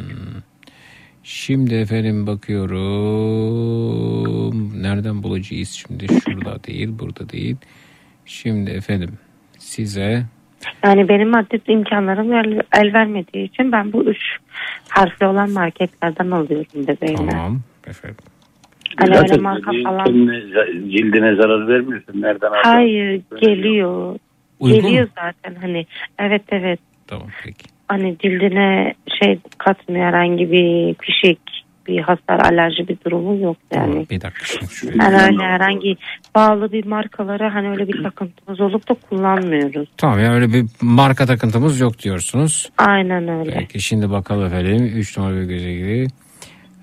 [1.22, 2.82] Şimdi efendim bakıyorum.
[4.82, 6.06] Nereden bulacağız şimdi?
[6.24, 7.56] Şurada değil, burada değil.
[8.26, 9.10] Şimdi efendim
[9.58, 10.24] size
[10.84, 14.18] Yani benim maddi imkanlarım el, el vermediği için ben bu üç
[14.88, 17.30] harfli olan marketlerden alıyorum bebeğime.
[17.30, 18.16] tamam efendim.
[18.98, 20.04] Hani Zaten marka bebeğin falan.
[20.90, 22.22] cildine zarar vermiyorsun.
[22.22, 22.60] Nereden aldın?
[22.62, 24.18] Hayır geliyor.
[24.60, 25.10] Uygun geliyor mu?
[25.14, 25.86] zaten hani.
[26.18, 26.80] Evet evet.
[27.06, 27.64] Tamam peki.
[27.88, 31.38] Hani cildine şey katmıyor herhangi bir pişik
[31.86, 34.06] bir hasar alerji bir durumu yok yani.
[34.10, 35.04] Bir dakika şuraya.
[35.04, 35.96] Yani öyle herhangi
[36.34, 39.88] bağlı bir markalara hani öyle bir takıntımız olup da kullanmıyoruz.
[39.96, 42.70] Tamam yani öyle bir marka takıntımız yok diyorsunuz.
[42.78, 43.54] Aynen öyle.
[43.58, 44.92] Peki şimdi bakalım efendim.
[44.96, 46.06] 3 numara bir göze gibi.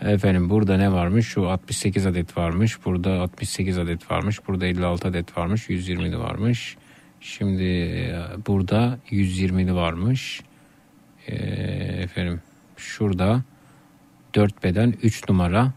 [0.02, 1.28] Efendim burada ne varmış?
[1.28, 2.86] Şu 68 adet varmış.
[2.86, 4.48] Burada 68 adet varmış.
[4.48, 5.70] Burada 56 adet varmış.
[5.70, 6.78] 120'li varmış.
[7.22, 8.16] Şimdi e,
[8.48, 10.42] burada 120'li varmış.
[11.28, 11.36] E,
[12.04, 12.42] efendim
[12.78, 13.42] şurada
[14.36, 15.72] 4 beden 3 numara.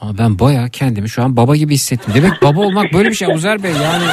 [0.00, 2.14] Ama ben baya kendimi şu an baba gibi hissettim.
[2.14, 4.04] Demek baba olmak böyle bir şey Uzer Bey yani.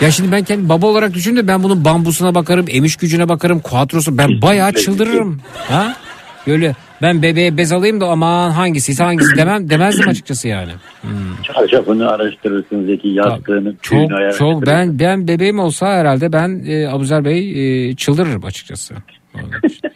[0.00, 4.18] Ya şimdi ben kendi baba olarak düşündüm ben bunun bambusuna bakarım, emiş gücüne bakarım, kuatrosu
[4.18, 5.40] ben bayağı çıldırırım.
[5.68, 5.96] Ha?
[6.46, 10.72] Böyle ben bebeğe bez alayım da aman hangisi hangisi demem demezdim açıkçası yani.
[11.02, 11.42] Hmm.
[11.42, 13.08] Çarşafını araştırırsın Zeki.
[13.08, 18.94] Yastığını, Çok çok ben ben bebeğim olsa herhalde ben e, Abuzer Bey e, çıldırırım açıkçası.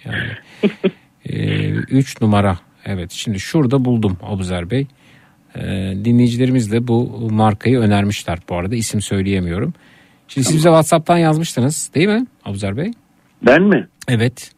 [0.05, 0.29] Yani
[1.91, 2.59] 3 numara.
[2.85, 4.87] Evet şimdi şurada buldum Abuzer Bey.
[5.57, 5.62] E,
[6.05, 9.75] dinleyicilerimiz de bu markayı önermişler bu arada isim söyleyemiyorum.
[10.29, 12.93] Şimdi siz bize WhatsApp'tan yazmıştınız değil mi Abuzer Bey?
[13.43, 13.89] Ben mi?
[14.09, 14.53] Evet.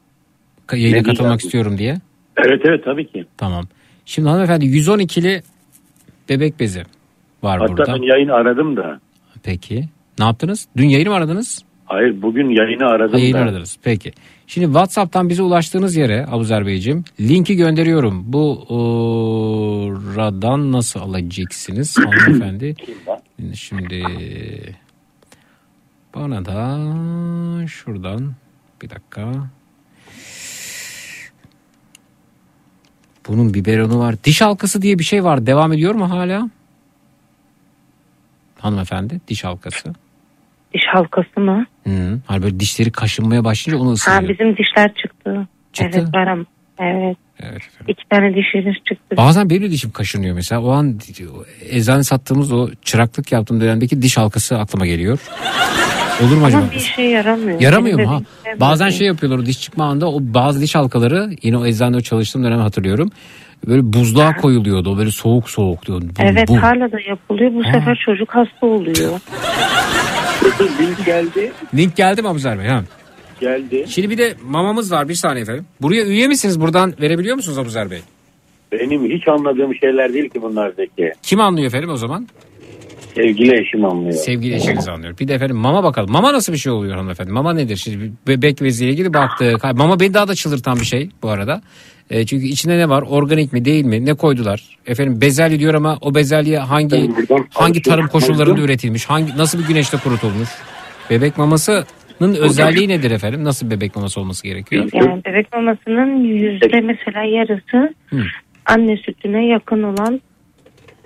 [0.72, 1.96] Yayına Ne katılmak istiyorum diye.
[2.36, 3.24] Evet evet tabii ki.
[3.36, 3.64] Tamam.
[4.06, 5.42] Şimdi hanımefendi 112'li
[6.28, 6.82] bebek bezi
[7.42, 7.92] var Hatta burada.
[7.94, 9.00] ben yayını aradım da.
[9.42, 9.84] Peki.
[10.18, 10.68] Ne yaptınız?
[10.76, 11.62] Dün yayını mı aradınız?
[11.86, 13.42] Hayır bugün yayını aradım Ha, yayını da.
[13.42, 13.78] aradınız.
[13.82, 14.12] Peki.
[14.46, 18.24] Şimdi WhatsApp'tan bize ulaştığınız yere Abuzer Beyciğim linki gönderiyorum.
[18.32, 18.76] Bu o,
[20.16, 22.74] radan nasıl alacaksınız hanımefendi?
[23.54, 24.02] Şimdi
[26.14, 26.78] bana da
[27.66, 28.32] şuradan
[28.82, 29.32] bir dakika.
[33.28, 34.14] Bunun biberonu var.
[34.24, 35.46] Diş halkası diye bir şey var.
[35.46, 36.50] Devam ediyor mu hala?
[38.58, 39.92] Hanımefendi diş halkası.
[40.74, 41.66] Diş halkası mı?
[41.86, 42.20] Hı.
[42.26, 44.22] Hani böyle dişleri kaşınmaya başlayınca onu ısırıyor.
[44.22, 45.48] Ha bizim dişler çıktı.
[45.72, 45.98] Çıktı?
[46.02, 46.46] Evet varam.
[46.82, 47.16] Evet.
[47.42, 47.62] Evet.
[47.88, 49.16] İki tane dişimiz çıktı.
[49.16, 50.62] Bazen benim de dişim kaşınıyor mesela.
[50.62, 50.98] O an
[51.70, 55.18] eczane sattığımız o çıraklık yaptığım dönemdeki diş halkası aklıma geliyor.
[56.22, 56.62] Olur mu acaba?
[56.62, 57.60] Ama bir işe yaramıyor.
[57.60, 58.20] Yaramıyor mu ha?
[58.20, 62.44] dişlerim Bazen şey yapıyorlar diş çıkma anında o bazı diş halkaları yine o eczanede çalıştığım
[62.44, 63.10] dönem hatırlıyorum.
[63.66, 64.90] Böyle buzluğa koyuluyordu.
[64.90, 66.02] O böyle soğuk soğuk diyor.
[66.02, 66.62] Bu, Evet bu.
[66.62, 67.54] hala da yapılıyor.
[67.54, 69.20] Bu sefer çocuk hasta oluyor.
[70.80, 71.52] Link geldi.
[71.74, 72.66] Link geldi mi Abuzer Bey?
[72.66, 72.82] Ha.
[73.42, 73.84] Geldi.
[73.88, 75.64] Şimdi bir de mamamız var bir saniye efendim.
[75.80, 76.60] Buraya üye misiniz?
[76.60, 77.98] Buradan verebiliyor musunuz Abuzer Bey?
[78.72, 81.12] Benim hiç anladığım şeyler değil ki bunlar Zeki.
[81.22, 82.28] Kim anlıyor efendim o zaman?
[83.14, 84.12] Sevgili eşim anlıyor.
[84.12, 85.18] Sevgili eşiniz anlıyor.
[85.18, 86.12] Bir de efendim mama bakalım.
[86.12, 87.30] Mama nasıl bir şey oluyor hanımefendi?
[87.30, 87.76] Mama nedir?
[87.76, 89.64] Şimdi bebek beziyle ilgili baktık.
[89.64, 91.62] Mama beni daha da çıldırtan bir şey bu arada.
[92.10, 93.02] E, çünkü içinde ne var?
[93.02, 94.06] Organik mi değil mi?
[94.06, 94.78] Ne koydular?
[94.86, 97.10] Efendim bezelye diyor ama o bezelye hangi
[97.50, 99.04] hangi tarım koşullarında üretilmiş?
[99.06, 100.48] Hangi nasıl bir güneşte kurutulmuş?
[101.10, 101.38] Bebek
[102.22, 103.44] mamasının özelliği nedir efendim?
[103.44, 104.88] Nasıl bebek maması olması gerekiyor?
[104.92, 108.22] Yani bebek mamasının yüzde mesela yarısı Hı.
[108.66, 110.20] anne sütüne yakın olan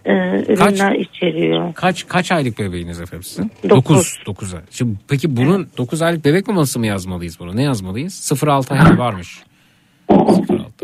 [0.05, 0.13] e,
[0.49, 1.75] ürünler içeriyor.
[1.75, 3.51] Kaç kaç aylık bebeğiniz efendim sizin?
[3.71, 3.97] Dokuz.
[3.97, 4.19] 9.
[4.27, 4.61] 9 ay.
[4.71, 7.57] Şimdi peki bunun 9 aylık bebek maması mı yazmalıyız bunu?
[7.57, 8.33] Ne yazmalıyız?
[8.33, 9.43] 0-6 ay varmış.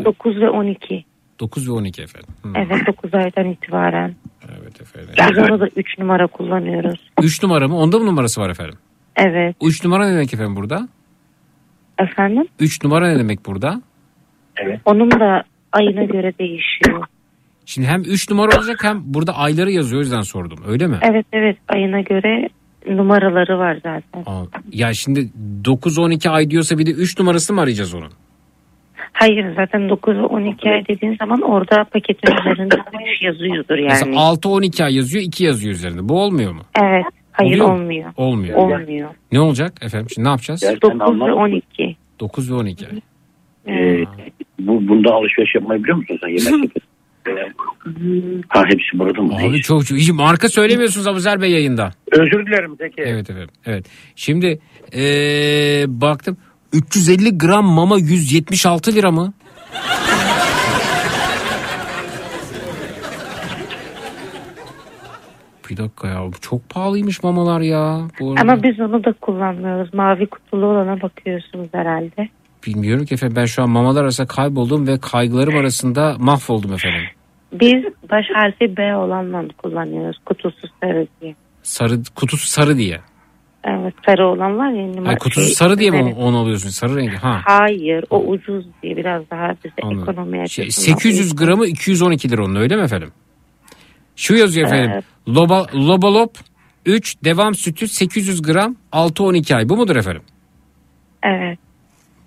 [0.05, 1.05] 9 ve 12.
[1.39, 2.29] 9 ve 12 efendim.
[2.43, 2.49] Hı.
[2.55, 4.15] Evet 9 aydan itibaren.
[4.61, 5.09] Evet efendim.
[5.29, 6.99] Biz onu da 3 numara kullanıyoruz.
[7.21, 7.77] 3 numara mı?
[7.77, 8.75] Onda mı numarası var efendim?
[9.15, 9.55] Evet.
[9.61, 10.87] 3 numara ne demek efendim burada?
[11.99, 12.47] Efendim?
[12.59, 13.81] 3 numara ne demek burada?
[14.85, 17.03] Onun da ayına göre değişiyor.
[17.65, 20.59] Şimdi hem 3 numara olacak hem burada ayları yazıyor o yüzden sordum.
[20.67, 20.97] Öyle mi?
[21.01, 22.49] Evet evet ayına göre
[22.89, 24.23] numaraları var zaten.
[24.25, 25.29] Aa, ya şimdi
[25.63, 28.11] 9-12 ay diyorsa bir de 3 numarasını mı arayacağız onun?
[29.13, 32.75] Hayır zaten 9 ve 12 ay dediğin zaman orada paketin üzerinde
[33.15, 33.87] 3 yazıyordur yani.
[33.87, 36.09] Mesela 6-12 ay yazıyor 2 yazıyor üzerinde.
[36.09, 36.61] Bu olmuyor mu?
[36.81, 37.05] Evet.
[37.33, 37.73] Hayır Oluyor mu?
[37.73, 38.13] olmuyor.
[38.17, 38.57] Olmuyor.
[38.57, 39.09] Olmuyor.
[39.31, 40.07] Ne olacak efendim?
[40.13, 40.63] Şimdi ne yapacağız?
[40.81, 41.95] 9 ve 12.
[42.19, 42.99] 9 ve 12 ay.
[43.67, 44.05] Ee,
[44.59, 46.71] bu, bunda alışveriş yapmayı biliyor musun sen yemek
[48.49, 49.33] ha hepsi burada mı?
[49.35, 49.97] Abi çok çok.
[49.97, 51.91] Hiç marka söylemiyorsunuz Abuzer Bey yayında.
[52.11, 53.01] Özür dilerim Zeki.
[53.01, 53.49] Evet efendim.
[53.65, 53.85] Evet.
[54.15, 54.59] Şimdi
[54.95, 56.37] ee, baktım
[56.73, 59.33] 350 gram mama 176 lira mı?
[65.73, 68.01] Bir dakika ya çok pahalıymış mamalar ya.
[68.19, 68.41] Bu arada.
[68.41, 69.93] Ama biz onu da kullanmıyoruz.
[69.93, 72.29] Mavi kutulu olana bakıyorsunuz herhalde.
[72.67, 77.01] Bilmiyorum ki efendim ben şu an mamalar arasında kayboldum ve kaygılarım arasında mahvoldum efendim.
[77.53, 80.17] Biz baş harfi B olanla kullanıyoruz.
[80.25, 81.35] Kutusu sarı diye.
[81.63, 82.99] Sarı kutusu sarı diye.
[83.63, 84.87] Evet sarı olan var ya.
[84.87, 86.15] numara- Hayır, kutusu şey, sarı diye mi evet.
[86.19, 86.69] onu alıyorsun?
[86.69, 87.15] Sarı rengi.
[87.15, 87.41] Ha.
[87.45, 90.01] Hayır o ucuz diye biraz daha bize Anladım.
[90.09, 93.11] ekonomi Şey, açısından 800 gramı 212 lira onun öyle mi efendim?
[94.15, 94.91] Şu yazıyor efendim.
[94.93, 95.03] Evet.
[95.27, 96.37] Loba, Lobalop
[96.85, 99.69] 3 devam sütü 800 gram 6-12 ay.
[99.69, 100.21] Bu mudur efendim?
[101.23, 101.59] Evet.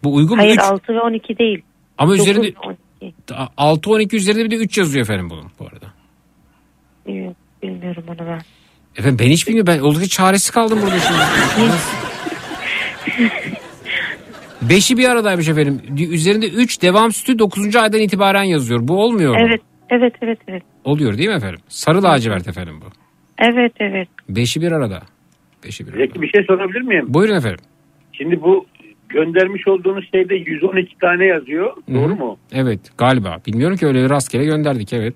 [0.05, 0.42] Bu uygun mu?
[0.42, 1.62] Hayır Üç- 6 ve 12 değil.
[1.98, 3.15] Ama Dokuz üzerinde ve 12.
[3.56, 5.86] 6-12 üzerinde bir de 3 yazıyor efendim bunun bu arada.
[7.62, 8.40] Bilmiyorum onu ben.
[8.97, 9.74] Efendim ben hiç bilmiyorum.
[9.74, 11.73] Ben oldukça çaresiz kaldım burada şimdi.
[14.62, 15.82] Beşi bir aradaymış efendim.
[15.98, 17.76] Üzerinde 3 devam sütü 9.
[17.76, 18.89] aydan itibaren yazıyor.
[18.89, 19.47] Bu olmuyor mu?
[19.48, 20.62] Evet evet evet evet.
[20.84, 21.60] Oluyor değil mi efendim?
[21.68, 22.86] Sarı lacivert efendim bu.
[23.39, 24.08] Evet evet.
[24.28, 25.02] Beşi bir arada.
[25.65, 26.00] Beşi bir arada.
[26.06, 27.05] Zeki bir şey sorabilir miyim?
[27.08, 27.65] Buyurun efendim.
[28.12, 28.66] Şimdi bu
[29.08, 31.76] göndermiş olduğunuz şeyde 112 tane yazıyor.
[31.94, 32.16] Doğru Hı.
[32.16, 32.39] mu?
[32.52, 33.39] Evet galiba.
[33.47, 35.15] Bilmiyorum ki öyle rastgele gönderdik evet.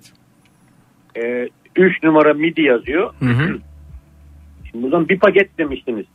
[1.17, 3.13] Ee, 3 numara midi yazıyor.
[3.19, 3.59] Hı hı.
[4.71, 6.05] Şimdi buradan bir paket demiştiniz.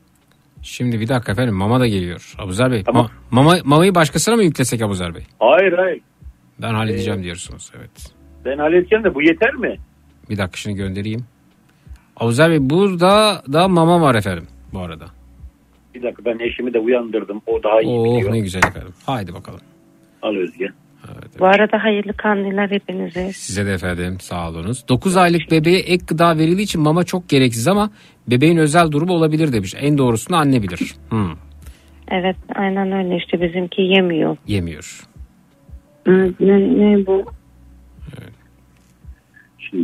[0.63, 2.35] Şimdi bir dakika efendim mama da geliyor.
[2.39, 2.81] Abuzer Bey.
[2.81, 5.23] Ma- mama, mamayı başkasına mı yüklesek Abuzer Bey?
[5.41, 6.01] Hayır hayır.
[6.63, 8.16] Ben halledeceğim diyorsunuz evet.
[8.47, 9.77] Ben halledeceğim de bu yeter mi?
[10.31, 11.25] Bir dakika şunu göndereyim.
[12.17, 15.05] Abuzer Bey burada da mama var efendim bu arada.
[15.95, 17.43] Bir dakika ben eşimi de uyandırdım.
[17.47, 18.33] O daha iyi Oh biliyor.
[18.33, 18.93] ne güzel efendim.
[19.07, 19.61] Haydi bakalım.
[20.23, 20.69] Al Özge.
[21.39, 23.33] Bu arada hayırlı kandiller hepinize.
[23.33, 24.89] Size de efendim sağ olunuz.
[24.89, 27.91] 9 aylık bebeğe ek gıda verildiği için mama çok gereksiz ama
[28.29, 29.75] bebeğin özel durumu olabilir demiş.
[29.81, 30.95] En doğrusunu anne bilir.
[31.09, 31.31] Hmm,
[32.11, 34.37] Evet aynen öyle işte bizimki yemiyor.
[34.47, 35.01] yemiyor.
[36.07, 37.25] Ne, ne bu?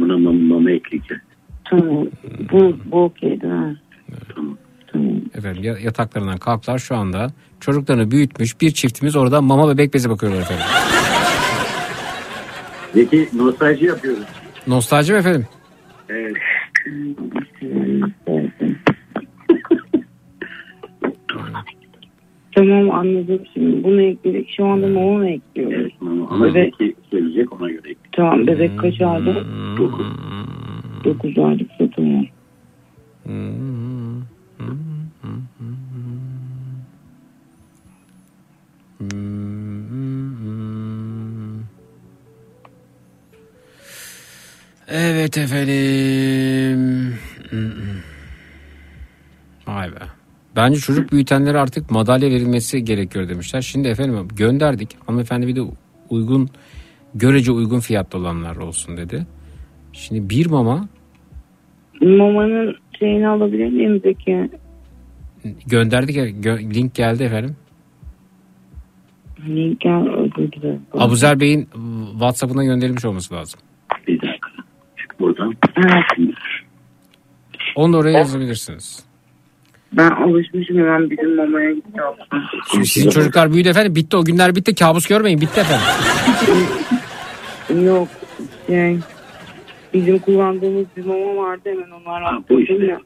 [0.00, 1.22] Buna mama, mama ekleyeceğiz.
[1.64, 2.06] Tamam.
[2.52, 3.70] Bu, bu okeydi ha.
[5.34, 7.26] Efendim ya- yataklarından kalktılar şu anda.
[7.60, 10.64] Çocuklarını büyütmüş bir çiftimiz orada mama bebek bezi bakıyorlar efendim.
[12.94, 14.24] Zeki nostalji yapıyoruz.
[14.66, 15.46] Nostalji mi efendim?
[16.08, 16.36] Evet.
[22.54, 23.84] Tamam anladım şimdi.
[23.84, 24.48] Bunu ekledik.
[24.56, 25.92] Şu anda mama mı ekliyoruz?
[26.00, 27.94] Ama Bebek, Zeki gelecek ona göre.
[28.12, 29.34] Tamam bebek kaç ayda?
[29.78, 30.06] 9.
[31.04, 32.26] 9 aylıksa tamam.
[44.88, 47.14] Evet efendim.
[49.66, 49.98] Vay be.
[50.56, 53.60] Bence çocuk büyütenlere artık madalya verilmesi gerekiyor demişler.
[53.60, 54.96] Şimdi efendim gönderdik.
[55.06, 55.60] Hanımefendi bir de
[56.10, 56.50] uygun
[57.14, 59.26] görece uygun fiyatlı olanlar olsun dedi.
[59.92, 60.88] Şimdi bir mama
[62.00, 64.50] Mamanın şeyini alabilir miyim Zeki?
[65.66, 67.56] gönderdik ya, gö- link geldi efendim.
[69.48, 70.82] Link gel özür dilerim.
[70.92, 71.68] Abuzer Bey'in
[72.12, 73.60] WhatsApp'ına gönderilmiş olması lazım.
[74.08, 74.50] Bir dakika.
[74.96, 75.54] Çık buradan.
[77.76, 79.04] Onu da oraya yazabilirsiniz.
[79.92, 82.14] Ben alışmışım hemen bizim mamaya gidiyorum.
[82.72, 83.94] Şimdi sizin çocuklar büyüdü efendim.
[83.94, 84.74] Bitti o günler bitti.
[84.74, 85.40] Kabus görmeyin.
[85.40, 85.86] Bitti efendim.
[87.84, 88.08] Yok
[88.66, 88.98] şey
[89.94, 92.74] bizim kullandığımız bir mama vardı hemen onlar bu işte.
[92.74, 93.00] ya.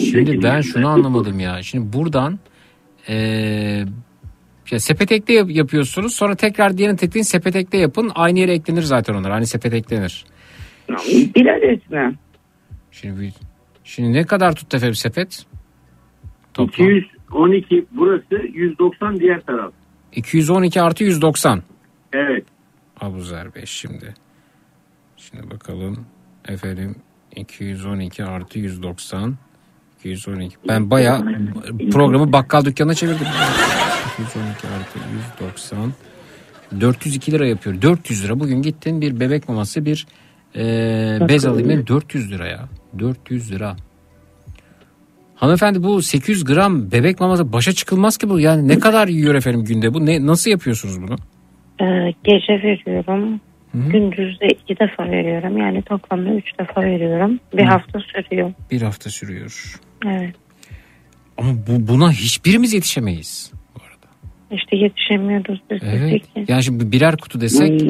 [0.00, 1.62] Şimdi ben şunu anlamadım ya.
[1.62, 2.38] Şimdi buradan
[3.08, 3.84] eee
[4.70, 6.14] ya sepet ekle yap- yapıyorsunuz.
[6.14, 8.10] Sonra tekrar diğerini tekleyin sepet ekle yapın.
[8.14, 9.32] Aynı yere eklenir zaten onlar.
[9.32, 10.24] Hani sepet eklenir.
[11.36, 12.14] Bir adet mi?
[12.90, 13.32] Şimdi,
[13.84, 15.46] şimdi ne kadar tuttu efendim sepet?
[16.54, 16.88] Toplam.
[16.90, 19.72] 212 burası 190 diğer taraf.
[20.12, 21.62] 212 artı 190.
[22.12, 22.44] Evet.
[23.00, 24.14] Abuzer Bey şimdi.
[25.16, 26.06] Şimdi bakalım.
[26.48, 26.96] Efendim
[27.36, 29.36] 212 artı 190.
[29.98, 30.56] 212.
[30.68, 31.24] Ben bayağı
[31.92, 33.26] programı bakkal dükkanına çevirdim.
[34.18, 34.98] 212 artı
[35.40, 35.92] 190.
[36.80, 37.82] 402 lira yapıyor.
[37.82, 38.40] 400 lira.
[38.40, 40.06] Bugün gittin bir bebek maması bir
[40.56, 41.68] e, bez alayım.
[41.68, 41.86] dedim.
[41.86, 42.68] 400 lira ya.
[42.98, 43.76] 400 lira.
[45.34, 48.40] Hanımefendi bu 800 gram bebek maması başa çıkılmaz ki bu.
[48.40, 50.06] Yani ne kadar yiyor efendim günde bu?
[50.06, 51.16] Ne, nasıl yapıyorsunuz bunu?
[51.80, 53.40] Ee, gece veriyorum.
[53.74, 55.58] Gündüz de iki defa veriyorum.
[55.58, 57.40] Yani toplamda üç defa veriyorum.
[57.56, 57.68] Bir Hı.
[57.68, 58.52] hafta sürüyor.
[58.70, 59.80] Bir hafta sürüyor.
[60.06, 60.34] Evet.
[61.38, 63.52] Ama bu, buna hiçbirimiz yetişemeyiz.
[64.50, 65.82] İşte yetişemiyoruz biz.
[65.82, 66.24] Evet.
[66.34, 66.52] Peki.
[66.52, 67.82] Yani şimdi birer kutu desek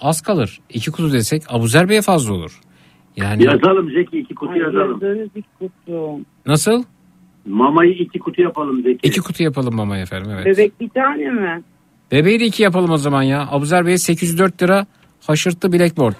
[0.00, 0.60] az kalır.
[0.70, 2.60] İki kutu desek Abuzer Bey'e fazla olur.
[3.16, 4.90] Yani Yazalım Zeki iki kutu yazalım.
[4.92, 6.20] Yazdığınız iki kutu.
[6.46, 6.84] nasıl?
[7.46, 9.08] Mamayı iki kutu yapalım Zeki.
[9.08, 10.46] İki kutu yapalım mama efendim evet.
[10.46, 11.62] Bebek bir tane mi?
[12.12, 13.48] Bebeği de iki yapalım o zaman ya.
[13.50, 14.86] Abuzer Bey'e 804 lira
[15.26, 16.16] haşırttı blackboard.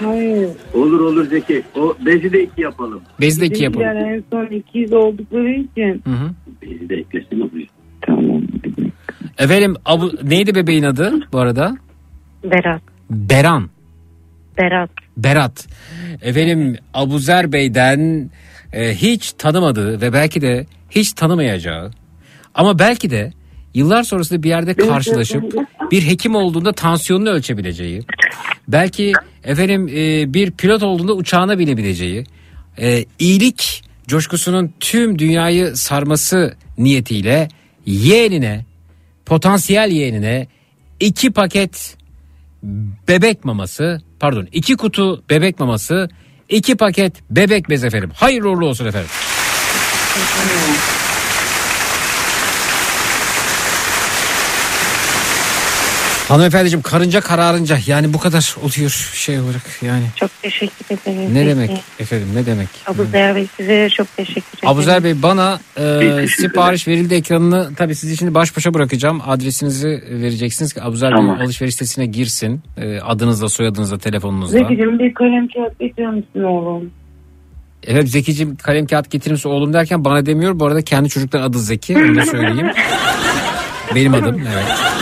[0.00, 0.48] Hayır.
[0.74, 1.62] Olur olur Zeki.
[1.76, 3.02] O bezi de iki yapalım.
[3.20, 3.86] Bezi de iki yapalım.
[3.86, 6.02] en son ikiz oldukları için.
[6.04, 6.30] Hı hı.
[6.62, 7.66] Bezi de eklesin buraya.
[8.06, 8.42] Tamam.
[9.38, 11.76] Efendim Abu, neydi bebeğin adı bu arada?
[12.44, 12.82] Berat.
[13.10, 13.70] Beran.
[14.58, 14.90] Berat.
[15.16, 15.66] Berat.
[16.22, 18.30] Efendim Abuzer Bey'den
[18.72, 21.90] e, hiç tanımadığı ve belki de hiç tanımayacağı
[22.58, 23.32] ama belki de
[23.74, 25.54] yıllar sonrasında bir yerde karşılaşıp
[25.90, 28.02] bir hekim olduğunda tansiyonunu ölçebileceği,
[28.68, 29.12] belki
[29.44, 32.24] efendim e, bir pilot olduğunda uçağına binebileceği,
[32.78, 37.48] e, iyilik coşkusunun tüm dünyayı sarması niyetiyle
[37.86, 38.64] yeğenine,
[39.26, 40.46] potansiyel yeğenine
[41.00, 41.96] iki paket
[43.08, 46.08] bebek maması pardon iki kutu bebek maması
[46.48, 48.10] iki paket bebek bez efendim.
[48.14, 49.10] Hayırlı uğurlu olsun efendim.
[56.28, 60.04] Hanımefendiciğim karınca kararınca yani bu kadar oluyor şey olarak yani.
[60.16, 61.34] Çok teşekkür ederim.
[61.34, 62.68] Ne demek efendim ne demek?
[62.86, 64.68] Abuzer Bey size çok teşekkür ederim.
[64.68, 69.20] Abuzer Bey bana e, sipariş verildi ekranını tabii sizi şimdi baş başa bırakacağım.
[69.26, 71.38] Adresinizi vereceksiniz ki Abuzer Tamam.
[71.38, 72.62] Bey alışveriş sitesine girsin.
[72.76, 74.58] E, adınızla soyadınızla telefonunuzla.
[74.58, 76.90] Zeki'cim bir kalem kağıt getirir misin oğlum?
[77.86, 80.60] Evet Zeki'cim kalem kağıt getirir misin oğlum derken bana demiyor.
[80.60, 82.70] Bu arada kendi çocukların adı Zeki onu da söyleyeyim.
[83.94, 84.97] Benim adım evet.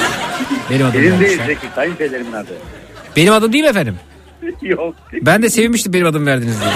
[0.70, 1.40] Benim adım Senin değil.
[1.46, 1.70] Zeki.
[1.74, 2.52] Kayınpederimin adı.
[3.16, 3.96] Benim adım değil mi efendim?
[4.62, 4.94] Yok.
[5.12, 6.70] Ben de sevinmiştim benim adım verdiniz diye.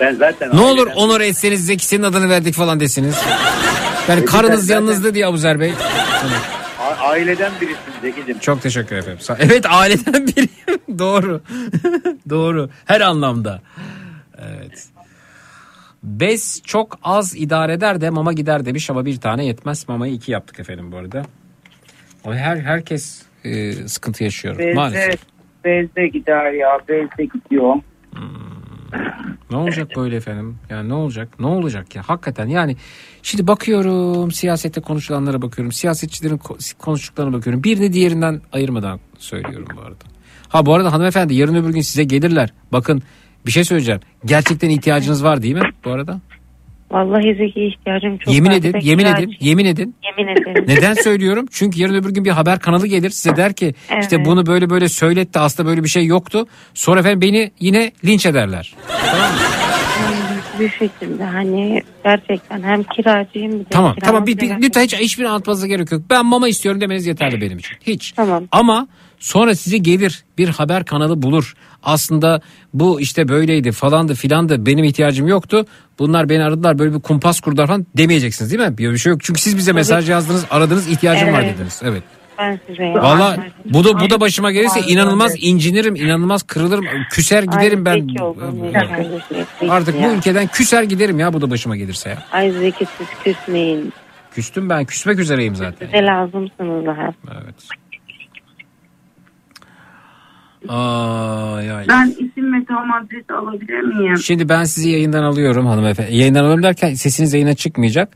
[0.00, 3.16] Ben zaten Ne olur onur etseniz Zeki senin adını verdik falan desiniz.
[4.08, 5.72] Yani karınız yanınızda diye Abuzer Bey.
[6.80, 8.38] A- aileden birisin Zeki'cim.
[8.38, 9.18] Çok teşekkür ederim.
[9.38, 10.48] Evet aileden biriyim.
[10.98, 11.42] Doğru.
[12.30, 12.70] Doğru.
[12.84, 13.62] Her anlamda.
[14.38, 14.84] Evet.
[16.02, 19.88] Bez çok az idare eder de mama gider demiş ama bir tane yetmez.
[19.88, 21.22] Mamayı iki yaptık efendim bu arada.
[22.24, 25.20] Ama her herkes e, sıkıntı yaşıyor Bezde, maalesef.
[25.64, 26.78] bezde gider ya.
[26.88, 27.74] Bezde gidiyor.
[29.50, 30.58] Ne olacak böyle efendim?
[30.70, 31.28] Yani ne olacak?
[31.40, 32.02] Ne olacak ya?
[32.06, 32.76] Hakikaten yani
[33.22, 35.72] şimdi bakıyorum siyasette konuşulanlara bakıyorum.
[35.72, 37.64] Siyasetçilerin ko- konuştuklarına bakıyorum.
[37.64, 40.04] Birini diğerinden ayırmadan söylüyorum bu arada.
[40.48, 42.52] Ha bu arada hanımefendi yarın öbür gün size gelirler.
[42.72, 43.02] Bakın
[43.46, 44.00] bir şey söyleyeceğim.
[44.24, 46.20] Gerçekten ihtiyacınız var değil mi bu arada?
[46.90, 48.56] Vallahi Zeki ihtiyacım çok yemin var.
[48.56, 49.94] edin, yemin kiracı- edin, yemin edin.
[50.04, 50.64] Yemin ederim.
[50.68, 51.46] Neden söylüyorum?
[51.50, 54.26] Çünkü yarın öbür gün bir haber kanalı gelir size der ki işte Evet.
[54.26, 56.46] bunu böyle böyle söyletti aslında böyle bir şey yoktu.
[56.74, 58.74] Sonra efendim beni yine linç ederler.
[60.60, 65.24] bir şekilde hani gerçekten hem kiracıyım bir de Tamam tamam bir, bir, lütfen hiç hiçbir
[65.24, 66.02] anlatmanıza gerek yok.
[66.10, 67.76] Ben mama istiyorum demeniz yeterli benim için.
[67.86, 68.12] Hiç.
[68.12, 68.44] Tamam.
[68.52, 68.88] Ama
[69.20, 71.54] Sonra sizi gelir bir haber kanalı bulur.
[71.82, 72.40] Aslında
[72.74, 75.66] bu işte böyleydi falandı filandı benim ihtiyacım yoktu.
[75.98, 78.78] Bunlar beni aradılar böyle bir kumpas kurdular falan demeyeceksiniz değil mi?
[78.78, 79.24] Bir şey yok.
[79.24, 81.54] Çünkü siz bize mesaj yazdınız aradınız ihtiyacım var Evet.
[81.54, 81.80] dediniz.
[81.84, 82.02] Evet.
[82.94, 88.08] Valla bu da bu da başıma gelirse inanılmaz incinirim, inanılmaz kırılırım, küser giderim ben.
[88.08, 89.22] Beyefendi.
[89.68, 92.18] Artık bu ülkeden küser giderim ya bu da başıma gelirse ya.
[92.32, 93.92] Ay Zeki siz küsmeyin.
[94.34, 95.86] Küstüm ben küsmek üzereyim zaten.
[95.86, 97.12] Size lazımsınız daha.
[97.42, 97.54] Evet.
[100.68, 101.84] Ay, ay.
[101.88, 104.18] Ben isim ve tam adres alabilir miyim?
[104.18, 106.16] Şimdi ben sizi yayından alıyorum hanımefendi.
[106.16, 108.08] Yayından alıyorum derken sesiniz yayına çıkmayacak.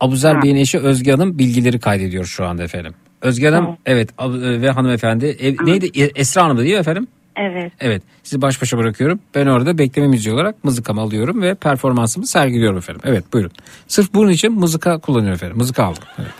[0.00, 2.94] Abuzer Bey'in eşi Özge Hanım bilgileri kaydediyor şu anda efendim.
[3.22, 7.06] Özge Hanım evet ab- ve hanımefendi ev, neydi E- Esra Hanım değil mi efendim?
[7.36, 7.72] Evet.
[7.80, 9.20] Evet sizi baş başa bırakıyorum.
[9.34, 13.02] Ben orada bekleme müziği olarak mızıkamı alıyorum ve performansımı sergiliyorum efendim.
[13.04, 13.50] Evet buyurun.
[13.88, 15.56] Sırf bunun için mızıka kullanıyorum efendim.
[15.56, 16.02] Mızıka aldım.
[16.18, 16.30] Evet.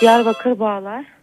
[0.00, 1.17] Diyarbakır bağlar.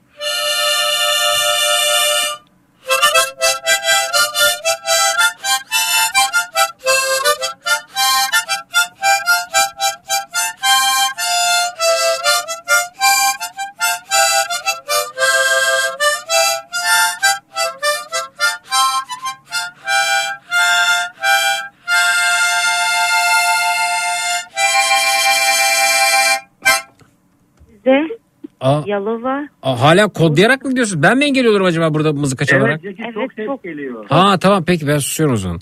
[28.95, 29.48] Yalova.
[29.64, 31.03] aa, hala kodlayarak mı gidiyorsunuz?
[31.03, 32.82] Ben mi engel oluyorum acaba burada mızıka çalarak?
[32.83, 34.06] Evet, Zeki çok ses geliyor.
[34.09, 35.59] Ha tamam peki ben susuyorum o zaman.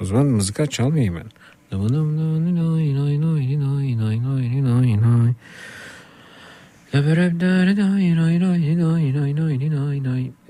[0.00, 1.26] O zaman mızıka çalmayayım ben.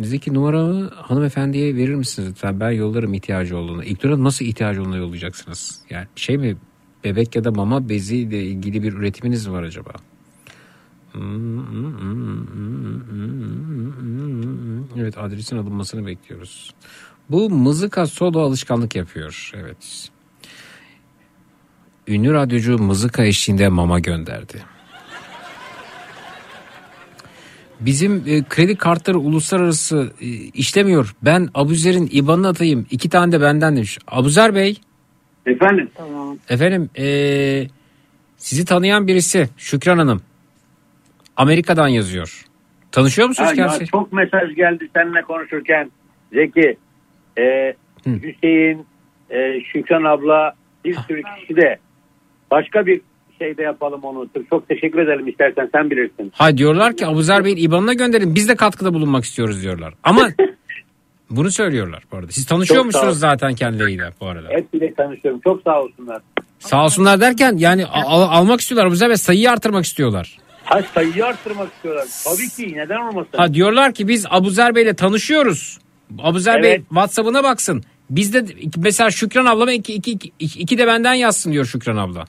[0.00, 2.60] Zeki numaramı hanımefendiye verir misiniz lütfen?
[2.60, 3.84] Ben yollarım ihtiyacı olduğunu.
[3.84, 5.80] İlk dönem nasıl ihtiyacı olduğunu yollayacaksınız?
[5.90, 6.56] Yani şey mi
[7.04, 9.90] bebek ya da mama bezi ile ilgili bir üretiminiz mi var acaba?
[14.96, 16.74] Evet adresin alınmasını bekliyoruz.
[17.30, 19.50] Bu mızıka solo alışkanlık yapıyor.
[19.54, 20.08] Evet.
[22.08, 24.64] Ünlü radyocu mızıka eşliğinde mama gönderdi.
[27.80, 31.14] Bizim e, kredi kartları uluslararası e, işlemiyor.
[31.22, 32.86] Ben Abuzer'in IBAN'ını atayım.
[32.90, 33.98] İki tane de benden demiş.
[34.06, 34.80] Abuzer Bey.
[35.46, 35.90] Efendim?
[35.94, 36.38] Tamam.
[36.48, 37.06] Efendim e,
[38.36, 40.22] sizi tanıyan birisi Şükran Hanım.
[41.38, 42.44] Amerika'dan yazıyor.
[42.92, 43.86] Tanışıyor musunuz kendisi?
[43.86, 45.90] çok mesaj geldi seninle konuşurken.
[46.32, 46.76] Zeki,
[47.38, 47.74] e,
[48.06, 48.86] Hüseyin,
[49.30, 50.52] e, Şükran abla,
[50.84, 51.78] bir sürü kişi de
[52.50, 53.00] başka bir
[53.38, 54.28] şeyde yapalım onu.
[54.50, 56.32] Çok teşekkür ederim istersen sen bilirsin.
[56.34, 59.94] Ha diyorlar ki Abuzer Bey'in IBAN'ına gönderin biz de katkıda bulunmak istiyoruz diyorlar.
[60.02, 60.28] Ama
[61.30, 62.32] bunu söylüyorlar bu arada.
[62.32, 64.48] Siz tanışıyor Çok musunuz zaten kendileriyle bu arada?
[64.48, 65.40] Hepsiyle tanışıyorum.
[65.44, 66.22] Çok sağ olsunlar.
[66.58, 70.38] Sağ olsunlar derken yani al- almak istiyorlar Abuzer Bey sayıyı artırmak istiyorlar.
[70.68, 72.06] Ha sayıyı arttırmak istiyorlar.
[72.24, 73.30] Tabii ki neden olmasın?
[73.36, 75.78] Ha diyorlar ki biz Abuzer Bey'le tanışıyoruz.
[76.18, 76.80] Abuzer Bey Evet.
[76.88, 77.84] WhatsApp'ına baksın.
[78.10, 78.44] Bizde
[78.76, 82.24] mesela Şükran ablama iki, iki, iki, iki de benden yazsın diyor Şükran abla.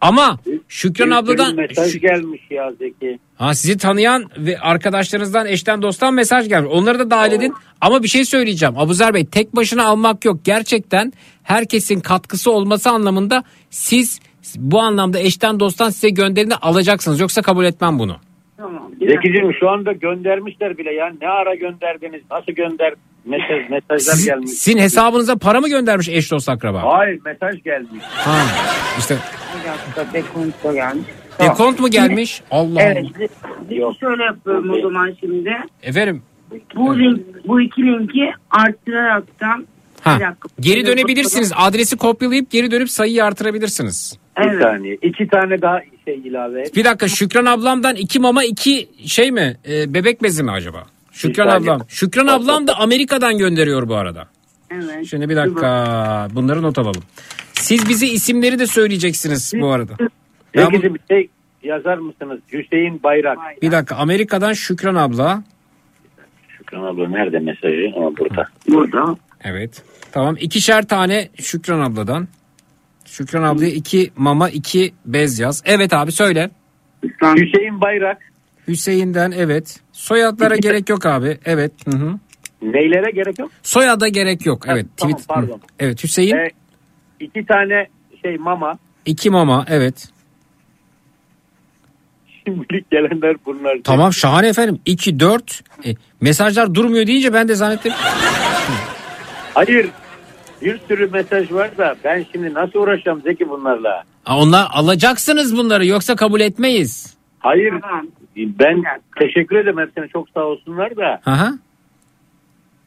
[0.00, 3.18] Ama Şükran abladan mesaj gelmiş ya Zeki.
[3.36, 6.70] Ha sizi tanıyan ve arkadaşlarınızdan eşten dosttan mesaj gelmiş.
[6.72, 7.54] Onları da dahil edin.
[7.80, 8.78] Ama bir şey söyleyeceğim.
[8.78, 10.44] Abuzer Bey tek başına almak yok.
[10.44, 14.20] Gerçekten herkesin katkısı olması anlamında siz
[14.58, 17.20] bu anlamda eşten dosttan size gönderini alacaksınız.
[17.20, 18.16] Yoksa kabul etmem bunu.
[18.56, 18.90] Tamam.
[18.98, 21.12] Zekiciğim şu anda göndermişler bile ya.
[21.20, 22.22] Ne ara gönderdiniz?
[22.30, 22.94] Nasıl gönder?
[23.24, 24.50] Mesaj, mesajlar Sizin, gelmiş.
[24.50, 26.82] sizin hesabınıza para mı göndermiş eş dost akraba?
[26.82, 28.02] Hayır mesaj gelmiş.
[28.02, 28.36] Ha,
[28.98, 29.16] işte
[30.12, 31.06] dekonto gelmiş.
[31.40, 32.42] dekont mu gelmiş?
[32.50, 33.04] Allah Evet.
[33.70, 33.94] Allah.
[34.00, 35.50] Şöyle yapıyorum o zaman şimdi.
[35.82, 36.22] Efendim
[36.76, 39.66] Bu link, bu iki linki arttıraraktan
[40.00, 40.18] ha,
[40.60, 41.52] geri dönebilirsiniz.
[41.56, 44.18] Adresi kopyalayıp geri dönüp sayıyı artırabilirsiniz.
[44.44, 44.98] Bir saniye.
[45.02, 46.76] İki tane daha şey ilave et.
[46.76, 49.56] Bir dakika Şükran ablamdan iki mama iki şey mi?
[49.68, 50.86] E, bebek bezi mi acaba?
[51.12, 51.80] Şükran ablam.
[51.88, 54.28] Şükran ablam da Amerika'dan gönderiyor bu arada.
[54.70, 55.06] Evet.
[55.06, 57.02] Şimdi bir dakika bunları not alalım.
[57.52, 59.92] Siz bize isimleri de söyleyeceksiniz bu arada.
[60.56, 61.28] Ben bu- bir şey
[61.62, 62.38] yazar mısınız?
[62.52, 63.38] Hüseyin Bayrak.
[63.62, 65.42] bir dakika Amerika'dan Şükran abla.
[66.58, 67.92] Şükran abla nerede mesajı?
[67.96, 68.48] Ama burada.
[68.68, 69.16] Burada.
[69.44, 69.82] Evet.
[70.12, 72.28] Tamam ikişer tane Şükran abladan.
[73.10, 75.62] Şükran ablaya iki mama iki bez yaz.
[75.66, 76.50] Evet abi söyle.
[77.22, 78.18] Hüseyin Bayrak.
[78.68, 79.80] Hüseyin'den evet.
[79.92, 81.38] Soyadlara gerek yok abi.
[81.44, 81.72] Evet.
[81.92, 82.18] Hı hı.
[82.62, 83.50] Neylere gerek yok?
[83.62, 84.64] Soyada gerek yok.
[84.68, 84.86] Evet.
[84.96, 85.60] tamam, tweet- pardon.
[85.78, 86.36] Evet Hüseyin.
[86.36, 86.50] Ee,
[87.20, 87.86] iki tane
[88.22, 88.78] şey mama.
[89.06, 90.08] iki mama evet.
[92.44, 93.78] Şimdilik gelenler bunlar.
[93.84, 94.80] Tamam şahane efendim.
[94.86, 97.92] 2 4 e, mesajlar durmuyor deyince ben de zannettim.
[99.54, 99.90] Hayır.
[100.62, 104.04] Bir sürü mesaj var da ben şimdi nasıl uğraşacağım Zeki bunlarla?
[104.26, 107.14] Aa, Onlar alacaksınız bunları yoksa kabul etmeyiz.
[107.38, 107.74] Hayır.
[108.36, 108.82] Ben
[109.18, 111.52] teşekkür ederim hepsine çok sağ olsunlar da Aha.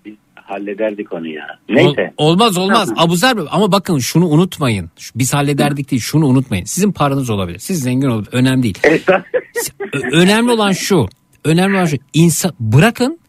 [0.06, 1.48] biz hallederdik onu ya.
[1.70, 2.14] Neyse.
[2.18, 2.94] Ol- olmaz olmaz.
[2.98, 4.90] Abuzer Bey ama bakın şunu unutmayın.
[5.00, 6.66] Şu- Biz hallederdik değil şunu unutmayın.
[6.66, 7.60] Sizin paranız olabilir.
[7.60, 8.30] Siz zengin olabilir.
[8.34, 8.80] Önemli değil.
[8.84, 11.06] Ö- önemli olan şu.
[11.46, 11.98] Önemli olan şu.
[12.14, 13.20] İnsan, bırakın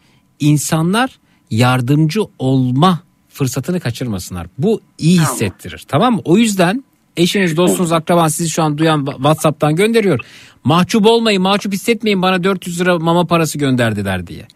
[0.40, 1.10] insanlar
[1.50, 3.00] yardımcı olma
[3.32, 4.46] fırsatını kaçırmasınlar.
[4.58, 5.84] Bu iyi hissettirir.
[5.88, 6.20] Tamam mı?
[6.24, 6.84] O yüzden
[7.16, 10.20] eşiniz, dostunuz, akraban sizi şu an duyan WhatsApp'tan gönderiyor.
[10.64, 14.46] Mahcup olmayın, mahcup hissetmeyin bana 400 lira mama parası gönderdiler diye.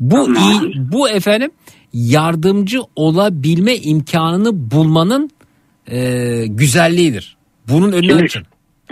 [0.00, 1.50] Bu iyi, bu efendim
[1.92, 5.30] yardımcı olabilme imkanını bulmanın
[5.86, 7.36] e, güzelliğidir.
[7.68, 8.42] Bunun önünü Şimdi- açın.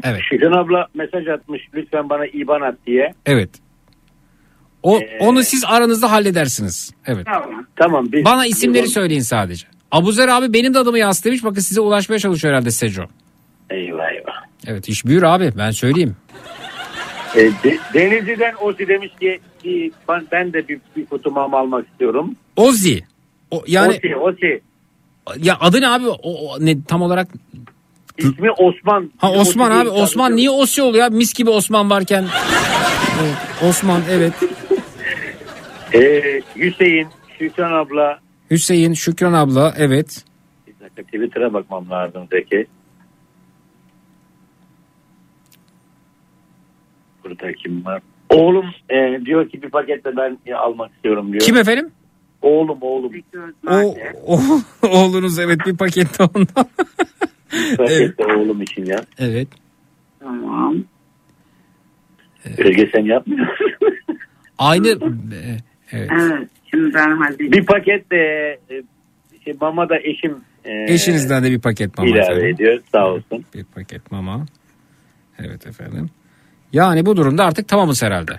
[0.04, 0.20] Evet.
[0.30, 3.12] Şükran abla mesaj atmış lütfen bana IBAN at diye.
[3.26, 3.50] Evet.
[4.82, 6.90] O Ee, onu siz aranızda halledersiniz.
[7.06, 7.26] Evet.
[7.76, 8.12] Tamam.
[8.12, 9.66] Biz, Bana isimleri söyleyin sadece.
[9.90, 11.44] Abuzer abi benim de adımı yaz demiş.
[11.44, 13.02] Bakın size ulaşmaya çalışıyor herhalde Seco.
[13.70, 14.42] Eyvah eyvah.
[14.66, 16.16] Evet iş büyür abi ben söyleyeyim.
[17.36, 19.40] E, De- Denizli'den Ozi demiş ki
[20.08, 22.36] ben, ben de bir, bir kutu mama almak istiyorum.
[22.56, 23.00] Ozi.
[23.50, 24.60] O, yani Ozi, Ozi.
[25.38, 26.08] ya adı ne abi?
[26.08, 27.28] O, o- ne tam olarak?
[28.18, 29.10] İsmi Osman.
[29.18, 31.08] Ha Osman Ozi abi Osman niye Osi oluyor?
[31.08, 32.26] Mis gibi Osman varken.
[33.22, 33.36] Evet,
[33.70, 34.32] Osman evet.
[35.94, 36.42] Ediyorum.
[36.56, 38.20] E, Hüseyin, Şükran abla.
[38.50, 40.24] Hüseyin, Şükran abla evet.
[40.66, 42.66] Bir dakika Twitter'a bakmam lazım Zeki.
[47.24, 48.02] Burada kim var?
[48.28, 51.42] Oğlum e, diyor ki bir paket de ben almak istiyorum diyor.
[51.42, 51.90] Kim efendim?
[52.42, 53.12] Oğlum oğlum.
[53.68, 53.94] O,
[54.26, 54.40] o
[54.88, 56.66] oğlunuz evet bir pakette ondan.
[57.52, 59.00] Bir paket de oğlum için ya.
[59.18, 59.48] evet.
[60.20, 60.84] Tamam.
[62.58, 63.66] Özge sen yapmıyorsun.
[64.58, 64.98] Aynı
[65.92, 66.10] evet.
[66.12, 66.48] Evet.
[66.70, 67.52] Şimdi ben halledeyim.
[67.52, 68.16] bir paket de
[68.70, 68.82] e,
[69.44, 72.46] şey, mama da eşim e, Eşinizden de bir paket mama ilave efendim.
[72.46, 73.44] ediyor sağ olsun.
[73.54, 74.46] Bir paket mama.
[75.38, 76.10] Evet efendim.
[76.72, 78.32] Yani bu durumda artık tamamız herhalde.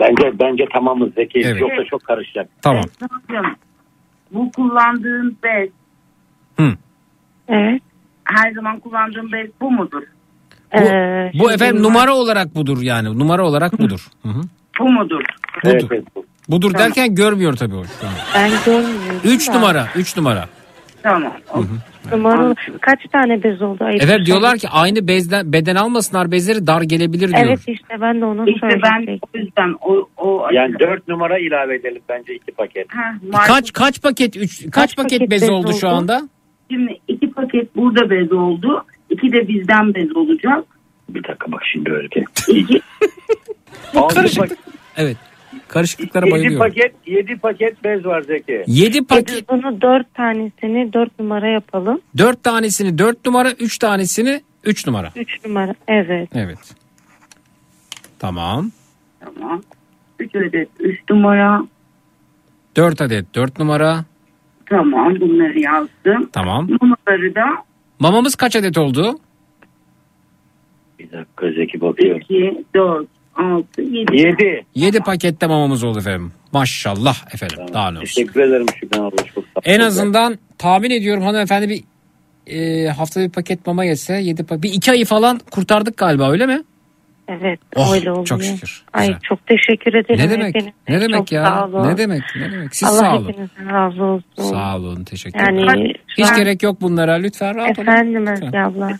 [0.00, 1.40] Bence bence tamamız Zeki.
[1.44, 1.60] Evet.
[1.60, 2.48] Yoksa çok karışacak.
[2.62, 2.84] Tamam.
[4.32, 5.68] Bu kullandığın bez
[6.58, 6.72] Hı.
[7.48, 7.82] Evet.
[8.24, 10.02] her zaman kullandığın bez bu mudur?
[10.74, 13.18] Bu, Ee, bu efendim numara olarak budur yani.
[13.18, 14.06] Numara olarak budur.
[14.22, 14.40] Hı hı.
[14.80, 15.22] Bu mudur?
[15.64, 15.88] Evet, Budur.
[15.94, 16.24] evet, bu.
[16.48, 18.12] Budur derken görmüyor tabii o şu an.
[18.34, 19.20] Ben görmüyorum.
[19.24, 19.52] 3 da.
[19.52, 19.86] numara.
[19.96, 20.48] 3 numara.
[21.02, 21.32] Tamam.
[22.12, 23.84] Numara kaç tane bez oldu?
[23.84, 24.58] Ayıp Evet diyorlar şey.
[24.58, 27.42] ki aynı bezden beden almasınlar bezleri dar gelebilir diyor.
[27.46, 31.74] Evet işte ben de onu İşte ben o yüzden o, o Yani dört numara ilave
[31.76, 32.86] edelim bence iki paket.
[32.94, 33.14] Ha,
[33.46, 35.94] Kaç kaç paket 3 kaç, paket, paket bez bez oldu şu oldu?
[35.94, 36.22] anda?
[36.70, 38.84] Şimdi iki paket burada bez oldu.
[39.10, 40.64] İki de bizden bez olacak.
[41.08, 42.24] Bir dakika bak şimdi Özge.
[42.48, 42.80] İki,
[43.96, 44.58] Altı Karışık.
[44.96, 45.16] Evet.
[45.72, 46.58] Karışıklıklara yedi bayılıyorum.
[46.58, 48.64] paket, yedi paket bez var Zeki.
[48.66, 52.00] 7 paket Biz bunu dört tanesini dört numara yapalım.
[52.18, 55.12] 4 tanesini 4 numara 3 tanesini 3 numara.
[55.16, 55.74] Üç numara.
[55.88, 56.28] Evet.
[56.34, 56.58] Evet.
[58.18, 58.70] Tamam.
[59.20, 59.62] tamam.
[60.18, 61.66] Üç adet üç numara.
[62.76, 64.04] 4 adet 4 numara.
[64.66, 66.30] Tamam bunları yazdım.
[66.32, 66.68] Tamam.
[66.70, 67.44] Numaraları da
[67.98, 69.18] Mamamız kaç adet oldu?
[70.98, 72.20] Bir dakika Zeki bakıyor.
[72.20, 74.16] 2, 4, 6, 7.
[74.16, 74.64] Yedi.
[74.74, 76.32] 7 pakette mamamız oldu efendim.
[76.52, 77.58] Maşallah efendim.
[77.74, 78.06] Daha ne olsun.
[78.06, 79.44] Teşekkür ederim Şükran abla çok.
[79.64, 81.84] En azından tahmin ediyorum hanımefendi bir
[82.46, 84.62] e, haftada bir paket mama yese 7 paket.
[84.62, 86.62] Bir iki ayı falan kurtardık galiba öyle mi?
[87.28, 88.26] Evet Oh, öyle oluyor.
[88.26, 88.82] çok şükür.
[88.92, 89.20] Ay Güzel.
[89.22, 90.20] çok teşekkür ederim.
[90.24, 90.48] Ne demek?
[90.54, 90.72] hepinize.
[90.88, 91.44] Ne demek Çok ya?
[91.44, 91.88] Sağ olun.
[91.88, 92.22] Ne demek?
[92.36, 92.74] Ne demek?
[92.76, 93.28] Siz Allah sağ olun.
[93.28, 94.24] hepinizden razı olsun.
[94.42, 95.04] Sağ olun.
[95.04, 95.92] Teşekkür Yani ederim.
[96.18, 97.12] Hiç an- gerek yok bunlara.
[97.12, 97.86] Lütfen rahat olun.
[97.88, 98.28] Efendim
[98.64, 98.98] abla.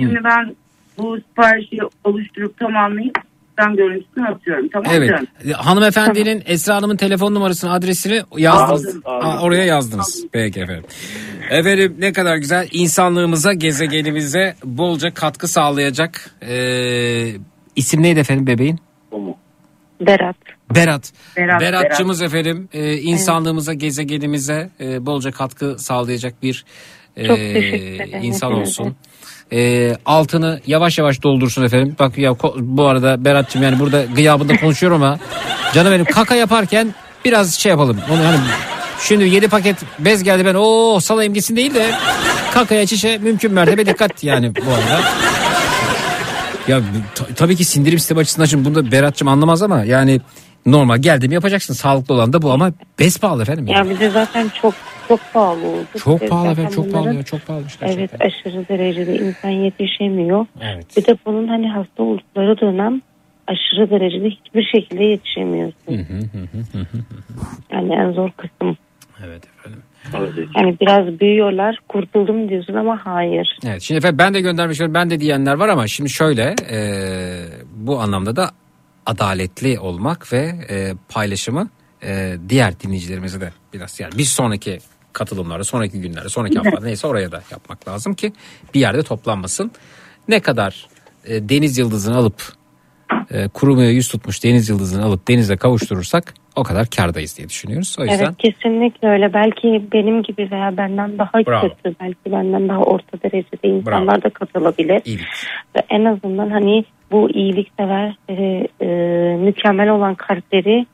[0.00, 0.56] Şimdi ben
[0.98, 3.18] bu siparişi oluşturup tamamlayıp
[3.58, 4.68] ben görüntüsünü atıyorum.
[4.72, 5.04] Tamam mı?
[5.04, 5.56] Evet.
[5.56, 8.86] Hanımefendinin Esra Hanım'ın telefon numarasını, adresini yazdınız.
[8.86, 9.28] Aldım, aldım.
[9.28, 10.24] Aa, oraya yazdınız.
[10.32, 10.84] Peki efendim.
[11.50, 12.68] Efendim ne kadar güzel.
[12.72, 16.30] İnsanlığımıza, gezegenimize bolca katkı sağlayacak.
[16.42, 17.32] Ee,
[17.76, 18.78] isim neydi efendim bebeğin?
[20.00, 20.36] Berat.
[20.74, 21.12] Berat.
[21.36, 26.64] Berat, Beratçımız efendim e, insanlığımıza, gezegenimize e, bolca katkı sağlayacak bir
[27.16, 27.26] e,
[28.22, 28.96] insan olsun.
[29.52, 31.96] E, altını yavaş yavaş doldursun efendim.
[31.98, 35.18] Bak ya bu arada Berat'cığım yani burada gıyabında konuşuyorum ama
[35.74, 37.96] canım benim kaka yaparken biraz şey yapalım.
[38.10, 38.36] Onu hani
[39.00, 41.90] şimdi 7 paket bez geldi ben o salayım gitsin değil de
[42.54, 45.00] kakaya çişe mümkün mertebe dikkat yani bu arada.
[46.68, 46.80] Ya
[47.14, 50.20] ta- tabii ki sindirim sistemi açısından şimdi bunu da Berat'cığım anlamaz ama yani
[50.66, 51.74] normal geldi mi yapacaksın.
[51.74, 53.66] Sağlıklı olan da bu ama bez pahalı efendim.
[53.66, 54.74] Ya bir de zaten çok
[55.08, 55.86] çok pahalı oldu.
[55.98, 60.46] Çok de pahalı efendim çok pahalı ya çok pahalıymış Evet aşırı derecede insan yetişemiyor.
[60.60, 60.96] Evet.
[60.96, 63.00] Bir de bunun hani hasta oldukları dönem
[63.46, 66.06] aşırı derecede hiçbir şekilde yetişemiyorsun.
[67.72, 68.76] Yani en zor kısım.
[69.26, 69.82] Evet efendim.
[70.56, 73.58] Yani biraz büyüyorlar kurtuldum diyorsun ama hayır.
[73.66, 74.38] Evet şimdi efendim ben de
[74.70, 76.78] istiyorum ben de diyenler var ama şimdi şöyle e,
[77.76, 78.50] bu anlamda da
[79.06, 81.68] adaletli olmak ve e, paylaşımı
[82.02, 84.78] e, diğer dinleyicilerimize de biraz yani bir sonraki
[85.12, 88.32] katılımlarda sonraki günlerde sonraki haftalarda neyse oraya da yapmak lazım ki
[88.74, 89.70] bir yerde toplanmasın.
[90.28, 90.88] Ne kadar
[91.24, 92.52] e, deniz yıldızını alıp
[93.30, 97.96] e, kurumaya yüz tutmuş deniz yıldızını alıp denize kavuşturursak o kadar kardayız diye düşünüyoruz.
[98.00, 99.32] O yüzden Evet kesinlikle öyle.
[99.34, 101.68] Belki benim gibi veya benden daha Bravo.
[101.68, 105.02] kötü, belki benden daha orta derecede insanlar da katılabilir.
[105.76, 108.34] Ve en azından hani bu iyiliksever, e,
[108.80, 108.86] e,
[109.36, 110.86] mükemmel olan kalpleri,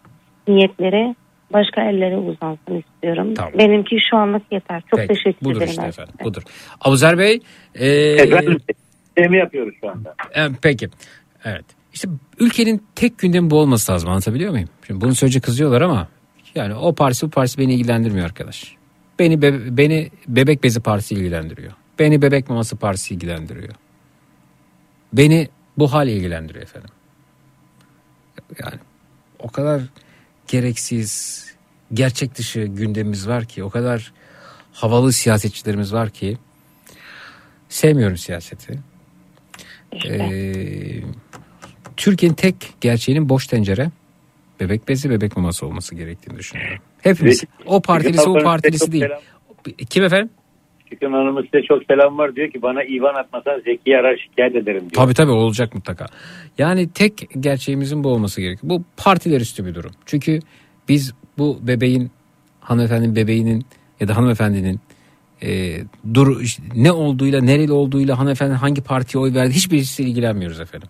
[0.48, 1.14] niyetleri
[1.52, 3.34] başka ellere uzansın istiyorum.
[3.34, 3.52] Tamam.
[3.58, 4.82] Benimki şu anlık yeter.
[4.90, 5.70] Çok Peki, teşekkür budur ederim.
[5.70, 6.42] işte efendim budur.
[6.80, 7.40] Abuzer Bey.
[7.74, 8.58] E, Efendim
[9.06, 10.14] sistemi yapıyoruz şu anda.
[10.36, 10.88] E, peki.
[11.44, 11.64] Evet.
[11.94, 14.68] İşte ülkenin tek gündemi bu olması lazım anlatabiliyor muyum?
[14.86, 16.08] Şimdi bunu söyleyince kızıyorlar ama
[16.54, 18.76] yani o partisi bu partisi beni ilgilendirmiyor arkadaş.
[19.18, 21.72] Beni be- beni bebek bezi partisi ilgilendiriyor.
[21.98, 23.74] Beni bebek maması partisi ilgilendiriyor.
[25.12, 26.90] Beni bu hal ilgilendiriyor efendim.
[28.64, 28.80] Yani
[29.38, 29.82] o kadar
[30.48, 31.44] gereksiz,
[31.92, 34.12] gerçek dışı gündemimiz var ki, o kadar
[34.72, 36.38] havalı siyasetçilerimiz var ki
[37.68, 38.78] sevmiyorum siyaseti.
[40.06, 41.02] Ee,
[42.00, 43.90] Türkiye'nin tek gerçeğinin boş tencere,
[44.60, 46.78] bebek bezi, bebek maması olması gerektiğini düşünüyorum.
[47.02, 47.44] Hepimiz.
[47.66, 49.04] O partilisi bu partilisi değil.
[49.90, 50.30] Kim efendim?
[50.90, 52.36] Şükran Hanım'ın size çok selam var.
[52.36, 54.90] Diyor ki bana İvan atmasan Zeki'yi arar şikayet ederim diyor.
[54.92, 56.06] Tabii tabii olacak mutlaka.
[56.58, 58.70] Yani tek gerçeğimizin bu olması gerekiyor.
[58.70, 59.92] Bu partiler üstü bir durum.
[60.06, 60.40] Çünkü
[60.88, 62.10] biz bu bebeğin
[62.60, 63.64] hanımefendinin bebeğinin
[64.00, 64.80] ya da hanımefendinin
[65.42, 65.76] e,
[66.14, 66.42] dur
[66.74, 70.88] ne olduğuyla nereli olduğuyla hanımefendi hangi partiye oy verdi hiçbirisiyle ilgilenmiyoruz efendim.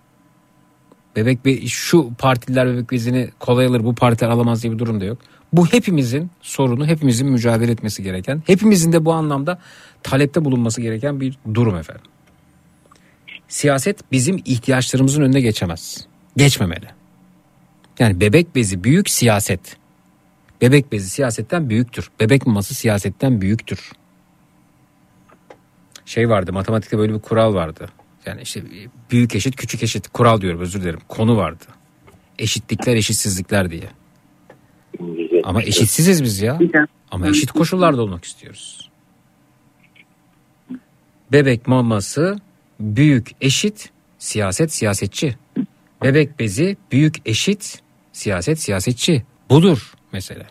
[1.16, 5.04] Bebek be şu partiler bebek bezini kolay alır bu partiler alamaz diye bir durum da
[5.04, 5.18] yok.
[5.52, 9.58] Bu hepimizin sorunu, hepimizin mücadele etmesi gereken, hepimizin de bu anlamda
[10.02, 12.04] talepte bulunması gereken bir durum efendim.
[13.48, 16.06] Siyaset bizim ihtiyaçlarımızın önüne geçemez.
[16.36, 16.86] Geçmemeli.
[17.98, 19.76] Yani bebek bezi büyük siyaset.
[20.60, 22.10] Bebek bezi siyasetten büyüktür.
[22.20, 23.92] Bebek maması siyasetten büyüktür.
[26.06, 27.88] Şey vardı matematikte böyle bir kural vardı.
[28.30, 28.62] Yani işte
[29.10, 31.00] büyük eşit küçük eşit kural diyorum özür dilerim.
[31.08, 31.64] Konu vardı.
[32.38, 33.88] Eşitlikler eşitsizlikler diye.
[35.44, 36.58] Ama eşitsiziz biz ya.
[37.10, 38.90] Ama eşit koşullarda olmak istiyoruz.
[41.32, 42.38] Bebek maması
[42.80, 45.36] büyük eşit siyaset siyasetçi.
[46.02, 49.24] Bebek bezi büyük eşit siyaset siyasetçi.
[49.50, 50.46] Budur mesele.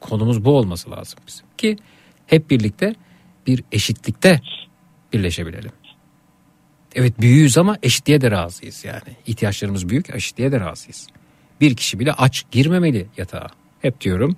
[0.00, 1.46] Konumuz bu olması lazım bizim.
[1.58, 1.76] Ki
[2.26, 2.94] hep birlikte
[3.46, 4.40] bir eşitlikte
[5.12, 5.72] birleşebilelim.
[6.94, 9.16] Evet büyüğüz ama eşitliğe de razıyız yani.
[9.26, 11.06] İhtiyaçlarımız büyük eşitliğe de razıyız.
[11.60, 13.46] Bir kişi bile aç girmemeli yatağa.
[13.82, 14.36] Hep diyorum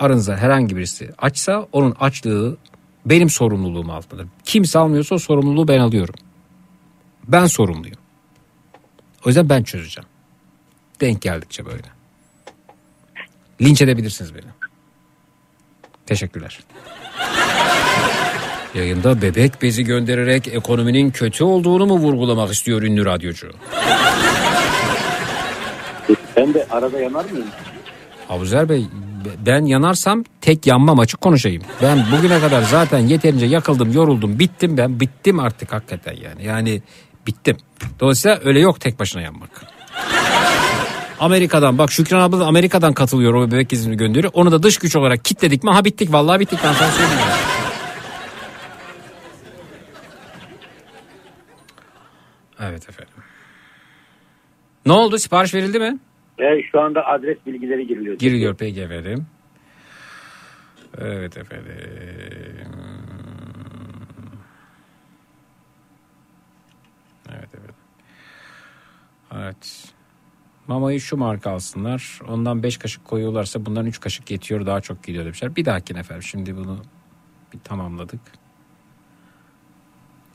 [0.00, 2.56] aranızda herhangi birisi açsa onun açlığı
[3.06, 4.28] benim sorumluluğum altındadır.
[4.44, 6.14] Kimse almıyorsa o sorumluluğu ben alıyorum.
[7.28, 7.98] Ben sorumluyum.
[9.24, 10.08] O yüzden ben çözeceğim.
[11.00, 11.88] Denk geldikçe böyle.
[13.60, 14.50] Linç edebilirsiniz beni.
[16.06, 16.60] Teşekkürler.
[18.78, 23.50] Yayında bebek bezi göndererek ekonominin kötü olduğunu mu vurgulamak istiyor ünlü radyocu?
[26.36, 27.46] Ben de arada yanar mıyım?
[28.28, 28.86] Abuzer Bey
[29.46, 31.62] ben yanarsam tek yanmam açık konuşayım.
[31.82, 36.44] Ben bugüne kadar zaten yeterince yakıldım yoruldum bittim ben bittim artık hakikaten yani.
[36.44, 36.82] Yani
[37.28, 37.56] Bittim.
[38.00, 39.50] Dolayısıyla öyle yok tek başına yanmak.
[41.20, 44.32] Amerika'dan bak Şükran abla da Amerika'dan katılıyor o bebek izini gönderiyor.
[44.34, 47.57] Onu da dış güç olarak kitledik mi ha bittik vallahi bittik ben sana söyleyeyim.
[52.60, 53.14] Evet efendim.
[54.86, 55.98] Ne oldu sipariş verildi mi?
[56.38, 58.18] Ve şu anda adres bilgileri giriliyor.
[58.18, 59.26] Giriliyor peki efendim.
[60.98, 61.66] Evet efendim.
[67.28, 67.74] Evet evet.
[69.34, 69.94] Evet.
[70.68, 72.20] Mamayı şu marka alsınlar.
[72.28, 75.56] Ondan 5 kaşık koyuyorlarsa bundan 3 kaşık yetiyor daha çok gidiyor demişler.
[75.56, 76.82] Bir dahakine efendim şimdi bunu
[77.54, 78.20] bir tamamladık.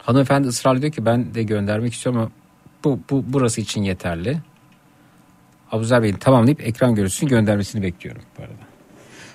[0.04, 2.32] Hanımefendi ısrarla diyor ki ben de göndermek istiyorum ama
[2.84, 4.38] bu, bu burası için yeterli.
[5.72, 8.54] Abuzer Bey'in tamamlayıp ekran görüntüsünü göndermesini bekliyorum bu arada.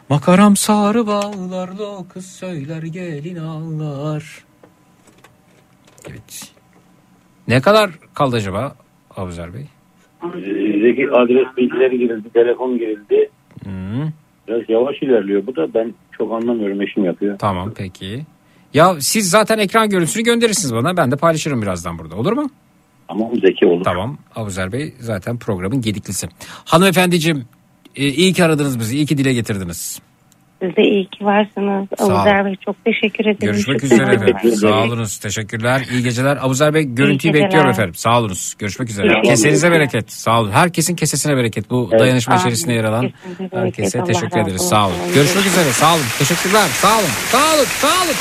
[0.09, 4.45] Makaram sarı bağlarla o kız söyler gelin ağlar.
[6.11, 6.53] Evet.
[7.49, 8.75] Ne kadar kaldı acaba
[9.17, 9.67] Abuzer Bey?
[10.83, 13.31] Zeki adres bilgileri girildi, telefon girildi.
[13.65, 13.71] Hı.
[14.49, 17.39] Biraz yavaş ilerliyor bu da ben çok anlamıyorum eşim yapıyor.
[17.39, 18.27] Tamam peki.
[18.75, 20.97] Ya siz zaten ekran görüntüsünü gönderirsiniz bana.
[20.97, 22.17] Ben de paylaşırım birazdan burada.
[22.17, 22.51] Olur mu?
[23.09, 23.85] Tamam Zeki olur.
[23.85, 24.19] Tamam.
[24.37, 26.29] Abuzer Bey zaten programın gediklisi.
[26.65, 27.45] Hanımefendiciğim
[27.97, 28.97] e, iyi ki aradınız bizi.
[28.97, 29.99] iyi ki dile getirdiniz.
[30.63, 31.89] Siz de iyi ki varsınız.
[31.99, 32.15] Sağ olun.
[32.15, 33.39] Abuzer Bey çok teşekkür ederim.
[33.41, 34.53] Görüşmek üzere efendim.
[34.57, 35.19] Sağ olunuz.
[35.19, 35.87] Teşekkürler.
[35.93, 36.37] İyi geceler.
[36.41, 37.95] Abuzer Bey görüntüyü bekliyorum efendim.
[37.95, 38.55] Sağ olunuz.
[38.59, 39.09] Görüşmek üzere.
[39.09, 39.81] Teşekkür Kesenize ederim.
[39.81, 40.13] bereket.
[40.13, 40.51] Sağ olun.
[40.51, 41.71] Herkesin kesesine bereket.
[41.71, 42.01] Bu Evet.
[42.01, 42.41] dayanışma Amin.
[42.41, 43.11] içerisinde yer alan
[43.53, 44.63] herkese Allah teşekkür ederiz.
[44.63, 44.97] Sağ olun.
[45.15, 45.65] Görüşmek üzere.
[45.73, 46.05] Sağ olun.
[46.19, 46.69] Teşekkürler.
[46.69, 47.09] Sağ olun.
[47.33, 47.65] Sağ olun.
[47.65, 48.15] Sağ olun.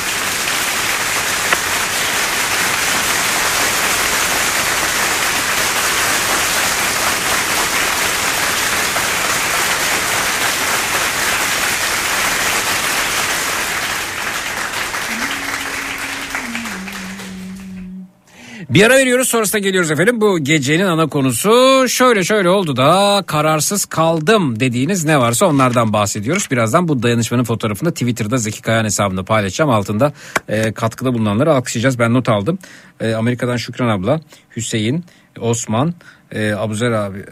[18.70, 20.22] Bir ara veriyoruz sonrasında geliyoruz efendim.
[20.22, 26.48] Bu gecenin ana konusu şöyle şöyle oldu da kararsız kaldım dediğiniz ne varsa onlardan bahsediyoruz.
[26.52, 29.72] Birazdan bu dayanışmanın fotoğrafını Twitter'da Zeki Kayan hesabında paylaşacağım.
[29.72, 30.14] Altında
[30.50, 32.00] e, katkıda bulunanları alkışlayacağız.
[32.00, 32.60] Ben not aldım.
[33.00, 34.20] E, Amerika'dan Şükran abla,
[34.56, 35.06] Hüseyin,
[35.40, 35.94] Osman,
[36.32, 37.26] e, Abuzer abi,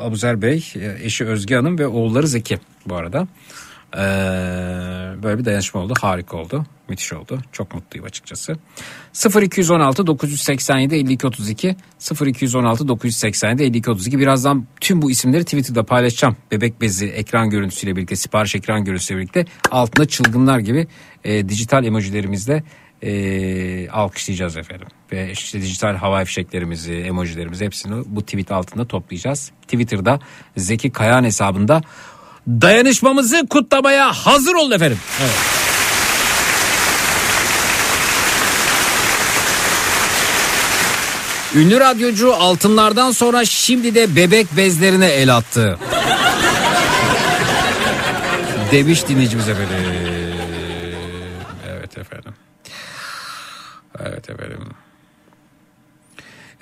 [0.00, 3.28] Abuzer Bey, e, eşi Özge Hanım ve oğulları Zeki bu arada.
[3.96, 4.00] Ee,
[5.22, 5.94] böyle bir dayanışma oldu.
[6.00, 6.66] Harika oldu.
[6.88, 7.40] Müthiş oldu.
[7.52, 8.56] Çok mutluyum açıkçası.
[9.42, 11.76] 0216 987 52 32
[12.26, 16.36] 0216 987 52 32 birazdan tüm bu isimleri Twitter'da paylaşacağım.
[16.50, 20.86] Bebek bezi ekran görüntüsüyle birlikte sipariş ekran görüntüsüyle birlikte altında çılgınlar gibi
[21.24, 22.62] e, dijital emojilerimizle
[23.02, 24.86] e, alkışlayacağız efendim.
[25.12, 29.52] Ve işte dijital havai fişeklerimizi, emojilerimizi hepsini bu tweet altında toplayacağız.
[29.62, 30.20] Twitter'da
[30.56, 31.82] Zeki Kayan hesabında
[32.46, 34.98] dayanışmamızı kutlamaya hazır olun efendim.
[35.20, 35.34] Evet.
[41.54, 45.78] Ünlü radyocu altınlardan sonra şimdi de bebek bezlerine el attı.
[48.72, 49.76] Demiş dinleyicimiz efendim.
[51.70, 52.34] Evet efendim.
[54.00, 54.58] Evet efendim.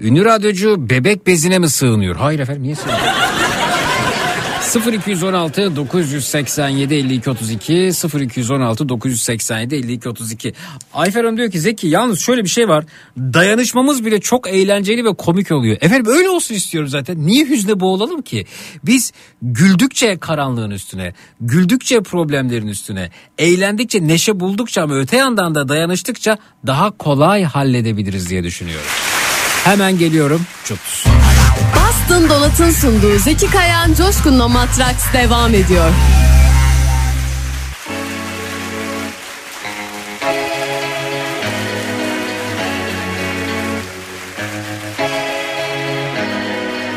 [0.00, 2.16] Ünlü radyocu bebek bezine mi sığınıyor?
[2.16, 3.00] Hayır efendim niye sığınıyor?
[4.76, 10.54] 0216 987 52 32 0216 987 52 32
[10.94, 12.84] Ayfer Hanım diyor ki Zeki yalnız şöyle bir şey var
[13.18, 15.76] dayanışmamız bile çok eğlenceli ve komik oluyor.
[15.80, 18.46] Efendim öyle olsun istiyorum zaten niye hüzne boğulalım ki
[18.84, 26.38] biz güldükçe karanlığın üstüne güldükçe problemlerin üstüne eğlendikçe neşe buldukça ama öte yandan da dayanıştıkça
[26.66, 28.90] daha kolay halledebiliriz diye düşünüyorum.
[29.64, 30.42] Hemen geliyorum.
[30.64, 30.78] Çut.
[31.74, 35.90] Boston Donat'ın sunduğu Zeki Kayan Coşkun'la Matraks devam ediyor.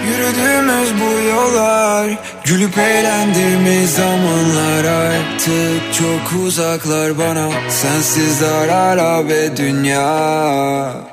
[0.08, 11.13] Yürüdüğümüz bu yollar Gülüp eğlendiğimiz zamanlar Artık çok uzaklar bana Sensiz dar ve dünya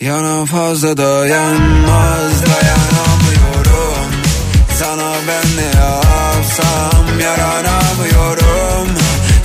[0.00, 4.08] Yana fazla dayanmaz dayanamıyorum.
[4.78, 8.88] Sana ben ne yapsam yaranamıyorum.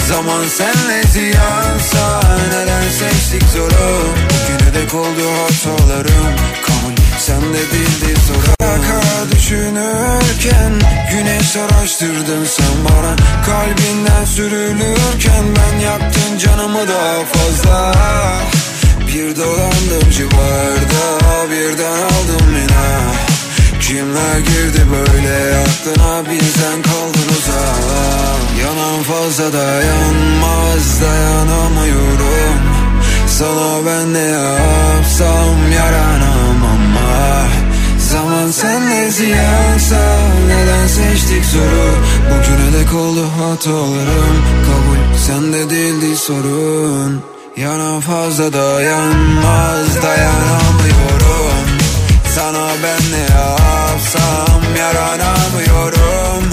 [0.10, 9.32] Zaman senle ziyansa neden seçtik zorum Bugüne dek oldu hatalarım Kan sende değildi sorun kara
[9.32, 10.74] düşünürken
[11.12, 13.16] güneş araştırdın sen bana.
[13.46, 17.94] Kalbinden sürülürken ben yaktın canımı daha fazla
[19.16, 23.12] bir dolandım civarda birden aldım yine
[23.82, 32.60] Kimler girdi böyle aklına bizden kaldın uzak Yanan fazla dayanmaz dayanamıyorum.
[33.28, 37.48] Sana ben ne yapsam yaranam ama.
[38.12, 40.18] Zaman senle ziyansa
[40.48, 41.92] Neden seçtik zoru
[42.26, 47.22] Bugüne dek oldu hatalarım Kabul sende değildi sorun
[47.58, 51.68] Yana fazla dayanmaz dayanamıyorum.
[52.36, 56.50] Sana ben ne yapsam yaranamıyorum.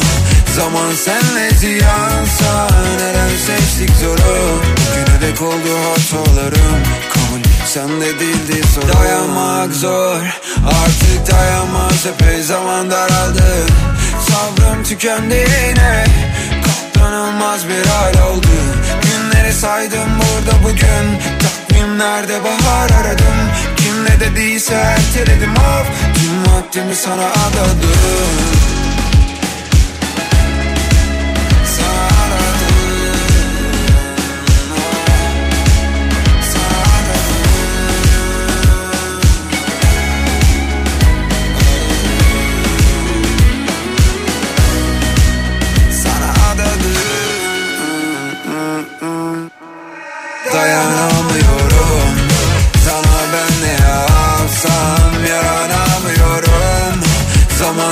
[0.57, 4.61] Zaman senle ziyansa Neden seçtik zoru?
[4.77, 8.89] Bugüne dek oldu hatalarım Kabul sende değildi sorun.
[8.89, 10.21] Dayanmak zor
[10.67, 13.67] artık dayanmaz Epey zaman daraldı.
[14.29, 15.35] Sabrım tükendi
[15.69, 16.07] yine
[16.67, 18.49] Katlanılmaz bir hal oldu
[19.53, 21.19] Saydım burada bugün.
[21.41, 23.51] Takvimlerde bahar aradım.
[23.77, 25.53] Kim ne dediyse erteledim.
[25.53, 28.58] Of Tüm vaktimi sana adadım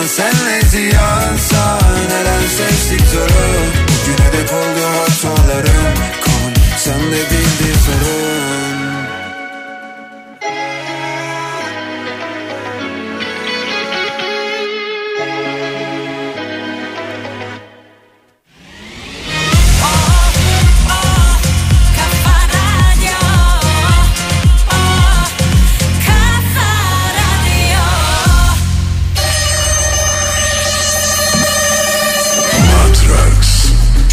[0.06, 1.78] senle ziyansa
[2.10, 3.46] Neden seçtik zoru
[3.88, 5.94] Bugüne dek oldu hatalarım.
[6.20, 8.25] Kabul sende değildi sorun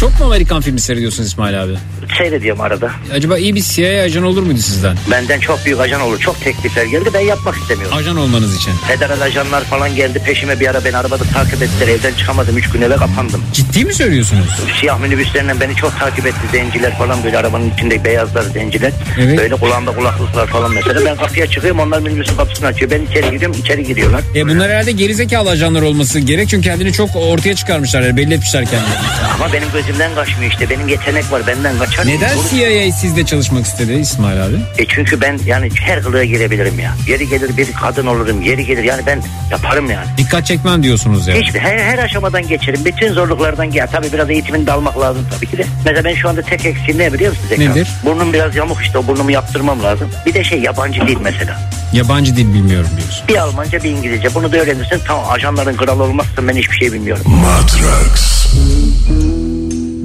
[0.04, 1.72] Çok mu Amerikan filmi seyrediyorsun İsmail abi?
[2.18, 2.90] Seyrediyorum arada.
[3.14, 4.96] Acaba iyi bir CIA ajanı olur muydu sizden?
[5.10, 6.20] Benden çok büyük ajan olur.
[6.20, 7.10] Çok teklifler geldi.
[7.14, 7.96] Ben yapmak istemiyorum.
[7.96, 8.72] Ajan olmanız için.
[8.88, 11.88] Federal ajanlar falan geldi peşime bir ara beni arabada takip ettiler.
[11.88, 12.58] Evden çıkamadım.
[12.58, 13.42] Üç gün eve kapandım.
[13.52, 14.48] Ciddi mi söylüyorsunuz?
[14.80, 18.92] Siyah minibüslerinden beni çok takip etti zenciler falan böyle arabanın içinde beyazlar zenciler.
[19.18, 19.38] Evet.
[19.38, 21.00] Böyle kulağında kulaklıklar falan mesela.
[21.04, 22.90] Ben kapıya çıkıyorum onlar minibüsün kapısını açıyor.
[22.90, 24.20] Ben içeri giriyorum içeri giriyorlar.
[24.34, 28.64] E bunlar herhalde gerizekalı ajanlar olması gerek çünkü kendini çok ortaya çıkarmışlar yani belli etmişler
[28.64, 28.94] kendini.
[29.34, 30.70] Ama benim gözümden kaçmıyor işte.
[30.70, 32.06] Benim yetenek var benden kaçar.
[32.06, 32.48] Neden Doğru.
[32.50, 34.56] CIA sizde çalışmak istedi İsmail abi?
[34.78, 36.94] E çünkü ben yani her kılığa girebilirim ya.
[37.08, 38.42] Yeri gelir bir kadın olurum.
[38.42, 40.06] Yeri gelir yani ben yaparım yani.
[40.18, 41.40] Dikkat çekmem diyorsunuz yani.
[41.42, 42.84] Hiçbir her, her aşamadan geçerim.
[42.84, 43.88] Bütün zorluklardan gel.
[43.92, 45.66] Tabii biraz eğitimini de almak lazım tabii ki de.
[45.84, 47.62] Mesela ben şu anda tek eksiğim ne biliyor musun Zeka?
[47.62, 47.88] Nedir?
[48.04, 50.10] Burnum biraz yamuk işte o burnumu yaptırmam lazım.
[50.26, 51.60] Bir de şey yabancı dil mesela.
[51.92, 53.28] Yabancı dil bilmiyorum diyorsun.
[53.28, 54.34] Bir Almanca bir İngilizce.
[54.34, 57.24] Bunu da öğrenirsen tamam ajanların kralı olmazsın ben hiçbir şey bilmiyorum.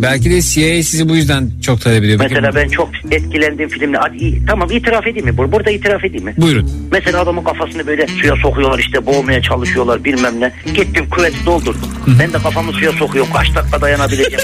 [0.02, 2.20] Belki de CIA sizi bu yüzden çok talep ediyor.
[2.20, 5.32] Peki- Mesela ben çok etkilendiğim filmle hadi iyi, tamam itiraf edeyim mi?
[5.38, 6.34] Bur- Burada itiraf edeyim mi?
[6.38, 6.72] Buyurun.
[6.92, 10.52] Mesela adamın kafasını böyle suya sokuyorlar işte boğmaya çalışıyorlar bilmem ne.
[10.74, 11.90] Gittim küveti doldurdum.
[12.20, 13.32] Ben de kafamı suya sokuyorum.
[13.34, 14.40] Kaç dakika dayanabileceğim?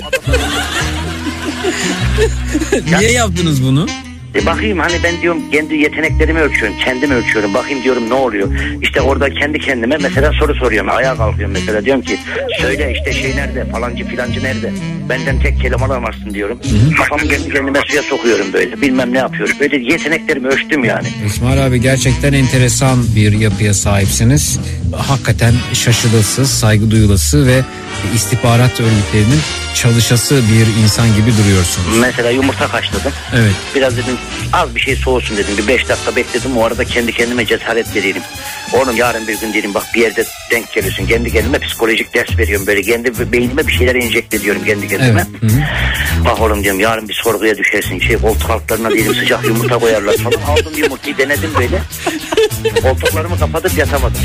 [2.99, 3.87] Niye yaptınız bunu?
[4.35, 6.77] E bakayım hani ben diyorum kendi yeteneklerimi ölçüyorum.
[6.85, 7.53] Kendimi ölçüyorum.
[7.53, 8.49] Bakayım diyorum ne oluyor.
[8.81, 10.89] İşte orada kendi kendime mesela soru soruyorum.
[10.89, 11.85] Ayağa kalkıyorum mesela.
[11.85, 12.17] Diyorum ki
[12.61, 14.71] söyle işte şey nerede falancı filancı nerede?
[15.09, 16.59] Benden tek kelime alamazsın diyorum.
[16.97, 18.81] Kafamı kendi kendime suya sokuyorum böyle.
[18.81, 19.55] Bilmem ne yapıyorum.
[19.59, 21.07] Böyle yeteneklerimi ölçtüm yani.
[21.25, 24.59] İsmail abi gerçekten enteresan bir yapıya sahipsiniz.
[24.97, 27.61] Hakikaten şaşılası, saygı duyulası ve
[28.15, 29.39] istihbarat örgütlerinin
[29.75, 31.97] çalışası bir insan gibi duruyorsunuz.
[32.01, 33.11] Mesela yumurta kaşladım.
[33.35, 33.51] Evet.
[33.75, 34.15] Biraz dedim
[34.53, 35.57] az bir şey soğusun dedim.
[35.57, 36.57] Bir beş dakika bekledim.
[36.57, 38.17] O arada kendi kendime cesaret vereyim.
[38.73, 41.05] Oğlum yarın bir gün dedim bak bir yerde denk geliyorsun.
[41.05, 42.67] Kendi kendime psikolojik ders veriyorum.
[42.67, 45.25] Böyle kendi beynime bir şeyler enjekte ediyorum kendi kendime.
[45.41, 45.51] Evet.
[46.25, 47.99] Bak oğlum diyorum yarın bir sorguya düşersin.
[47.99, 50.41] Şey koltuk altlarına diyelim sıcak yumurta koyarlar falan.
[50.41, 51.81] Aldım yumurtayı denedim böyle.
[52.81, 54.21] Koltuklarımı kapatıp yatamadım.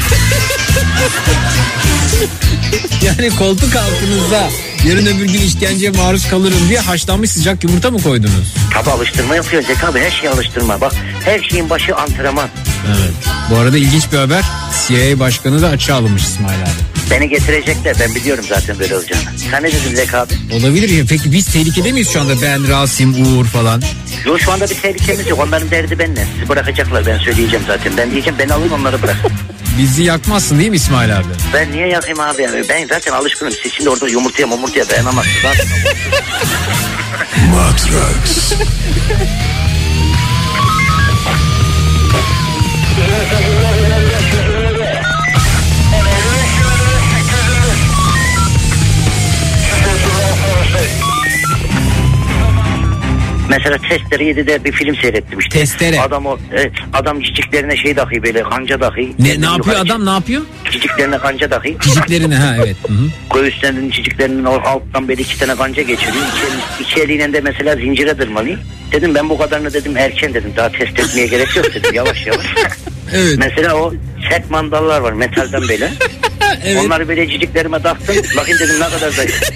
[3.02, 4.48] Yani koltuk altınızda
[4.88, 8.54] yarın öbür gün işkenceye maruz kalırım diye haşlanmış sıcak yumurta mı koydunuz?
[8.74, 10.80] Tabi alıştırma yapıyor Zeki abi her şeyi alıştırma.
[10.80, 10.92] Bak
[11.24, 12.48] her şeyin başı antrenman.
[12.88, 13.14] Evet.
[13.50, 14.44] Bu arada ilginç bir haber.
[14.88, 16.70] CIA başkanı da açığa alınmış İsmail abi.
[17.10, 19.22] Beni getirecekler ben biliyorum zaten böyle olacağını.
[19.50, 20.32] Sen ne dedin Zeki abi?
[20.52, 21.04] Olabilir ya.
[21.08, 22.42] Peki biz tehlikede miyiz şu anda?
[22.42, 23.82] Ben, Rasim, Uğur falan.
[24.26, 25.38] Yok şu anda bir tehlikemiz yok.
[25.46, 26.26] Onların derdi benimle.
[26.34, 27.92] Sizi bırakacaklar ben söyleyeceğim zaten.
[27.96, 29.16] Ben diyeceğim beni alın onları bırak.
[29.80, 31.26] Bizi yakmazsın değil mi İsmail abi?
[31.54, 32.62] Ben niye yakayım abi yani?
[32.68, 33.52] Ben zaten alışkınım.
[33.62, 35.36] Siz şimdi orada yumurtaya mumurtaya dayanamazsınız.
[35.42, 35.66] Zaten
[37.54, 38.52] Matrax.
[53.50, 55.58] Mesela Testere 7'de bir film seyrettim işte.
[55.58, 56.00] Testere.
[56.00, 59.12] Adam o evet, adam ciciklerine şey dahi böyle kanca dahi.
[59.18, 60.42] Ne, ne yapıyor adam ne yapıyor?
[60.70, 61.76] Ciciklerine kanca dahi.
[61.80, 62.76] Ciciklerine ha evet.
[62.88, 63.06] Hı hı.
[63.34, 66.24] Göğüslerinin ciciklerinin alttan böyle iki tane kanca geçiriyor.
[66.78, 68.58] İki, iki eliyle de mesela zincire tırmalıyor.
[68.92, 70.52] Dedim ben bu kadarını dedim erken dedim.
[70.56, 71.94] Daha test etmeye gerek yok dedim.
[71.94, 72.46] Yavaş yavaş.
[73.14, 73.34] Evet.
[73.38, 73.94] Mesela o
[74.30, 75.90] sert mandallar var metalden böyle.
[76.64, 76.82] Evet.
[76.86, 78.16] Onları böyle ciciklerime taktım.
[78.36, 79.42] Bakın dedim ne kadar zayıf.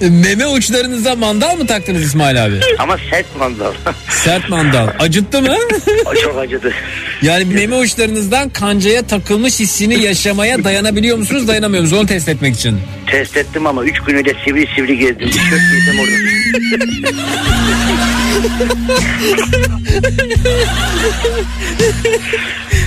[0.00, 2.60] Meme uçlarınıza mandal mı taktınız İsmail abi?
[2.78, 3.72] Ama sert mandal.
[4.24, 4.88] Sert mandal.
[4.98, 5.56] Acıttı mı?
[6.22, 6.72] Çok acıdı.
[7.22, 12.00] Yani meme uçlarınızdan kancaya takılmış hissini yaşamaya dayanabiliyor musunuz dayanamıyor musunuz?
[12.00, 12.80] Onu test etmek için.
[13.06, 15.30] Test ettim ama üç günü de sivri sivri gezdim.
[15.30, 16.14] Tişört giydim orada.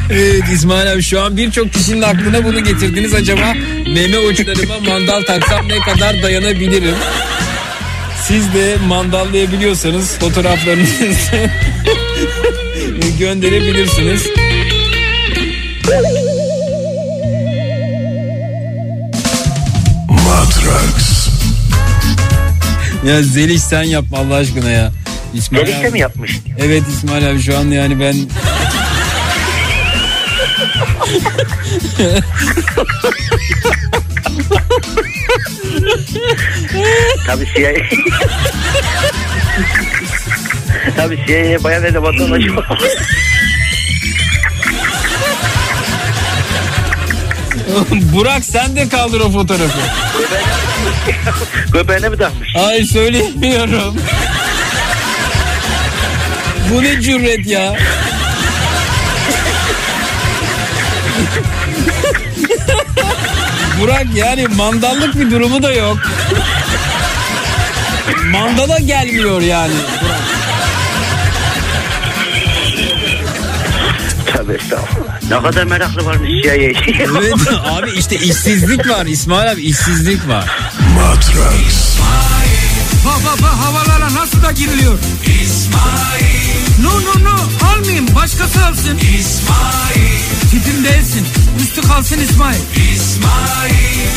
[0.09, 3.13] Evet İsmail abi şu an birçok kişinin aklına bunu getirdiniz.
[3.13, 3.53] Acaba
[3.93, 6.95] meme uçlarıma mandal taksam ne kadar dayanabilirim?
[8.27, 11.07] Siz de mandallayabiliyorsanız fotoğraflarınızı
[13.19, 14.27] gönderebilirsiniz.
[20.09, 21.27] Matrax.
[23.07, 24.91] Ya Zeliş sen yapma Allah aşkına ya.
[25.33, 26.39] İsmail Zeliş de mi yapmış?
[26.59, 28.15] Evet İsmail abi şu an yani ben
[37.27, 37.73] Tabii CIA.
[40.97, 42.43] Tabii CIA'ye bayan ele vatandaş
[48.13, 49.79] Burak sen de kaldır o fotoğrafı.
[51.73, 52.55] Göbeğine mi takmış?
[52.55, 53.95] Ay söyleyemiyorum.
[56.71, 57.75] Bu ne cüret ya?
[63.81, 65.97] Burak yani mandallık bir durumu da yok.
[68.31, 69.73] Mandala gelmiyor yani.
[74.33, 75.21] Tövbe estağfurullah.
[75.31, 76.73] Ne kadar meraklı varmış CIA'ye.
[76.99, 77.33] Evet
[77.71, 80.45] abi işte işsizlik var İsmail abi işsizlik var.
[80.95, 81.97] Matrax.
[83.05, 84.99] Bak bak bak havalara nasıl da giriliyor.
[85.43, 86.46] İsmail.
[86.87, 87.35] No no no
[87.71, 88.97] almayayım başkası alsın.
[88.97, 90.19] İsmail.
[90.51, 91.27] Tipim değilsin
[91.61, 92.59] üstü kalsın İsmail.
[92.93, 94.07] İsmail.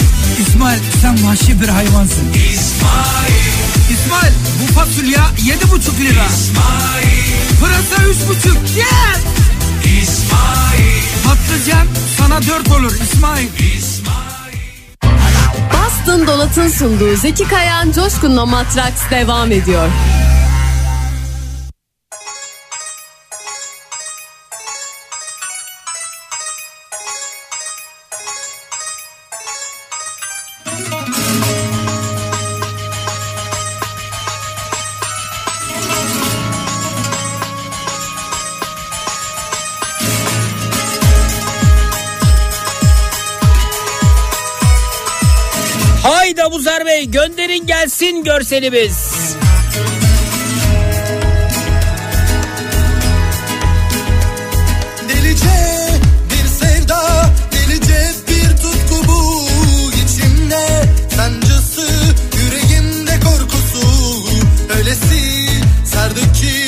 [0.41, 2.33] İsmail sen vahşi bir hayvansın.
[2.33, 3.51] İsmail.
[3.91, 4.33] İsmail
[4.63, 6.27] bu fasulye yedi buçuk lira.
[6.27, 7.61] İsmail.
[7.61, 9.21] Pırasa üç buçuk gel.
[10.03, 11.03] İsmail.
[11.25, 11.87] Patlıcan
[12.19, 13.49] sana dört olur İsmail.
[15.73, 19.89] Boston Dolat'ın sunduğu Zeki Kayan Coşkun'la Matraks devam ediyor.
[47.01, 49.13] Bey gönderin gelsin görselimiz.
[55.09, 55.47] Delice
[56.31, 59.43] bir sevda, delice bir tutku bu
[59.93, 60.85] içimde
[61.17, 61.89] sancısı,
[62.43, 63.87] yüreğimde korkusu
[64.77, 65.47] öylesi
[65.85, 66.60] sardı ki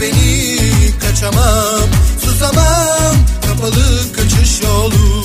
[0.00, 0.58] beni
[1.00, 1.88] kaçamam,
[2.24, 3.14] susamam
[3.46, 5.19] kapalı kaçış yolu.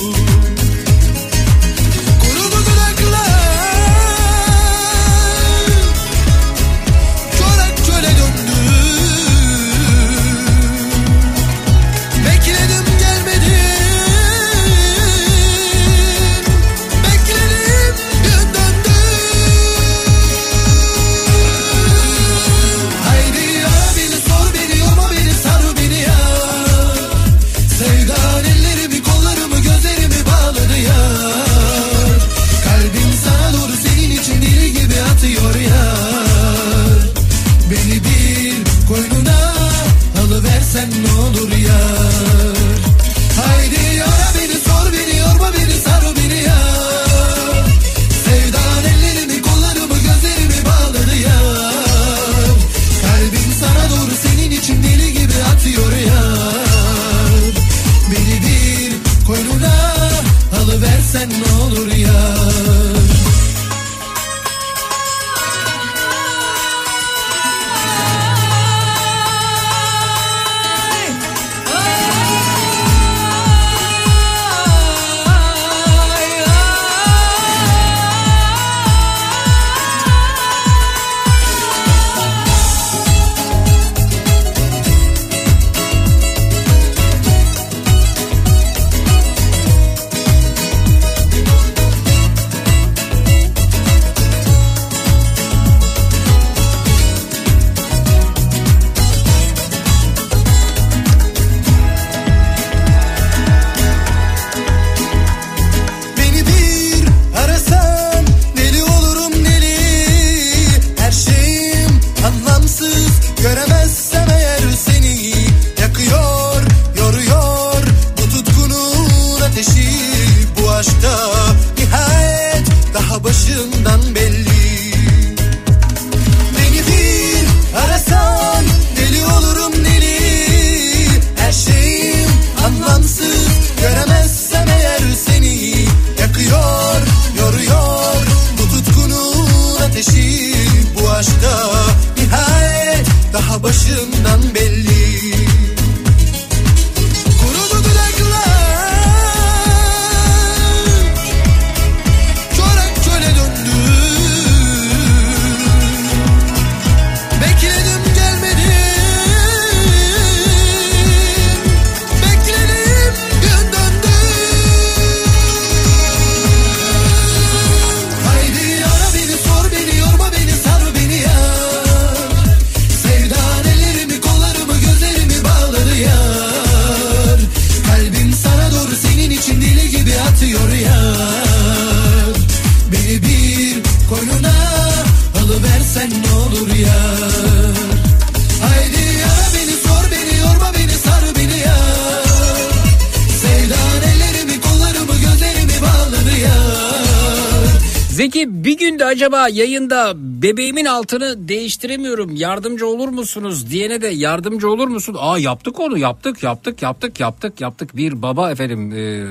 [199.26, 205.16] Acaba yayında bebeğimin altını değiştiremiyorum yardımcı olur musunuz diyene de yardımcı olur musun?
[205.18, 207.96] Aa yaptık onu yaptık yaptık yaptık yaptık yaptık.
[207.96, 209.24] Bir baba efendim e,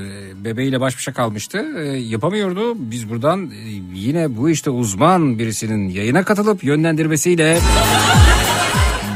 [0.46, 2.74] bebeğiyle baş başa kalmıştı E, yapamıyordu.
[2.76, 3.52] Biz buradan e,
[3.94, 7.60] yine bu işte uzman birisinin yayına katılıp yönlendirmesiyle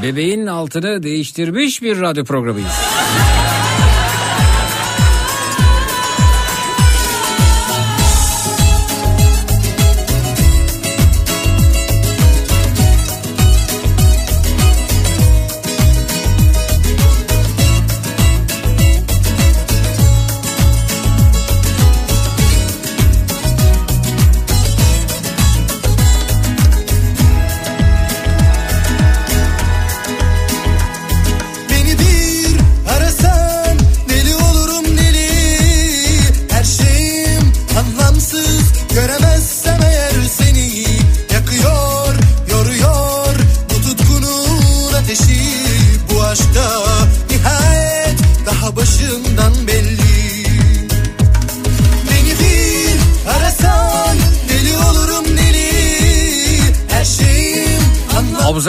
[0.03, 2.98] bebeğin altını değiştirmiş bir radyo programıyız.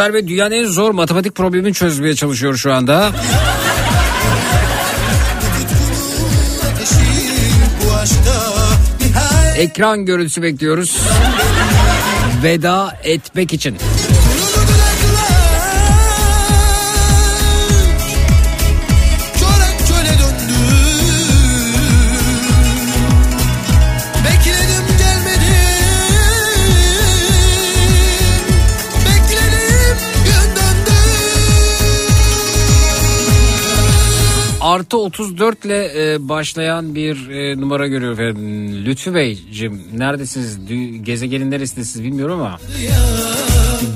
[0.01, 3.11] Abuzer Bey dünyanın en zor matematik problemini çözmeye çalışıyor şu anda.
[9.57, 10.99] Ekran görüntüsü bekliyoruz.
[12.43, 13.77] Veda etmek için.
[34.71, 38.85] Artı 34 ile e, başlayan bir e, numara görüyorum efendim.
[38.87, 40.59] Lütfü Beyciğim neredesiniz?
[40.59, 42.59] Dü- gezegenin neresindesiniz bilmiyorum ama.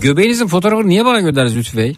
[0.01, 1.97] Göbeğinizin fotoğrafını niye bana gönderdiniz Lütfü Bey?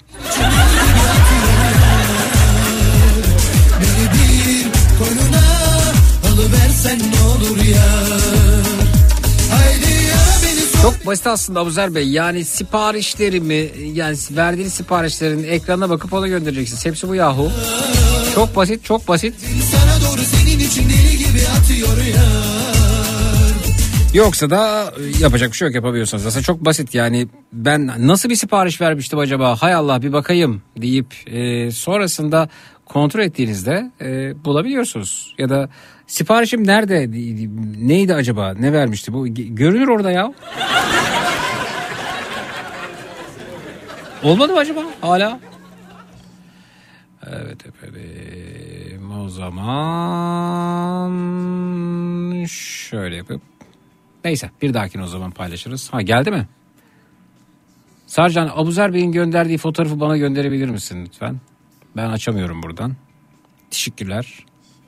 [10.82, 12.08] Çok basit aslında Abuzer Bey.
[12.08, 16.86] Yani siparişlerimi yani verdiğiniz siparişlerin ekranına bakıp ona göndereceksiniz.
[16.86, 17.50] Hepsi bu yahu.
[18.36, 19.34] Çok basit çok basit.
[19.72, 22.24] sana doğru senin için deli gibi atıyor ya
[24.14, 26.26] Yoksa da e, yapacak bir şey yok yapamıyorsanız.
[26.26, 31.14] Aslında çok basit yani ben nasıl bir sipariş vermiştim acaba hay Allah bir bakayım deyip
[31.26, 32.48] e, sonrasında
[32.84, 35.34] kontrol ettiğinizde e, bulabiliyorsunuz.
[35.38, 35.68] Ya da
[36.06, 37.10] siparişim nerede
[37.88, 40.34] neydi acaba ne vermişti bu görünür orada ya.
[44.22, 45.40] Olmadı mı acaba hala?
[47.32, 48.02] Evet efendim
[49.26, 51.10] o zaman
[52.48, 53.42] şöyle yapıp
[54.24, 55.92] Neyse bir dahakine o zaman paylaşırız.
[55.92, 56.48] Ha geldi mi?
[58.06, 61.40] Sarcan Abuzer Bey'in gönderdiği fotoğrafı bana gönderebilir misin lütfen?
[61.96, 62.96] Ben açamıyorum buradan.
[63.70, 64.44] Teşekkürler.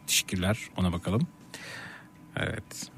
[0.07, 0.59] Teşekkürler.
[0.77, 1.23] Ona bakalım.
[2.37, 2.91] Evet.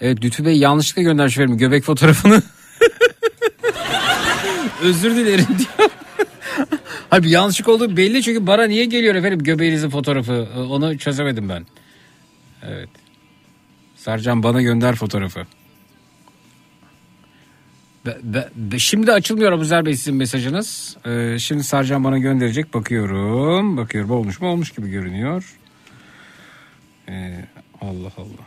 [0.00, 2.42] Evet Lütfü Bey yanlışlıkla göndermiş efendim göbek fotoğrafını.
[4.82, 5.90] Özür dilerim diyor.
[7.12, 10.48] Bir yanlışlık olduğu belli çünkü bana niye geliyor efendim göbeğinizin fotoğrafı?
[10.56, 11.66] Ee, Onu çözemedim ben.
[12.62, 12.88] Evet.
[13.96, 15.46] Sercan bana gönder fotoğrafı.
[18.06, 18.18] Be,
[18.54, 20.96] be- şimdi açılmıyor Abuzer Bey sizin mesajınız.
[21.06, 22.74] Ee, şimdi Sercan bana gönderecek.
[22.74, 23.76] Bakıyorum.
[23.76, 24.48] Bakıyorum olmuş mu?
[24.48, 25.58] Olmuş gibi görünüyor.
[27.08, 27.44] Ee,
[27.80, 28.46] Allah Allah.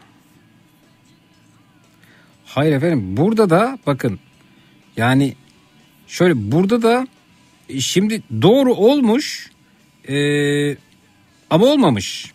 [2.45, 4.19] Hayır efendim burada da bakın
[4.97, 5.35] yani
[6.07, 7.07] şöyle burada da
[7.79, 9.49] şimdi doğru olmuş
[10.09, 10.15] e,
[11.49, 12.31] ama olmamış.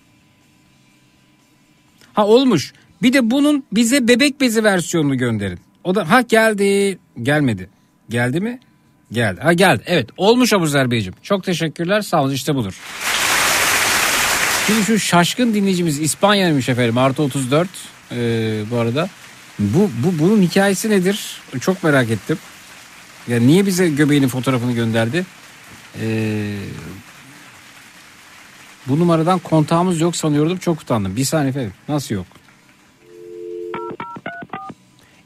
[2.15, 2.73] Ha olmuş.
[3.03, 5.59] Bir de bunun bize bebek bezi versiyonunu gönderin.
[5.85, 7.69] O da ha geldi gelmedi.
[8.09, 8.61] Geldi mi?
[9.13, 9.41] Geldi.
[9.41, 9.83] Ha geldi.
[9.87, 11.15] Evet olmuş Abuzer Beyciğim.
[11.23, 12.81] Çok teşekkürler sağ olun işte budur.
[14.67, 17.69] Şimdi şu şaşkın dinleyicimiz İspanya'ymış efendim artı 34
[18.13, 19.09] ee, bu arada.
[19.59, 21.41] Bu, bu bunun hikayesi nedir?
[21.61, 22.39] Çok merak ettim.
[23.29, 25.27] Ya niye bize göbeğinin fotoğrafını gönderdi?
[26.01, 26.57] Ee,
[28.87, 31.17] bu numaradan kontağımız yok sanıyordum çok utandım.
[31.17, 32.27] Bir saniye efendim nasıl yok?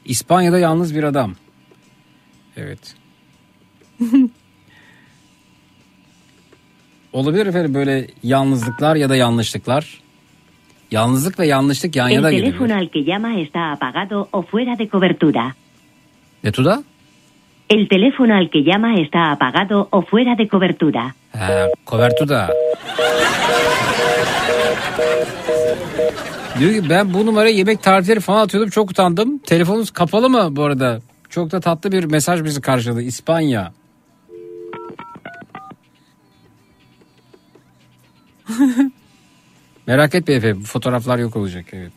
[0.05, 1.35] İspanya'da yalnız bir adam.
[2.57, 2.95] Evet.
[7.13, 10.01] Olabilir efendim böyle yalnızlıklar ya da yanlışlıklar.
[10.91, 12.53] Yalnızlık ve yanlışlık yan El yana geliyor.
[12.53, 15.53] teléfono al que llama está apagado o fuera de cobertura.
[16.43, 16.83] Ne tuda?
[17.69, 21.13] El teléfono al que llama está apagado o fuera de cobertura.
[21.33, 22.49] Ha, Covertuda.
[26.59, 29.37] Diyor ki ben bu numaraya yemek tarifleri falan atıyordum çok utandım.
[29.37, 30.99] Telefonunuz kapalı mı bu arada?
[31.29, 33.01] Çok da tatlı bir mesaj bizi karşıladı.
[33.01, 33.73] İspanya.
[39.87, 41.93] Merak etme efendim bu fotoğraflar yok olacak evet.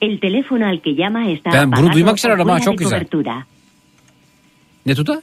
[0.00, 2.98] El teléfono al que llama está Ben bunu apagado duymak için fuera çok de güzel.
[2.98, 3.46] cobertura.
[4.86, 5.22] Ne tuda?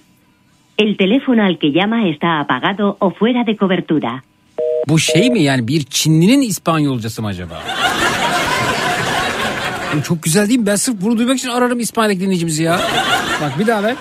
[0.78, 4.24] El teléfono al que llama está apagado o fuera de cobertura.
[4.88, 7.64] Bu şey mi yani bir Çinlinin İspanyolcası mı acaba?
[10.04, 10.66] Çok güzel değil mi?
[10.66, 12.82] Ben sırf bunu duymak için ararım İspanya'daki dinleyicimizi ya.
[13.42, 13.96] Bak bir daha ver.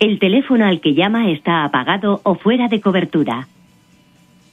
[0.00, 3.44] El teléfono al que llama está apagado o fuera de cobertura.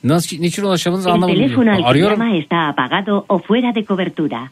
[0.03, 1.36] Nasıl, niçin ulaşamadınız El anlamadım.
[1.42, 2.20] teléfono al que Arıyorum.
[2.20, 4.50] llama está apagado o fuera de cobertura.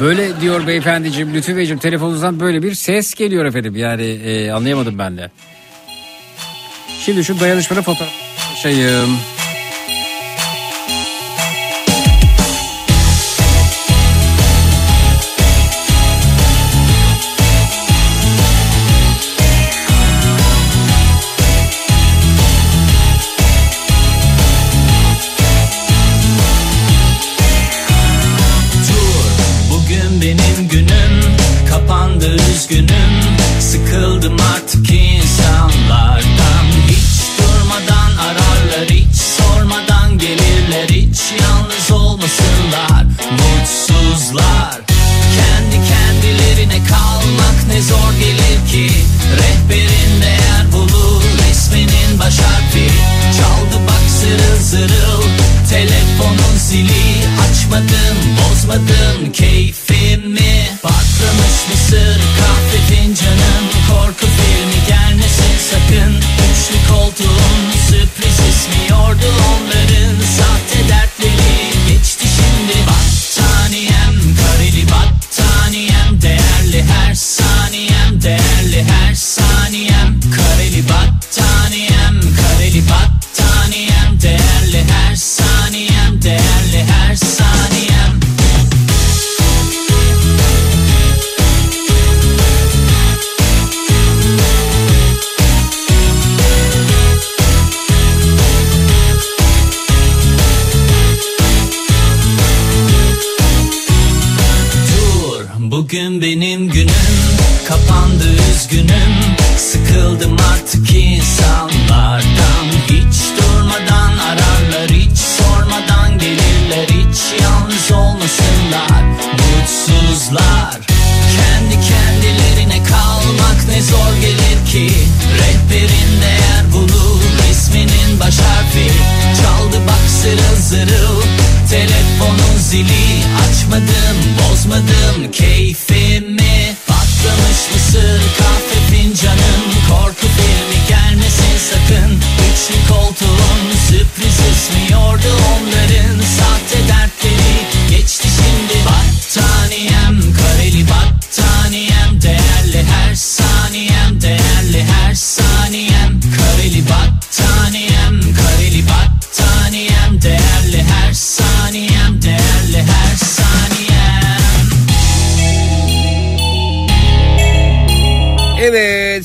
[0.00, 3.76] Böyle diyor beyefendiciğim Lütfü Beyciğim telefonunuzdan böyle bir ses geliyor efendim.
[3.76, 5.30] Yani e, anlayamadım ben de.
[7.04, 8.12] Şimdi şu dayanışmada fotoğraf
[8.62, 8.88] şeyim.
[32.68, 33.07] Kapandı üzgünüm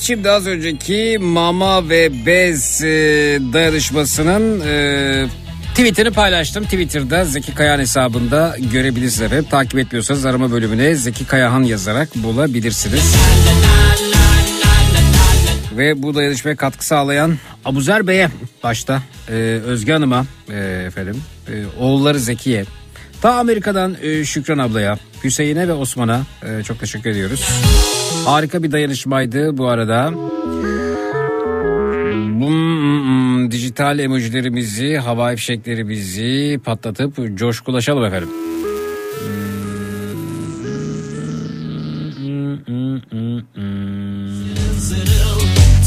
[0.03, 2.87] şimdi az önceki mama ve bez e,
[3.53, 5.25] dayanışmasının e,
[5.71, 6.63] tweetini paylaştım.
[6.63, 9.47] Twitter'da Zeki Kayahan hesabında görebilirsiniz efendim.
[9.51, 13.15] Takip etmiyorsanız arama bölümüne Zeki Kayahan yazarak bulabilirsiniz.
[15.77, 18.29] Ve bu dayanışmaya katkı sağlayan Abuzer Bey'e
[18.63, 19.33] başta e,
[19.65, 22.65] Özge Hanım'a e, efendim e, oğulları Zeki'ye
[23.21, 27.49] ta Amerika'dan e, Şükran ablaya Hüseyin'e ve Osman'a e, çok teşekkür ediyoruz.
[28.25, 30.11] Harika bir dayanışmaydı bu arada.
[32.39, 38.29] Bum, dijital emojilerimizi, havai fişeklerimizi patlatıp coşkulaşalım efendim.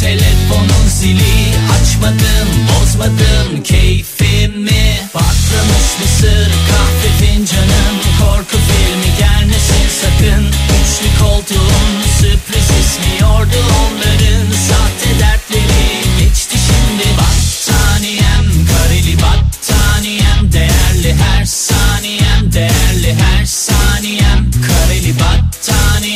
[0.00, 3.62] Telefonun zili açmadım bozmadım.
[3.64, 7.96] Keyfimi Patlamış mısır kahve fincanım.
[8.20, 9.75] Korku filmi gelmesin
[10.16, 16.20] sakın Üçlü koltuğun sürpriz ismiyordu onların sahte dertleri.
[16.20, 24.50] Geçti şimdi Battaniyem kareli battaniyem değerli her saniyem değerli her saniyem.
[24.66, 26.15] Kareli battaniyem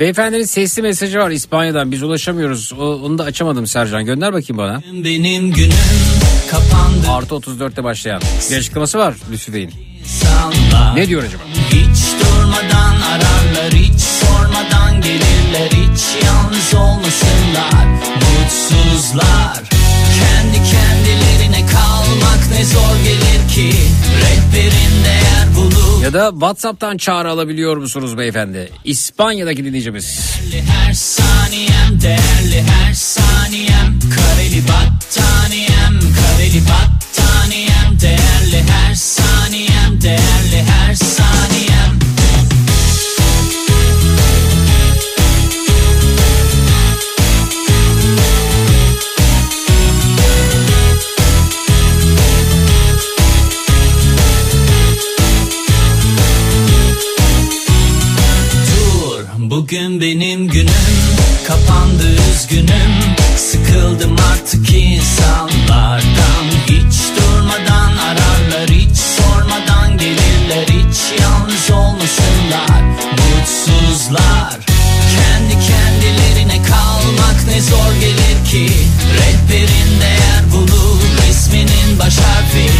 [0.00, 2.72] Beyefendinin sesli mesajı var İspanya'dan biz ulaşamıyoruz.
[2.72, 4.82] O, onu da açamadım Sercan gönder bakayım bana.
[5.04, 5.72] benim günüm
[6.50, 8.22] kapandı Artı 34'te başlayan.
[8.50, 9.70] Bir açıklaması var Lütfü Bey'in.
[10.94, 11.42] Ne diyor acaba?
[11.70, 19.77] Hiç durmadan ararlar hiç sormadan gelirler hiç yalnız olmasınlar mutsuzlar
[22.58, 23.78] ne zor gelir ki
[24.20, 28.72] rehberin değer bulur Ya da WhatsApp'tan çağrı alabiliyor musunuz beyefendi?
[28.84, 30.20] İspanya'daki dinleyicimiz.
[30.52, 40.94] Değerli her saniyem değerli her saniyem kareli battaniyem kareli battaniyem değerli her saniyem değerli her
[40.94, 41.27] saniyem
[59.58, 60.68] bugün benim günüm
[61.46, 62.94] kapandı üzgünüm.
[63.36, 66.44] Sıkıldım artık insanlardan.
[66.66, 70.66] Hiç durmadan ararlar hiç sormadan gelirler.
[70.66, 74.58] Hiç yalnız olmasınlar mutsuzlar.
[75.16, 78.72] Kendi kendilerine kalmak ne zor gelir ki.
[79.18, 82.70] Rehberin değer bulur resminin baş harfi.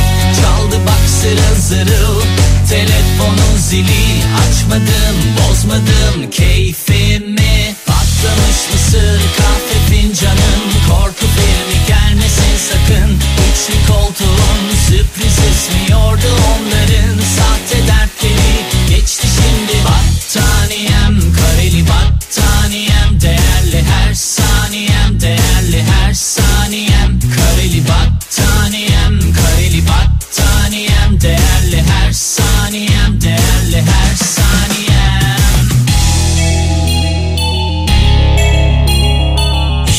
[0.41, 4.25] Çaldı bak zırıl zırıl telefonun zili.
[4.43, 7.75] Açmadım bozmadım keyfimi.
[7.87, 13.11] Patlamış mısır kahve fincanım korku filmi gelmesin sakın.
[13.49, 17.19] Üçlü koltuğun sürpriz ismiyordu onların.
[17.37, 20.28] Sahte dertleri geçti şimdi battaniyem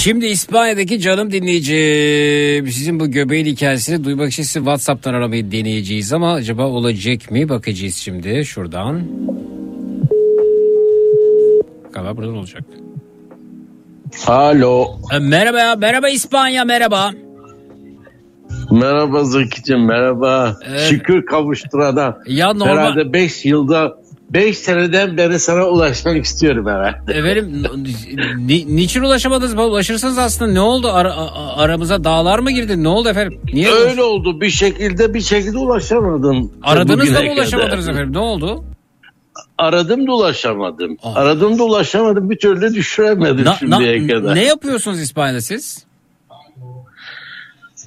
[0.09, 2.71] Şimdi İspanya'daki canım dinleyicim.
[2.71, 7.49] Sizin bu göbeğin hikayesini duymak için sizi WhatsApp'tan aramayı deneyeceğiz ama acaba olacak mı?
[7.49, 9.01] Bakacağız şimdi şuradan.
[11.93, 12.63] Galiba buradan olacak.
[14.27, 14.87] Alo.
[15.13, 17.11] E, merhaba merhaba İspanya, merhaba.
[18.71, 20.57] Merhaba Zeki'cim merhaba.
[20.89, 22.17] Şükür kavuşturana.
[22.27, 23.97] Ya normal- Herhalde 5 yılda
[24.33, 27.13] 5 seneden beri sana ulaşmak istiyorum herhalde.
[27.13, 27.63] Efendim
[28.47, 29.53] ni- niçin ulaşamadınız?
[29.53, 30.89] Ulaşırsanız aslında ne oldu?
[30.91, 32.83] Ara- a- aramıza dağlar mı girdi?
[32.83, 33.41] Ne oldu efendim?
[33.53, 36.51] Niye Öyle oldu bir şekilde bir şekilde ulaşamadım.
[36.63, 37.93] Aradınız da mı ulaşamadınız kadar.
[37.97, 38.13] efendim?
[38.13, 38.63] Ne oldu?
[39.57, 40.97] Aradım da ulaşamadım.
[41.03, 42.29] Aradım da ulaşamadım.
[42.29, 44.35] Bir türlü düşüremedim Na- şimdiye na- kadar.
[44.35, 45.85] ne yapıyorsunuz İspanya'da siz?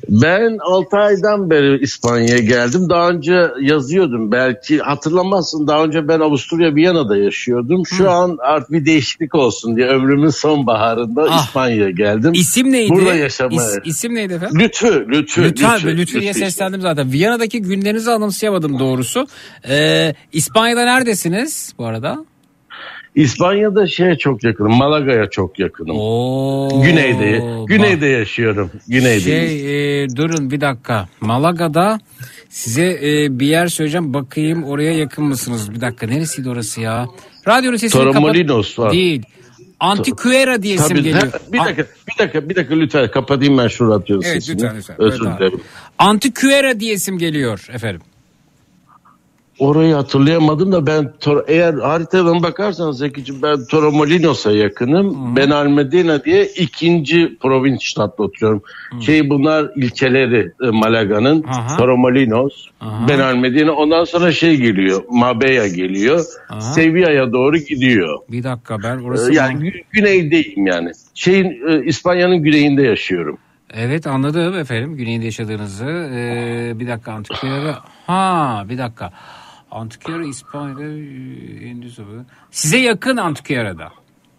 [0.08, 2.88] Ben 6 aydan beri İspanya'ya geldim.
[2.90, 4.32] Daha önce yazıyordum.
[4.32, 5.66] Belki hatırlamazsın.
[5.66, 7.86] Daha önce ben Avusturya Viyana'da yaşıyordum.
[7.86, 12.32] Şu an artık bir değişiklik olsun diye ömrümün sonbaharında İspanya'ya geldim.
[12.36, 12.40] Ah.
[12.40, 12.90] İsim neydi?
[12.90, 13.58] Burada yaşamaya.
[13.68, 14.60] İs- isim neydi efendim?
[14.60, 15.44] Lütfü, Lütfü.
[15.44, 16.44] Lütfen Lütfü, Lütfü, Lütfü diye Lütfü.
[16.44, 17.12] seslendim zaten.
[17.12, 19.26] Viyana'daki günlerinizi anımsayamadım doğrusu.
[19.68, 22.24] Ee, İspanya'da neredesiniz bu arada?
[23.14, 24.72] İspanya'da şeye çok yakınım.
[24.72, 25.96] Malaga'ya çok yakınım.
[26.82, 28.70] Güneyde, güneyde yaşıyorum.
[28.88, 29.20] Güneyde.
[29.20, 31.08] Şey e, durun bir dakika.
[31.20, 31.98] Malaga'da
[32.52, 34.14] Size e, bir yer söyleyeceğim.
[34.14, 35.74] Bakayım oraya yakın mısınız?
[35.74, 37.08] Bir dakika neresiydi orası ya?
[37.48, 38.14] Radyonun sesini kapat.
[38.14, 38.92] Torremolinos var.
[38.92, 39.22] Değil.
[39.80, 41.16] Antiquera diye isim geliyor.
[41.52, 44.56] bir dakika, bir dakika, bir dakika lütfen kapatayım ben şu radyo Evet, sesini.
[44.56, 44.96] lütfen, lütfen.
[44.98, 45.60] Özür dilerim.
[45.98, 48.00] Antiquera diye isim geliyor efendim.
[49.62, 51.12] Orayı hatırlayamadım da ben
[51.46, 55.36] eğer haritadan bakarsanız Zeki'ciğim ben Torremolinos'a yakınım.
[55.36, 58.62] Ben Almedina diye ikinci provins ştatta oturuyorum.
[59.00, 61.44] Şey bunlar ilçeleri e, Malaga'nın.
[61.78, 63.08] Torremolinos, Aha.
[63.08, 65.02] Ben Almedina ondan sonra şey geliyor.
[65.10, 66.24] Mabea geliyor.
[66.60, 68.18] Sevilla'ya doğru gidiyor.
[68.28, 69.32] Bir dakika ben Ee, orası...
[69.34, 70.92] Yani gü- güneydeyim yani.
[71.14, 73.38] Şeyin e, İspanya'nın güneyinde yaşıyorum.
[73.74, 76.10] Evet anladım efendim güneyinde yaşadığınızı.
[76.14, 77.78] Ee, bir dakika Antiquera.
[78.06, 79.12] Ha bir dakika.
[79.72, 80.86] Antiquera İspanya'da e,
[81.70, 83.92] Endüstri- Size yakın Antiquera'da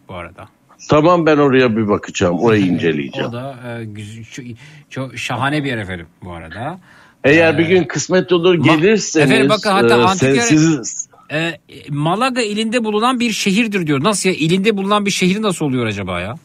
[0.08, 0.48] bu arada.
[0.90, 2.40] Tamam ben oraya bir bakacağım.
[2.40, 3.30] Orayı inceleyeceğim.
[3.30, 4.46] O da e, güz- çok,
[4.90, 6.80] çok şahane bir yer efendim bu arada.
[7.24, 11.58] Eğer bir gün kısmet olur gelirseniz Efendim bakın hatta e, Antiquera- sensiz E,
[11.90, 14.04] Malaga ilinde bulunan bir şehirdir diyor.
[14.04, 14.36] Nasıl ya?
[14.36, 16.36] İlinde bulunan bir şehir nasıl oluyor acaba ya?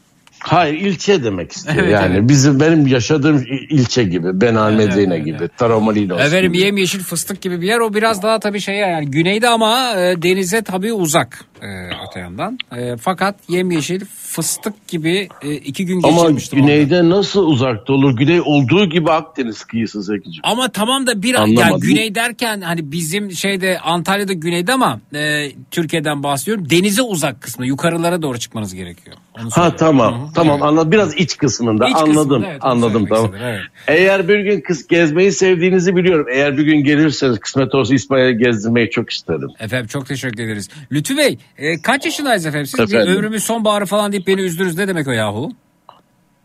[0.40, 1.76] Hayır ilçe demek istiyor.
[1.78, 2.28] Evet, yani evet.
[2.28, 4.40] bizim benim yaşadığım il- ilçe gibi.
[4.40, 5.48] Ben Almedina evet, gibi.
[5.56, 6.62] Taramalinos Efendim gibi.
[6.62, 7.78] yemyeşil fıstık gibi bir yer.
[7.78, 12.58] O biraz daha tabii şey yani güneyde ama e, denize tabii uzak e, öte yandan.
[12.76, 16.60] E, fakat yemyeşil fıstık gibi e, iki gün Ama geçirmiştim.
[16.60, 16.72] orada.
[16.72, 18.16] güneyde nasıl uzakta olur?
[18.16, 20.40] Güney olduğu gibi Akdeniz kıyısı Zeki'ciğim.
[20.42, 21.80] Ama tamam da bir yani Anlamadım.
[21.80, 26.70] güney derken hani bizim şeyde Antalya'da güneyde ama e, Türkiye'den bahsediyorum.
[26.70, 29.16] Denize uzak kısmı yukarılara doğru çıkmanız gerekiyor.
[29.42, 30.30] Onu Ha tamam.
[30.34, 30.92] Tamam anladım.
[30.92, 32.14] Biraz iç kısmında İç anladım.
[32.16, 33.24] kısmında, evet, anladım tamam.
[33.24, 33.60] istedim, evet.
[33.86, 36.26] Eğer bir gün kız gezmeyi sevdiğinizi biliyorum.
[36.32, 39.48] Eğer bir gün gelirseniz kısmet olsa İspanya'yı gezdirmeyi çok isterim.
[39.60, 40.68] Efendim çok teşekkür ederiz.
[40.92, 42.66] Lütfü Bey e, kaç yaşındaydınız efendim?
[42.66, 43.16] Siz Efendim?
[43.16, 44.78] ömrümün sonbaharı falan deyip beni üzdünüz.
[44.78, 45.52] Ne demek o yahu?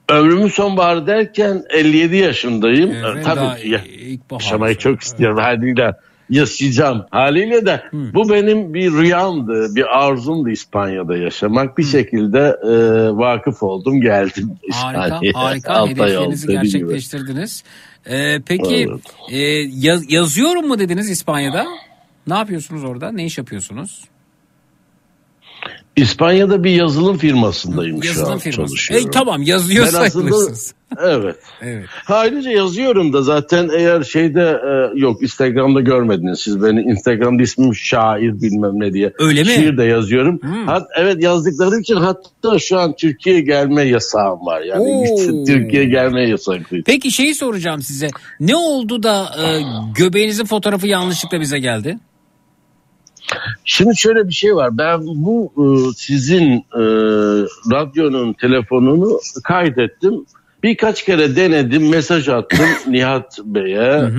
[0.09, 2.91] Ömrümün sonbaharı derken 57 yaşındayım.
[2.91, 4.41] Evet, Ee, daha Tabii ilkbahar.
[4.41, 5.91] yaşamayı çok istiyorum haliyle.
[6.30, 11.77] Yaşayacağım haliyle de bu benim bir rüyamdı, bir arzumdu İspanya'da yaşamak.
[11.77, 12.69] Bir şekilde e,
[13.17, 14.56] vakıf oldum geldim.
[14.72, 15.33] Harika, İspanya'ya.
[15.33, 15.88] harika.
[15.88, 17.64] Hedeflerinizi gerçekleştirdiniz.
[18.06, 19.01] E, peki Evet.
[19.32, 19.38] e,
[19.88, 21.65] yaz- yazıyorum mu dediniz İspanya'da?
[22.27, 23.11] Ne yapıyorsunuz orada?
[23.11, 24.03] Ne iş yapıyorsunuz?
[25.95, 28.57] İspanya'da bir yazılım firmasındayım şu Yazılım an firması.
[28.57, 29.07] çalışıyorum.
[29.07, 30.35] E, tamam yazıyor Ben aslında-.
[31.01, 31.35] Evet.
[31.61, 31.85] Evet.
[32.07, 38.41] Ayrıca yazıyorum da zaten eğer şeyde e, yok Instagram'da görmediniz siz beni Instagram'da ismim şair
[38.41, 39.13] bilmem ne diye.
[39.19, 39.49] Öyle mi?
[39.49, 40.39] Şiir de yazıyorum.
[40.41, 40.67] Hmm.
[40.67, 44.61] Hat, evet yazdıkları için hatta şu an Türkiye'ye gelme yasağım var.
[44.61, 45.05] Yani.
[45.47, 46.83] Türkiye'ye gelmeye yasaklıyım.
[46.83, 48.09] Peki şeyi soracağım size.
[48.39, 49.61] Ne oldu da e,
[49.97, 51.97] göbeğinizin fotoğrafı yanlışlıkla bize geldi?
[53.66, 54.77] Şimdi şöyle bir şey var.
[54.77, 56.84] Ben bu e, sizin e,
[57.72, 60.26] radyonun telefonunu kaydettim.
[60.64, 64.11] Birkaç kere denedim, mesaj attım Nihat Bey'e,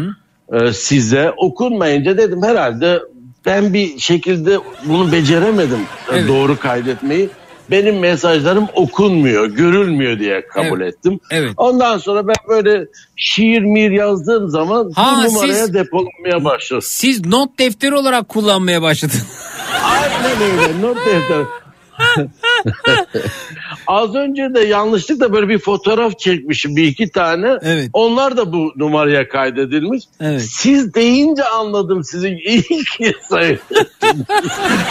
[0.53, 1.33] e, size.
[1.37, 3.01] Okunmayınca dedim herhalde
[3.47, 6.29] ben bir şekilde bunu beceremedim e, Evet.
[6.29, 7.29] doğru kaydetmeyi.
[7.71, 10.95] Benim mesajlarım okunmuyor, görülmüyor diye kabul Evet.
[10.95, 11.21] ettim.
[11.31, 11.51] Evet.
[11.57, 12.87] Ondan sonra ben böyle
[13.17, 16.83] şiir mir yazdığım zaman Ha, bu numaraya siz- depolamaya başladım.
[16.87, 19.27] Siz not defteri olarak kullanmaya başladınız.
[19.85, 20.83] Aynen öyle.
[20.83, 21.45] Not defteri.
[23.87, 27.49] Az önce de yanlışlıkla böyle bir fotoğraf çekmişim bir iki tane.
[27.63, 27.91] Evet.
[27.93, 30.05] Onlar da bu numaraya kaydedilmiş.
[30.21, 30.43] Evet.
[30.43, 33.59] Siz deyince anladım sizin iyi ki sayın.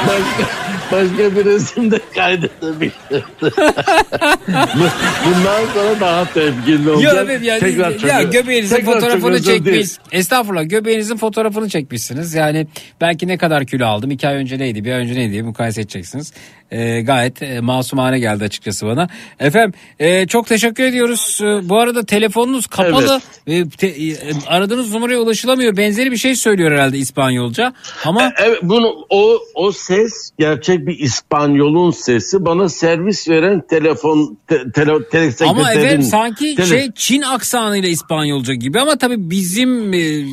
[0.07, 0.49] başka,
[0.91, 3.23] başka bir resimde kaydedebilirdim.
[3.41, 3.49] Bu-
[5.25, 7.15] Bundan sonra daha temkinli olacağım.
[7.17, 9.89] Ya evet yani Tekrar ya göbeğinizin tekrar fotoğrafını çekmiş.
[10.11, 12.33] Estağfurullah göbeğinizin fotoğrafını çekmişsiniz.
[12.33, 12.67] Yani
[13.01, 14.11] belki ne kadar kilo aldım.
[14.11, 16.33] iki ay önce neydi bir ay önce neydi mukayese edeceksiniz.
[16.71, 19.09] Ee, gayet e, masumane geldi açıkçası bana.
[19.39, 21.39] Efendim e, çok teşekkür ediyoruz.
[21.41, 23.21] E, bu arada telefonunuz kapalı.
[23.47, 24.15] E, te- e,
[24.47, 25.77] aradığınız numaraya ulaşılamıyor.
[25.77, 27.73] Benzeri bir şey söylüyor herhalde İspanyolca.
[28.05, 32.45] Ama Evet bunu o o ses gerçek bir İspanyolun sesi.
[32.45, 35.49] Bana servis veren telefon te, tele, telesekreterin.
[35.59, 40.23] Ama efendim sanki tele- şey Çin aksanıyla İspanyolca gibi ama tabii bizim e, e,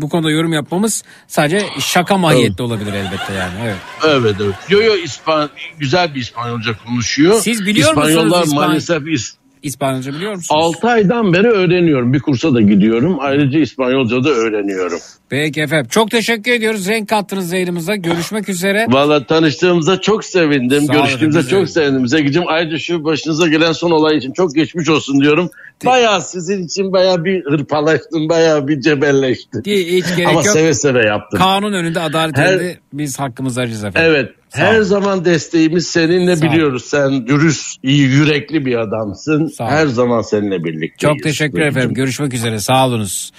[0.00, 3.52] bu konuda yorum yapmamız sadece şaka mahiyette olabilir elbette yani.
[3.64, 3.76] Evet.
[4.04, 4.54] Evet evet.
[4.68, 7.40] Yo yo İspan güzel bir İspanyolca konuşuyor.
[7.40, 10.60] Siz biliyor musunuz İspanyollar İspan- maalesef is, İspanyolca biliyor musunuz?
[10.64, 12.12] 6 aydan beri öğreniyorum.
[12.12, 13.16] Bir kursa da gidiyorum.
[13.20, 14.98] Ayrıca İspanyolca da öğreniyorum.
[15.28, 15.86] Peki efendim.
[15.90, 16.88] Çok teşekkür ediyoruz.
[16.88, 17.96] Renk kattınız yayınımıza.
[17.96, 18.86] Görüşmek üzere.
[18.90, 20.82] Valla tanıştığımıza çok sevindim.
[20.86, 21.48] Sağ Görüştüğümüze de.
[21.50, 22.08] çok sevindim.
[22.08, 25.50] Zekicim ayrıca şu başınıza gelen son olay için çok geçmiş olsun diyorum.
[25.86, 28.28] Bayağı sizin için bayağı bir hırpalaştım.
[28.28, 29.62] Bayağı bir cebelleştim.
[29.66, 30.46] Hiç gerek Ama yok.
[30.46, 31.38] seve seve yaptım.
[31.40, 34.10] Kanun önünde adalet Her- önünde biz hakkımızı arayacağız efendim.
[34.14, 34.30] Evet.
[34.50, 36.84] Sağ her zaman desteğimiz seninle Sağ biliyoruz.
[36.84, 39.46] Sen dürüst, iyi yürekli bir adamsın.
[39.46, 39.68] Sağ ol.
[39.68, 40.98] Her zaman seninle birlikteyiz.
[40.98, 41.94] Çok teşekkür efendim.
[41.94, 42.60] Görüşmek üzere.
[42.60, 43.32] Sağ olunuz.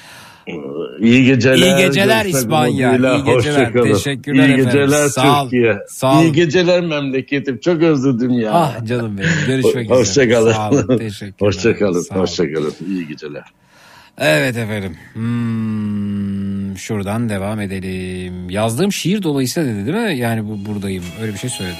[1.00, 1.56] İyi geceler.
[1.58, 2.92] İyi geceler İspanya.
[2.92, 3.36] İyi geceler.
[3.36, 3.94] Hoşça kalın.
[3.94, 4.66] Teşekkürler İyi efendim.
[4.66, 5.44] geceler Sağ.
[5.44, 5.78] Türkiye.
[5.88, 6.22] Sağ.
[6.24, 7.60] İyi geceler memleketim.
[7.60, 8.52] Çok özledim ya.
[8.54, 9.30] Ah canım benim.
[9.48, 10.00] Görüşmek üzere.
[10.00, 10.52] Hoşça kalın.
[10.54, 10.88] Sağ olun.
[10.98, 11.34] Teşekkürler.
[11.40, 12.02] Hoşça kalın.
[12.02, 12.22] Sağ olun.
[12.22, 12.74] Hoşça kalın.
[12.90, 13.44] İyi geceler.
[14.18, 14.98] Evet efendim.
[15.14, 18.50] Hmm, şuradan devam edelim.
[18.50, 20.18] Yazdığım şiir dolayısıyla dedi değil mi?
[20.18, 21.04] Yani bu buradayım.
[21.22, 21.78] Öyle bir şey söyledi.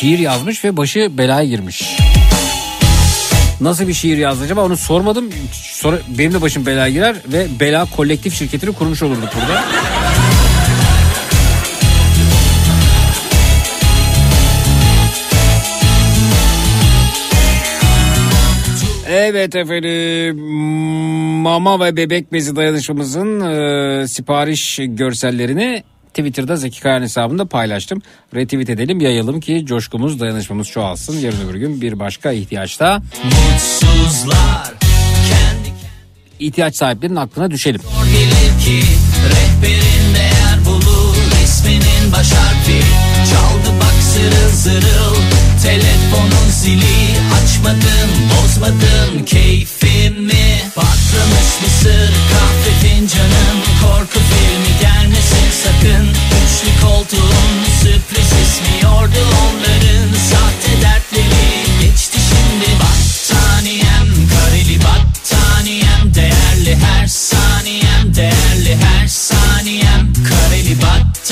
[0.00, 1.96] Şiir yazmış ve başı belaya girmiş.
[3.60, 5.30] Nasıl bir şiir yazdı acaba onu sormadım.
[5.52, 9.64] Sonra benim de başım belaya girer ve bela kolektif şirketini kurmuş olurduk burada.
[19.12, 20.38] Evet efendim
[21.42, 28.02] mama ve bebek bezi dayanışmamızın e, sipariş görsellerini Twitter'da Zeki Kayan hesabında paylaştım.
[28.34, 31.18] Retweet edelim yayalım ki coşkumuz dayanışmamız çoğalsın.
[31.18, 34.74] Yarın öbür gün bir başka ihtiyaçta Mutsuzlar
[36.40, 37.80] ihtiyaç sahiplerinin aklına düşelim.
[38.64, 38.82] ki
[39.26, 42.80] Rehberin değer bulur isminin baş harfi
[43.30, 45.29] Çaldı bak zırıl zırıl
[45.62, 49.24] Telefonun zili Açmadım bozmadım.
[49.26, 52.12] Keyfimi Patlamış mısır?
[52.32, 56.06] Kahve fincanım Korku filmi gelmesin sakın.
[56.08, 60.08] Üçlü koltuğun sürpriz ismiyordu onların.
[60.30, 64.28] Sahte dertleri geçti şimdi Battaniyem.
[64.32, 68.14] Kareli battaniyem Değerli her saniyem.
[68.14, 71.29] Değerli her saniyem Kareli battaniyem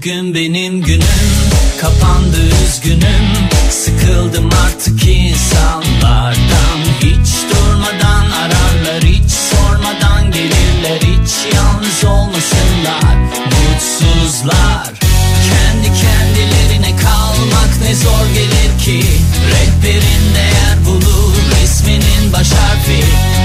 [0.00, 1.02] bugün benim günüm.
[1.80, 3.48] Kapandı üzgünüm.
[3.70, 6.78] Sıkıldım artık insanlardan.
[7.00, 7.39] Hiç
[14.44, 14.92] Mutsuzlar
[15.48, 19.04] Kendi kendilerine kalmak ne zor gelir ki?
[19.50, 23.04] Rehberin değer bulur isminin baş harfi.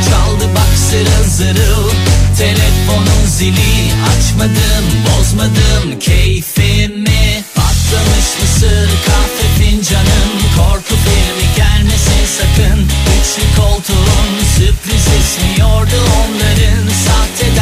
[0.10, 1.90] Çaldı bak zırıl zırıl
[2.38, 3.92] Telefonun zili.
[4.12, 7.44] Açmadım bozmadım keyfimi.
[7.56, 10.32] Patlamış mısır kahve fincanım.
[10.58, 12.80] Korku filmi gelmesin sakın.
[13.16, 16.88] Üçlü koltuğun sürpriz ismiyordu onların.
[17.06, 17.62] Sahte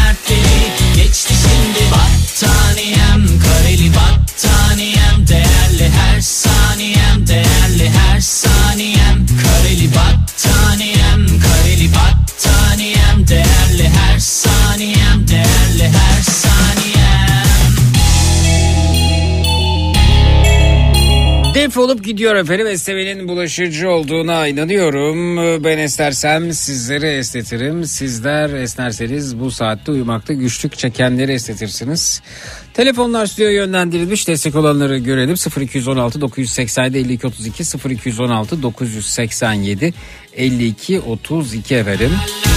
[8.24, 8.63] değerli
[21.64, 22.68] Defolup gidiyor efendim.
[22.68, 25.38] Esnemenin bulaşıcı olduğuna inanıyorum.
[25.64, 27.86] Ben esnersem sizleri esnetirim.
[27.86, 32.22] Sizler esnerseniz bu saatte uyumakta güçlük çekenleri esnetirsiniz.
[32.74, 34.28] Telefonlar stüdyoya yönlendirilmiş.
[34.28, 35.36] Destek olanları görelim.
[35.62, 39.94] 0216 987 52 32 0216 987
[40.36, 42.12] 52 32 efendim.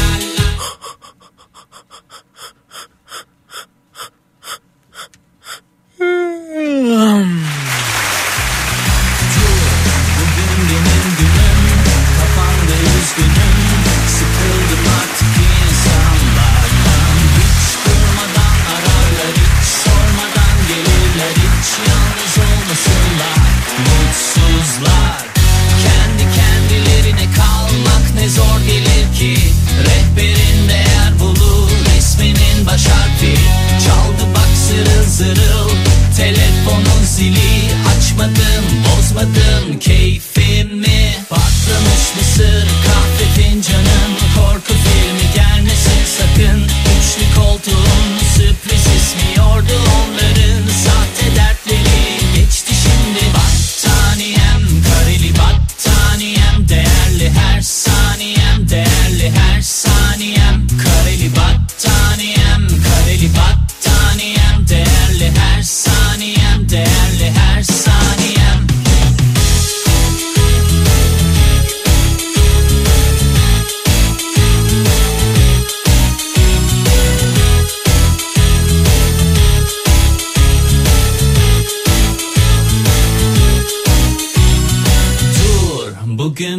[35.17, 35.71] zırıl
[36.17, 39.79] Telefonun zili açmadım bozmadım.
[39.81, 44.13] Keyfimi Patlamış mısır kahve fincanım.
[44.37, 46.63] Korku filmi gelmesin sakın.
[46.65, 49.86] Üçlü koltuğun sürpriz ismiyordu onların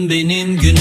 [0.08, 0.78] bugün benim günüm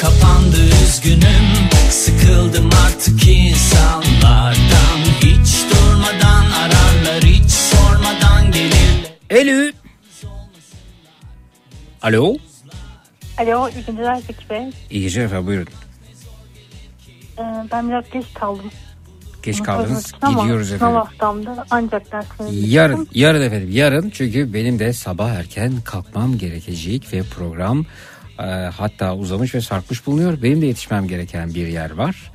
[0.00, 7.22] Kapandı üzgünüm Sıkıldım artık insanlardan Hiç durmadan ararlar
[9.32, 9.72] Alo.
[12.02, 12.36] Alo.
[13.38, 14.70] Alo, iyi geceler Zeki Bey.
[14.90, 15.66] İyi geceler efendim buyurun.
[17.38, 18.70] Ee, ben biraz geç kaldım.
[19.42, 20.12] Geç kaldınız.
[20.12, 20.96] Gidiyoruz Sınav efendim.
[20.96, 23.70] haftamda ancak derslerimi Yarın, yarın efendim.
[23.72, 27.86] Yarın çünkü benim de sabah erken kalkmam gerekecek ve program
[28.38, 28.42] e,
[28.76, 30.42] hatta uzamış ve sarkmış bulunuyor.
[30.42, 32.30] Benim de yetişmem gereken bir yer var.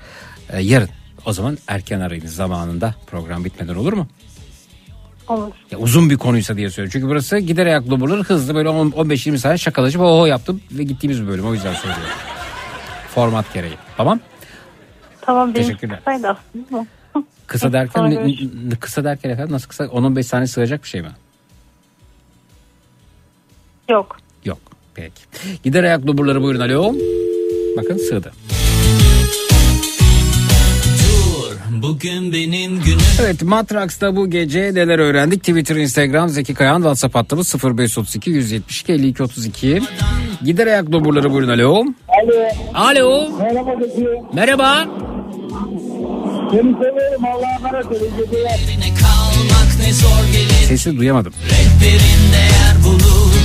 [0.49, 0.89] E, yarın.
[1.25, 4.07] O zaman erken arayınız zamanında program bitmeden olur mu?
[5.27, 5.51] Olur.
[5.71, 6.91] Ya uzun bir konuysa diye söylüyorum.
[6.93, 10.83] Çünkü burası gider ayak bulur hızlı böyle 10 15-20 saniye şakalaşıp ho ho yaptım ve
[10.83, 11.45] gittiğimiz bir bölüm.
[11.47, 12.05] O yüzden söylüyorum.
[13.15, 13.73] Format gereği.
[13.97, 14.19] Tamam?
[15.21, 15.97] Tamam benim Teşekkürler.
[15.97, 16.85] kısaydı aslında.
[17.47, 18.25] Kısa derken ne-
[18.69, 19.83] ne- kısa derken efendim nasıl kısa?
[19.83, 21.11] 10-15 saniye sığacak bir şey mi?
[23.89, 24.17] Yok.
[24.97, 25.21] Peki.
[25.63, 26.95] Gider ayak duburları buyurun alo.
[27.77, 28.31] Bakın sığdı.
[31.81, 35.39] Bugün benim günüm Evet Matrax'ta bu gece neler öğrendik?
[35.39, 39.81] Twitter, Instagram, Zeki Kayan, WhatsApp hattımız 0532 172 52 32.
[40.43, 41.85] Gider ayak duburları buyurun alo.
[42.07, 42.47] Alo.
[42.73, 43.29] Alo.
[43.39, 44.07] Merhaba Zeki.
[44.33, 44.85] Merhaba.
[46.51, 48.07] Seni seviyorum Allah'a emanet olun.
[50.67, 51.33] Sesi duyamadım.
[51.45, 53.36] Rehberin değer bulur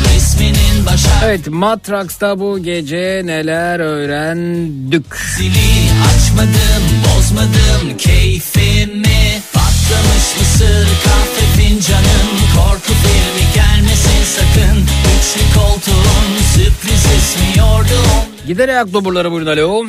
[1.24, 5.04] Evet Matrax'ta bu gece neler öğrendik?
[5.36, 17.04] Zili açmadım bozmadım keyfimi Patlamış mısır kahve fincanım Korku filmi gelmesin sakın Üçlü koltuğun sürpriz
[17.18, 18.02] ismiyordu
[18.46, 19.84] Gider ayak duburları buyurun alo.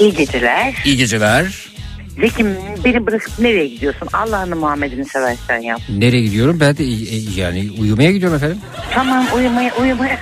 [0.00, 0.74] İyi geceler.
[0.84, 1.73] İyi geceler.
[2.20, 2.46] Zeki
[2.84, 4.08] beni bırakıp nereye gidiyorsun?
[4.12, 5.80] Allah'ını Muhammed'ini seversen yap.
[5.98, 6.60] Nereye gidiyorum?
[6.60, 8.58] Ben de e, yani uyumaya gidiyorum efendim.
[8.90, 10.18] Tamam uyumaya uyumaya.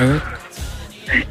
[0.00, 0.20] Evet.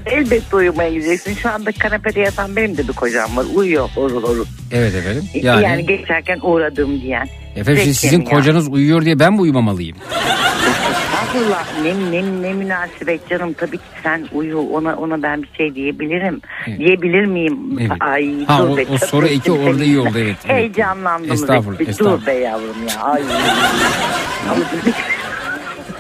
[0.06, 1.34] Elbette uyumaya gideceksin.
[1.36, 3.46] Şu anda kanepede yatan benim de bir kocam var.
[3.56, 4.46] Uyuyor horul horul.
[4.72, 5.24] Evet efendim.
[5.34, 7.28] Yani, Yani, geçerken uğradım diyen.
[7.56, 8.30] efendim şimdi sizin ya?
[8.30, 9.98] kocanız uyuyor diye ben mi uyumamalıyım?
[11.34, 15.76] Estağfurullah ne, ne, ne münasebet canım tabii ki sen uyu ona ona ben bir şey
[15.76, 16.42] diyebilirim.
[16.78, 17.78] Diyebilir miyim?
[17.80, 17.92] Evet.
[18.00, 18.86] Ay Ha, dur o- be.
[18.94, 20.56] o soru iki orada iyi oldu, evet, evet.
[20.56, 21.32] Heyecanlandım.
[21.32, 21.92] Estağfurullah, Zeki.
[21.92, 22.22] estağfurullah.
[22.22, 23.02] Dur be yavrum ya.
[23.04, 23.22] Ay.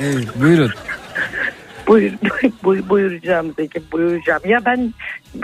[0.02, 0.72] Evet buyurun.
[1.88, 2.12] Buyur,
[2.64, 4.42] buyur, buyuracağım Zeki buyuracağım.
[4.46, 4.94] Ya ben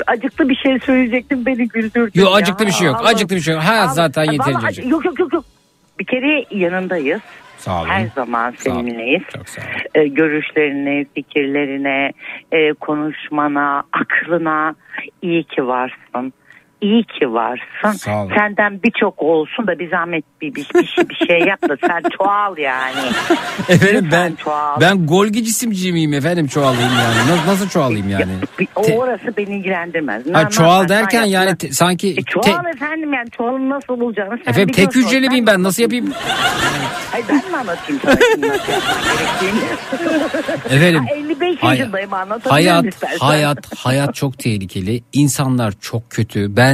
[0.08, 2.36] acıklı bir şey söyleyecektim beni güldürdün Yok ya.
[2.36, 2.96] acıklı bir şey yok.
[3.00, 3.64] Allah- Acıklı bir şey yok.
[3.64, 4.82] Hayat Allah- zaten yeterince.
[4.82, 5.46] Yok yok yok yok.
[6.00, 7.22] Bir kere yanındayız.
[7.60, 7.90] Sağ olun.
[7.90, 8.80] Her zaman Sağ olun.
[8.82, 9.22] seninleyiz.
[9.36, 9.72] Çok sağ olun.
[9.96, 12.12] Ee, görüşlerine, fikirlerine,
[12.52, 14.76] e, konuşmana, aklına
[15.22, 16.34] iyi ki varsın.
[16.82, 17.92] İyi ki varsın.
[18.38, 22.04] Senden birçok olsun da bir zahmet bir, bir, bir, şey, bir şey yap da sen
[22.18, 23.00] çoğal yani.
[23.70, 24.82] Efendim ben çoğal.
[24.82, 27.32] ben golgi cisimci miyim efendim çoğalayım yani.
[27.32, 28.32] Nasıl, nasıl çoğalayım yani?
[28.60, 30.26] Bir- O Te- orası beni ilgilendirmez.
[30.26, 33.94] Ne- Ha, çoğal yaparsan derken yani te- sanki E, çoğal te- efendim yani çoğalın nasıl
[34.02, 36.14] olacağını sen efendim tek hücreli miyim ben nasıl yapayım?
[37.14, 38.14] Ay ben mi anlatayım sana?
[40.70, 43.18] Efendim, Ha, 55 hay- yaşındayım anlatabilirim Hayat istersen.
[43.20, 45.02] hayat hayat çok tehlikeli.
[45.14, 46.56] İnsanlar çok kötü.
[46.56, 46.69] Ben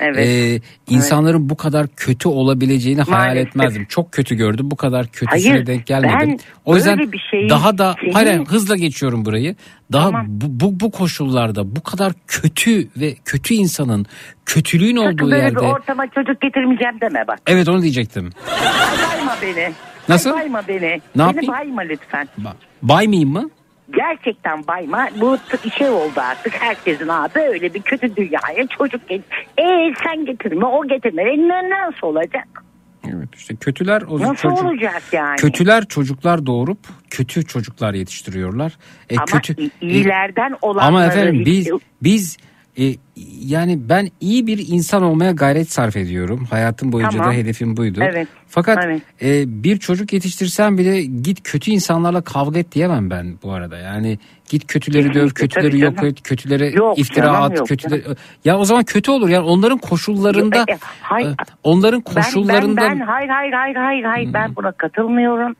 [0.00, 0.26] Evet.
[0.26, 3.48] e, insanların bu kadar kötü olabileceğini hayal Maalesef.
[3.48, 3.84] etmezdim.
[3.88, 4.70] Çok kötü gördüm.
[4.70, 6.18] Bu kadar kötüsüne Hayır, denk gelmedim.
[6.20, 9.56] ben o yüzden şeyi daha da hayır, hayır, hızla geçiyorum burayı.
[9.92, 14.06] Daha bu, bu bu koşullarda bu kadar kötü ve kötü insanın
[14.46, 17.38] kötülüğün Sakın olduğu böyle yerde bir ortama çocuk getirmeyeceğim deme bak.
[17.46, 18.30] Evet onu diyecektim.
[18.50, 19.72] Ay bayma beni.
[20.08, 20.30] Nasıl?
[20.30, 20.80] Ay bayma beni.
[20.80, 21.52] Ne beni yapayım?
[21.52, 22.28] bayma lütfen.
[22.82, 23.50] Baymayayım mı?
[23.96, 25.08] Gerçekten bayma.
[25.20, 25.38] Bu
[25.78, 26.52] şey oldu artık.
[26.62, 29.20] Herkesin abi öyle bir kötü dünyaya çocuk get.
[29.58, 29.64] E
[30.04, 31.22] sen getirme o getirme.
[31.22, 32.64] E, ne, nasıl olacak?
[33.08, 35.36] Evet işte kötüler o Nasıl çocuk- olacak yani?
[35.36, 36.78] Kötüler çocuklar doğurup
[37.10, 38.72] kötü çocuklar yetiştiriyorlar.
[39.10, 41.70] E, Ama kötü iyilerden olanları Ama efendim biz
[42.02, 42.36] biz
[42.80, 42.94] e,
[43.46, 46.44] yani ben iyi bir insan olmaya gayret sarf ediyorum.
[46.50, 47.32] Hayatım boyunca Tamam.
[47.32, 48.00] da hedefim buydu.
[48.02, 48.28] Evet.
[48.48, 49.02] Fakat Evet.
[49.22, 53.76] e, bir çocuk yetiştirsem bile git kötü insanlarla kavga et diyemem ben bu arada.
[53.78, 54.18] Yani
[54.50, 56.08] git kötüleri döv, kötüleri tabii yok canım.
[56.08, 58.02] et, kötüleri Yok iftira canım, at, yok kötüleri
[58.44, 59.28] ya o zaman kötü olur.
[59.28, 63.76] Yani onların koşullarında E, e, hay- e, onların Ben- koşullarında Ben, ben, hayır hayır hayır
[63.76, 65.56] hayır hayır ben buna katılmıyorum.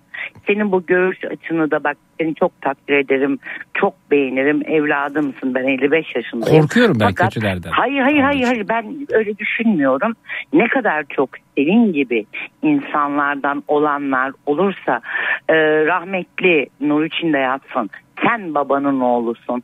[0.51, 3.39] Senin bu görüş açını da bak seni çok takdir ederim.
[3.75, 4.63] Çok beğenirim.
[4.67, 6.63] Evladımsın ben 55 yaşındayım.
[6.63, 7.71] Korkuyorum ben Fakat- kötülerden.
[7.71, 10.13] Hayır hayır hayır hayır ben öyle düşünmüyorum.
[10.53, 12.27] Ne kadar çok senin gibi
[12.63, 15.01] insanlardan olanlar olursa
[15.49, 15.55] e,
[15.87, 17.91] rahmetli nur içinde yatsın.
[18.27, 19.63] Sen babanın oğlusun.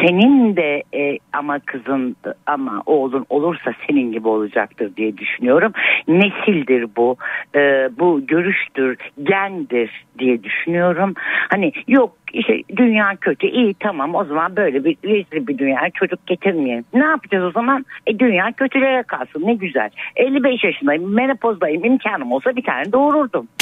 [0.00, 5.72] Senin de e, ama kızın ama oğlun olursa senin gibi olacaktır diye düşünüyorum.
[6.08, 7.16] Nesildir bu.
[7.54, 11.14] E, bu görüştür, gendir diye düşünüyorum.
[11.50, 16.26] Hani yok işte dünya kötü iyi tamam o zaman böyle bir rezil bir dünya çocuk
[16.26, 16.84] getirmeyelim.
[16.94, 17.86] Ne yapacağız o zaman?
[18.06, 19.90] E dünya kötülere kalsın ne güzel.
[20.16, 23.48] 55 yaşındayım menopozdayım imkanım olsa bir tane doğururdum.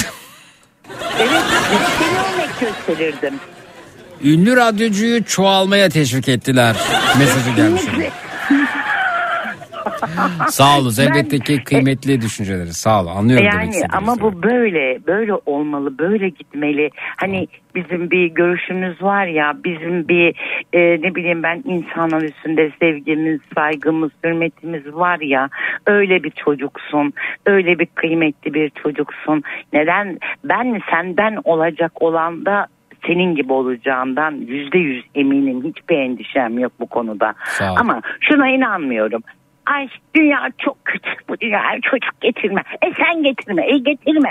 [1.19, 1.43] Evet
[1.99, 3.39] seni örnek gösterirdim.
[4.23, 6.75] Ünlü radyocuyu çoğalmaya teşvik ettiler.
[7.19, 7.81] Mesajı gelmiş.
[10.47, 10.93] Sağ olun.
[10.99, 12.73] Elbette ki kıymetli düşünceleri.
[12.73, 13.11] Sağ olun.
[13.15, 13.97] Anlıyorum demek Yani istediğinizi.
[13.97, 20.35] ama bu böyle böyle olmalı böyle gitmeli hani bizim bir görüşümüz var ya bizim bir
[20.73, 25.49] e, ne bileyim ben insanlar üstünde sevgimiz saygımız hürmetimiz var ya
[25.87, 27.13] öyle bir çocuksun
[27.45, 32.67] öyle bir kıymetli bir çocuksun neden ben senden olacak olan da
[33.07, 37.33] senin gibi olacağından yüzde yüz eminim hiçbir endişem yok bu konuda
[37.77, 39.23] ama şuna inanmıyorum
[39.67, 42.61] Ay dünya çok kötü bu dünya çocuk getirme.
[42.81, 44.29] E sen getirme e getirme.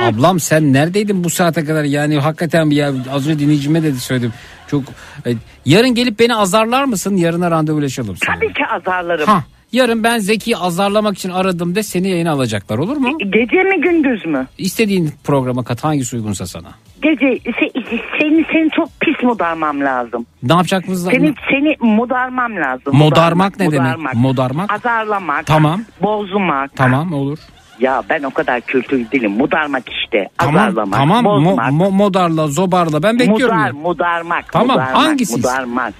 [0.00, 1.84] Ablam sen neredeydin bu saate kadar?
[1.84, 4.32] Yani hakikaten ya az önce dinleyicime de söyledim.
[4.66, 4.82] Çok
[5.26, 5.30] e,
[5.64, 7.16] yarın gelip beni azarlar mısın?
[7.16, 8.16] Yarına randevulaşalım.
[8.16, 8.40] seninle.
[8.40, 9.26] Tabii ki azarlarım.
[9.26, 13.18] Ha, yarın ben Zeki'yi azarlamak için aradım de seni yayına alacaklar olur mu?
[13.18, 14.46] Gece mi gündüz mü?
[14.58, 16.68] İstediğin programa kat hangisi uygunsa sana.
[17.02, 20.26] Gece se- seni seni çok pis mudarmam lazım.
[20.42, 21.04] Ne yapacaksınız?
[21.04, 22.96] Seni seni mudarmam lazım.
[22.96, 23.96] Modarmak ne demek?
[24.14, 24.72] Modarmak?
[24.72, 25.46] Azarlamak.
[25.46, 25.82] Tamam.
[26.02, 26.76] Bozmak.
[26.76, 27.38] Tamam olur.
[27.80, 29.30] Ya ben o kadar kültürlü değilim.
[29.30, 30.28] Mudarmak işte.
[30.38, 30.98] Tamam Azarlamak.
[30.98, 31.72] tamam Mo- Bozmak.
[31.72, 33.56] mo- modarla zobarla ben bekliyorum.
[33.56, 33.72] Mudar, ya.
[33.72, 34.52] mudarmak.
[34.52, 35.36] Tamam, mudarmak, hangisi?
[35.36, 35.94] Mudarmak.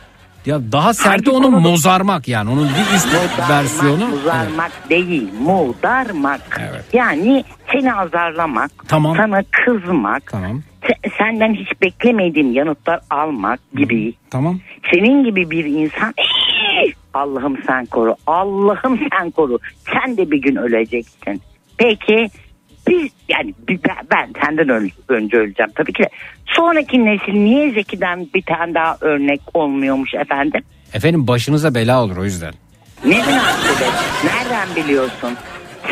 [0.49, 1.69] Ya daha serti onun konuda?
[1.69, 3.09] mozarmak yani onun bir üst
[3.51, 4.05] versiyonu.
[4.05, 4.15] Evet.
[4.15, 6.61] Muzarmak değil, mudarmak.
[6.93, 9.17] Yani seni azarlamak, Tamam.
[9.17, 10.63] sana kızmak, Tamam.
[10.83, 14.15] se- senden hiç beklemediğin yanıtlar almak gibi.
[14.31, 14.61] Tamam.
[14.95, 16.15] Senin gibi bir insan
[17.15, 19.59] Allah'ım sen koru, Allah'ım sen koru.
[19.93, 21.43] Sen de bir gün öleceksin.
[21.79, 22.29] Peki
[22.89, 23.79] biz yani ben,
[24.15, 26.09] ben senden ön- önce öleceğim tabii ki de.
[26.47, 30.61] Sonraki nesil niye Zeki'den bir tane daha örnek olmuyormuş efendim?
[30.93, 32.53] Efendim başınıza bela olur o yüzden.
[33.05, 33.93] Ne münasebet?
[34.25, 35.31] Nereden biliyorsun?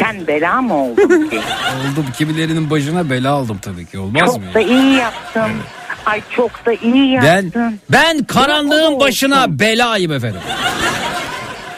[0.01, 1.41] Sen bela mı oldun ki?
[1.93, 4.43] Oldum kimilerinin başına bela aldım tabii ki olmaz mı?
[4.45, 5.51] çok da iyi yaptın.
[6.07, 7.81] Ay çok da iyi Ben yaptın.
[7.93, 10.41] ben karanlığın başına belayım efendim.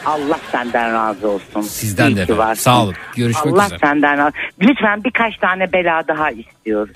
[0.09, 1.61] Allah senden razı olsun.
[1.61, 2.61] Sizden İyi de varsın.
[2.63, 2.93] Sağ olun.
[3.15, 3.79] Görüşmek Allah üzere.
[3.79, 6.95] senden razı Lütfen birkaç tane bela daha istiyoruz.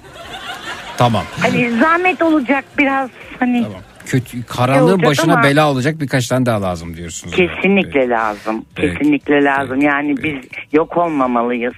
[0.98, 1.24] Tamam.
[1.42, 3.10] Hani zahmet olacak biraz
[3.40, 3.66] hani.
[4.06, 7.36] Kötü karanlığın olacak başına ama- bela olacak birkaç tane daha lazım diyorsunuz.
[7.36, 8.66] Kesinlikle lazım.
[8.76, 8.98] Peki.
[8.98, 9.82] Kesinlikle lazım.
[9.82, 10.36] Yani biz
[10.72, 11.74] yok olmamalıyız.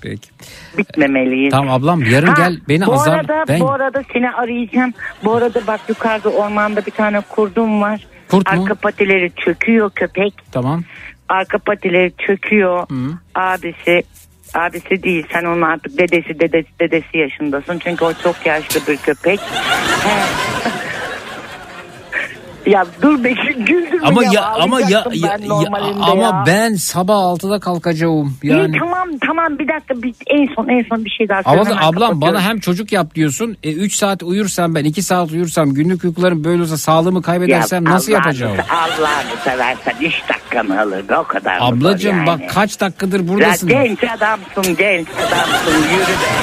[0.00, 0.28] Peki.
[0.78, 1.50] Bitmemeliyiz.
[1.50, 3.12] Tamam ablam yarın Ha, gel beni bu azar.
[3.18, 4.92] Arada, ben Bu arada seni arayacağım.
[5.24, 8.06] Bu arada bak yukarıda ormanda bir tane kurdum var.
[8.30, 8.62] Kurt mu?
[8.62, 10.34] Arka patileri çöküyor köpek.
[10.52, 10.82] tamam.
[11.28, 12.86] Arka patileri çöküyor.
[13.34, 14.02] Abisi
[14.54, 17.78] abisi değil sen onun artık dedesi dedesi dedesi yaşındasın.
[17.78, 19.40] Çünkü o çok yaşlı bir köpek.
[22.68, 25.04] Ya dur be güldürme Ama ya, ya ama ya, ya,
[25.40, 25.68] ben ya-
[26.12, 26.44] ama ya.
[26.46, 28.36] ben sabah 6'da kalkacağım.
[28.42, 31.64] Yani İyi tamam tamam bir dakika bir, en son en son bir şey daha Ama
[31.64, 33.56] söyle, hemen ablam bana hem çocuk yap diyorsun.
[33.64, 38.12] 3 saat uyursam ben 2 saat uyursam günlük uykularım böyle olsa sağlığımı kaybedersem Ya nasıl
[38.12, 38.56] Allah'ını yapacağım?
[38.70, 41.58] Allah'ını seversen 3 dakikanı alır o kadar.
[41.60, 42.26] Ablacığım yani?
[42.26, 43.68] bak kaç dakikadır Ya buradasın.
[43.68, 46.38] genç adamsın genç adamsın yürü be.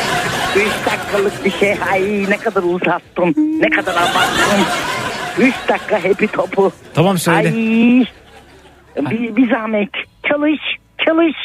[0.55, 4.65] 3 dakikalık bir şey ay ne kadar uzattın ne kadar abarttın.
[5.39, 6.71] 3 dakika hepi topu.
[6.93, 7.47] Tamam söyle.
[7.47, 8.05] Ay,
[9.11, 9.89] bir, bir zahmet
[10.29, 10.59] çalış
[11.05, 11.35] çalış.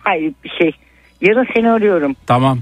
[0.00, 0.72] Hayır bir şey.
[1.20, 2.16] Yarın seni arıyorum.
[2.26, 2.58] Tamam.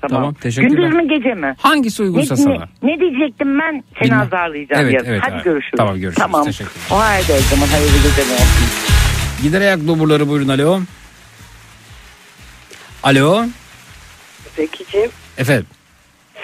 [0.00, 0.16] Tamam.
[0.22, 0.76] Tamam, teşekkürler.
[0.76, 1.54] Gündüz mü gece mi?
[1.58, 2.54] Hangisi uygunsa ne, sana.
[2.54, 3.84] Ne, ne diyecektim ben?
[3.98, 4.20] Seni Bilmem.
[4.20, 5.06] azarlayacağım Evet, yarın.
[5.06, 5.44] evet, Hadi evet.
[5.44, 5.74] görüşürüz.
[5.76, 6.16] Tamam, görüşürüz.
[6.18, 6.44] Tamam.
[6.44, 6.86] Teşekkürler.
[6.90, 8.38] O halde o zaman hayırlı geceler.
[9.42, 10.80] Gider ayak doburları buyurun alo.
[13.02, 13.44] Alo.
[14.56, 15.66] Zekiciğim Efendim.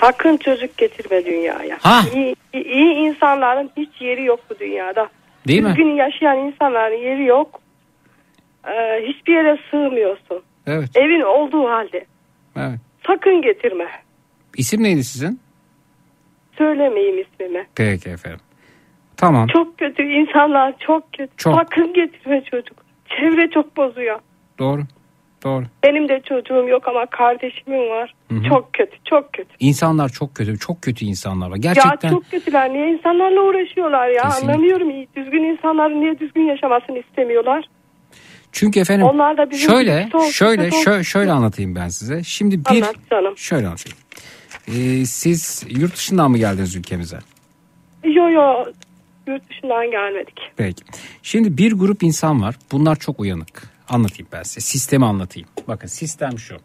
[0.01, 1.79] Sakın çocuk getirme dünyaya.
[1.83, 2.01] Ha.
[2.15, 5.09] İyi, iyi insanların hiç yeri yok bu dünyada.
[5.49, 5.69] Değil mi?
[5.69, 7.61] Düzgün yaşayan insanların yeri yok.
[8.67, 10.43] Ee, hiçbir yere sığmıyorsun.
[10.67, 10.91] Evet.
[10.97, 12.05] Evin olduğu halde.
[12.57, 12.79] evet.
[13.07, 13.87] Sakın getirme.
[14.57, 15.41] İsim neydi sizin?
[16.59, 17.67] Söylemeyeyim ismimi.
[17.75, 18.41] Peki efendim.
[19.17, 19.47] Tamam.
[19.47, 21.37] Çok kötü insanlar çok kötü.
[21.37, 21.55] Çok.
[21.55, 22.77] Sakın getirme çocuk.
[23.09, 24.19] Çevre çok bozuyor.
[24.59, 24.83] Doğru.
[25.47, 25.65] Doğru.
[25.85, 28.15] Benim de çocuğum yok ama kardeşimin var.
[28.31, 28.49] Hı hı.
[28.49, 29.49] Çok kötü, çok kötü.
[29.61, 30.59] İnsanlar çok kötü.
[30.59, 31.57] Çok kötü insanlar var.
[31.57, 32.09] Gerçekten.
[32.09, 32.73] Ya çok kötüler.
[32.73, 34.23] Niye insanlarla uğraşıyorlar ya?
[34.23, 34.53] Kesinlikle.
[34.53, 34.89] Anlamıyorum.
[35.17, 37.65] Düzgün insanların niye düzgün yaşamasını istemiyorlar?
[38.53, 42.23] Çünkü efendim Onlar da bizim şöyle şöyle şöyle, şöyle anlatayım ben size.
[42.25, 43.37] Şimdi bir Anlat canım.
[43.37, 43.99] şöyle anlatayım.
[44.69, 47.19] Ee, siz yurt dışından mı geldiniz ülkemize?
[48.05, 48.65] Yo yo.
[49.27, 50.41] Yurt dışından gelmedik.
[50.57, 50.85] Peki.
[51.23, 52.55] Şimdi bir grup insan var.
[52.73, 53.76] Bunlar çok uyanık.
[53.89, 54.61] Anlatayım ben size.
[54.61, 55.49] Sistemi anlatayım.
[55.69, 56.57] Bakın sistem şu.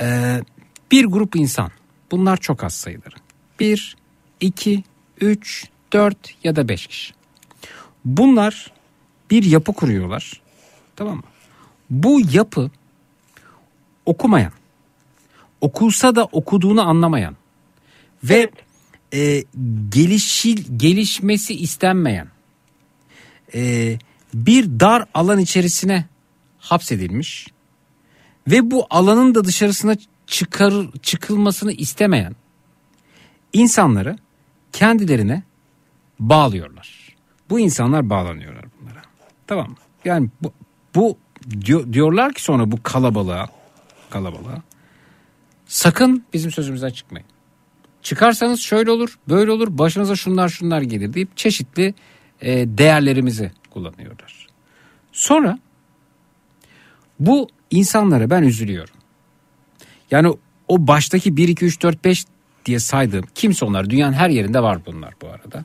[0.00, 0.42] Ee,
[0.90, 1.70] bir grup insan.
[2.10, 3.14] Bunlar çok az sayıları.
[3.60, 3.96] Bir,
[4.40, 4.84] iki,
[5.20, 7.14] üç, dört ya da beş kişi.
[8.04, 8.72] Bunlar
[9.30, 10.40] bir yapı kuruyorlar.
[10.96, 11.22] Tamam mı?
[11.90, 12.70] Bu yapı
[14.06, 14.52] okumayan,
[15.60, 17.36] okulsa da okuduğunu anlamayan
[18.24, 18.50] ve
[19.14, 19.44] e,
[19.88, 22.28] gelişil, gelişmesi istenmeyen
[23.54, 23.98] e,
[24.34, 26.04] bir dar alan içerisine
[26.58, 27.46] hapsedilmiş
[28.48, 32.36] ve bu alanın da dışarısına çıkar, çıkılmasını istemeyen
[33.52, 34.18] insanları
[34.72, 35.42] kendilerine
[36.20, 37.16] bağlıyorlar.
[37.50, 39.02] Bu insanlar bağlanıyorlar bunlara.
[39.46, 39.76] Tamam mı?
[40.04, 40.52] Yani bu,
[40.94, 41.18] bu
[41.60, 43.48] diyor- diyorlar ki sonra bu kalabalığa
[44.10, 44.62] kalabalığa
[45.66, 47.28] sakın bizim sözümüzden çıkmayın.
[48.02, 51.94] Çıkarsanız şöyle olur, böyle olur, başınıza şunlar şunlar gelir deyip çeşitli
[52.40, 54.46] e, değerlerimizi kullanıyorlar.
[55.12, 55.58] Sonra
[57.20, 58.94] bu insanlara ben üzülüyorum.
[60.10, 60.34] Yani
[60.68, 62.24] o baştaki 1, 2, 3, 4, 5
[62.66, 63.90] diye saydığım kimse onlar.
[63.90, 65.64] Dünyanın her yerinde var bunlar bu arada.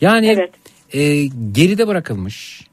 [0.00, 0.50] Yani
[0.92, 2.66] e, geride bırakılmış.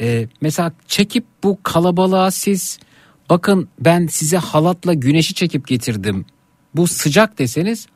[0.00, 2.78] E, mesela çekip bu kalabalığa siz
[3.30, 6.26] bakın ben size halatla güneşi çekip getirdim.
[6.74, 7.86] Bu sıcak deseniz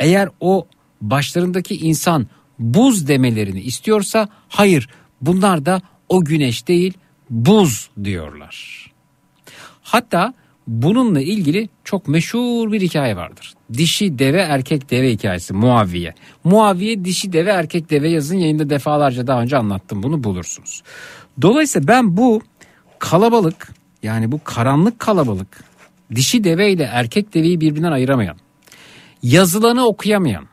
[0.00, 0.66] eğer o
[1.00, 2.26] başlarındaki insan
[2.58, 4.88] buz demelerini istiyorsa hayır
[5.26, 6.94] bunlar da o güneş değil
[7.30, 8.90] buz diyorlar.
[9.82, 10.34] Hatta
[10.66, 13.54] bununla ilgili çok meşhur bir hikaye vardır.
[13.72, 16.14] Dişi deve erkek deve hikayesi Muaviye.
[16.44, 20.82] Muaviye dişi deve erkek deve yazın yayında defalarca daha önce anlattım bunu bulursunuz.
[21.42, 22.42] Dolayısıyla ben bu
[22.98, 23.72] kalabalık
[24.02, 25.64] yani bu karanlık kalabalık
[26.14, 28.36] dişi deve ile erkek deveyi birbirinden ayıramayan
[29.22, 30.46] yazılanı okuyamayan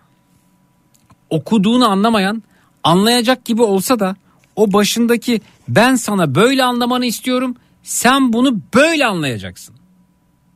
[1.30, 2.43] okuduğunu anlamayan
[2.83, 4.16] anlayacak gibi olsa da
[4.62, 9.76] o başındaki ben sana böyle anlamanı istiyorum sen bunu böyle anlayacaksın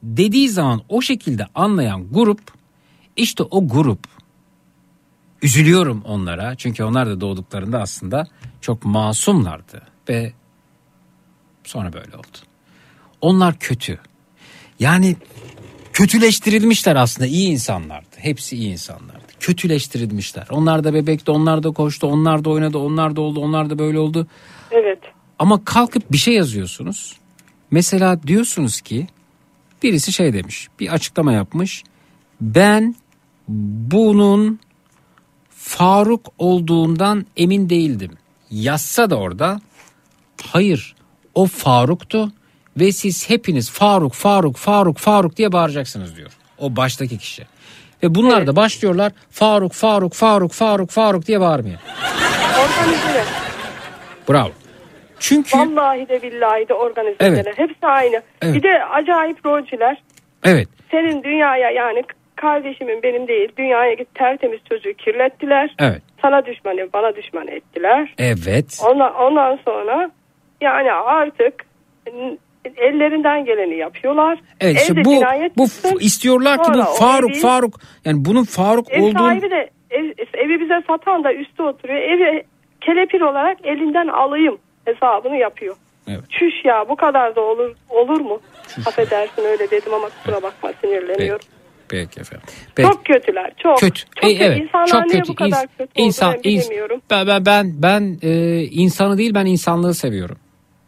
[0.04, 2.42] dediği zaman o şekilde anlayan grup
[3.16, 4.08] işte o grup
[5.42, 8.28] üzülüyorum onlara çünkü onlar da doğduklarında aslında
[8.62, 10.34] çok masumlardı ve
[11.64, 12.38] sonra böyle oldu.
[13.22, 14.00] Onlar kötü.
[14.80, 15.16] Yani
[15.94, 18.16] kötüleştirilmişler aslında iyi insanlardı.
[18.16, 19.25] Hepsi iyi insanlardı.
[19.46, 20.48] Kötüleştirilmişler.
[20.52, 24.00] Onlar da bebekti, onlar da koştu, onlar da oynadı, onlar da oldu, onlar da böyle
[24.00, 24.28] oldu.
[24.72, 25.00] Evet.
[25.40, 27.18] Ama kalkıp bir şey yazıyorsunuz.
[27.72, 29.08] Mesela diyorsunuz ki
[29.84, 31.84] birisi şey demiş, bir açıklama yapmış.
[32.42, 32.96] Ben
[33.48, 34.60] bunun
[35.50, 38.12] Faruk olduğundan emin değildim.
[38.52, 39.62] Yazsa da orada
[40.42, 40.96] hayır
[41.36, 42.32] o Faruk'tu
[42.78, 46.32] ve siz hepiniz Faruk Faruk Faruk Faruk diye bağıracaksınız diyor.
[46.58, 47.48] O baştaki kişi.
[48.04, 51.78] Ve bunlar da başlıyorlar Faruk Faruk Faruk Faruk Faruk diye bağırmaya.
[52.60, 53.24] Organize.
[54.30, 54.52] Bravo.
[55.20, 57.16] Çünkü Vallahi de billahi de organize.
[57.20, 57.48] Evet.
[57.58, 58.22] Hepsi aynı.
[58.42, 58.56] Evet.
[58.56, 60.02] Bir de acayip rolcüler.
[60.44, 62.04] evet Senin dünyaya yani
[62.36, 65.76] kardeşimin benim değil dünyaya git tertemiz çocuğu kirlettiler.
[65.80, 68.14] evet Sana düşmanı bana düşman ettiler.
[68.18, 70.12] evet Ondan, ondan sonra
[70.62, 71.66] yani artık
[72.78, 74.40] ellerinden geleni yapıyorlar.
[74.62, 75.12] Evet işte Evde bu
[75.58, 75.98] bu çıksın.
[76.00, 80.04] istiyorlar ki bu Faruk evi- Faruk yani bunun Faruk Ev olduğu sahibi de ev,
[80.34, 82.00] evi bize satan da üstte oturuyor.
[82.02, 82.44] Evi
[82.82, 85.76] kelepir olarak elinden alayım hesabını yapıyor.
[86.08, 86.30] Evet.
[86.30, 88.40] Çüş ya bu kadar da olur olur mu?
[88.86, 91.46] Affedersin öyle dedim ama kusura bakma sinirleniyorum.
[91.90, 92.48] Peki efendim.
[92.76, 92.90] Peki.
[92.90, 93.78] Çok kötüler çok.
[93.80, 94.02] kötü.
[94.02, 94.44] Çok kötü.
[94.44, 94.62] evet.
[94.62, 95.28] İnsanlar çok kötü.
[95.28, 97.02] bu kadar İns- kötü insan, olduğunu ben bilemiyorum.
[97.10, 100.38] ben ben ben, ben e, insanı değil ben insanlığı seviyorum.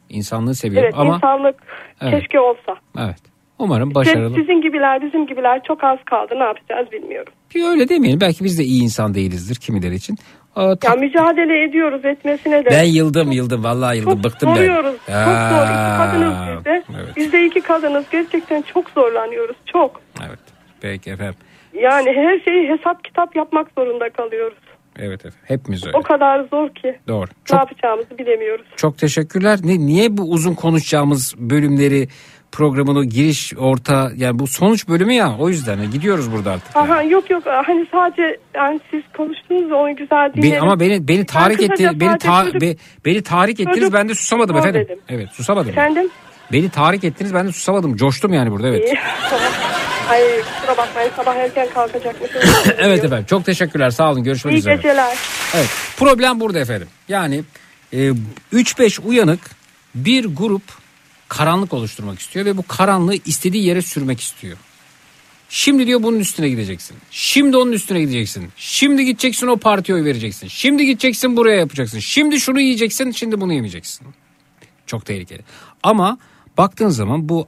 [0.09, 1.55] İnsanlığı seviyorum Evet ama insanlık
[2.01, 2.19] Evet.
[2.19, 2.75] keşke olsa.
[2.99, 3.17] evet.
[3.59, 4.35] Umarım İşte başarılı.
[4.35, 7.33] sizin gibiler bizim gibiler çok az kaldı ne yapacağız bilmiyorum.
[7.55, 8.21] Bir öyle demeyelim.
[8.21, 10.17] Belki biz de iyi insan değilizdir kimileri için.
[10.55, 12.69] Aa, ta- Ya mücadele ediyoruz etmesine de.
[12.69, 14.67] ben yıldım yıldım vallahi yıldım Çok bıktım ben.
[14.67, 14.93] Çok zor.
[14.93, 16.83] İki Aa, kadınız biz de.
[16.95, 17.15] Evet.
[17.15, 18.05] Biz de iki kadınız.
[18.11, 19.55] Gerçekten çok zorlanıyoruz.
[19.65, 20.01] Çok.
[20.27, 20.39] Evet.
[20.81, 21.35] Peki efendim.
[21.73, 24.57] Yani her şeyi hesap kitap yapmak zorunda kalıyoruz.
[24.99, 25.39] Evet efendim.
[25.45, 25.97] Hepimiz öyle.
[25.97, 26.99] O kadar zor ki.
[27.07, 27.25] Doğru.
[27.27, 28.65] Ne Çok yapacağımızı bilemiyoruz.
[28.75, 29.59] Çok teşekkürler.
[29.63, 32.07] Ne, niye bu uzun konuşacağımız bölümleri
[32.51, 36.75] programını giriş orta yani bu sonuç bölümü ya o yüzden gidiyoruz burada artık.
[36.77, 40.63] Aha, yok yok hani sadece yani siz konuştunuz onu güzel Be- dinledim.
[40.63, 44.09] ama beni beni Ben tahrik etti beni ta- çocuk- be- beni tahrik ettiniz çocuk ben
[44.09, 44.81] de susamadım efendim.
[44.85, 44.99] dedim.
[45.09, 45.69] Evet susamadım.
[45.71, 46.09] Efendim?
[46.51, 47.95] Beni tahrik ettiniz ben de susamadım.
[47.95, 48.93] Coştum yani burada evet.
[50.07, 50.11] İyi.
[50.11, 52.41] Ay kusura bakmayın sabah erken kalkacakmışım.
[52.77, 54.75] evet efendim çok teşekkürler sağ olun görüşmek İyi üzere.
[54.75, 55.17] geceler.
[55.55, 56.87] Evet problem burada efendim.
[57.07, 57.43] Yani
[57.93, 58.11] e,
[58.53, 59.39] 3-5 uyanık
[59.95, 60.63] bir grup
[61.27, 64.57] karanlık oluşturmak istiyor ve bu karanlığı istediği yere sürmek istiyor.
[65.49, 66.97] Şimdi diyor bunun üstüne gideceksin.
[67.11, 68.49] Şimdi onun üstüne gideceksin.
[68.57, 70.47] Şimdi gideceksin o partiye oy vereceksin.
[70.47, 71.99] Şimdi gideceksin buraya yapacaksın.
[71.99, 74.07] Şimdi şunu yiyeceksin şimdi bunu yemeyeceksin.
[74.85, 75.41] Çok tehlikeli.
[75.83, 76.17] Ama
[76.57, 77.47] baktığın zaman bu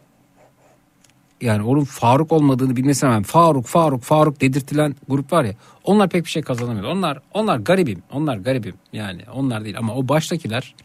[1.41, 5.53] yani onun Faruk olmadığını bilmesine rağmen Faruk Faruk Faruk dedirtilen grup var ya
[5.83, 6.85] onlar pek bir şey kazanamıyor.
[6.85, 8.03] Onlar onlar garibim.
[8.11, 8.75] Onlar garibim.
[8.93, 10.75] Yani onlar değil ama o baştakiler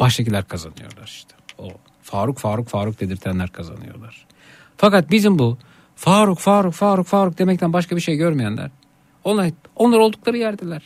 [0.00, 1.34] baştakiler kazanıyorlar işte.
[1.58, 1.68] O
[2.02, 4.26] Faruk Faruk Faruk dedirtenler kazanıyorlar.
[4.76, 5.58] Fakat bizim bu
[5.96, 8.70] Faruk Faruk Faruk Faruk demekten başka bir şey görmeyenler
[9.24, 10.82] onlar, onlar oldukları yerdeler.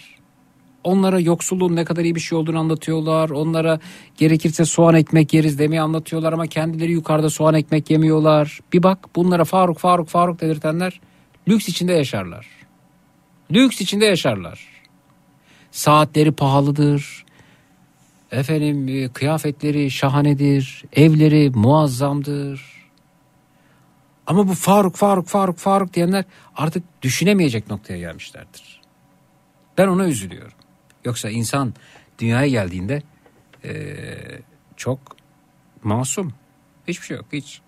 [0.85, 3.31] Onlara yoksulluğun ne kadar iyi bir şey olduğunu anlatıyorlar.
[3.31, 3.81] Onlara
[4.17, 8.61] gerekirse soğan ekmek yeriz demeyi anlatıyorlar ama kendileri yukarıda soğan ekmek yemiyorlar.
[8.73, 11.01] Bir bak bunlara Faruk Faruk Faruk dedirtenler
[11.49, 12.47] lüks içinde yaşarlar.
[13.51, 14.69] Lüks içinde yaşarlar.
[15.71, 17.25] Saatleri pahalıdır.
[18.33, 20.85] Efendim e, kıyafetleri şahanedir.
[20.93, 22.75] Evleri muazzamdır.
[24.27, 26.25] Ama bu Faruk Faruk Faruk Faruk diyenler
[26.57, 28.81] artık düşünemeyecek noktaya gelmişlerdir.
[29.79, 30.64] Ben ona üzülüyorum.
[31.05, 31.74] Yoksa insan
[32.18, 33.02] dünyaya geldiğinde
[33.65, 34.41] eee,
[34.76, 34.99] çok
[35.83, 36.33] masum.
[36.89, 37.60] Hiçbir şey yok hiç.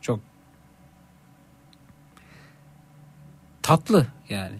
[0.00, 0.20] Çok
[3.62, 4.56] tatlı yani.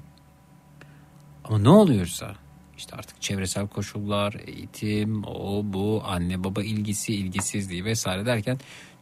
[1.44, 2.34] Ama ne oluyorsa
[2.76, 8.58] işte artık çevresel koşullar, eğitim, o bu, anne baba ilgisi, ilgisizliği vesaire derken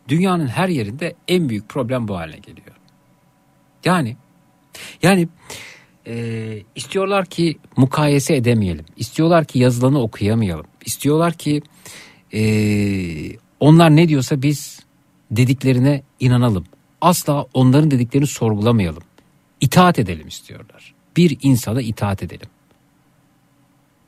[0.09, 2.77] dünyanın her yerinde en büyük problem bu haline geliyor.
[3.85, 4.17] Yani
[5.03, 5.29] yani
[6.07, 8.85] e, istiyorlar ki mukayese edemeyelim.
[8.97, 10.67] İstiyorlar ki yazılanı okuyamayalım.
[10.85, 11.63] İstiyorlar ki
[12.35, 12.43] e,
[13.61, 14.81] onlar ne diyorsa biz
[15.31, 16.65] dediklerine inanalım.
[17.01, 19.03] Asla onların dediklerini sorgulamayalım.
[19.61, 20.95] İtaat edelim istiyorlar.
[21.17, 22.49] Bir insana itaat edelim.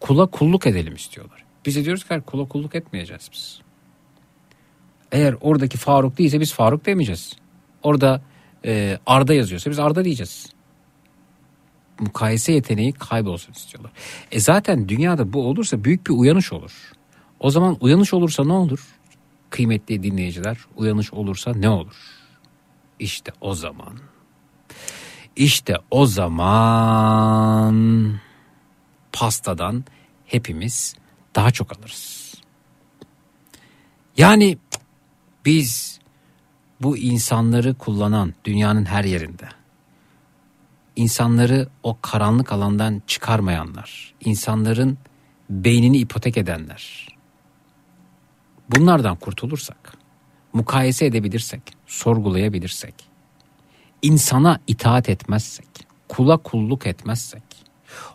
[0.01, 1.45] Kula kulluk edelim istiyorlar.
[1.67, 3.61] Biz de diyoruz ki hayır, kula kulluk etmeyeceğiz biz.
[5.13, 7.33] Eğer oradaki Faruk değilse biz Faruk demeyeceğiz.
[7.83, 8.23] Orada
[8.65, 10.47] e, Arda yazıyorsa biz Arda diyeceğiz.
[12.01, 13.93] Mukayese yeteneği kaybolsun istiyorlar.
[14.33, 16.93] E zaten dünyada bu olursa büyük bir uyanış olur.
[17.41, 18.87] O zaman uyanış olursa ne olur?
[19.51, 21.97] Kıymetli dinleyiciler uyanış olursa ne olur?
[22.99, 23.99] İşte o zaman.
[25.37, 27.75] İşte o zaman
[29.13, 29.85] pastadan
[30.27, 30.95] hepimiz
[31.35, 32.35] daha çok alırız.
[34.17, 34.59] Yani
[35.45, 35.99] biz
[36.81, 39.49] bu insanları kullanan dünyanın her yerinde
[40.99, 44.99] insanları o karanlık alandan çıkarmayanlar, insanların
[45.51, 47.09] beynini ipotek edenler.
[48.69, 49.95] Bunlardan kurtulursak,
[50.53, 52.95] mukayese edebilirsek, sorgulayabilirsek,
[54.03, 55.69] insana itaat etmezsek,
[56.09, 57.43] kula kulluk etmezsek,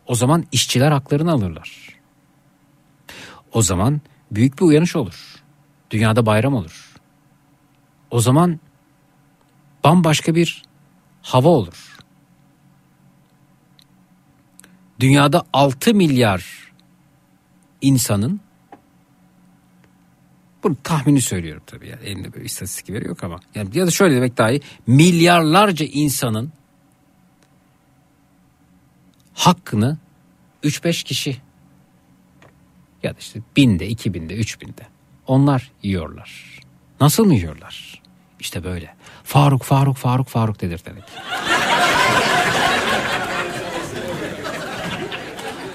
[0.08, 2.00] o zaman işçiler haklarını alırlar.
[3.54, 5.44] O zaman büyük bir uyanış olur.
[5.92, 6.96] Dünyada bayram olur.
[8.12, 8.60] O zaman
[9.84, 10.64] bambaşka bir
[11.22, 11.94] hava olur.
[15.04, 16.72] Dünyada 6 milyar
[17.82, 18.42] insanın
[20.64, 24.16] bunu tahmini söylüyorum tabii yani elimde böyle istatistik veri yok ama yani ya da şöyle
[24.16, 26.52] demek daha iyi milyarlarca insanın
[29.34, 29.98] hakkını
[30.64, 31.38] 3-5 kişi
[33.04, 34.88] ya da işte binde, iki binde, üç binde
[35.28, 36.60] onlar yiyorlar.
[37.02, 38.02] Nasıl mı yiyorlar?
[38.40, 38.96] İşte böyle.
[39.24, 41.04] Faruk, Faruk, Faruk, Faruk dedirterek.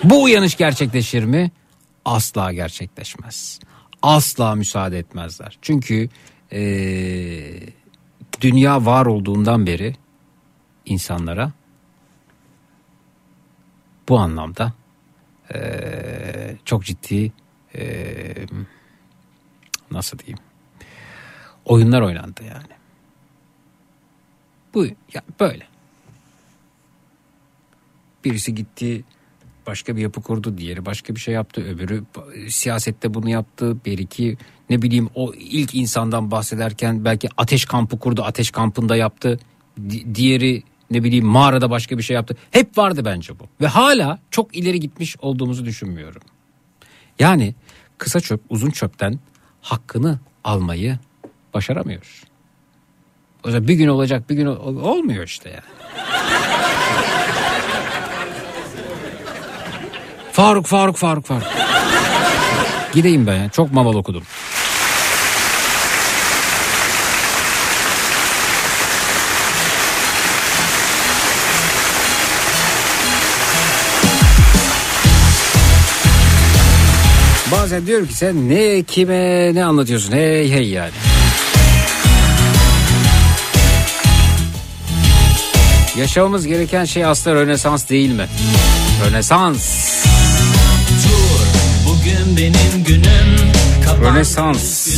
[0.04, 1.50] Bu uyanış gerçekleşir mi?
[2.04, 3.58] Asla gerçekleşmez.
[4.02, 5.58] Asla müsaade etmezler.
[5.62, 6.08] Çünkü
[6.52, 7.60] eee,
[8.40, 9.96] dünya var olduğundan beri
[10.86, 11.52] insanlara
[14.08, 14.72] bu anlamda
[15.54, 17.32] eee, çok ciddi
[17.74, 18.46] eee,
[19.90, 20.38] nasıl diyeyim
[21.64, 22.78] oyunlar oynandı yani.
[24.74, 25.66] Bu ya böyle.
[28.24, 29.04] Birisi gitti
[29.68, 32.04] başka bir yapı kurdu, diğeri başka bir şey yaptı, öbürü
[32.48, 34.36] siyasette bunu yaptı, bir iki
[34.70, 39.38] ne bileyim o ilk insandan bahsederken belki ateş kampı kurdu, ateş kampında yaptı.
[39.90, 42.36] Di- diğeri ne bileyim mağarada başka bir şey yaptı.
[42.50, 43.44] Hep vardı bence bu.
[43.60, 46.22] Ve hala çok ileri gitmiş olduğumuzu düşünmüyorum.
[47.18, 47.54] Yani
[47.98, 49.18] kısa çöp uzun çöpten
[49.60, 50.98] hakkını almayı
[51.54, 52.22] başaramıyoruz.
[53.44, 55.62] O zaman bir gün olacak bir gün ol- olmuyor işte ya.
[60.38, 61.46] Faruk Faruk Faruk Faruk.
[62.92, 64.22] Gideyim ben ya çok mamal okudum.
[77.52, 80.90] Bazen diyorum ki sen ne kime ne anlatıyorsun hey hey yani.
[85.98, 88.26] Yaşamamız gereken şey aslında Rönesans değil mi?
[89.04, 89.98] Rönesans.
[92.08, 93.52] Bugün benim günüm
[94.02, 94.88] Rönesans.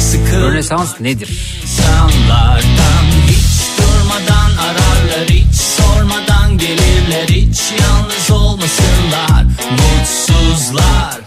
[0.00, 1.60] sıkıl Rönesans nedir?
[1.62, 11.20] insanlardan Hiç durmadan ararlar hiç sormadan gelirler Hiç yalnız olmasınlar mutsuzlar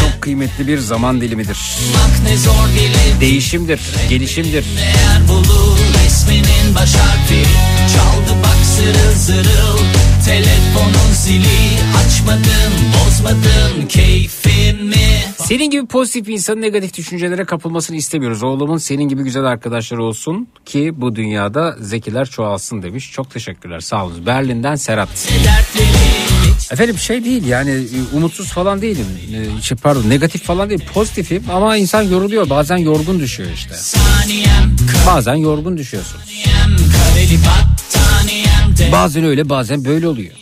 [0.00, 1.58] Çok kıymetli bir zaman dilimidir.
[2.74, 4.64] gelir Değişimdir, gelişimdir.
[4.78, 7.44] Eğer bulur resminin baş harfi
[7.94, 9.78] Çaldı bak zırıl zırıl
[10.26, 14.37] Telefonun zili Açmadın bozmadın keyfimi
[15.38, 18.42] Senin gibi pozitif insanın negatif düşüncelere kapılmasını istemiyoruz.
[18.42, 23.12] Oğlumun senin gibi güzel arkadaşları olsun ki bu dünyada zekiler çoğalsın demiş.
[23.12, 24.26] Çok teşekkürler sağ olun.
[24.26, 25.08] Berlin'den Serhat.
[26.72, 29.06] Efendim şey değil yani e, umutsuz falan değilim.
[29.58, 32.50] E, Şey, pardon negatif falan değil pozitifim ama insan yoruluyor.
[32.50, 33.74] Bazen yorgun düşüyor işte.
[35.06, 36.20] Bazen yorgun düşüyorsun.
[38.92, 40.32] Bazen öyle bazen böyle oluyor.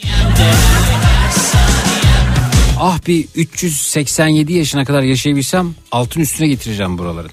[2.78, 7.30] Ah bir 387 yaşına kadar yaşayabilsem altın üstüne getireceğim buraların.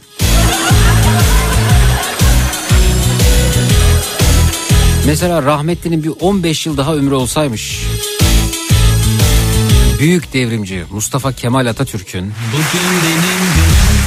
[5.06, 7.84] Mesela rahmetlinin bir 15 yıl daha ömrü olsaymış.
[10.00, 12.34] Büyük devrimci Mustafa Kemal Atatürk'ün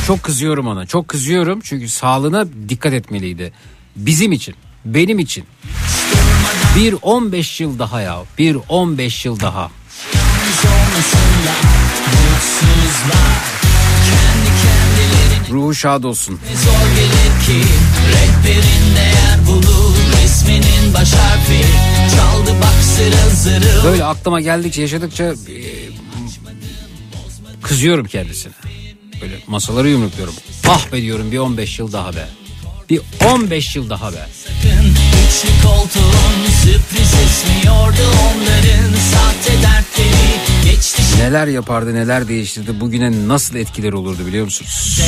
[0.07, 0.87] çok kızıyorum ona.
[0.87, 3.53] Çok kızıyorum çünkü sağlığına dikkat etmeliydi.
[3.97, 5.45] Bizim için, benim için.
[6.77, 8.19] Bir 15 yıl daha ya.
[8.39, 9.71] Bir 15 yıl daha.
[15.51, 16.41] Ruhu şad olsun.
[16.65, 17.69] zor gelir ki
[18.13, 21.65] Rehberin değer bulur Resminin baş harfi
[22.17, 25.35] Çaldı bak zırıl zırıl Böyle aklıma geldikçe yaşadıkça e,
[27.63, 28.53] kızıyorum kendisine.
[29.23, 30.35] Böyle masaları yumrukluyorum.
[30.69, 32.29] Ah be diyorum bir 15 yıl daha be.
[32.91, 33.01] Bir
[33.35, 34.27] 15 yıl daha be.
[34.47, 34.95] Sakın
[35.63, 40.46] koltuğun Sürpriz esmiyordu onların Sahte dertleri
[41.19, 45.01] Neler yapardı neler değiştirdi bugüne nasıl etkileri olurdu biliyor musunuz?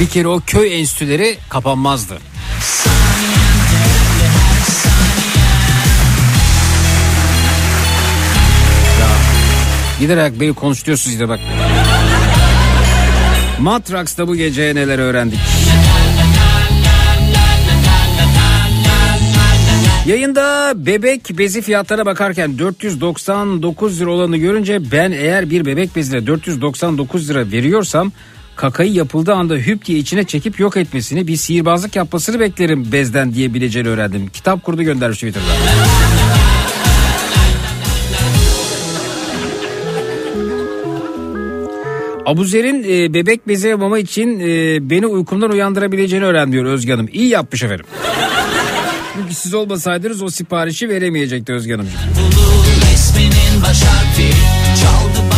[0.00, 2.18] Bir kere o köy enstitüleri kapanmazdı.
[10.00, 11.40] Giderek beni konuşturuyorsunuz yine bak.
[13.60, 15.40] Matrax'ta bu gece neler öğrendik?
[20.08, 27.30] Yayında bebek bezi fiyatlara bakarken 499 lira olanı görünce ben eğer bir bebek bezine 499
[27.30, 28.12] lira veriyorsam
[28.56, 33.88] kakayı yapıldığı anda hüp diye içine çekip yok etmesini bir sihirbazlık yapmasını beklerim bezden diyebileceğini
[33.88, 34.28] öğrendim.
[34.28, 35.46] Kitap kurdu göndermiş Twitter'da.
[42.26, 47.08] Abuzer'in e, bebek bezi mama için e, beni uykumdan uyandırabileceğini öğren diyor Özge Hanım.
[47.12, 47.86] İyi yapmış efendim.
[49.18, 51.98] Çünkü siz olmasaydınız o siparişi veremeyecekti Özge Hanımcığım.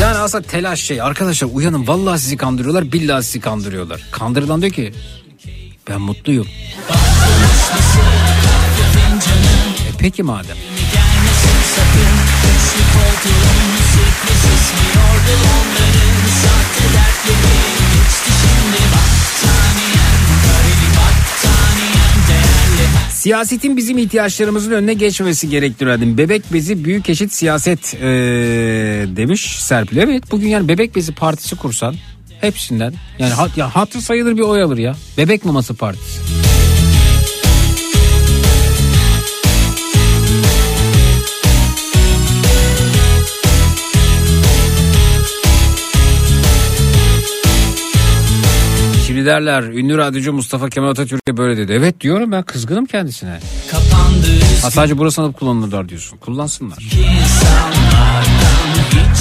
[0.00, 4.02] Yani aslında telaş şey arkadaşlar uyanın vallahi sizi kandırıyorlar billahi sizi kandırıyorlar.
[4.10, 4.92] Kandırılan diyor ki
[5.88, 6.46] ben mutluyum.
[9.88, 10.56] E peki madem.
[11.76, 12.10] Sakın
[23.20, 26.18] Siyasetin bizim ihtiyaçlarımızın önüne geçmemesi gerektiğini öğrendim.
[26.18, 28.00] Bebek bezi büyük eşit siyaset ee,
[29.16, 29.96] demiş Serpil.
[29.96, 31.94] Evet bugün yani bebek bezi partisi kursan
[32.40, 34.96] hepsinden yani hat, ya hatır sayılır bir oy alır ya.
[35.18, 36.20] Bebek maması partisi.
[49.20, 51.72] Şimdi derler ünlü radyocu Mustafa Kemal Atatürk'e böyle dedi.
[51.72, 53.40] Evet diyorum ben kızgınım kendisine.
[54.62, 56.18] Ha sadece burası alıp kullanılırlar diyorsun.
[56.18, 56.78] Kullansınlar.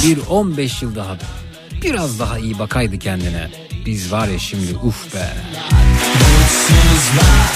[0.04, 1.18] Bir 15 yıl daha
[1.84, 3.48] biraz daha iyi bakaydı kendine.
[3.86, 5.28] Biz var ya şimdi uf be.
[6.20, 7.50] mutsuzlar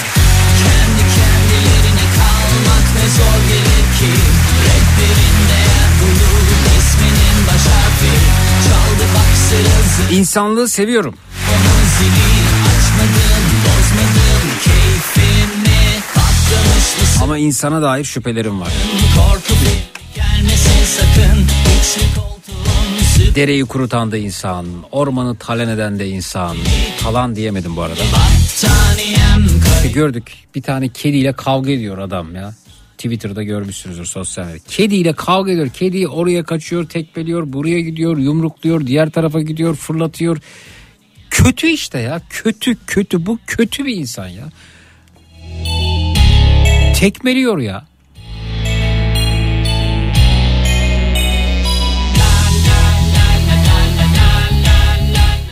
[0.64, 4.10] Kendi kendilerine kalmak ne zor gelir ki
[4.64, 8.12] Rehberin değer bulur Resminin baş harfi
[8.68, 9.34] Çaldı bak
[10.12, 11.14] İnsanlığı seviyorum.
[11.50, 12.33] Onun zili
[17.22, 18.72] Ama insana dair şüphelerim var.
[23.34, 26.56] Dereyi kurutan da insan, ormanı talan eden de insan.
[27.02, 28.00] Talan diyemedim bu arada.
[29.76, 32.54] İşte gördük bir tane kediyle kavga ediyor adam ya.
[32.98, 34.64] Twitter'da görmüşsünüzdür sosyal medyada.
[34.68, 35.68] Kediyle kavga ediyor.
[35.68, 40.38] Kedi oraya kaçıyor, tekmeliyor, buraya gidiyor, yumrukluyor, diğer tarafa gidiyor, fırlatıyor.
[41.30, 42.20] Kötü işte ya.
[42.30, 43.26] Kötü, kötü.
[43.26, 44.44] Bu kötü bir insan ya.
[47.04, 47.84] Tekmeliyor ya.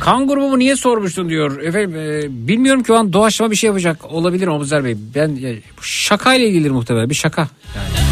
[0.01, 1.63] Kan grubumu niye sormuştun diyor.
[1.63, 4.97] Efendim e, bilmiyorum ki o an doğaçlama bir şey yapacak olabilir Abuzer Bey.
[5.15, 7.49] Ben e, şakayla ilgili muhtemelen bir şaka.
[7.77, 8.12] Yani.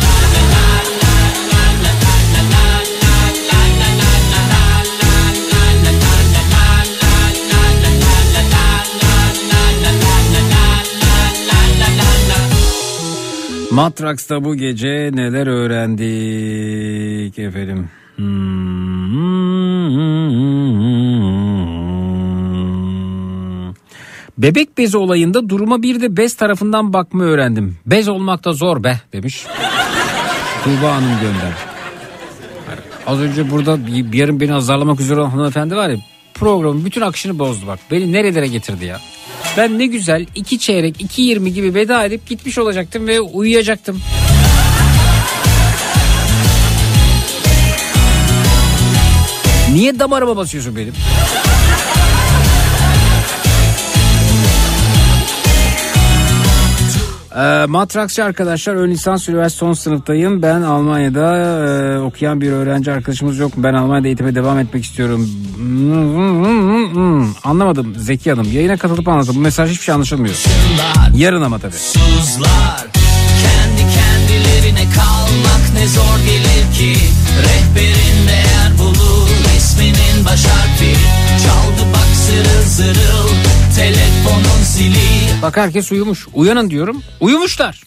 [13.71, 17.89] Matraks'ta bu gece neler öğrendik efendim.
[18.17, 18.91] Hmm.
[24.39, 27.77] Bebek bezi olayında duruma bir de bez tarafından bakma öğrendim.
[27.87, 29.47] Bez olmak da zor be demiş.
[30.65, 31.53] Tuğba Hanım gönder.
[33.07, 35.97] Az önce burada bir, yarın beni azarlamak üzere hanımefendi var ya
[36.41, 37.79] programın bütün akışını bozdu bak.
[37.91, 39.01] Beni nerelere getirdi ya.
[39.57, 44.01] Ben ne güzel iki çeyrek iki yirmi gibi veda edip gitmiş olacaktım ve uyuyacaktım.
[49.73, 50.95] Niye damarıma basıyorsun benim?
[57.37, 60.43] E, Matraksçı arkadaşlar ön lisans üniversite son sınıftayım.
[60.43, 63.53] Ben Almanya'da e, okuyan bir öğrenci arkadaşımız yok.
[63.57, 65.31] Ben Almanya'da eğitime devam etmek istiyorum.
[67.45, 68.53] Anlamadım Zeki Hanım.
[68.53, 69.37] Yayına katılıp anladım.
[69.37, 70.35] Bu mesaj hiçbir şey anlaşılmıyor.
[71.15, 71.73] Yarın ama tabii.
[71.73, 72.87] Suzlar
[73.43, 77.01] kendi kendilerine kalmak ne zor gelir ki
[77.43, 80.95] Rehberin değer bulur isminin baş harfi
[81.45, 83.50] Çaldı bak zırıl zırıl
[83.81, 86.29] telefonun zili Bak herkes uyumuş.
[86.35, 87.03] Uyanın diyorum.
[87.21, 87.83] Uyumuşlar.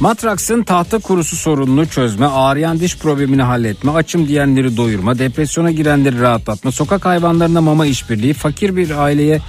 [0.00, 6.72] Matraks'ın tahta kurusu sorununu çözme, ağrıyan diş problemini halletme, açım diyenleri doyurma, depresyona girenleri rahatlatma,
[6.72, 9.40] sokak hayvanlarına mama işbirliği, fakir bir aileye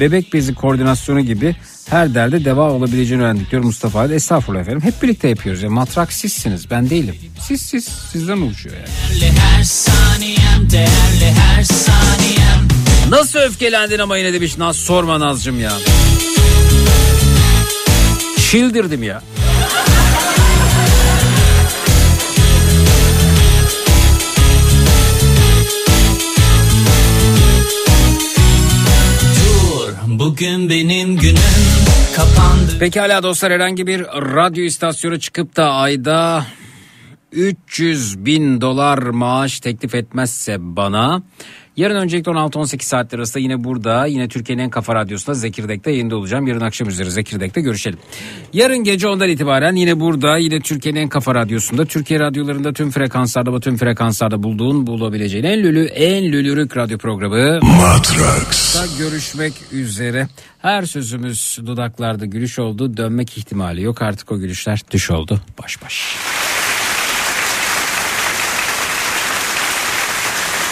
[0.00, 1.56] bebek bezi koordinasyonu gibi
[1.90, 4.14] her derde deva olabileceğini öğrendik diyor Mustafa Ali.
[4.14, 4.82] Estağfurullah efendim.
[4.82, 5.70] Hep birlikte yapıyoruz ya.
[5.70, 7.14] Matrak sizsiniz ben değilim.
[7.40, 9.32] Siz siz sizden oluşuyor yani.
[9.38, 12.68] Her saniyem değerli her saniyem
[13.10, 15.72] Nasıl öfkelendin ama yine demiş Naz sorma Nazcım ya.
[18.50, 19.22] Çildirdim ya.
[29.36, 31.36] Dur bugün benim günüm
[32.16, 32.78] kapandı.
[32.78, 36.46] Pekala dostlar herhangi bir radyo istasyonu çıkıp da ayda
[37.32, 41.22] 300 bin dolar maaş teklif etmezse bana
[41.76, 46.46] yarın öncelikle 16-18 saatler arasında yine burada yine Türkiye'nin en kafa radyosunda Zekirdek'te yayında olacağım.
[46.46, 47.98] Yarın akşam üzeri Zekirdek'te görüşelim.
[48.52, 53.54] Yarın gece ondan itibaren yine burada yine Türkiye'nin en kafa radyosunda Türkiye radyolarında tüm frekanslarda
[53.54, 58.98] ve tüm frekanslarda bulduğun bulabileceğin en lülü en lülürük radyo programı Matrax.
[58.98, 60.28] görüşmek üzere.
[60.58, 62.96] Her sözümüz dudaklarda gülüş oldu.
[62.96, 64.02] Dönmek ihtimali yok.
[64.02, 65.40] Artık o gülüşler düş oldu.
[65.62, 66.16] Baş baş.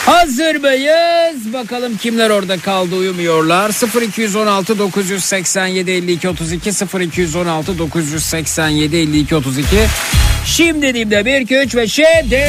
[0.07, 1.53] Hazır mıyız?
[1.53, 4.03] Bakalım kimler orada kaldı uyumuyorlar.
[4.03, 6.71] 0216 987 52 32
[7.01, 9.67] 0216 987 52 32
[10.47, 12.45] Şimdi 1 2 3 ve şimdi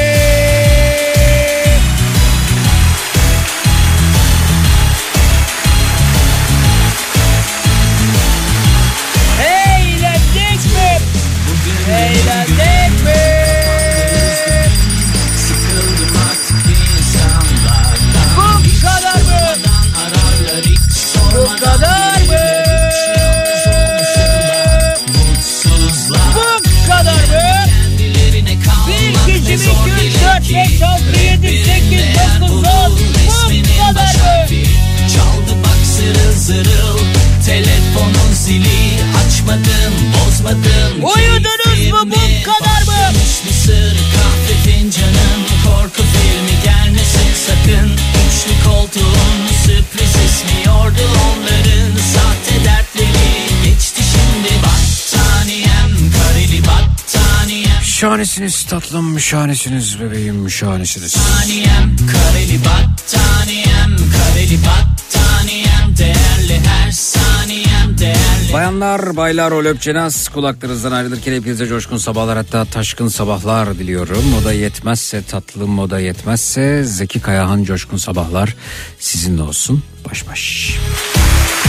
[58.12, 61.16] Şahanesiniz tatlım, şahanesiniz bebeğim, şahanesiniz.
[61.16, 71.32] Battaniyem kareli battaniyem Kareli battaniyem Değerli her saniyem değerli Bayanlar, baylar, o löpçenaz kulaklarınızdan ayrılırken
[71.32, 74.34] hepinize coşkun sabahlar hatta taşkın sabahlar diliyorum.
[74.40, 78.56] O da yetmezse tatlım, o da yetmezse Zeki Kayahan coşkun sabahlar
[78.98, 79.82] sizinle olsun.
[80.10, 80.76] Baş baş.
[81.16, 81.61] Bugün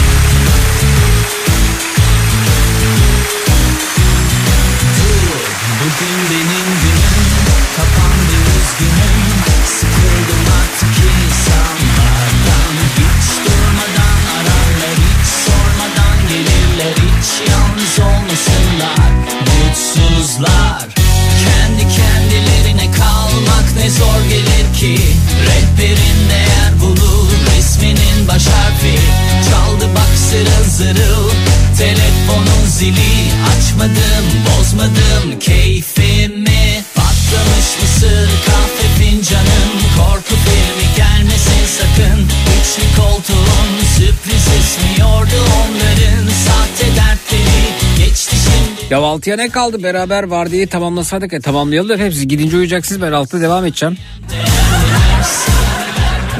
[30.74, 31.30] zırıl
[31.78, 33.14] Telefonun zili
[33.50, 35.38] açmadım bozmadım.
[35.40, 39.70] Keyfimi Patlamış mısır kahve fincanım.
[39.96, 42.20] Korku filmi gelmesin sakın.
[42.24, 47.64] Üçlü koltuğun sürpriz ismiyordu onların Sahte dertleri.
[47.98, 48.94] Geçti şimdi.
[48.94, 49.82] Ya altıya ne kaldı?
[49.82, 52.28] Beraber vardiyi tamamlasaydık ya tamamlayalım da hepsi.
[52.28, 53.96] Gidince uyuyacaksınız ben altta devam edeceğim.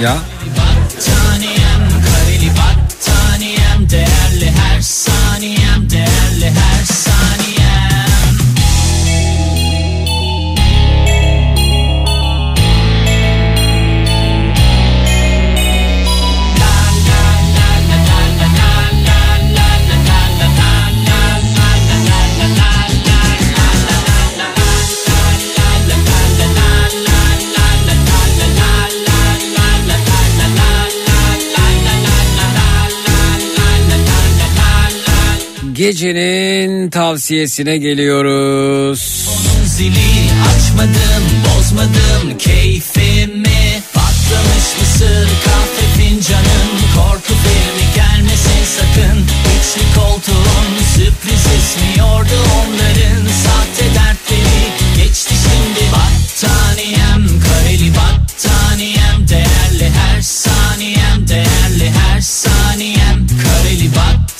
[0.02, 0.16] ya.
[35.74, 39.28] Gecenin tavsiyesine geliyoruz.
[39.28, 43.82] Onun zili açmadım bozmadım keyfimi.
[43.94, 46.70] Patlamış mısır kahve fincanım.
[46.96, 49.18] Korku filmi gelmesin sakın.
[49.56, 53.26] İçli koltuğun sürpriz esmiyordu onların.
[53.44, 54.64] Sahte dertleri
[54.96, 57.40] geçti şimdi Battaniyem.
[57.40, 63.26] Kareli battaniyem Değerli her saniyem değerli her saniyem.
[63.42, 64.33] Kareli battaniyem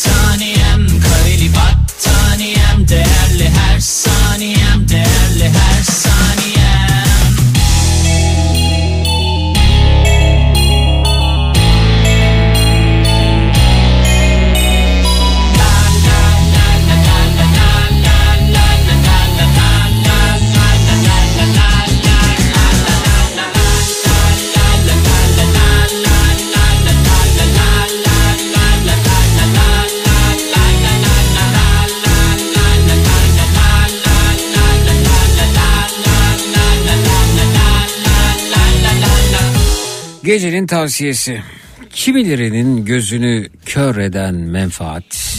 [40.25, 41.43] Gecenin tavsiyesi.
[41.91, 45.37] Kimilerinin gözünü kör eden menfaat,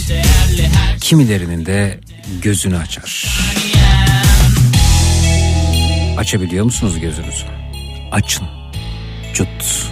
[1.02, 2.00] kimilerinin de
[2.42, 3.28] gözünü açar.
[6.18, 7.46] Açabiliyor musunuz gözünüzü?
[8.12, 8.48] Açın.
[9.34, 9.92] Cut.